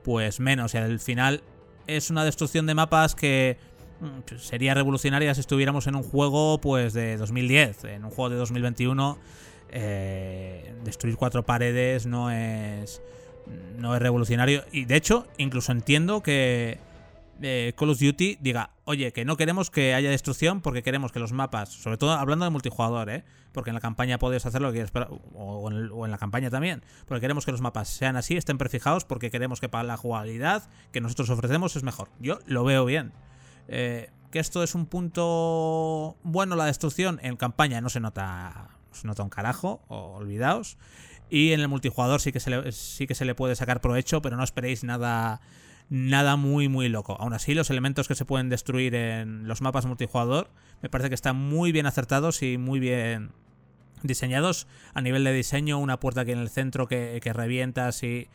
pues 0.05 0.39
menos. 0.39 0.75
Y 0.75 0.77
al 0.77 1.01
final 1.01 1.43
es 1.89 2.11
una 2.11 2.25
destrucción 2.25 2.67
de 2.67 2.75
mapas 2.75 3.17
que 3.17 3.57
mm, 4.01 4.37
sería 4.39 4.75
revolucionaria 4.75 5.35
si 5.35 5.41
estuviéramos 5.41 5.89
en 5.89 5.97
un 5.97 6.05
juego 6.05 6.61
pues 6.61 6.93
de 6.93 7.17
2010. 7.17 7.85
En 7.85 8.05
un 8.05 8.11
juego 8.11 8.31
de 8.31 8.37
2021, 8.37 9.19
eh, 9.71 10.75
destruir 10.85 11.17
cuatro 11.17 11.45
paredes 11.45 12.07
no 12.07 12.31
es 12.31 13.03
no 13.77 13.95
es 13.95 14.01
revolucionario. 14.01 14.65
Y 14.71 14.85
de 14.85 14.97
hecho, 14.97 15.27
incluso 15.37 15.73
entiendo 15.73 16.23
que 16.23 16.79
eh, 17.43 17.73
Call 17.77 17.91
of 17.91 17.99
Duty 17.99 18.39
diga, 18.41 18.71
oye, 18.85 19.13
que 19.13 19.25
no 19.25 19.37
queremos 19.37 19.71
que 19.71 19.95
haya 19.95 20.11
destrucción 20.11 20.61
porque 20.61 20.83
queremos 20.83 21.13
que 21.13 21.19
los 21.19 21.33
mapas, 21.33 21.71
sobre 21.71 21.97
todo 21.97 22.13
hablando 22.13 22.45
de 22.45 22.51
multijugador, 22.51 23.11
¿eh? 23.11 23.25
porque 23.53 23.71
en 23.71 23.75
la 23.75 23.81
campaña 23.81 24.19
puedes 24.19 24.47
hacer 24.47 24.61
lo 24.61 24.73
que 24.73 24.85
quieras, 24.85 25.09
o, 25.35 25.71
en 25.71 26.11
la 26.11 26.19
campaña 26.19 26.51
también, 26.51 26.83
porque 27.07 27.21
queremos 27.21 27.45
que 27.45 27.53
los 27.53 27.61
mapas 27.61 27.89
sean 27.89 28.17
así, 28.17 28.37
estén 28.37 28.59
prefijados, 28.59 29.05
porque 29.05 29.31
queremos 29.31 29.61
que 29.61 29.69
para 29.69 29.85
la 29.85 29.97
jugabilidad 29.97 30.69
que 30.93 31.01
nosotros 31.01 31.31
ofrecemos 31.31 31.77
es 31.77 31.83
mejor. 31.83 32.11
Yo 32.21 32.39
lo 32.47 32.65
veo 32.65 32.85
bien. 32.85 33.13
Eh, 33.69 34.11
que 34.31 34.41
esto 34.41 34.63
es 34.65 34.75
un 34.75 34.87
punto 34.87 36.17
bueno, 36.25 36.57
la 36.57 36.67
destrucción 36.67 37.21
en 37.23 37.37
campaña 37.37 37.81
no 37.81 37.89
se 37.89 38.01
nota, 38.01 38.71
no 38.91 38.95
se 38.97 39.07
nota 39.07 39.23
un 39.23 39.31
carajo, 39.31 39.83
olvidaos. 39.89 40.77
Y 41.31 41.53
en 41.53 41.61
el 41.61 41.69
multijugador 41.69 42.21
sí 42.21 42.33
que 42.33 42.41
se 42.41 42.73
sí 42.73 43.07
que 43.07 43.15
se 43.15 43.25
le 43.25 43.35
puede 43.35 43.55
sacar 43.57 43.81
provecho, 43.81 44.21
pero 44.21 44.37
no 44.37 44.43
esperéis 44.43 44.85
nada 44.85 45.41
nada 45.91 46.37
muy 46.37 46.69
muy 46.69 46.89
loco. 46.89 47.17
Aún 47.21 47.33
así, 47.33 47.55
los 47.55 47.71
elementos 47.71 48.09
que 48.09 48.15
se 48.15 48.25
pueden 48.25 48.49
destruir 48.49 48.95
en 48.95 49.47
los 49.49 49.61
mapas 49.61 49.87
multijugador 49.87 50.51
me 50.83 50.89
parece 50.89 51.09
que 51.09 51.15
están 51.15 51.37
muy 51.37 51.73
bien 51.73 51.87
acertados 51.87 52.43
y 52.43 52.59
muy 52.59 52.81
bien 52.81 53.33
diseñados 54.05 54.67
a 54.93 55.01
nivel 55.01 55.25
de 55.25 55.33
diseño, 55.33 55.79
una 55.79 55.99
puerta 55.99 56.21
aquí 56.21 56.33
en 56.33 56.39
el 56.39 56.51
centro 56.51 56.87
que, 56.87 57.21
revientas 57.33 58.03
y, 58.03 58.29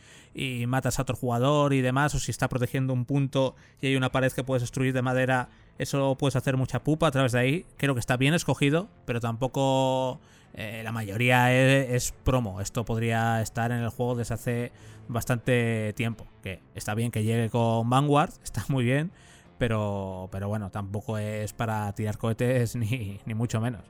matas 0.67 0.99
a 0.99 1.03
otro 1.03 1.15
jugador 1.15 1.73
y 1.73 1.81
demás, 1.81 2.15
o 2.15 2.19
si 2.19 2.31
está 2.31 2.49
protegiendo 2.49 2.93
un 2.93 3.05
punto 3.05 3.55
y 3.81 3.87
hay 3.87 3.95
una 3.95 4.11
pared 4.11 4.31
que 4.31 4.43
puedes 4.43 4.61
destruir 4.61 4.93
de 4.93 5.01
madera 5.01 5.49
Eso 5.77 6.15
puedes 6.15 6.35
hacer 6.35 6.57
mucha 6.57 6.83
pupa 6.83 7.07
a 7.07 7.11
través 7.11 7.31
de 7.31 7.39
ahí. 7.39 7.65
Creo 7.77 7.93
que 7.93 7.99
está 7.99 8.17
bien 8.17 8.33
escogido, 8.33 8.89
pero 9.05 9.19
tampoco 9.19 10.19
eh, 10.53 10.81
la 10.83 10.91
mayoría 10.91 11.53
es, 11.53 12.13
promo. 12.23 12.61
Esto 12.61 12.83
podría 12.83 13.41
estar 13.41 13.71
en 13.71 13.79
el 13.79 13.89
juego 13.89 14.15
desde 14.15 14.33
hace 14.33 14.71
bastante 15.09 15.93
tiempo. 15.97 16.25
Que 16.41 16.61
está 16.75 16.95
bien 16.95 17.11
que 17.11 17.23
llegue 17.23 17.49
con 17.49 17.89
Vanguard, 17.89 18.31
está 18.43 18.63
muy 18.69 18.85
bien, 18.85 19.11
pero, 19.57 20.29
pero 20.31 20.47
bueno, 20.47 20.71
tampoco 20.71 21.17
es 21.17 21.51
para 21.51 21.91
tirar 21.93 22.17
cohetes 22.17 22.75
ni, 22.77 23.19
ni 23.25 23.33
mucho 23.33 23.59
menos. 23.59 23.83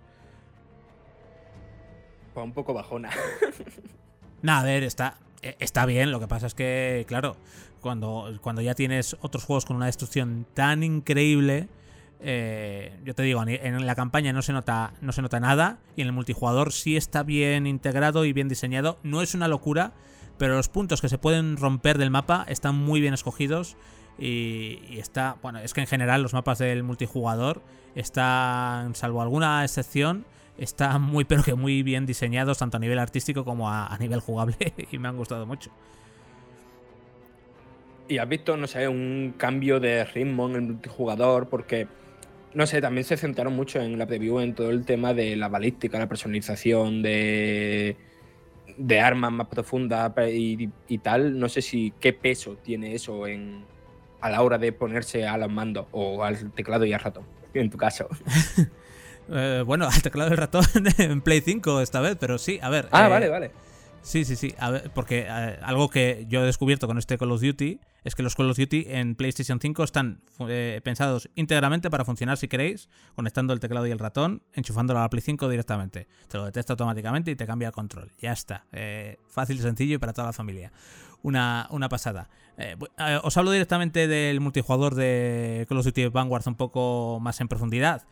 Pues 2.34 2.43
un 2.43 2.53
poco 2.53 2.74
bajona. 2.74 3.11
Nada, 4.41 4.61
a 4.61 4.63
ver, 4.63 4.84
está, 4.84 5.17
eh, 5.43 5.55
está 5.59 5.86
bien. 5.86 6.11
Lo 6.11 6.20
que 6.20 6.28
pasa 6.28 6.47
es 6.47 6.55
que, 6.55 7.05
claro, 7.07 7.36
cuando, 7.82 8.32
cuando 8.41 8.61
ya 8.61 8.74
tienes 8.74 9.17
otros 9.22 9.43
juegos 9.43 9.65
con 9.65 9.76
una 9.76 9.86
destrucción 9.86 10.47
tan 10.53 10.82
increíble 10.82 11.67
eh, 12.22 12.99
yo 13.05 13.15
te 13.15 13.24
digo, 13.24 13.41
en 13.47 13.86
la 13.86 13.95
campaña 13.95 14.34
no 14.34 14.41
se, 14.41 14.51
nota, 14.51 14.93
no 15.01 15.11
se 15.11 15.22
nota 15.22 15.39
nada 15.39 15.80
y 15.95 16.01
en 16.01 16.07
el 16.07 16.13
multijugador 16.13 16.74
sí 16.74 16.97
está 16.97 17.24
bien 17.24 17.65
integrado 17.65 18.26
y 18.26 18.34
bien 18.34 18.49
diseñado. 18.49 18.99
No 19.03 19.22
es 19.22 19.34
una 19.36 19.47
locura, 19.47 19.93
pero 20.39 20.55
los 20.55 20.69
puntos 20.69 21.01
que 21.01 21.09
se 21.09 21.19
pueden 21.19 21.57
romper 21.57 21.99
del 21.99 22.09
mapa 22.09 22.45
están 22.47 22.75
muy 22.75 23.01
bien 23.01 23.13
escogidos 23.13 23.77
y, 24.17 24.97
está, 24.97 25.37
bueno, 25.43 25.59
es 25.59 25.73
que 25.73 25.81
en 25.81 25.87
general 25.87 26.23
los 26.23 26.33
mapas 26.33 26.57
del 26.57 26.81
multijugador 26.81 27.61
están, 27.93 28.95
salvo 28.95 29.21
alguna 29.21 29.63
excepción, 29.63 30.25
están 30.57 31.01
muy 31.01 31.25
pero 31.25 31.43
que 31.43 31.53
muy 31.53 31.83
bien 31.83 32.05
diseñados 32.05 32.57
tanto 32.57 32.77
a 32.77 32.79
nivel 32.79 32.99
artístico 32.99 33.45
como 33.45 33.69
a, 33.69 33.87
a 33.87 33.97
nivel 33.97 34.19
jugable 34.21 34.73
y 34.91 34.97
me 34.97 35.07
han 35.09 35.17
gustado 35.17 35.45
mucho. 35.45 35.69
¿Y 38.07 38.17
has 38.17 38.27
visto, 38.27 38.57
no 38.57 38.65
sé, 38.65 38.87
un 38.87 39.35
cambio 39.37 39.79
de 39.79 40.03
ritmo 40.03 40.49
en 40.49 40.55
el 40.55 40.61
multijugador? 40.63 41.47
Porque 41.47 41.87
no 42.53 42.65
sé, 42.65 42.81
también 42.81 43.03
se 43.03 43.17
centraron 43.17 43.55
mucho 43.55 43.79
en 43.79 43.97
la 43.99 44.07
preview 44.07 44.39
en 44.39 44.55
todo 44.55 44.71
el 44.71 44.85
tema 44.85 45.13
de 45.13 45.35
la 45.35 45.49
balística, 45.49 45.99
la 45.99 46.09
personalización 46.09 47.01
de, 47.01 47.95
de 48.80 49.01
armas 49.01 49.32
más 49.32 49.47
profundas 49.47 50.11
y, 50.32 50.97
tal. 50.99 51.38
No 51.38 51.49
sé 51.49 51.61
si 51.61 51.93
qué 51.99 52.13
peso 52.13 52.57
tiene 52.63 52.95
eso 52.95 53.27
en, 53.27 53.65
a 54.21 54.30
la 54.30 54.41
hora 54.41 54.57
de 54.57 54.71
ponerse 54.71 55.27
a 55.27 55.38
los 55.38 55.51
mandos 55.51 55.86
o 55.91 56.23
al 56.23 56.51
teclado 56.53 56.86
y 56.86 56.93
al 56.93 57.01
ratón, 57.01 57.25
en 57.53 57.69
tu 57.69 57.77
caso. 57.77 58.07
Eh, 59.32 59.61
bueno, 59.63 59.88
al 59.88 60.01
teclado 60.01 60.32
y 60.32 60.34
al 60.34 60.38
ratón 60.38 60.65
en 60.97 61.21
Play 61.21 61.41
5 61.41 61.82
esta 61.82 62.01
vez, 62.01 62.17
pero 62.19 62.39
sí, 62.39 62.57
a 62.63 62.69
ver. 62.69 62.89
Ah, 62.91 63.05
eh, 63.05 63.09
vale, 63.09 63.30
vale. 63.30 63.51
Sí, 64.01 64.25
sí, 64.25 64.36
sí. 64.36 64.55
A 64.57 64.71
ver, 64.71 64.89
porque 64.95 65.27
eh, 65.30 65.59
algo 65.61 65.88
que 65.88 66.25
yo 66.27 66.41
he 66.41 66.47
descubierto 66.47 66.88
con 66.88 66.97
este 66.97 67.19
Call 67.19 67.32
of 67.32 67.39
Duty 67.39 67.80
es 68.04 68.16
que 68.16 68.24
los 68.24 68.36
Call 68.36 68.50
of 68.50 68.58
Duty 68.58 68.86
en 68.88 69.16
PlayStation 69.16 69.60
5 69.60 69.84
están 69.84 70.22
eh, 70.47 70.82
pensados 70.84 71.30
íntegramente 71.36 71.89
para 71.89 72.06
funcionar 72.06 72.38
si 72.38 72.47
queréis, 72.47 72.89
conectando 73.16 73.54
el 73.54 73.60
teclado 73.60 73.88
y 73.88 73.91
el 73.91 74.00
ratón, 74.00 74.43
enchufándolo 74.54 75.00
a 75.00 75.04
la 75.04 75.10
Play 75.10 75.22
5 75.22 75.50
directamente. 75.50 76.08
Te 76.28 76.38
lo 76.38 76.45
detecta 76.45 76.74
automáticamente 76.74 77.32
y 77.32 77.36
te 77.36 77.45
cambia 77.45 77.68
el 77.68 77.74
control. 77.74 78.12
Ya 78.20 78.32
está. 78.32 78.66
Eh, 78.72 79.18
fácil 79.28 79.60
sencillo 79.60 79.95
y 79.95 79.97
para 79.97 80.14
toda 80.14 80.28
la 80.28 80.34
familia. 80.34 80.72
Una, 81.22 81.68
una 81.72 81.89
pasada. 81.89 82.30
os 83.24 83.36
hablo 83.36 83.52
directamente 83.52 84.08
del 84.08 84.39
multijugador 84.39 84.95
de 84.95 85.66
Call 85.68 85.80
of 85.80 85.86
Duty 85.86 86.08
Vanguard 86.08 86.47
un 86.47 86.56
poco 86.56 87.20
más 87.22 87.41
en 87.41 87.50
profundidad. 87.50 88.06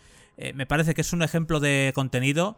me 0.53 0.65
parece 0.65 0.93
que 0.93 1.01
es 1.01 1.13
un 1.13 1.23
ejemplo 1.23 1.61
de 1.61 1.93
contenido 1.95 2.57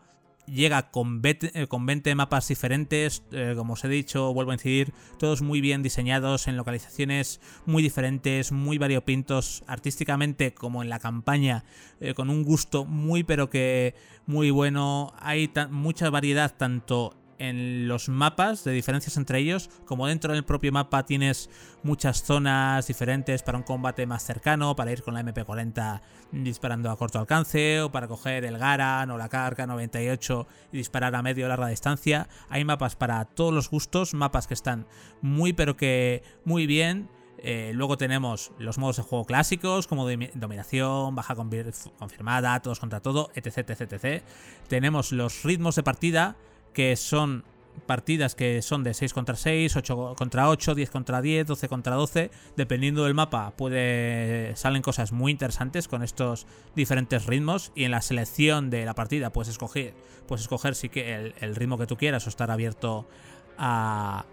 llega 0.50 0.92
con 0.92 1.22
20, 1.22 1.52
eh, 1.54 1.68
con 1.68 1.86
20 1.86 2.16
mapas 2.16 2.48
diferentes, 2.48 3.24
eh, 3.32 3.54
como 3.56 3.74
os 3.74 3.84
he 3.84 3.88
dicho, 3.88 4.34
vuelvo 4.34 4.52
a 4.52 4.56
incidir, 4.56 4.94
todos 5.18 5.42
muy 5.42 5.62
bien 5.62 5.84
diseñados 5.84 6.48
en 6.48 6.58
localizaciones 6.58 7.40
muy 7.66 7.84
diferentes, 7.84 8.52
muy 8.52 8.78
variopintos, 8.78 9.64
artísticamente 9.68 10.54
como 10.54 10.84
en 10.84 10.90
la 10.90 11.00
campaña, 11.00 11.64
eh, 12.00 12.14
con 12.14 12.30
un 12.30 12.44
gusto 12.44 12.86
muy 12.86 13.24
pero 13.24 13.50
que 13.50 13.96
muy 14.26 14.52
bueno, 14.52 15.14
hay 15.20 15.52
mucha 15.72 16.10
variedad 16.10 16.56
tanto 16.56 17.19
en 17.40 17.88
los 17.88 18.10
mapas, 18.10 18.64
de 18.64 18.72
diferencias 18.74 19.18
entre 19.18 19.40
ellos, 19.40 19.70
como 19.86 20.08
dentro 20.08 20.34
del 20.34 20.44
propio 20.44 20.72
mapa 20.72 21.06
tienes 21.06 21.50
muchas 21.84 22.22
zonas 22.24 22.86
diferentes 22.88 23.42
para 23.44 23.58
un 23.58 23.64
combate 23.64 24.06
más 24.06 24.24
cercano, 24.24 24.76
para 24.76 24.92
ir 24.92 25.02
con 25.02 25.14
la 25.14 25.24
MP40 25.24 26.02
disparando 26.32 26.92
a 26.92 26.98
corto 26.98 27.18
alcance, 27.18 27.82
o 27.82 27.92
para 27.92 28.08
coger 28.08 28.44
el 28.46 28.58
Garan 28.58 29.10
o 29.10 29.18
la 29.18 29.30
Carca 29.30 29.66
98 29.66 30.48
y 30.74 30.78
disparar 30.78 31.16
a 31.16 31.22
medio 31.22 31.46
o 31.46 31.50
larga 31.50 31.68
distancia. 31.68 32.28
Hay 32.50 32.66
mapas 32.66 32.96
para 32.96 33.24
todos 33.26 33.54
los 33.54 33.70
gustos, 33.70 34.14
mapas 34.14 34.46
que 34.46 34.54
están 34.54 34.86
muy 35.22 35.54
pero 35.54 35.78
que 35.78 36.24
muy 36.44 36.68
bien. 36.68 37.10
Eh, 37.42 37.72
luego 37.74 37.98
tenemos 37.98 38.52
los 38.60 38.78
modos 38.78 38.98
de 38.98 39.04
juego 39.04 39.24
clásicos 39.24 39.88
como 39.88 40.06
dominación, 40.34 41.16
baja 41.16 41.36
confirmada, 41.36 42.62
todos 42.62 42.82
contra 42.82 43.00
todo, 43.00 43.32
etc, 43.34 43.60
etc, 43.70 43.94
etc. 43.94 44.24
Tenemos 44.68 45.14
los 45.14 45.44
ritmos 45.44 45.78
de 45.78 45.84
partida 45.84 46.36
que 46.80 46.96
son 46.96 47.44
partidas 47.86 48.36
que 48.36 48.62
son 48.62 48.86
de 48.86 48.94
6 48.94 49.12
contra 49.12 49.36
6, 49.36 49.76
8 49.76 50.16
contra 50.18 50.48
8, 50.48 50.76
10 50.76 50.90
contra 50.90 51.22
10, 51.22 51.48
12 51.48 51.68
contra 51.68 51.96
12. 51.96 52.32
Dependiendo 52.56 53.04
del 53.04 53.14
mapa, 53.14 53.52
puede 53.58 54.56
salen 54.56 54.82
cosas 54.82 55.12
muy 55.12 55.34
interesantes 55.34 55.90
con 55.90 56.04
estos 56.04 56.48
diferentes 56.78 57.26
ritmos. 57.26 57.74
Y 57.76 57.84
en 57.84 57.92
la 57.92 58.02
selección 58.02 58.70
de 58.70 58.86
la 58.86 58.96
partida 58.96 59.34
puedes 59.34 59.50
escoger, 59.50 59.94
puedes 60.26 60.44
escoger 60.44 60.74
sí 60.74 60.88
que 60.88 61.34
el, 61.38 61.56
ritmo 61.58 61.78
que 61.78 61.86
tú 61.86 61.98
quieras 61.98 62.26
o 62.28 62.30
estar 62.30 62.50
abierto 62.50 63.10
a, 63.58 64.24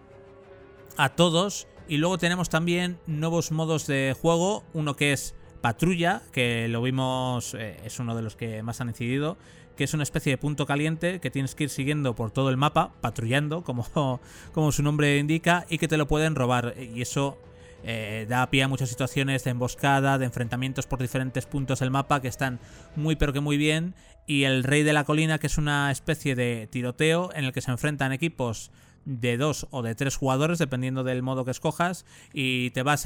a 0.97 1.09
todos. 1.17 1.67
Y 1.89 1.97
luego 1.97 2.17
tenemos 2.17 2.49
también 2.49 3.01
nuevos 3.09 3.51
modos 3.51 3.89
de 3.89 4.15
juego. 4.23 4.63
Uno 4.73 4.95
que 4.95 5.13
es 5.13 5.35
patrulla, 5.67 6.23
que 6.31 6.69
lo 6.69 6.81
vimos, 6.81 7.55
eh, 7.55 7.77
es 7.85 7.99
uno 7.99 8.15
de 8.15 8.23
los 8.23 8.37
que 8.37 8.63
más 8.63 8.81
han 8.81 8.89
incidido, 8.89 9.37
que 9.77 9.85
es 9.85 9.95
una 9.95 10.03
especie 10.03 10.33
de 10.33 10.39
punto 10.39 10.67
caliente 10.67 11.21
que 11.21 11.31
tienes 11.31 11.55
que 11.55 11.65
ir 11.65 11.71
siguiendo 11.71 12.15
por 12.15 12.31
todo 12.31 12.51
el 12.51 12.57
mapa, 12.57 12.93
patrullando, 13.01 13.63
como, 13.63 13.87
como 14.53 14.73
su 14.73 14.83
nombre 14.83 15.19
indica, 15.19 15.67
y 15.69 15.79
que 15.79 15.89
te 15.89 15.97
lo 15.97 16.07
pueden 16.09 16.35
robar. 16.35 16.75
Y 16.79 17.03
eso 17.03 17.39
eh, 17.85 18.27
da 18.29 18.51
pie 18.51 18.65
a 18.65 18.69
muchas 18.69 18.89
situaciones 18.89 19.45
de 19.45 19.51
emboscada, 19.51 20.19
de 20.19 20.25
enfrentamientos 20.25 20.87
por 20.87 21.01
diferentes 21.01 21.47
puntos 21.47 21.81
del 21.81 21.91
mapa 21.91 22.21
que 22.21 22.29
están 22.29 22.59
muy 22.97 23.17
pero 23.17 23.33
que 23.33 23.41
muy 23.41 23.57
bien. 23.57 23.95
Y 24.27 24.45
el 24.45 24.65
Rey 24.65 24.83
de 24.83 24.93
la 24.93 25.05
Colina, 25.05 25.39
que 25.39 25.47
es 25.47 25.57
una 25.57 25.93
especie 25.93 26.35
de 26.35 26.67
tiroteo 26.67 27.31
en 27.35 27.45
el 27.45 27.53
que 27.53 27.61
se 27.61 27.71
enfrentan 27.71 28.13
equipos 28.13 28.73
de 29.07 29.39
dos 29.39 29.67
o 29.71 29.83
de 29.83 29.95
tres 29.95 30.17
jugadores, 30.17 30.59
dependiendo 30.59 31.05
del 31.05 31.23
modo 31.23 31.45
que 31.47 31.53
escojas, 31.53 32.05
y 32.35 32.71
te 32.71 32.83
vas, 32.83 33.03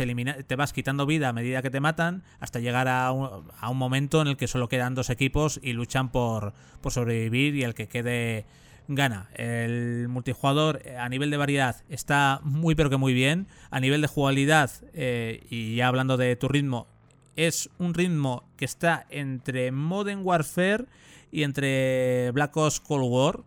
te 0.46 0.57
vas 0.57 0.72
quitando 0.72 1.07
vida 1.07 1.28
a 1.28 1.32
medida 1.32 1.62
que 1.62 1.70
te 1.70 1.78
matan, 1.78 2.24
hasta 2.40 2.59
llegar 2.59 2.88
a 2.88 3.12
un, 3.12 3.76
momento 3.76 4.20
en 4.20 4.28
el 4.28 4.36
que 4.36 4.48
solo 4.48 4.68
quedan 4.68 4.94
dos 4.94 5.11
equipos 5.11 5.61
y 5.62 5.74
luchan 5.74 6.11
por, 6.11 6.55
por 6.80 6.92
sobrevivir 6.92 7.55
y 7.55 7.62
el 7.62 7.74
que 7.74 7.86
quede 7.86 8.46
gana. 8.88 9.28
El 9.34 10.09
multijugador 10.09 10.82
eh, 10.84 10.96
a 10.96 11.09
nivel 11.09 11.30
de 11.30 11.36
variedad 11.36 11.76
está 11.88 12.40
muy 12.42 12.74
pero 12.74 12.90
que 12.90 12.96
muy 12.96 13.14
bien. 13.14 13.46
A 13.70 13.78
nivel 13.80 14.01
de 14.01 14.09
jugabilidad, 14.09 14.70
eh, 14.94 15.46
y 15.48 15.76
ya 15.76 15.88
hablando 15.88 16.16
de 16.16 16.34
tu 16.36 16.48
ritmo, 16.48 16.88
es 17.36 17.70
un 17.78 17.94
ritmo 17.94 18.44
que 18.57 18.64
está 18.64 19.07
entre 19.11 19.70
Modern 19.70 20.20
Warfare 20.24 20.86
y 21.30 21.44
entre 21.44 22.30
Black 22.32 22.57
Ops 22.57 22.80
Cold 22.80 23.05
War 23.09 23.40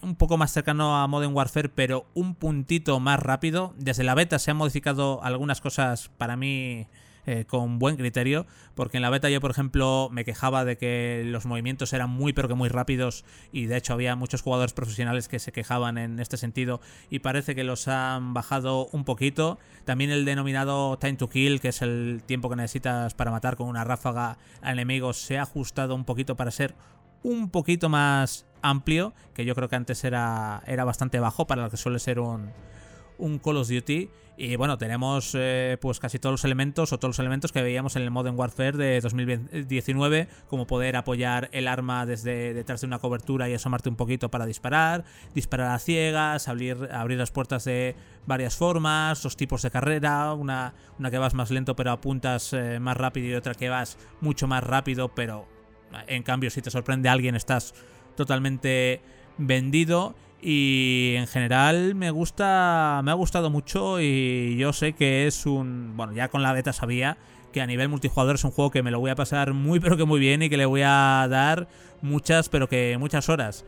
un 0.00 0.16
poco 0.16 0.36
más 0.36 0.52
cercano 0.52 0.96
a 0.96 1.06
Modern 1.06 1.34
Warfare, 1.34 1.68
pero 1.68 2.06
un 2.14 2.34
puntito 2.34 3.00
más 3.00 3.20
rápido. 3.20 3.74
Desde 3.78 4.04
la 4.04 4.14
beta 4.14 4.38
se 4.38 4.50
han 4.50 4.56
modificado 4.56 5.22
algunas 5.22 5.60
cosas 5.60 6.10
para 6.16 6.36
mí 6.36 6.86
eh, 7.26 7.46
con 7.46 7.78
buen 7.78 7.96
criterio, 7.96 8.44
porque 8.74 8.98
en 8.98 9.02
la 9.02 9.08
beta 9.08 9.30
yo, 9.30 9.40
por 9.40 9.50
ejemplo, 9.50 10.10
me 10.12 10.26
quejaba 10.26 10.66
de 10.66 10.76
que 10.76 11.22
los 11.24 11.46
movimientos 11.46 11.94
eran 11.94 12.10
muy 12.10 12.34
pero 12.34 12.48
que 12.48 12.54
muy 12.54 12.68
rápidos 12.68 13.24
y 13.50 13.64
de 13.64 13.78
hecho 13.78 13.94
había 13.94 14.14
muchos 14.14 14.42
jugadores 14.42 14.74
profesionales 14.74 15.26
que 15.26 15.38
se 15.38 15.50
quejaban 15.50 15.96
en 15.96 16.20
este 16.20 16.36
sentido 16.36 16.82
y 17.08 17.20
parece 17.20 17.54
que 17.54 17.64
los 17.64 17.88
han 17.88 18.34
bajado 18.34 18.88
un 18.92 19.04
poquito. 19.04 19.58
También 19.86 20.10
el 20.10 20.26
denominado 20.26 20.98
time 20.98 21.14
to 21.14 21.30
kill, 21.30 21.62
que 21.62 21.68
es 21.68 21.80
el 21.80 22.22
tiempo 22.26 22.50
que 22.50 22.56
necesitas 22.56 23.14
para 23.14 23.30
matar 23.30 23.56
con 23.56 23.68
una 23.68 23.84
ráfaga 23.84 24.36
a 24.60 24.72
enemigos, 24.72 25.16
se 25.16 25.38
ha 25.38 25.42
ajustado 25.44 25.94
un 25.94 26.04
poquito 26.04 26.36
para 26.36 26.50
ser 26.50 26.74
un 27.22 27.48
poquito 27.48 27.88
más 27.88 28.44
amplio, 28.64 29.12
que 29.34 29.44
yo 29.44 29.54
creo 29.54 29.68
que 29.68 29.76
antes 29.76 30.02
era, 30.04 30.62
era 30.66 30.84
bastante 30.84 31.20
bajo 31.20 31.46
para 31.46 31.62
lo 31.62 31.70
que 31.70 31.76
suele 31.76 31.98
ser 31.98 32.18
un, 32.18 32.50
un 33.18 33.38
Call 33.38 33.58
of 33.58 33.68
Duty. 33.68 34.10
Y 34.36 34.56
bueno, 34.56 34.78
tenemos 34.78 35.30
eh, 35.34 35.78
pues 35.80 36.00
casi 36.00 36.18
todos 36.18 36.32
los 36.32 36.44
elementos 36.44 36.92
o 36.92 36.98
todos 36.98 37.10
los 37.10 37.18
elementos 37.20 37.52
que 37.52 37.62
veíamos 37.62 37.94
en 37.94 38.02
el 38.02 38.10
Modern 38.10 38.36
Warfare 38.36 38.76
de 38.76 39.00
2019, 39.00 40.26
como 40.48 40.66
poder 40.66 40.96
apoyar 40.96 41.48
el 41.52 41.68
arma 41.68 42.04
desde 42.04 42.52
detrás 42.52 42.80
de 42.80 42.88
una 42.88 42.98
cobertura 42.98 43.48
y 43.48 43.54
asomarte 43.54 43.88
un 43.88 43.94
poquito 43.94 44.32
para 44.32 44.44
disparar, 44.44 45.04
disparar 45.34 45.70
a 45.70 45.78
ciegas, 45.78 46.48
abrir, 46.48 46.88
abrir 46.90 47.16
las 47.16 47.30
puertas 47.30 47.64
de 47.64 47.94
varias 48.26 48.56
formas, 48.56 49.22
dos 49.22 49.36
tipos 49.36 49.62
de 49.62 49.70
carrera, 49.70 50.32
una, 50.32 50.74
una 50.98 51.12
que 51.12 51.18
vas 51.18 51.34
más 51.34 51.52
lento 51.52 51.76
pero 51.76 51.92
apuntas 51.92 52.52
eh, 52.54 52.80
más 52.80 52.96
rápido 52.96 53.28
y 53.28 53.34
otra 53.34 53.54
que 53.54 53.68
vas 53.68 53.98
mucho 54.20 54.48
más 54.48 54.64
rápido, 54.64 55.14
pero 55.14 55.46
en 56.08 56.24
cambio 56.24 56.50
si 56.50 56.60
te 56.60 56.72
sorprende 56.72 57.08
alguien 57.08 57.36
estás 57.36 57.72
totalmente 58.16 59.00
vendido 59.38 60.14
y 60.40 61.14
en 61.16 61.26
general 61.26 61.94
me 61.94 62.10
gusta 62.10 63.00
me 63.02 63.10
ha 63.10 63.14
gustado 63.14 63.50
mucho 63.50 64.00
y 64.00 64.56
yo 64.58 64.72
sé 64.72 64.92
que 64.92 65.26
es 65.26 65.46
un 65.46 65.94
bueno 65.96 66.12
ya 66.12 66.28
con 66.28 66.42
la 66.42 66.52
beta 66.52 66.72
sabía 66.72 67.16
que 67.54 67.60
a 67.60 67.66
nivel 67.66 67.88
multijugador 67.88 68.34
es 68.34 68.44
un 68.44 68.50
juego 68.50 68.70
que 68.70 68.82
me 68.82 68.90
lo 68.90 69.00
voy 69.00 69.10
a 69.10 69.14
pasar 69.14 69.54
muy 69.54 69.80
pero 69.80 69.96
que 69.96 70.04
muy 70.04 70.20
bien 70.20 70.42
y 70.42 70.50
que 70.50 70.56
le 70.56 70.66
voy 70.66 70.82
a 70.84 71.26
dar 71.30 71.68
muchas 72.02 72.48
pero 72.48 72.68
que 72.68 72.96
muchas 72.98 73.28
horas. 73.28 73.64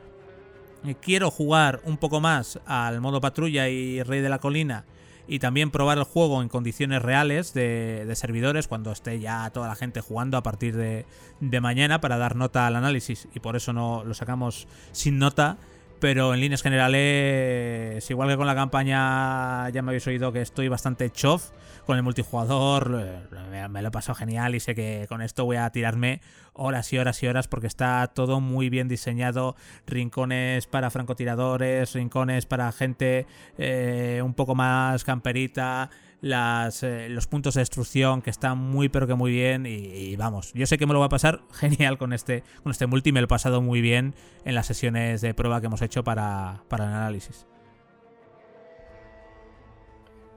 Quiero 1.01 1.31
jugar 1.31 1.81
un 1.85 1.97
poco 1.97 2.21
más 2.21 2.61
al 2.67 3.01
modo 3.01 3.21
patrulla 3.21 3.69
y 3.69 4.03
Rey 4.03 4.21
de 4.21 4.29
la 4.29 4.39
Colina 4.39 4.85
y 5.29 5.39
también 5.39 5.71
probar 5.71 5.99
el 5.99 6.05
juego 6.05 6.43
en 6.43 6.49
condiciones 6.49 7.03
reales 7.03 7.53
de, 7.53 8.11
servidores 8.15 8.69
cuando 8.69 8.93
esté 8.93 9.19
ya 9.21 9.51
toda 9.51 9.69
la 9.69 9.75
gente 9.75 10.01
jugando 10.01 10.37
a 10.37 10.43
partir 10.43 10.77
de, 10.77 11.05
de, 11.41 11.61
mañana 11.61 12.01
para 12.01 12.17
dar 12.17 12.37
nota 12.37 12.67
al 12.67 12.77
análisis. 12.77 13.29
Y 13.35 13.41
por 13.41 13.57
eso 13.57 13.73
no 13.73 14.05
lo 14.05 14.15
sacamos 14.15 14.69
sin 14.93 15.19
nota 15.19 15.59
pero 15.99 16.35
en 16.35 16.41
líneas 16.41 16.63
generales, 16.63 18.11
igual 18.11 18.29
que 18.29 18.37
con 18.37 18.47
la 18.47 18.55
campaña, 18.55 19.69
ya 19.71 19.83
me 19.83 19.91
habéis 19.91 20.07
oído 20.07 20.33
que 20.33 20.43
estoy 20.43 20.69
bastante 20.69 21.11
chof. 21.11 21.51
Con 21.87 21.97
el 21.97 22.03
multijugador 22.03 23.01
eh, 23.01 23.69
me 23.69 23.81
lo 23.81 23.89
he 23.89 23.91
pasado 23.93 24.17
genial 24.17 24.57
y 24.57 24.61
sé 24.61 24.75
que 24.75 25.07
con 25.09 25.23
esto 25.23 25.45
voy 25.45 25.57
a 25.57 25.71
tirarme 25.71 26.21
horas 26.53 26.93
y 26.93 26.99
horas 26.99 27.23
y 27.23 27.29
horas 27.29 27.47
porque 27.47 27.69
está 27.69 28.09
todo 28.09 28.41
muy 28.41 28.71
bien 28.71 28.89
diseñado. 28.89 29.55
Rincones 29.87 30.67
para 30.67 30.91
francotiradores, 30.91 31.93
rincones 31.95 32.45
para 32.45 32.73
gente 32.73 33.27
eh, 33.57 34.21
un 34.25 34.35
poco 34.35 34.57
más 34.57 35.05
camperita 35.05 35.91
las, 36.29 36.83
eh, 36.83 37.09
los 37.09 37.27
puntos 37.27 37.55
de 37.55 37.61
destrucción 37.61 38.23
que 38.23 38.31
están 38.31 38.59
muy 38.59 38.89
pero 38.89 39.07
que 39.07 39.15
muy 39.15 39.31
bien 39.31 39.67
y, 39.67 40.15
vamos, 40.17 40.53
yo 40.55 40.67
sé 40.67 40.79
que 40.79 40.87
me 40.87 40.93
lo 40.93 41.01
va 41.01 41.07
a 41.07 41.11
pasar 41.11 41.41
genial 41.53 41.99
con 41.99 42.13
este, 42.13 42.43
con 42.63 42.73
este 42.73 42.87
multi, 42.87 43.13
me 43.13 43.21
lo 43.21 43.25
he 43.25 43.29
pasado 43.29 43.61
muy 43.63 43.81
bien 43.81 44.15
en 44.45 44.55
las 44.55 44.67
sesiones 44.67 45.21
de 45.21 45.35
prueba 45.35 45.61
que 45.61 45.67
hemos 45.67 45.83
hecho 45.83 46.05
para, 46.05 46.63
para 46.69 46.85
el 46.85 46.93
análisis. 46.93 47.47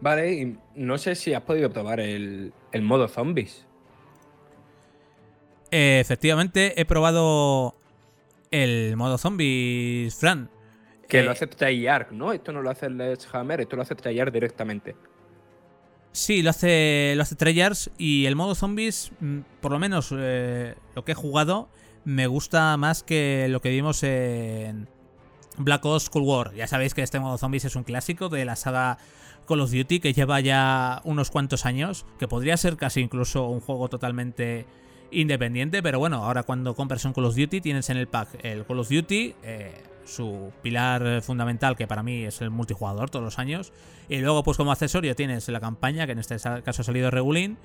Vale, 0.01 0.33
y 0.33 0.57
no 0.75 0.97
sé 0.97 1.15
si 1.15 1.33
has 1.33 1.43
podido 1.43 1.69
probar 1.71 1.99
el, 1.99 2.53
modo 2.81 3.07
zombies. 3.07 3.65
efectivamente, 5.71 6.79
he 6.79 6.85
probado 6.85 7.75
el 8.51 8.95
modo 8.95 9.17
zombies, 9.17 10.15
Fran. 10.15 10.49
Que 11.07 11.23
lo 11.23 11.29
eh, 11.29 11.33
hace 11.33 11.47
Treyarch, 11.47 12.11
¿no? 12.11 12.31
Esto 12.31 12.53
no 12.53 12.61
lo 12.61 12.69
hace 12.69 12.85
el 12.85 13.17
Hammer, 13.33 13.61
esto 13.61 13.75
lo 13.75 13.81
hace 13.81 13.95
Treyarch 13.95 14.31
directamente. 14.31 14.95
Sí, 16.11 16.41
lo 16.41 16.49
hace, 16.49 17.13
lo 17.15 17.23
hace 17.23 17.35
Treyarch 17.35 17.89
y 17.97 18.25
el 18.25 18.35
modo 18.35 18.55
zombies, 18.55 19.11
mm, 19.19 19.39
por 19.61 19.71
lo 19.71 19.79
menos 19.79 20.13
eh, 20.17 20.75
lo 20.95 21.05
que 21.05 21.11
he 21.11 21.15
jugado, 21.15 21.69
me 22.03 22.27
gusta 22.27 22.75
más 22.77 23.03
que 23.03 23.47
lo 23.49 23.61
que 23.61 23.69
vimos 23.69 24.03
en 24.03 24.87
Black 25.57 25.85
Ops 25.85 26.09
Cold 26.09 26.27
War. 26.27 26.53
Ya 26.55 26.67
sabéis 26.67 26.93
que 26.93 27.03
este 27.03 27.19
modo 27.19 27.37
zombies 27.37 27.65
es 27.65 27.75
un 27.75 27.83
clásico 27.83 28.29
de 28.29 28.45
la 28.45 28.55
saga 28.55 28.97
Call 29.47 29.61
of 29.61 29.71
Duty 29.71 29.99
que 29.99 30.13
lleva 30.13 30.39
ya 30.39 31.01
unos 31.03 31.31
cuantos 31.31 31.65
años, 31.65 32.05
que 32.17 32.27
podría 32.27 32.55
ser 32.57 32.77
casi 32.77 33.01
incluso 33.01 33.47
un 33.47 33.59
juego 33.59 33.89
totalmente 33.89 34.65
independiente, 35.11 35.81
pero 35.81 35.99
bueno, 35.99 36.23
ahora 36.23 36.43
cuando 36.43 36.75
compras 36.75 37.03
un 37.05 37.13
Call 37.13 37.25
of 37.25 37.35
Duty 37.35 37.61
tienes 37.61 37.89
en 37.89 37.97
el 37.97 38.07
pack 38.07 38.29
el 38.43 38.65
Call 38.65 38.79
of 38.79 38.89
Duty, 38.89 39.35
eh, 39.43 39.83
su 40.09 40.51
pilar 40.61 41.21
fundamental, 41.21 41.75
que 41.75 41.87
para 41.87 42.03
mí 42.03 42.25
es 42.25 42.41
el 42.41 42.49
multijugador 42.49 43.09
todos 43.09 43.23
los 43.23 43.39
años. 43.39 43.71
Y 44.09 44.17
luego, 44.17 44.43
pues 44.43 44.57
como 44.57 44.71
accesorio, 44.71 45.15
tienes 45.15 45.47
la 45.49 45.59
campaña, 45.59 46.05
que 46.05 46.13
en 46.13 46.19
este 46.19 46.37
caso 46.37 46.81
ha 46.81 46.85
salido 46.85 47.11
Regulín. 47.11 47.57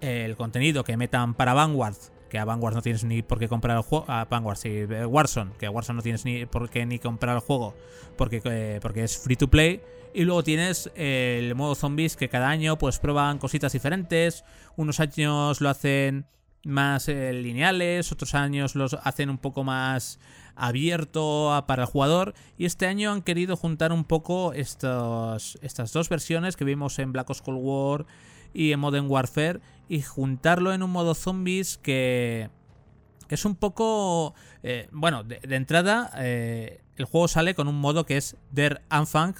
El 0.00 0.36
contenido 0.36 0.82
que 0.82 0.96
metan 0.96 1.34
para 1.34 1.52
Vanguard, 1.52 1.96
que 2.30 2.38
a 2.38 2.46
Vanguard 2.46 2.74
no 2.74 2.80
tienes 2.80 3.04
ni 3.04 3.20
por 3.20 3.38
qué 3.38 3.48
comprar 3.48 3.76
el 3.76 3.82
juego. 3.82 4.06
A 4.08 4.24
Vanguard, 4.24 4.56
sí, 4.56 4.70
eh, 4.70 5.04
Warzone, 5.04 5.52
que 5.58 5.66
a 5.66 5.70
Warzone 5.70 5.98
no 5.98 6.02
tienes 6.02 6.24
ni 6.24 6.46
por 6.46 6.70
qué 6.70 6.86
ni 6.86 6.98
comprar 6.98 7.36
el 7.36 7.42
juego 7.42 7.74
porque, 8.16 8.40
eh, 8.44 8.78
porque 8.80 9.04
es 9.04 9.18
free 9.18 9.36
to 9.36 9.48
play. 9.48 9.82
Y 10.12 10.24
luego 10.24 10.42
tienes 10.42 10.90
el 10.94 11.54
modo 11.54 11.74
zombies 11.74 12.16
que 12.16 12.28
cada 12.28 12.48
año 12.48 12.78
pues 12.78 12.98
prueban 12.98 13.38
cositas 13.38 13.72
diferentes. 13.72 14.44
Unos 14.76 15.00
años 15.00 15.60
lo 15.60 15.68
hacen 15.68 16.26
más 16.64 17.08
eh, 17.08 17.32
lineales, 17.32 18.12
otros 18.12 18.34
años 18.34 18.74
los 18.74 18.94
hacen 19.02 19.30
un 19.30 19.38
poco 19.38 19.64
más 19.64 20.18
abierto 20.54 21.64
para 21.66 21.84
el 21.84 21.88
jugador 21.88 22.34
y 22.58 22.66
este 22.66 22.86
año 22.86 23.12
han 23.12 23.22
querido 23.22 23.56
juntar 23.56 23.92
un 23.92 24.04
poco 24.04 24.52
estos, 24.52 25.58
estas 25.62 25.92
dos 25.92 26.08
versiones 26.08 26.56
que 26.56 26.64
vimos 26.64 26.98
en 26.98 27.12
Black 27.12 27.30
Ops 27.30 27.40
Cold 27.40 27.60
War 27.62 28.06
y 28.52 28.72
en 28.72 28.80
Modern 28.80 29.06
Warfare 29.08 29.60
y 29.88 30.02
juntarlo 30.02 30.72
en 30.72 30.82
un 30.82 30.90
modo 30.90 31.14
zombies 31.14 31.78
que, 31.78 32.50
es 33.28 33.44
un 33.44 33.54
poco... 33.54 34.34
Eh, 34.62 34.88
bueno, 34.92 35.24
de, 35.24 35.40
entrada 35.50 36.10
eh, 36.18 36.82
el 36.96 37.06
juego 37.06 37.28
sale 37.28 37.54
con 37.54 37.68
un 37.68 37.80
modo 37.80 38.04
que 38.04 38.16
es 38.16 38.36
Der 38.50 38.82
Anfang. 38.90 39.34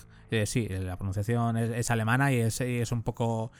sí, 0.46 0.68
la 0.68 0.96
pronunciación 0.96 1.56
es, 1.58 1.90
alemana 1.90 2.32
y 2.32 2.36
es, 2.36 2.60
y 2.60 2.78
es 2.78 2.92
un 2.92 3.02
poco 3.02 3.50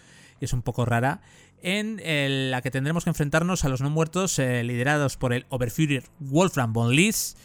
es 0.41 0.53
un 0.53 0.63
poco 0.63 0.85
rara 0.85 1.21
en 1.63 2.51
la 2.51 2.63
que 2.63 2.71
tendremos 2.71 3.05
que 3.05 3.11
enfrentarnos 3.11 3.65
a 3.65 3.69
los 3.69 3.81
no 3.81 3.91
muertos 3.91 4.39
eh, 4.39 4.63
liderados 4.65 5.17
por 5.17 5.33
el 5.33 5.47
Oberführer 5.49 6.05
Wolfram 6.19 6.73
von 6.73 6.95
Lys. 6.95 7.37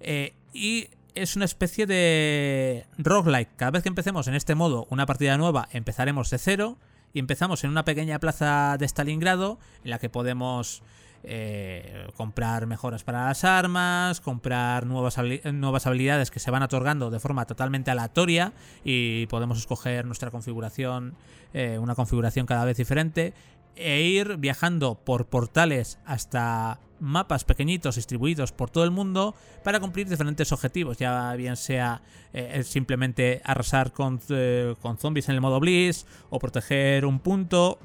Eh, 0.00 0.34
y 0.52 0.88
es 1.14 1.36
una 1.36 1.44
especie 1.44 1.86
de 1.86 2.86
roguelike. 2.98 3.50
Cada 3.56 3.72
vez 3.72 3.82
que 3.82 3.88
empecemos 3.88 4.28
en 4.28 4.34
este 4.34 4.54
modo 4.54 4.86
una 4.90 5.06
partida 5.06 5.36
nueva, 5.36 5.68
empezaremos 5.72 6.30
de 6.30 6.38
cero. 6.38 6.78
Y 7.14 7.18
empezamos 7.18 7.62
en 7.62 7.68
una 7.68 7.84
pequeña 7.84 8.18
plaza 8.18 8.76
de 8.78 8.88
Stalingrado 8.88 9.58
en 9.84 9.90
la 9.90 9.98
que 9.98 10.08
podemos 10.08 10.82
eh, 11.24 12.06
comprar 12.16 12.66
mejoras 12.66 13.04
para 13.04 13.26
las 13.26 13.44
armas, 13.44 14.22
comprar 14.22 14.86
nuevas, 14.86 15.18
nuevas 15.52 15.86
habilidades 15.86 16.30
que 16.30 16.40
se 16.40 16.50
van 16.50 16.62
otorgando 16.62 17.10
de 17.10 17.20
forma 17.20 17.44
totalmente 17.44 17.90
aleatoria 17.90 18.54
y 18.82 19.26
podemos 19.26 19.58
escoger 19.58 20.06
nuestra 20.06 20.30
configuración, 20.30 21.14
una 21.52 21.94
configuración 21.94 22.46
cada 22.46 22.64
vez 22.64 22.78
diferente 22.78 23.34
e 23.76 24.02
ir 24.02 24.36
viajando 24.36 24.96
por 24.96 25.26
portales 25.26 25.98
hasta 26.04 26.80
mapas 27.00 27.44
pequeñitos 27.44 27.96
distribuidos 27.96 28.52
por 28.52 28.70
todo 28.70 28.84
el 28.84 28.92
mundo 28.92 29.34
para 29.64 29.80
cumplir 29.80 30.08
diferentes 30.08 30.52
objetivos, 30.52 30.98
ya 30.98 31.34
bien 31.34 31.56
sea 31.56 32.02
eh, 32.32 32.62
simplemente 32.64 33.40
arrasar 33.44 33.92
con, 33.92 34.20
eh, 34.28 34.74
con 34.80 34.98
zombies 34.98 35.28
en 35.28 35.34
el 35.34 35.40
modo 35.40 35.58
Bliss 35.58 36.06
o 36.30 36.38
proteger 36.38 37.04
un 37.04 37.18
punto 37.18 37.78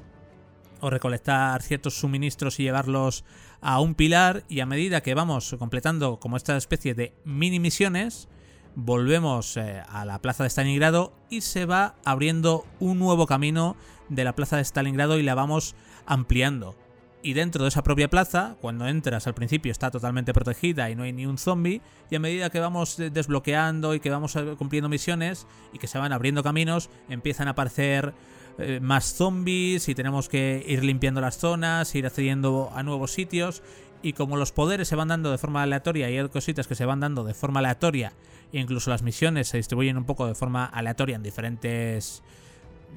o 0.80 0.90
recolectar 0.90 1.60
ciertos 1.62 1.98
suministros 1.98 2.60
y 2.60 2.64
llevarlos 2.64 3.24
a 3.60 3.80
un 3.80 3.94
pilar. 3.94 4.44
Y 4.48 4.60
a 4.60 4.66
medida 4.66 5.00
que 5.00 5.14
vamos 5.14 5.56
completando 5.58 6.20
como 6.20 6.36
esta 6.36 6.56
especie 6.56 6.94
de 6.94 7.14
mini 7.24 7.58
misiones 7.58 8.28
volvemos 8.74 9.56
eh, 9.56 9.82
a 9.88 10.04
la 10.04 10.20
plaza 10.20 10.44
de 10.44 10.50
Stalingrado 10.50 11.12
y 11.30 11.40
se 11.40 11.66
va 11.66 11.96
abriendo 12.04 12.64
un 12.78 13.00
nuevo 13.00 13.26
camino 13.26 13.76
de 14.08 14.24
la 14.24 14.34
plaza 14.34 14.56
de 14.56 14.64
Stalingrado 14.64 15.18
y 15.18 15.22
la 15.22 15.34
vamos 15.34 15.74
ampliando. 16.06 16.74
Y 17.20 17.32
dentro 17.32 17.64
de 17.64 17.68
esa 17.68 17.82
propia 17.82 18.08
plaza, 18.08 18.56
cuando 18.60 18.86
entras 18.86 19.26
al 19.26 19.34
principio 19.34 19.72
está 19.72 19.90
totalmente 19.90 20.32
protegida 20.32 20.88
y 20.88 20.94
no 20.94 21.02
hay 21.02 21.12
ni 21.12 21.26
un 21.26 21.36
zombie, 21.36 21.80
y 22.10 22.14
a 22.14 22.20
medida 22.20 22.50
que 22.50 22.60
vamos 22.60 22.96
desbloqueando 22.96 23.94
y 23.94 24.00
que 24.00 24.10
vamos 24.10 24.36
eh, 24.36 24.54
cumpliendo 24.56 24.88
misiones 24.88 25.46
y 25.72 25.78
que 25.78 25.88
se 25.88 25.98
van 25.98 26.12
abriendo 26.12 26.44
caminos, 26.44 26.90
empiezan 27.08 27.48
a 27.48 27.52
aparecer 27.52 28.14
eh, 28.58 28.78
más 28.80 29.14
zombies 29.14 29.88
y 29.88 29.94
tenemos 29.94 30.28
que 30.28 30.64
ir 30.66 30.84
limpiando 30.84 31.20
las 31.20 31.38
zonas, 31.38 31.92
ir 31.96 32.06
accediendo 32.06 32.70
a 32.74 32.82
nuevos 32.84 33.12
sitios. 33.12 33.62
Y 34.00 34.12
como 34.12 34.36
los 34.36 34.52
poderes 34.52 34.86
se 34.86 34.94
van 34.94 35.08
dando 35.08 35.32
de 35.32 35.38
forma 35.38 35.64
aleatoria 35.64 36.08
y 36.08 36.18
hay 36.18 36.28
cositas 36.28 36.68
que 36.68 36.76
se 36.76 36.84
van 36.84 37.00
dando 37.00 37.24
de 37.24 37.34
forma 37.34 37.58
aleatoria, 37.58 38.12
e 38.52 38.60
incluso 38.60 38.90
las 38.90 39.02
misiones 39.02 39.48
se 39.48 39.56
distribuyen 39.56 39.96
un 39.96 40.04
poco 40.04 40.28
de 40.28 40.36
forma 40.36 40.64
aleatoria 40.64 41.16
en 41.16 41.24
diferentes 41.24 42.22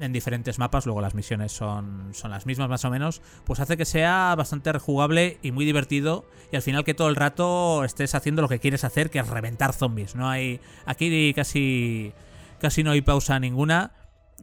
en 0.00 0.12
diferentes 0.12 0.58
mapas, 0.58 0.86
luego 0.86 1.00
las 1.00 1.14
misiones 1.14 1.52
son, 1.52 2.10
son 2.12 2.30
las 2.30 2.46
mismas 2.46 2.68
más 2.68 2.84
o 2.84 2.90
menos, 2.90 3.22
pues 3.44 3.60
hace 3.60 3.76
que 3.76 3.84
sea 3.84 4.34
bastante 4.36 4.72
rejugable 4.72 5.38
y 5.42 5.52
muy 5.52 5.64
divertido 5.64 6.24
y 6.50 6.56
al 6.56 6.62
final 6.62 6.84
que 6.84 6.94
todo 6.94 7.08
el 7.08 7.16
rato 7.16 7.84
estés 7.84 8.14
haciendo 8.14 8.42
lo 8.42 8.48
que 8.48 8.58
quieres 8.58 8.84
hacer, 8.84 9.10
que 9.10 9.18
es 9.18 9.28
reventar 9.28 9.72
zombies. 9.72 10.14
No 10.14 10.28
hay 10.28 10.60
aquí 10.86 11.32
casi 11.34 12.12
casi 12.60 12.82
no 12.82 12.92
hay 12.92 13.02
pausa 13.02 13.38
ninguna 13.40 13.92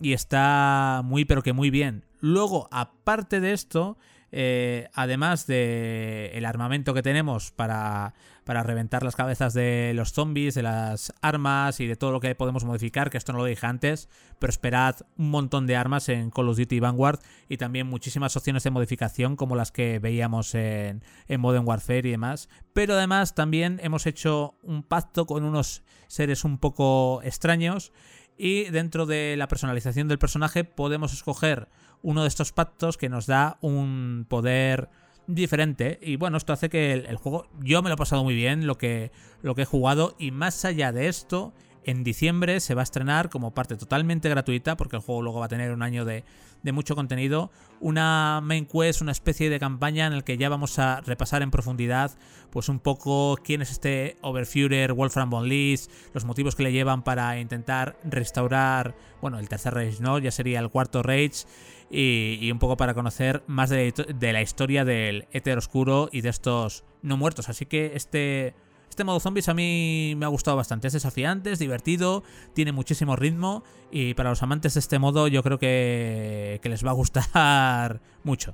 y 0.01 0.13
está 0.13 1.01
muy 1.03 1.26
pero 1.26 1.41
que 1.41 1.53
muy 1.53 1.69
bien. 1.69 2.05
Luego, 2.21 2.67
aparte 2.71 3.39
de 3.39 3.53
esto, 3.53 3.97
eh, 4.31 4.89
además 4.93 5.47
de 5.47 6.31
el 6.34 6.45
armamento 6.45 6.93
que 6.93 7.01
tenemos 7.01 7.51
para, 7.51 8.13
para 8.49 8.63
reventar 8.63 9.03
las 9.03 9.15
cabezas 9.15 9.53
de 9.53 9.91
los 9.93 10.11
zombies, 10.11 10.55
de 10.55 10.63
las 10.63 11.13
armas 11.21 11.80
y 11.81 11.85
de 11.85 11.95
todo 11.95 12.11
lo 12.11 12.19
que 12.19 12.34
podemos 12.34 12.65
modificar, 12.65 13.11
que 13.11 13.19
esto 13.19 13.31
no 13.31 13.38
lo 13.38 13.45
dije 13.45 13.67
antes, 13.67 14.09
pero 14.39 14.49
esperad 14.49 14.95
un 15.17 15.30
montón 15.30 15.67
de 15.67 15.76
armas 15.76 16.09
en 16.09 16.31
Call 16.31 16.49
of 16.49 16.57
Duty 16.57 16.80
Vanguard 16.80 17.19
y 17.47 17.57
también 17.57 17.85
muchísimas 17.85 18.35
opciones 18.35 18.63
de 18.63 18.71
modificación 18.71 19.35
como 19.35 19.55
las 19.55 19.71
que 19.71 19.99
veíamos 19.99 20.55
en, 20.55 21.03
en 21.27 21.39
Modern 21.39 21.63
Warfare 21.67 22.07
y 22.07 22.09
demás. 22.09 22.49
Pero 22.73 22.95
además 22.95 23.35
también 23.35 23.80
hemos 23.84 24.07
hecho 24.07 24.55
un 24.63 24.81
pacto 24.81 25.27
con 25.27 25.43
unos 25.43 25.84
seres 26.07 26.43
un 26.43 26.57
poco 26.57 27.21
extraños 27.21 27.93
y 28.35 28.63
dentro 28.71 29.05
de 29.05 29.35
la 29.38 29.47
personalización 29.47 30.07
del 30.07 30.17
personaje 30.17 30.63
podemos 30.63 31.13
escoger 31.13 31.69
uno 32.01 32.23
de 32.23 32.30
estos 32.30 32.51
pactos 32.51 32.97
que 32.97 33.09
nos 33.09 33.27
da 33.27 33.59
un 33.61 34.26
poder 34.27 34.89
diferente 35.30 35.99
y 36.01 36.15
bueno 36.15 36.38
esto 36.38 36.53
hace 36.53 36.69
que 36.69 36.93
el, 36.93 37.15
juego 37.18 37.45
yo 37.61 37.81
me 37.84 37.89
lo 37.89 37.95
he 37.95 37.97
pasado 37.97 38.23
muy 38.23 38.34
bien 38.34 38.65
lo 38.65 38.77
que 38.77 39.11
lo 39.43 39.53
que 39.53 39.61
he 39.61 39.65
jugado 39.65 40.15
y 40.18 40.31
más 40.31 40.65
allá 40.65 40.91
de 40.91 41.07
esto 41.07 41.53
en 41.90 42.03
diciembre 42.03 42.60
se 42.60 42.76
va 42.76 42.82
a 42.82 42.84
estrenar 42.84 43.30
como 43.30 43.53
parte 43.53 43.76
totalmente 43.76 44.30
gratuita, 44.30 44.78
porque 44.78 44.95
el 44.95 45.02
juego 45.02 45.22
luego 45.22 45.40
va 45.40 45.45
a 45.45 45.49
tener 45.49 45.72
un 45.72 45.82
año 45.82 46.06
de, 46.06 46.24
mucho 46.72 46.95
contenido, 46.95 47.52
una 47.80 48.41
main 48.44 48.66
quest, 48.66 49.02
una 49.02 49.11
especie 49.11 49.49
de 49.49 49.60
campaña 49.60 50.07
en 50.07 50.14
el 50.14 50.24
que 50.24 50.38
ya 50.38 50.49
vamos 50.49 50.78
a 50.78 51.02
repasar 51.02 51.41
en 51.41 51.52
profundidad, 51.52 52.11
pues 52.52 52.70
un 52.70 52.80
poco 52.80 53.38
quién 53.44 53.61
es 53.61 53.72
este 53.72 54.18
Overführer, 54.22 54.94
Wolfram 54.94 55.30
von 55.30 55.48
List, 55.48 55.91
los 56.14 56.26
motivos 56.26 56.56
que 56.56 56.64
le 56.64 56.72
llevan 56.72 57.03
para 57.03 57.40
intentar 57.40 57.98
restaurar, 58.03 58.95
bueno, 59.22 59.40
el 59.40 59.49
tercer 59.49 59.74
Rage, 59.74 59.98
¿no? 59.99 60.20
Ya 60.20 60.32
sería 60.32 60.60
el 60.60 60.70
cuarto 60.70 61.02
Rage. 61.03 61.45
Y, 61.91 62.52
un 62.52 62.60
poco 62.60 62.78
para 62.78 62.94
conocer 62.94 63.41
más 63.48 63.72
de, 63.72 63.91
de 63.91 64.32
la 64.32 64.44
historia 64.44 64.86
del 64.86 65.28
Éter 65.32 65.57
Oscuro 65.57 66.07
y 66.11 66.22
de 66.22 66.30
estos 66.30 66.84
no 67.02 67.18
muertos. 67.18 67.49
Así 67.49 67.66
que 67.66 67.94
este 67.95 68.53
este 68.99 69.05
modo 69.05 69.21
zombies 69.21 69.47
a 69.47 69.53
mí 69.53 70.13
me 70.17 70.26
ha 70.26 70.27
gustado 70.27 70.57
bastante. 70.57 70.88
Es 70.88 70.91
desafiante, 70.91 71.53
es 71.53 71.59
divertido, 71.59 72.21
tiene 72.53 72.73
muchísimo 72.73 73.15
ritmo 73.15 73.63
y 73.91 74.13
para 74.13 74.30
los 74.30 74.43
amantes 74.43 74.73
de 74.73 74.81
este 74.81 74.99
modo 74.99 75.30
yo 75.30 75.41
creo 75.41 75.57
que, 75.57 76.59
les 76.61 76.85
va 76.85 76.89
a 76.89 76.93
gustar 76.93 78.01
mucho. 78.26 78.53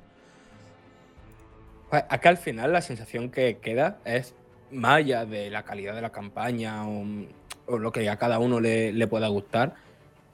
Acá 1.89 2.29
al 2.29 2.37
final 2.37 2.73
la 2.73 2.83
sensación 2.83 3.31
que 3.31 3.57
queda 3.57 3.97
es, 4.05 4.35
más 4.69 4.97
allá 4.97 5.25
de 5.25 5.49
la 5.49 5.63
calidad 5.63 5.95
de 5.95 6.01
la 6.01 6.11
campaña 6.11 6.87
o, 6.87 7.79
lo 7.79 7.91
que 7.91 8.07
a 8.07 8.17
cada 8.17 8.37
uno 8.37 8.59
le, 8.59 9.07
pueda 9.07 9.27
gustar, 9.29 9.73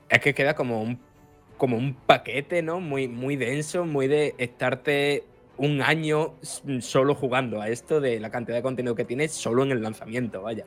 es 0.09 0.19
que 0.19 0.33
queda 0.33 0.55
como 0.55 0.81
un, 0.81 1.95
paquete, 2.05 2.61
¿no? 2.61 2.81
Muy 2.81 3.37
denso, 3.37 3.85
muy 3.85 4.09
de 4.09 4.35
estarte 4.39 5.23
un 5.61 5.81
año 5.81 6.33
solo 6.79 7.13
jugando 7.13 7.61
a 7.61 7.69
esto 7.69 8.01
de 8.01 8.19
la 8.19 8.31
cantidad 8.31 8.57
de 8.57 8.63
contenido 8.63 8.95
que 8.95 9.05
tiene 9.05 9.27
solo 9.27 9.63
en 9.63 9.71
el 9.71 9.81
lanzamiento, 9.81 10.41
vaya. 10.41 10.65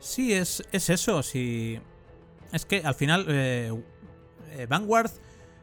Sí, 0.00 0.32
es, 0.32 0.62
es 0.72 0.88
eso, 0.88 1.22
sí. 1.22 1.78
Es 2.50 2.64
que 2.64 2.80
al 2.82 2.94
final 2.94 3.26
eh, 3.28 3.72
eh, 4.52 4.66
Vanguard 4.66 5.10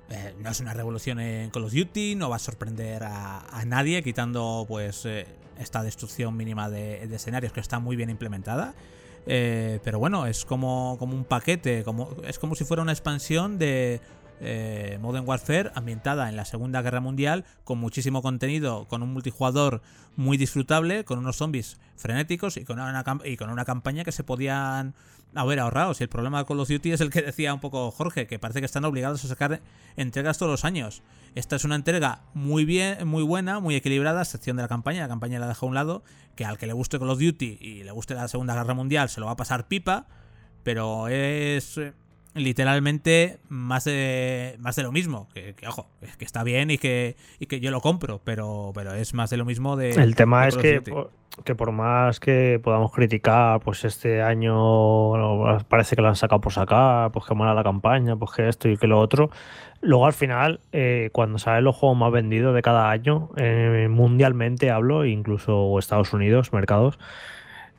eh, 0.10 0.36
no 0.40 0.52
es 0.52 0.60
una 0.60 0.74
revolución 0.74 1.20
en 1.20 1.50
Call 1.50 1.64
of 1.64 1.74
Duty, 1.74 2.14
no 2.16 2.30
va 2.30 2.36
a 2.36 2.40
sorprender 2.40 3.04
a, 3.04 3.64
nadie 3.66 4.04
quitando 4.04 4.66
pues 4.68 5.08
esta 5.58 5.82
destrucción 5.82 6.38
mínima 6.38 6.70
de, 6.70 7.08
de, 7.08 7.16
escenarios 7.16 7.54
que 7.54 7.60
está 7.60 7.80
muy 7.80 7.96
bien 7.96 8.12
implementada. 8.12 8.76
pero 9.26 9.98
bueno, 9.98 10.28
es 10.28 10.46
como, 10.46 10.96
como 11.00 11.16
un 11.16 11.24
paquete, 11.24 11.84
como, 11.84 12.16
es 12.28 12.38
como 12.38 12.54
si 12.54 12.66
fuera 12.66 12.84
una 12.84 12.92
expansión 12.92 13.58
de 13.58 14.00
eh, 14.44 14.98
Modern 15.00 15.28
Warfare 15.28 15.72
ambientada 15.76 16.28
en 16.28 16.36
la 16.36 16.46
Segunda 16.46 16.82
Guerra 16.82 17.00
Mundial, 17.00 17.46
con 17.64 17.78
muchísimo 17.78 18.22
contenido, 18.22 18.88
con 18.88 19.04
un 19.04 19.14
multijugador 19.14 19.82
muy 20.16 20.38
disfrutable, 20.38 21.06
con 21.06 21.20
unos 21.20 21.38
zombies 21.38 21.80
frenéticos 21.96 22.58
y 22.58 22.66
con 22.66 22.80
una, 22.80 23.04
y 23.24 23.38
con 23.38 23.52
una 23.52 23.66
campaña 23.66 24.04
que 24.04 24.12
se 24.12 24.24
podían 24.24 24.96
haber 25.36 25.60
ahorrado. 25.60 25.94
Si 25.94 26.04
el 26.04 26.10
problema 26.10 26.40
de 26.40 26.46
Call 26.46 26.60
of 26.60 26.68
Duty 26.68 26.92
es 26.92 27.02
el 27.02 27.12
que 27.12 27.22
decía 27.22 27.54
un 27.54 27.60
poco 27.60 27.92
Jorge, 27.92 28.28
que 28.28 28.40
parece 28.40 28.60
que 28.60 28.66
están 28.66 28.84
obligados 28.84 29.24
a 29.24 29.28
sacar 29.28 29.62
entregas 29.96 30.38
todos 30.38 30.52
los 30.52 30.66
años. 30.66 31.04
Esta 31.36 31.56
es 31.56 31.64
una 31.64 31.76
entrega 31.76 32.24
muy 32.34 32.66
bien, 32.66 33.08
muy 33.08 33.24
buena, 33.24 33.60
muy 33.60 33.76
equilibrada, 33.76 34.22
excepción 34.22 34.58
de 34.58 34.64
la 34.64 34.68
campaña. 34.68 35.02
La 35.02 35.08
campaña 35.08 35.40
la 35.40 35.48
deja 35.48 35.66
a 35.66 35.70
un 35.70 35.76
lado, 35.76 36.04
que 36.36 36.46
al 36.46 36.58
que 36.58 36.68
le 36.68 36.74
guste 36.74 37.00
Call 37.00 37.10
of 37.10 37.20
Duty 37.20 37.58
y 37.62 37.84
le 37.84 37.92
guste 37.92 38.16
la 38.16 38.28
Segunda 38.28 38.56
Guerra 38.56 38.74
Mundial 38.74 39.10
se 39.10 39.20
lo 39.20 39.28
va 39.28 39.34
a 39.34 39.38
pasar 39.38 39.68
pipa, 39.68 40.08
pero 40.64 41.08
es 41.08 41.80
literalmente 42.34 43.40
más 43.50 43.86
de, 43.86 44.56
más 44.60 44.76
de 44.76 44.84
lo 44.84 44.92
mismo. 44.92 45.28
Que, 45.34 45.56
ojo, 45.68 45.88
que 46.18 46.26
está 46.26 46.44
bien 46.44 46.72
y 46.72 46.78
que, 46.78 47.16
y 47.40 47.46
que 47.46 47.60
yo 47.60 47.72
lo 47.72 47.82
compro, 47.82 48.22
pero, 48.24 48.72
pero 48.74 48.94
es 48.94 49.14
más 49.14 49.30
de 49.30 49.38
lo 49.38 49.46
mismo 49.46 49.76
de. 49.76 49.92
El 49.92 50.16
tema 50.16 50.48
es 50.48 50.58
que 50.58 50.82
por, 50.82 51.12
que 51.44 51.56
por 51.56 51.72
más 51.72 52.20
que 52.20 52.60
podamos 52.64 52.92
criticar, 52.92 53.60
pues 53.62 53.86
este 53.86 54.22
año 54.22 55.64
parece 55.68 55.96
que 55.96 56.02
lo 56.02 56.10
han 56.10 56.16
sacado 56.16 56.42
por 56.42 56.54
sacar, 56.54 57.12
pues 57.12 57.26
que 57.26 57.36
mala 57.36 57.54
la 57.54 57.64
campaña, 57.64 58.16
pues 58.16 58.32
que 58.32 58.48
esto 58.48 58.70
y 58.70 58.78
que 58.78 58.88
lo 58.88 59.00
otro. 59.00 59.30
Luego 59.82 60.06
al 60.06 60.14
final, 60.14 60.60
eh, 60.72 61.10
cuando 61.12 61.40
salen 61.40 61.64
los 61.64 61.76
juegos 61.76 61.98
más 61.98 62.12
vendidos 62.12 62.54
de 62.54 62.62
cada 62.62 62.92
año, 62.92 63.30
eh, 63.38 63.88
mundialmente 63.90 64.70
hablo, 64.70 65.06
incluso 65.06 65.78
Estados 65.80 66.14
Unidos, 66.14 66.54
mercados. 66.54 67.00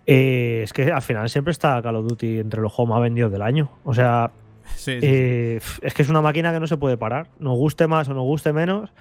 Eh, 0.07 0.63
es 0.65 0.73
que 0.73 0.91
al 0.91 1.03
final 1.03 1.29
siempre 1.29 1.53
está 1.53 1.81
Call 1.83 1.97
of 1.97 2.07
Duty 2.07 2.41
entre 2.41 2.61
los 2.61 2.73
juegos 2.73 2.95
más 2.95 3.03
vendidos 3.03 3.31
del 3.31 3.43
año. 3.43 3.71
O 3.85 3.95
sea, 3.95 4.31
eh, 4.87 5.61
es 5.81 5.95
que 5.95 6.03
es 6.03 6.09
una 6.09 6.21
máquina 6.21 6.53
que 6.53 6.61
no 6.61 6.67
se 6.67 6.77
puede 6.77 6.97
parar. 6.97 7.29
Nos 7.39 7.57
guste 7.57 7.87
más 7.87 8.09
o 8.09 8.15
nos 8.15 8.25
guste 8.25 8.53
menos, 8.53 8.93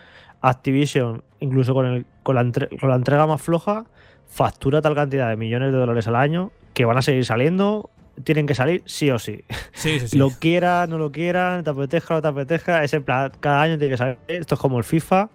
Activision, 0.42 1.24
incluso 1.40 1.74
con, 1.74 1.86
el, 1.86 2.06
con, 2.24 2.36
la, 2.36 2.96
entrega 2.96 3.28
más 3.28 3.42
floja, 3.42 3.86
factura 4.28 4.82
tal 4.82 4.96
cantidad 4.96 5.30
de 5.30 5.38
millones 5.38 5.72
de 5.72 5.78
dólares 5.78 6.08
al 6.08 6.16
año 6.16 6.52
que 6.74 6.86
van 6.86 6.98
a 6.98 7.02
seguir 7.02 7.26
saliendo. 7.26 7.90
Tienen 8.24 8.46
que 8.46 8.56
salir 8.56 8.84
sí 8.86 9.10
o 9.10 9.18
sí. 9.18 9.44
lo 10.14 10.30
quieran, 10.30 10.90
no 10.90 10.98
lo 10.98 11.12
quieran, 11.12 11.64
te 11.64 11.70
apetezca 11.70 12.14
o 12.14 12.18
no 12.18 12.22
te 12.22 12.28
apetezca. 12.28 12.84
Es 12.84 12.94
en 12.94 13.04
plan, 13.04 13.32
cada 13.40 13.62
año 13.62 13.78
tiene 13.78 13.94
que 13.94 13.98
salir. 13.98 14.18
Esto 14.28 14.56
es 14.56 14.62
como 14.62 14.78
el 14.78 14.84
FIFA. 14.84 15.30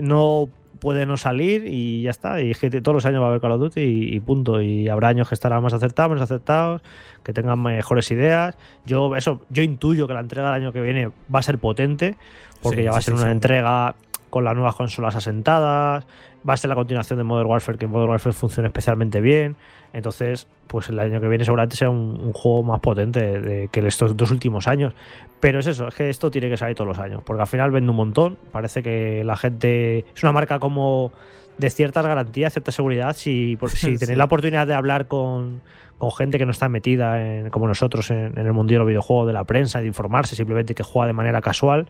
No 0.00 0.48
puede 0.78 1.06
no 1.06 1.16
salir 1.16 1.66
y 1.66 2.02
ya 2.02 2.10
está. 2.10 2.40
Y 2.40 2.52
todos 2.54 2.94
los 2.94 3.06
años 3.06 3.20
va 3.20 3.26
a 3.26 3.28
haber 3.28 3.40
Call 3.40 3.52
of 3.52 3.60
Duty 3.60 3.80
y, 3.80 4.20
punto. 4.20 4.60
Y 4.60 4.88
habrá 4.88 5.08
años 5.08 5.28
que 5.28 5.34
estarán 5.34 5.62
más 5.62 5.72
acertados, 5.72 6.10
menos 6.10 6.22
acertados, 6.22 6.82
que 7.22 7.32
tengan 7.32 7.60
mejores 7.62 8.10
ideas. 8.10 8.56
Yo 8.84 9.14
eso, 9.16 9.40
yo 9.50 9.62
intuyo 9.62 10.06
que 10.06 10.14
la 10.14 10.20
entrega 10.20 10.52
del 10.52 10.62
año 10.62 10.72
que 10.72 10.80
viene 10.80 11.10
va 11.32 11.38
a 11.38 11.42
ser 11.42 11.58
potente, 11.58 12.16
porque 12.62 12.82
ya 12.84 12.92
va 12.92 12.98
a 12.98 13.02
ser 13.02 13.14
una 13.14 13.30
entrega 13.30 13.94
con 14.30 14.44
las 14.44 14.54
nuevas 14.54 14.74
consolas 14.74 15.14
asentadas, 15.14 16.06
va 16.48 16.54
a 16.54 16.56
ser 16.56 16.68
la 16.68 16.74
continuación 16.74 17.18
de 17.18 17.24
Modern 17.24 17.48
Warfare, 17.48 17.78
que 17.78 17.86
Modern 17.86 18.10
Warfare 18.10 18.32
funciona 18.32 18.68
especialmente 18.68 19.20
bien. 19.20 19.56
Entonces, 19.92 20.46
pues 20.66 20.88
el 20.88 20.98
año 20.98 21.20
que 21.20 21.28
viene 21.28 21.44
seguramente 21.44 21.76
sea 21.76 21.90
un, 21.90 22.32
juego 22.32 22.62
más 22.62 22.80
potente 22.80 23.40
de, 23.40 23.68
que 23.68 23.86
estos 23.86 24.16
dos 24.16 24.30
últimos 24.30 24.66
años. 24.66 24.94
Pero 25.40 25.58
es 25.58 25.66
eso, 25.66 25.88
es 25.88 25.94
que 25.94 26.08
esto 26.08 26.30
tiene 26.30 26.48
que 26.48 26.56
salir 26.56 26.74
todos 26.74 26.88
los 26.88 26.98
años, 26.98 27.22
porque 27.24 27.42
al 27.42 27.48
final 27.48 27.70
vende 27.70 27.90
un 27.90 27.96
montón. 27.96 28.38
Parece 28.52 28.82
que 28.82 29.22
la 29.24 29.36
gente. 29.36 30.06
Es 30.14 30.22
una 30.22 30.32
marca 30.32 30.58
como 30.58 31.12
de 31.58 31.70
ciertas 31.70 32.06
garantías, 32.06 32.52
cierta 32.52 32.72
seguridad. 32.72 33.14
Si, 33.14 33.58
si 33.68 33.98
tenéis 33.98 34.18
la 34.18 34.24
oportunidad 34.24 34.66
de 34.66 34.74
hablar 34.74 35.08
con, 35.08 35.60
gente 36.16 36.38
que 36.38 36.46
no 36.46 36.50
está 36.52 36.68
metida 36.68 37.22
en, 37.22 37.50
como 37.50 37.68
nosotros 37.68 38.10
en, 38.10 38.36
el 38.36 38.52
mundo 38.52 38.72
de 38.72 38.78
los 38.78 38.88
videojuegos, 38.88 39.26
de 39.26 39.34
la 39.34 39.44
prensa, 39.44 39.80
de 39.80 39.86
informarse, 39.86 40.34
simplemente 40.34 40.74
que 40.74 40.82
juega 40.82 41.06
de 41.06 41.12
manera 41.12 41.40
casual 41.40 41.86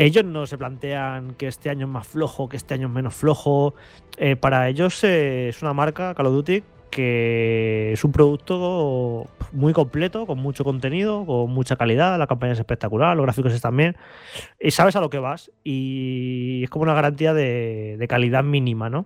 ellos 0.00 0.24
no 0.24 0.46
se 0.46 0.56
plantean 0.56 1.34
que 1.34 1.46
este 1.46 1.68
año 1.68 1.84
es 1.84 1.92
más 1.92 2.08
flojo, 2.08 2.48
que 2.48 2.56
este 2.56 2.72
año 2.72 2.86
es 2.86 2.92
menos 2.92 3.14
flojo. 3.14 3.74
Eh, 4.16 4.34
para 4.34 4.66
ellos 4.66 5.04
eh, 5.04 5.50
es 5.50 5.60
una 5.60 5.74
marca, 5.74 6.14
Call 6.14 6.26
of 6.26 6.32
Duty, 6.32 6.62
que 6.90 7.92
es 7.92 8.02
un 8.02 8.10
producto 8.10 9.28
muy 9.52 9.74
completo, 9.74 10.24
con 10.26 10.38
mucho 10.38 10.64
contenido, 10.64 11.26
con 11.26 11.50
mucha 11.50 11.76
calidad, 11.76 12.18
la 12.18 12.26
campaña 12.26 12.54
es 12.54 12.58
espectacular, 12.58 13.14
los 13.14 13.26
gráficos 13.26 13.52
están 13.52 13.76
bien, 13.76 13.94
y 14.58 14.70
sabes 14.70 14.96
a 14.96 15.02
lo 15.02 15.10
que 15.10 15.18
vas, 15.18 15.50
y 15.64 16.64
es 16.64 16.70
como 16.70 16.84
una 16.84 16.94
garantía 16.94 17.34
de, 17.34 18.02
calidad 18.08 18.42
mínima, 18.42 18.88
¿no? 18.88 19.04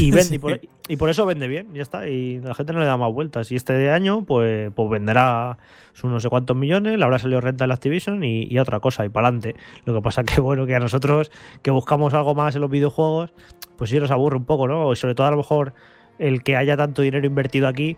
Y, 0.00 0.10
vende, 0.12 0.40
y, 0.88 0.96
por, 0.96 1.10
eso 1.10 1.26
vende 1.26 1.46
bien, 1.48 1.72
ya 1.74 1.82
está, 1.82 2.08
y 2.08 2.40
la 2.40 2.54
gente 2.54 2.72
no 2.72 2.80
le 2.80 2.86
da 2.86 2.96
más 2.96 3.12
vueltas. 3.12 3.50
Y 3.52 3.56
este 3.56 3.90
año, 3.90 4.24
pues, 4.24 4.72
pues 4.74 4.90
venderá 4.90 5.58
sus 5.92 6.10
no 6.10 6.20
sé 6.20 6.28
cuántos 6.28 6.56
millones, 6.56 6.98
le 6.98 7.04
habrá 7.04 7.18
salido 7.18 7.40
renta 7.40 7.64
en 7.64 7.68
la 7.68 7.74
Activision 7.74 8.24
y, 8.24 8.44
y 8.44 8.58
otra 8.58 8.80
cosa, 8.80 9.04
y 9.04 9.08
para 9.08 9.28
adelante. 9.28 9.56
Lo 9.84 9.94
que 9.94 10.00
pasa 10.00 10.24
que, 10.24 10.40
bueno, 10.40 10.66
que 10.66 10.74
a 10.74 10.80
nosotros 10.80 11.30
que 11.62 11.70
buscamos 11.70 12.14
algo 12.14 12.34
más 12.34 12.54
en 12.54 12.62
los 12.62 12.70
videojuegos, 12.70 13.32
pues 13.76 13.90
sí 13.90 14.00
nos 14.00 14.10
aburre 14.10 14.36
un 14.36 14.44
poco, 14.44 14.66
¿no? 14.66 14.92
Y 14.92 14.96
sobre 14.96 15.14
todo 15.14 15.26
a 15.26 15.30
lo 15.30 15.36
mejor 15.36 15.74
el 16.18 16.42
que 16.42 16.56
haya 16.56 16.76
tanto 16.76 17.02
dinero 17.02 17.26
invertido 17.26 17.66
aquí 17.66 17.96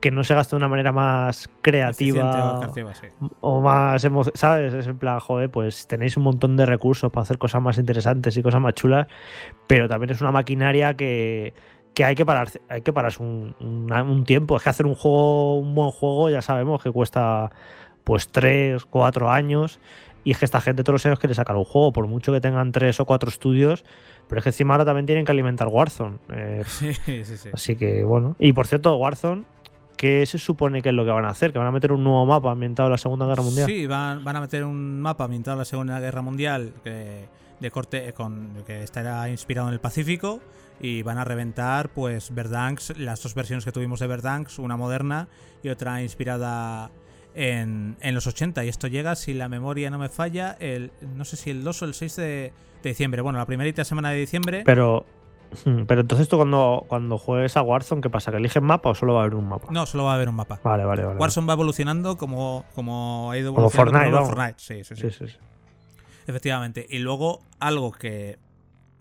que 0.00 0.10
no 0.10 0.22
se 0.22 0.34
gaste 0.34 0.54
de 0.54 0.58
una 0.58 0.68
manera 0.68 0.92
más 0.92 1.50
creativa 1.60 2.60
o, 3.40 3.60
más 3.60 4.06
¿sabes? 4.34 4.74
Es 4.74 4.86
en 4.86 4.98
plan, 4.98 5.18
joder, 5.18 5.50
pues 5.50 5.86
tenéis 5.86 6.16
un 6.16 6.22
montón 6.22 6.56
de 6.56 6.66
recursos 6.66 7.10
para 7.10 7.22
hacer 7.22 7.38
cosas 7.38 7.60
más 7.62 7.78
interesantes 7.78 8.36
y 8.36 8.42
cosas 8.42 8.60
más 8.60 8.74
chulas, 8.74 9.08
pero 9.66 9.88
también 9.88 10.10
es 10.10 10.20
una 10.20 10.30
maquinaria 10.30 10.94
que, 10.94 11.54
hay 12.02 12.14
que 12.14 12.24
parar, 12.24 12.48
hay 12.68 12.82
que 12.82 12.92
pararse 12.92 13.22
un, 13.22 13.56
un, 13.58 14.24
tiempo. 14.24 14.56
Es 14.56 14.62
que 14.62 14.70
hacer 14.70 14.86
un 14.86 14.94
juego, 14.94 15.58
un 15.58 15.74
buen 15.74 15.90
juego, 15.90 16.30
ya 16.30 16.42
sabemos 16.42 16.82
que 16.82 16.92
cuesta 16.92 17.50
pues 18.04 18.28
3, 18.28 18.84
4 18.84 19.30
años. 19.30 19.80
Y 20.24 20.32
es 20.32 20.38
que 20.38 20.44
esta 20.44 20.60
gente 20.60 20.82
todos 20.82 20.94
los 20.94 21.06
años 21.06 21.18
quiere 21.18 21.34
sacar 21.34 21.56
un 21.56 21.64
juego, 21.64 21.92
por 21.92 22.06
mucho 22.06 22.32
que 22.32 22.40
tengan 22.40 22.70
tres 22.70 23.00
o 23.00 23.06
cuatro 23.06 23.30
estudios, 23.30 23.84
pero 24.28 24.40
es 24.40 24.42
que 24.42 24.50
encima 24.50 24.74
ahora 24.74 24.84
también 24.84 25.06
tienen 25.06 25.24
que 25.24 25.32
alimentar 25.32 25.68
Warzone. 25.68 26.18
Eh, 26.30 26.62
sí, 26.66 26.92
sí, 26.92 27.24
sí. 27.24 27.48
Así 27.52 27.76
que 27.76 28.04
bueno. 28.04 28.36
Y 28.38 28.52
por 28.52 28.66
cierto, 28.66 28.94
Warzone, 28.96 29.44
¿qué 29.98 30.24
se 30.24 30.38
supone 30.38 30.80
que 30.80 30.88
es 30.88 30.94
lo 30.94 31.04
que 31.04 31.10
van 31.10 31.26
a 31.26 31.28
hacer? 31.28 31.52
¿Que 31.52 31.58
van 31.58 31.68
a 31.68 31.72
meter 31.72 31.92
un 31.92 32.02
nuevo 32.02 32.24
mapa 32.24 32.50
ambientado 32.50 32.86
en 32.86 32.92
la 32.92 32.98
Segunda 32.98 33.26
Guerra 33.26 33.42
Mundial? 33.42 33.66
Sí, 33.66 33.86
van, 33.86 34.24
van 34.24 34.36
a 34.36 34.40
meter 34.40 34.64
un 34.64 35.02
mapa 35.02 35.24
ambientado 35.24 35.56
en 35.56 35.58
la 35.58 35.64
Segunda 35.66 36.00
Guerra 36.00 36.22
Mundial 36.22 36.72
que, 36.82 37.26
de 37.60 37.70
corte 37.70 38.14
con 38.14 38.62
que 38.66 38.82
estará 38.82 39.28
inspirado 39.28 39.68
en 39.68 39.74
el 39.74 39.80
Pacífico 39.80 40.40
y 40.80 41.02
van 41.02 41.18
a 41.18 41.24
reventar 41.24 41.90
pues 41.90 42.34
Verdansk, 42.34 42.96
las 42.96 43.22
dos 43.22 43.34
versiones 43.34 43.64
que 43.64 43.72
tuvimos 43.72 44.00
de 44.00 44.06
Verdansk, 44.06 44.60
una 44.60 44.76
moderna 44.76 45.28
y 45.62 45.68
otra 45.68 46.00
inspirada 46.00 46.90
en, 47.34 47.96
en, 48.00 48.14
los 48.14 48.26
80. 48.26 48.64
Y 48.64 48.68
esto 48.68 48.86
llega, 48.86 49.16
si 49.16 49.34
la 49.34 49.48
memoria 49.48 49.90
no 49.90 49.98
me 49.98 50.08
falla, 50.08 50.56
el 50.60 50.92
no 51.16 51.24
sé 51.24 51.36
si 51.36 51.50
el 51.50 51.64
2 51.64 51.82
o 51.82 51.84
el 51.84 51.94
6 51.94 52.16
de, 52.16 52.52
de 52.82 52.88
diciembre. 52.88 53.20
Bueno, 53.22 53.38
la 53.38 53.46
primerita 53.46 53.84
semana 53.84 54.10
de 54.10 54.18
diciembre. 54.18 54.62
Pero 54.64 55.04
Pero 55.86 56.00
entonces 56.00 56.28
tú 56.28 56.36
cuando, 56.36 56.84
cuando 56.88 57.18
juegues 57.18 57.56
a 57.56 57.62
Warzone, 57.62 58.00
¿qué 58.02 58.10
pasa? 58.10 58.30
¿Que 58.30 58.36
eliges 58.36 58.62
mapa 58.62 58.90
o 58.90 58.94
solo 58.94 59.14
va 59.14 59.20
a 59.20 59.22
haber 59.24 59.34
un 59.34 59.48
mapa? 59.48 59.68
No, 59.70 59.86
solo 59.86 60.04
va 60.04 60.12
a 60.12 60.14
haber 60.16 60.28
un 60.28 60.34
mapa. 60.36 60.60
Vale, 60.62 60.84
vale, 60.84 61.04
vale. 61.04 61.18
Warzone 61.18 61.46
va 61.46 61.54
evolucionando 61.54 62.16
como, 62.16 62.64
como 62.74 63.30
ha 63.30 63.38
ido 63.38 63.52
Como 63.54 63.68
evolucionando 63.68 63.92
Fortnite, 63.92 64.14
vamos. 64.14 64.28
Fortnite. 64.28 64.58
Sí, 64.58 64.84
sí, 64.94 65.10
sí. 65.10 65.26
Sí. 65.26 65.36
Efectivamente. 66.26 66.86
Y 66.88 66.98
luego 66.98 67.40
algo 67.58 67.92
que 67.92 68.38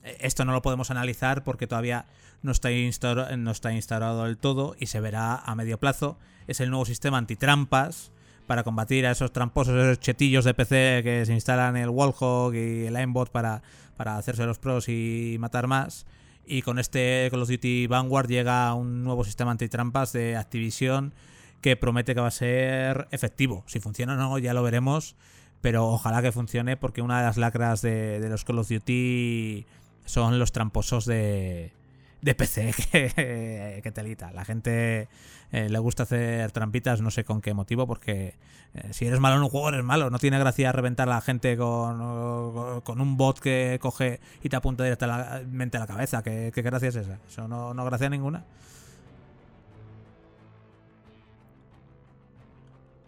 eh, 0.03 0.17
esto 0.21 0.45
no 0.45 0.53
lo 0.53 0.61
podemos 0.61 0.91
analizar 0.91 1.43
porque 1.43 1.67
todavía 1.67 2.05
no 2.41 2.51
está, 2.51 2.71
instaura- 2.71 3.35
no 3.37 3.51
está 3.51 3.73
instalado 3.73 4.23
del 4.25 4.37
todo 4.37 4.75
y 4.79 4.85
se 4.87 4.99
verá 5.01 5.35
a 5.35 5.55
medio 5.55 5.77
plazo. 5.79 6.17
Es 6.47 6.59
el 6.61 6.69
nuevo 6.69 6.85
sistema 6.85 7.17
antitrampas 7.17 8.11
para 8.45 8.63
combatir 8.63 9.05
a 9.05 9.11
esos 9.11 9.33
tramposos, 9.33 9.73
esos 9.75 9.99
chetillos 9.99 10.45
de 10.45 10.53
PC 10.53 11.01
que 11.03 11.25
se 11.25 11.33
instalan 11.33 11.75
el 11.75 11.89
Wallhog 11.89 12.53
y 12.55 12.85
el 12.85 12.95
aimbot 12.95 13.29
para, 13.29 13.61
para 13.97 14.15
hacerse 14.15 14.45
los 14.45 14.57
pros 14.57 14.87
y 14.87 15.35
matar 15.39 15.67
más. 15.67 16.05
Y 16.47 16.61
con 16.61 16.79
este 16.79 17.27
Call 17.29 17.41
of 17.41 17.49
Duty 17.49 17.87
Vanguard 17.87 18.29
llega 18.29 18.73
un 18.73 19.03
nuevo 19.03 19.25
sistema 19.25 19.51
antitrampas 19.51 20.13
de 20.13 20.37
Activision 20.37 21.13
que 21.61 21.75
promete 21.75 22.15
que 22.15 22.21
va 22.21 22.27
a 22.27 22.31
ser 22.31 23.07
efectivo. 23.11 23.63
Si 23.67 23.81
funciona 23.81 24.13
o 24.13 24.17
no, 24.17 24.39
ya 24.39 24.53
lo 24.53 24.63
veremos. 24.63 25.17
Pero 25.59 25.87
ojalá 25.87 26.21
que 26.21 26.31
funcione 26.31 26.77
porque 26.77 27.01
una 27.01 27.19
de 27.19 27.25
las 27.25 27.35
lacras 27.35 27.81
de, 27.81 28.19
de 28.21 28.29
los 28.29 28.45
Call 28.45 28.59
of 28.59 28.69
Duty 28.69 29.65
son 30.05 30.39
los 30.39 30.53
tramposos 30.53 31.05
de, 31.05 31.73
de 32.21 32.35
PC. 32.35 32.73
Que, 32.91 33.81
que 33.83 33.91
telita. 33.91 34.31
La 34.31 34.45
gente 34.45 35.07
eh, 35.51 35.69
le 35.69 35.79
gusta 35.79 36.03
hacer 36.03 36.51
trampitas, 36.51 37.01
no 37.01 37.11
sé 37.11 37.23
con 37.23 37.41
qué 37.41 37.53
motivo, 37.53 37.87
porque 37.87 38.35
eh, 38.73 38.89
si 38.91 39.05
eres 39.05 39.19
malo 39.19 39.37
en 39.37 39.43
un 39.43 39.49
juego, 39.49 39.69
eres 39.69 39.83
malo. 39.83 40.09
No 40.09 40.19
tiene 40.19 40.39
gracia 40.39 40.71
reventar 40.71 41.07
a 41.09 41.15
la 41.15 41.21
gente 41.21 41.57
con, 41.57 42.81
con 42.81 43.01
un 43.01 43.17
bot 43.17 43.39
que 43.39 43.77
coge 43.81 44.19
y 44.41 44.49
te 44.49 44.55
apunta 44.55 44.83
directamente 44.83 45.77
a 45.77 45.79
la 45.81 45.87
cabeza. 45.87 46.23
¿Qué, 46.23 46.51
qué 46.53 46.61
gracia 46.61 46.89
es 46.89 46.95
esa? 46.95 47.19
Eso 47.27 47.47
no, 47.47 47.73
no 47.73 47.85
gracia 47.85 48.09
ninguna. 48.09 48.43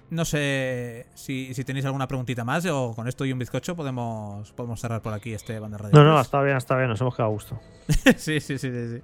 No 0.10 0.26
sé 0.26 1.06
si, 1.14 1.54
si 1.54 1.64
tenéis 1.64 1.86
alguna 1.86 2.08
preguntita 2.08 2.44
más 2.44 2.66
o 2.66 2.94
con 2.96 3.08
esto 3.08 3.26
y 3.26 3.32
un 3.32 3.40
bizcocho 3.40 3.76
podemos, 3.76 4.52
podemos 4.54 4.80
cerrar 4.82 5.02
por 5.02 5.14
aquí 5.14 5.34
este 5.34 5.60
banda 5.60 5.78
radio. 5.78 5.94
No, 5.94 6.04
no, 6.04 6.20
está 6.20 6.42
bien, 6.42 6.58
está 6.58 6.76
bien, 6.78 6.90
nos 6.90 7.00
hemos 7.02 7.16
quedado 7.16 7.30
a 7.30 7.34
gusto. 7.34 7.60
sí, 8.18 8.40
sí, 8.40 8.58
sí, 8.58 8.72
sí, 8.72 8.98
sí. 8.98 9.02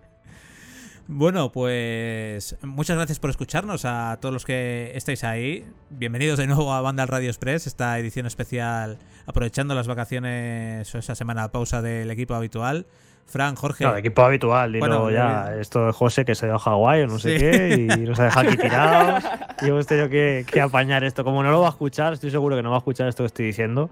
Bueno, 1.07 1.51
pues 1.51 2.57
muchas 2.63 2.97
gracias 2.97 3.19
por 3.19 3.29
escucharnos 3.29 3.85
a 3.85 4.17
todos 4.19 4.33
los 4.33 4.43
que 4.43 4.91
estáis 4.95 5.23
ahí. 5.23 5.63
Bienvenidos 5.91 6.39
de 6.39 6.47
nuevo 6.47 6.73
a 6.73 6.81
Banda 6.81 7.05
Radio 7.05 7.29
Express, 7.29 7.67
esta 7.67 7.99
edición 7.99 8.25
especial 8.25 8.97
aprovechando 9.27 9.75
las 9.75 9.87
vacaciones 9.87 10.93
o 10.95 10.97
esa 10.97 11.13
semana 11.13 11.51
pausa 11.51 11.83
del 11.83 12.09
equipo 12.09 12.33
habitual. 12.33 12.87
Fran, 13.27 13.55
Jorge. 13.55 13.83
Claro, 13.83 13.97
equipo 13.97 14.21
habitual, 14.21 14.71
dilo 14.71 14.85
Bueno, 14.87 15.09
ya. 15.11 15.55
eh, 15.55 15.59
Esto 15.59 15.87
de 15.87 15.91
José 15.91 16.23
que 16.23 16.35
se 16.35 16.45
ha 16.45 16.49
ido 16.49 16.55
a 16.55 16.59
Hawái 16.59 17.01
o 17.01 17.07
no 17.07 17.19
sé 17.19 17.33
Sí. 17.33 17.39
qué 17.39 17.87
y 17.93 17.97
nos 18.07 18.17
ha 18.19 18.25
dejado 18.25 18.47
aquí 18.47 18.57
tirados. 18.57 19.23
Y 19.61 19.67
hemos 19.67 19.85
tenido 19.87 20.07
que, 20.09 20.45
que 20.49 20.61
apañar 20.61 21.03
esto. 21.03 21.23
Como 21.25 21.43
no 21.43 21.51
lo 21.51 21.59
va 21.59 21.67
a 21.67 21.71
escuchar, 21.71 22.13
estoy 22.13 22.31
seguro 22.31 22.55
que 22.55 22.63
no 22.63 22.69
va 22.69 22.77
a 22.77 22.79
escuchar 22.79 23.07
esto 23.09 23.23
que 23.23 23.27
estoy 23.27 23.45
diciendo. 23.47 23.89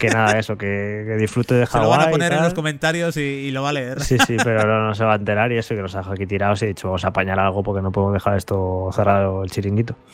Que 0.00 0.08
nada, 0.08 0.38
eso, 0.38 0.56
que, 0.58 1.04
que 1.06 1.16
disfrute 1.18 1.54
de 1.54 1.66
Hawái. 1.66 1.84
lo 1.84 1.90
van 1.90 2.00
a 2.00 2.08
y 2.08 2.10
poner 2.12 2.32
en 2.32 2.42
los 2.42 2.54
comentarios 2.54 3.16
y, 3.16 3.20
y 3.20 3.50
lo 3.52 3.62
va 3.62 3.68
a 3.68 3.72
leer. 3.74 4.00
Sí, 4.02 4.16
sí, 4.26 4.36
pero 4.44 4.66
no, 4.66 4.86
no 4.88 4.94
se 4.94 5.04
va 5.04 5.12
a 5.12 5.16
enterar 5.16 5.52
y 5.52 5.58
eso, 5.58 5.74
y 5.74 5.76
que 5.76 5.82
nos 5.82 5.94
ha 5.94 5.98
dejado 5.98 6.14
aquí 6.14 6.26
tirados 6.26 6.60
y 6.62 6.64
he 6.64 6.68
dicho, 6.68 6.88
vamos 6.88 7.04
a 7.04 7.08
apañar 7.08 7.38
algo 7.38 7.62
porque 7.62 7.82
no 7.82 7.92
podemos 7.92 8.14
dejar 8.14 8.36
esto 8.38 8.88
cerrado 8.92 9.44
el 9.44 9.50
chiringuito. 9.50 9.94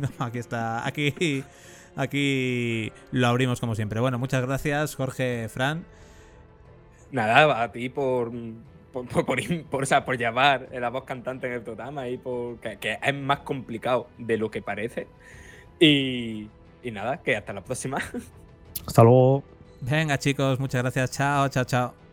No, 0.00 0.24
aquí 0.26 0.38
está. 0.38 0.86
Aquí, 0.86 1.42
aquí 1.96 2.92
lo 3.12 3.26
abrimos 3.28 3.58
como 3.60 3.74
siempre. 3.74 4.00
Bueno, 4.00 4.18
muchas 4.18 4.42
gracias, 4.44 4.94
Jorge, 4.96 5.48
Fran. 5.48 5.84
Nada, 7.14 7.62
a 7.62 7.70
ti 7.70 7.88
por, 7.90 8.32
por, 8.92 9.06
por, 9.06 9.24
por, 9.24 9.38
in- 9.40 9.64
por, 9.70 9.84
o 9.84 9.86
sea, 9.86 10.04
por 10.04 10.18
llevar 10.18 10.68
la 10.72 10.90
voz 10.90 11.04
cantante 11.04 11.46
en 11.46 11.52
el 11.52 11.62
programa 11.62 12.08
y 12.08 12.18
por, 12.18 12.56
que, 12.58 12.76
que 12.78 12.98
es 13.00 13.14
más 13.14 13.38
complicado 13.40 14.08
de 14.18 14.36
lo 14.36 14.50
que 14.50 14.62
parece. 14.62 15.06
Y, 15.78 16.48
y 16.82 16.90
nada, 16.90 17.22
que 17.22 17.36
hasta 17.36 17.52
la 17.52 17.60
próxima. 17.62 17.98
Hasta 18.86 19.02
luego. 19.04 19.44
Venga, 19.80 20.18
chicos, 20.18 20.58
muchas 20.58 20.82
gracias. 20.82 21.12
Chao, 21.12 21.48
chao, 21.48 21.64
chao. 21.64 22.03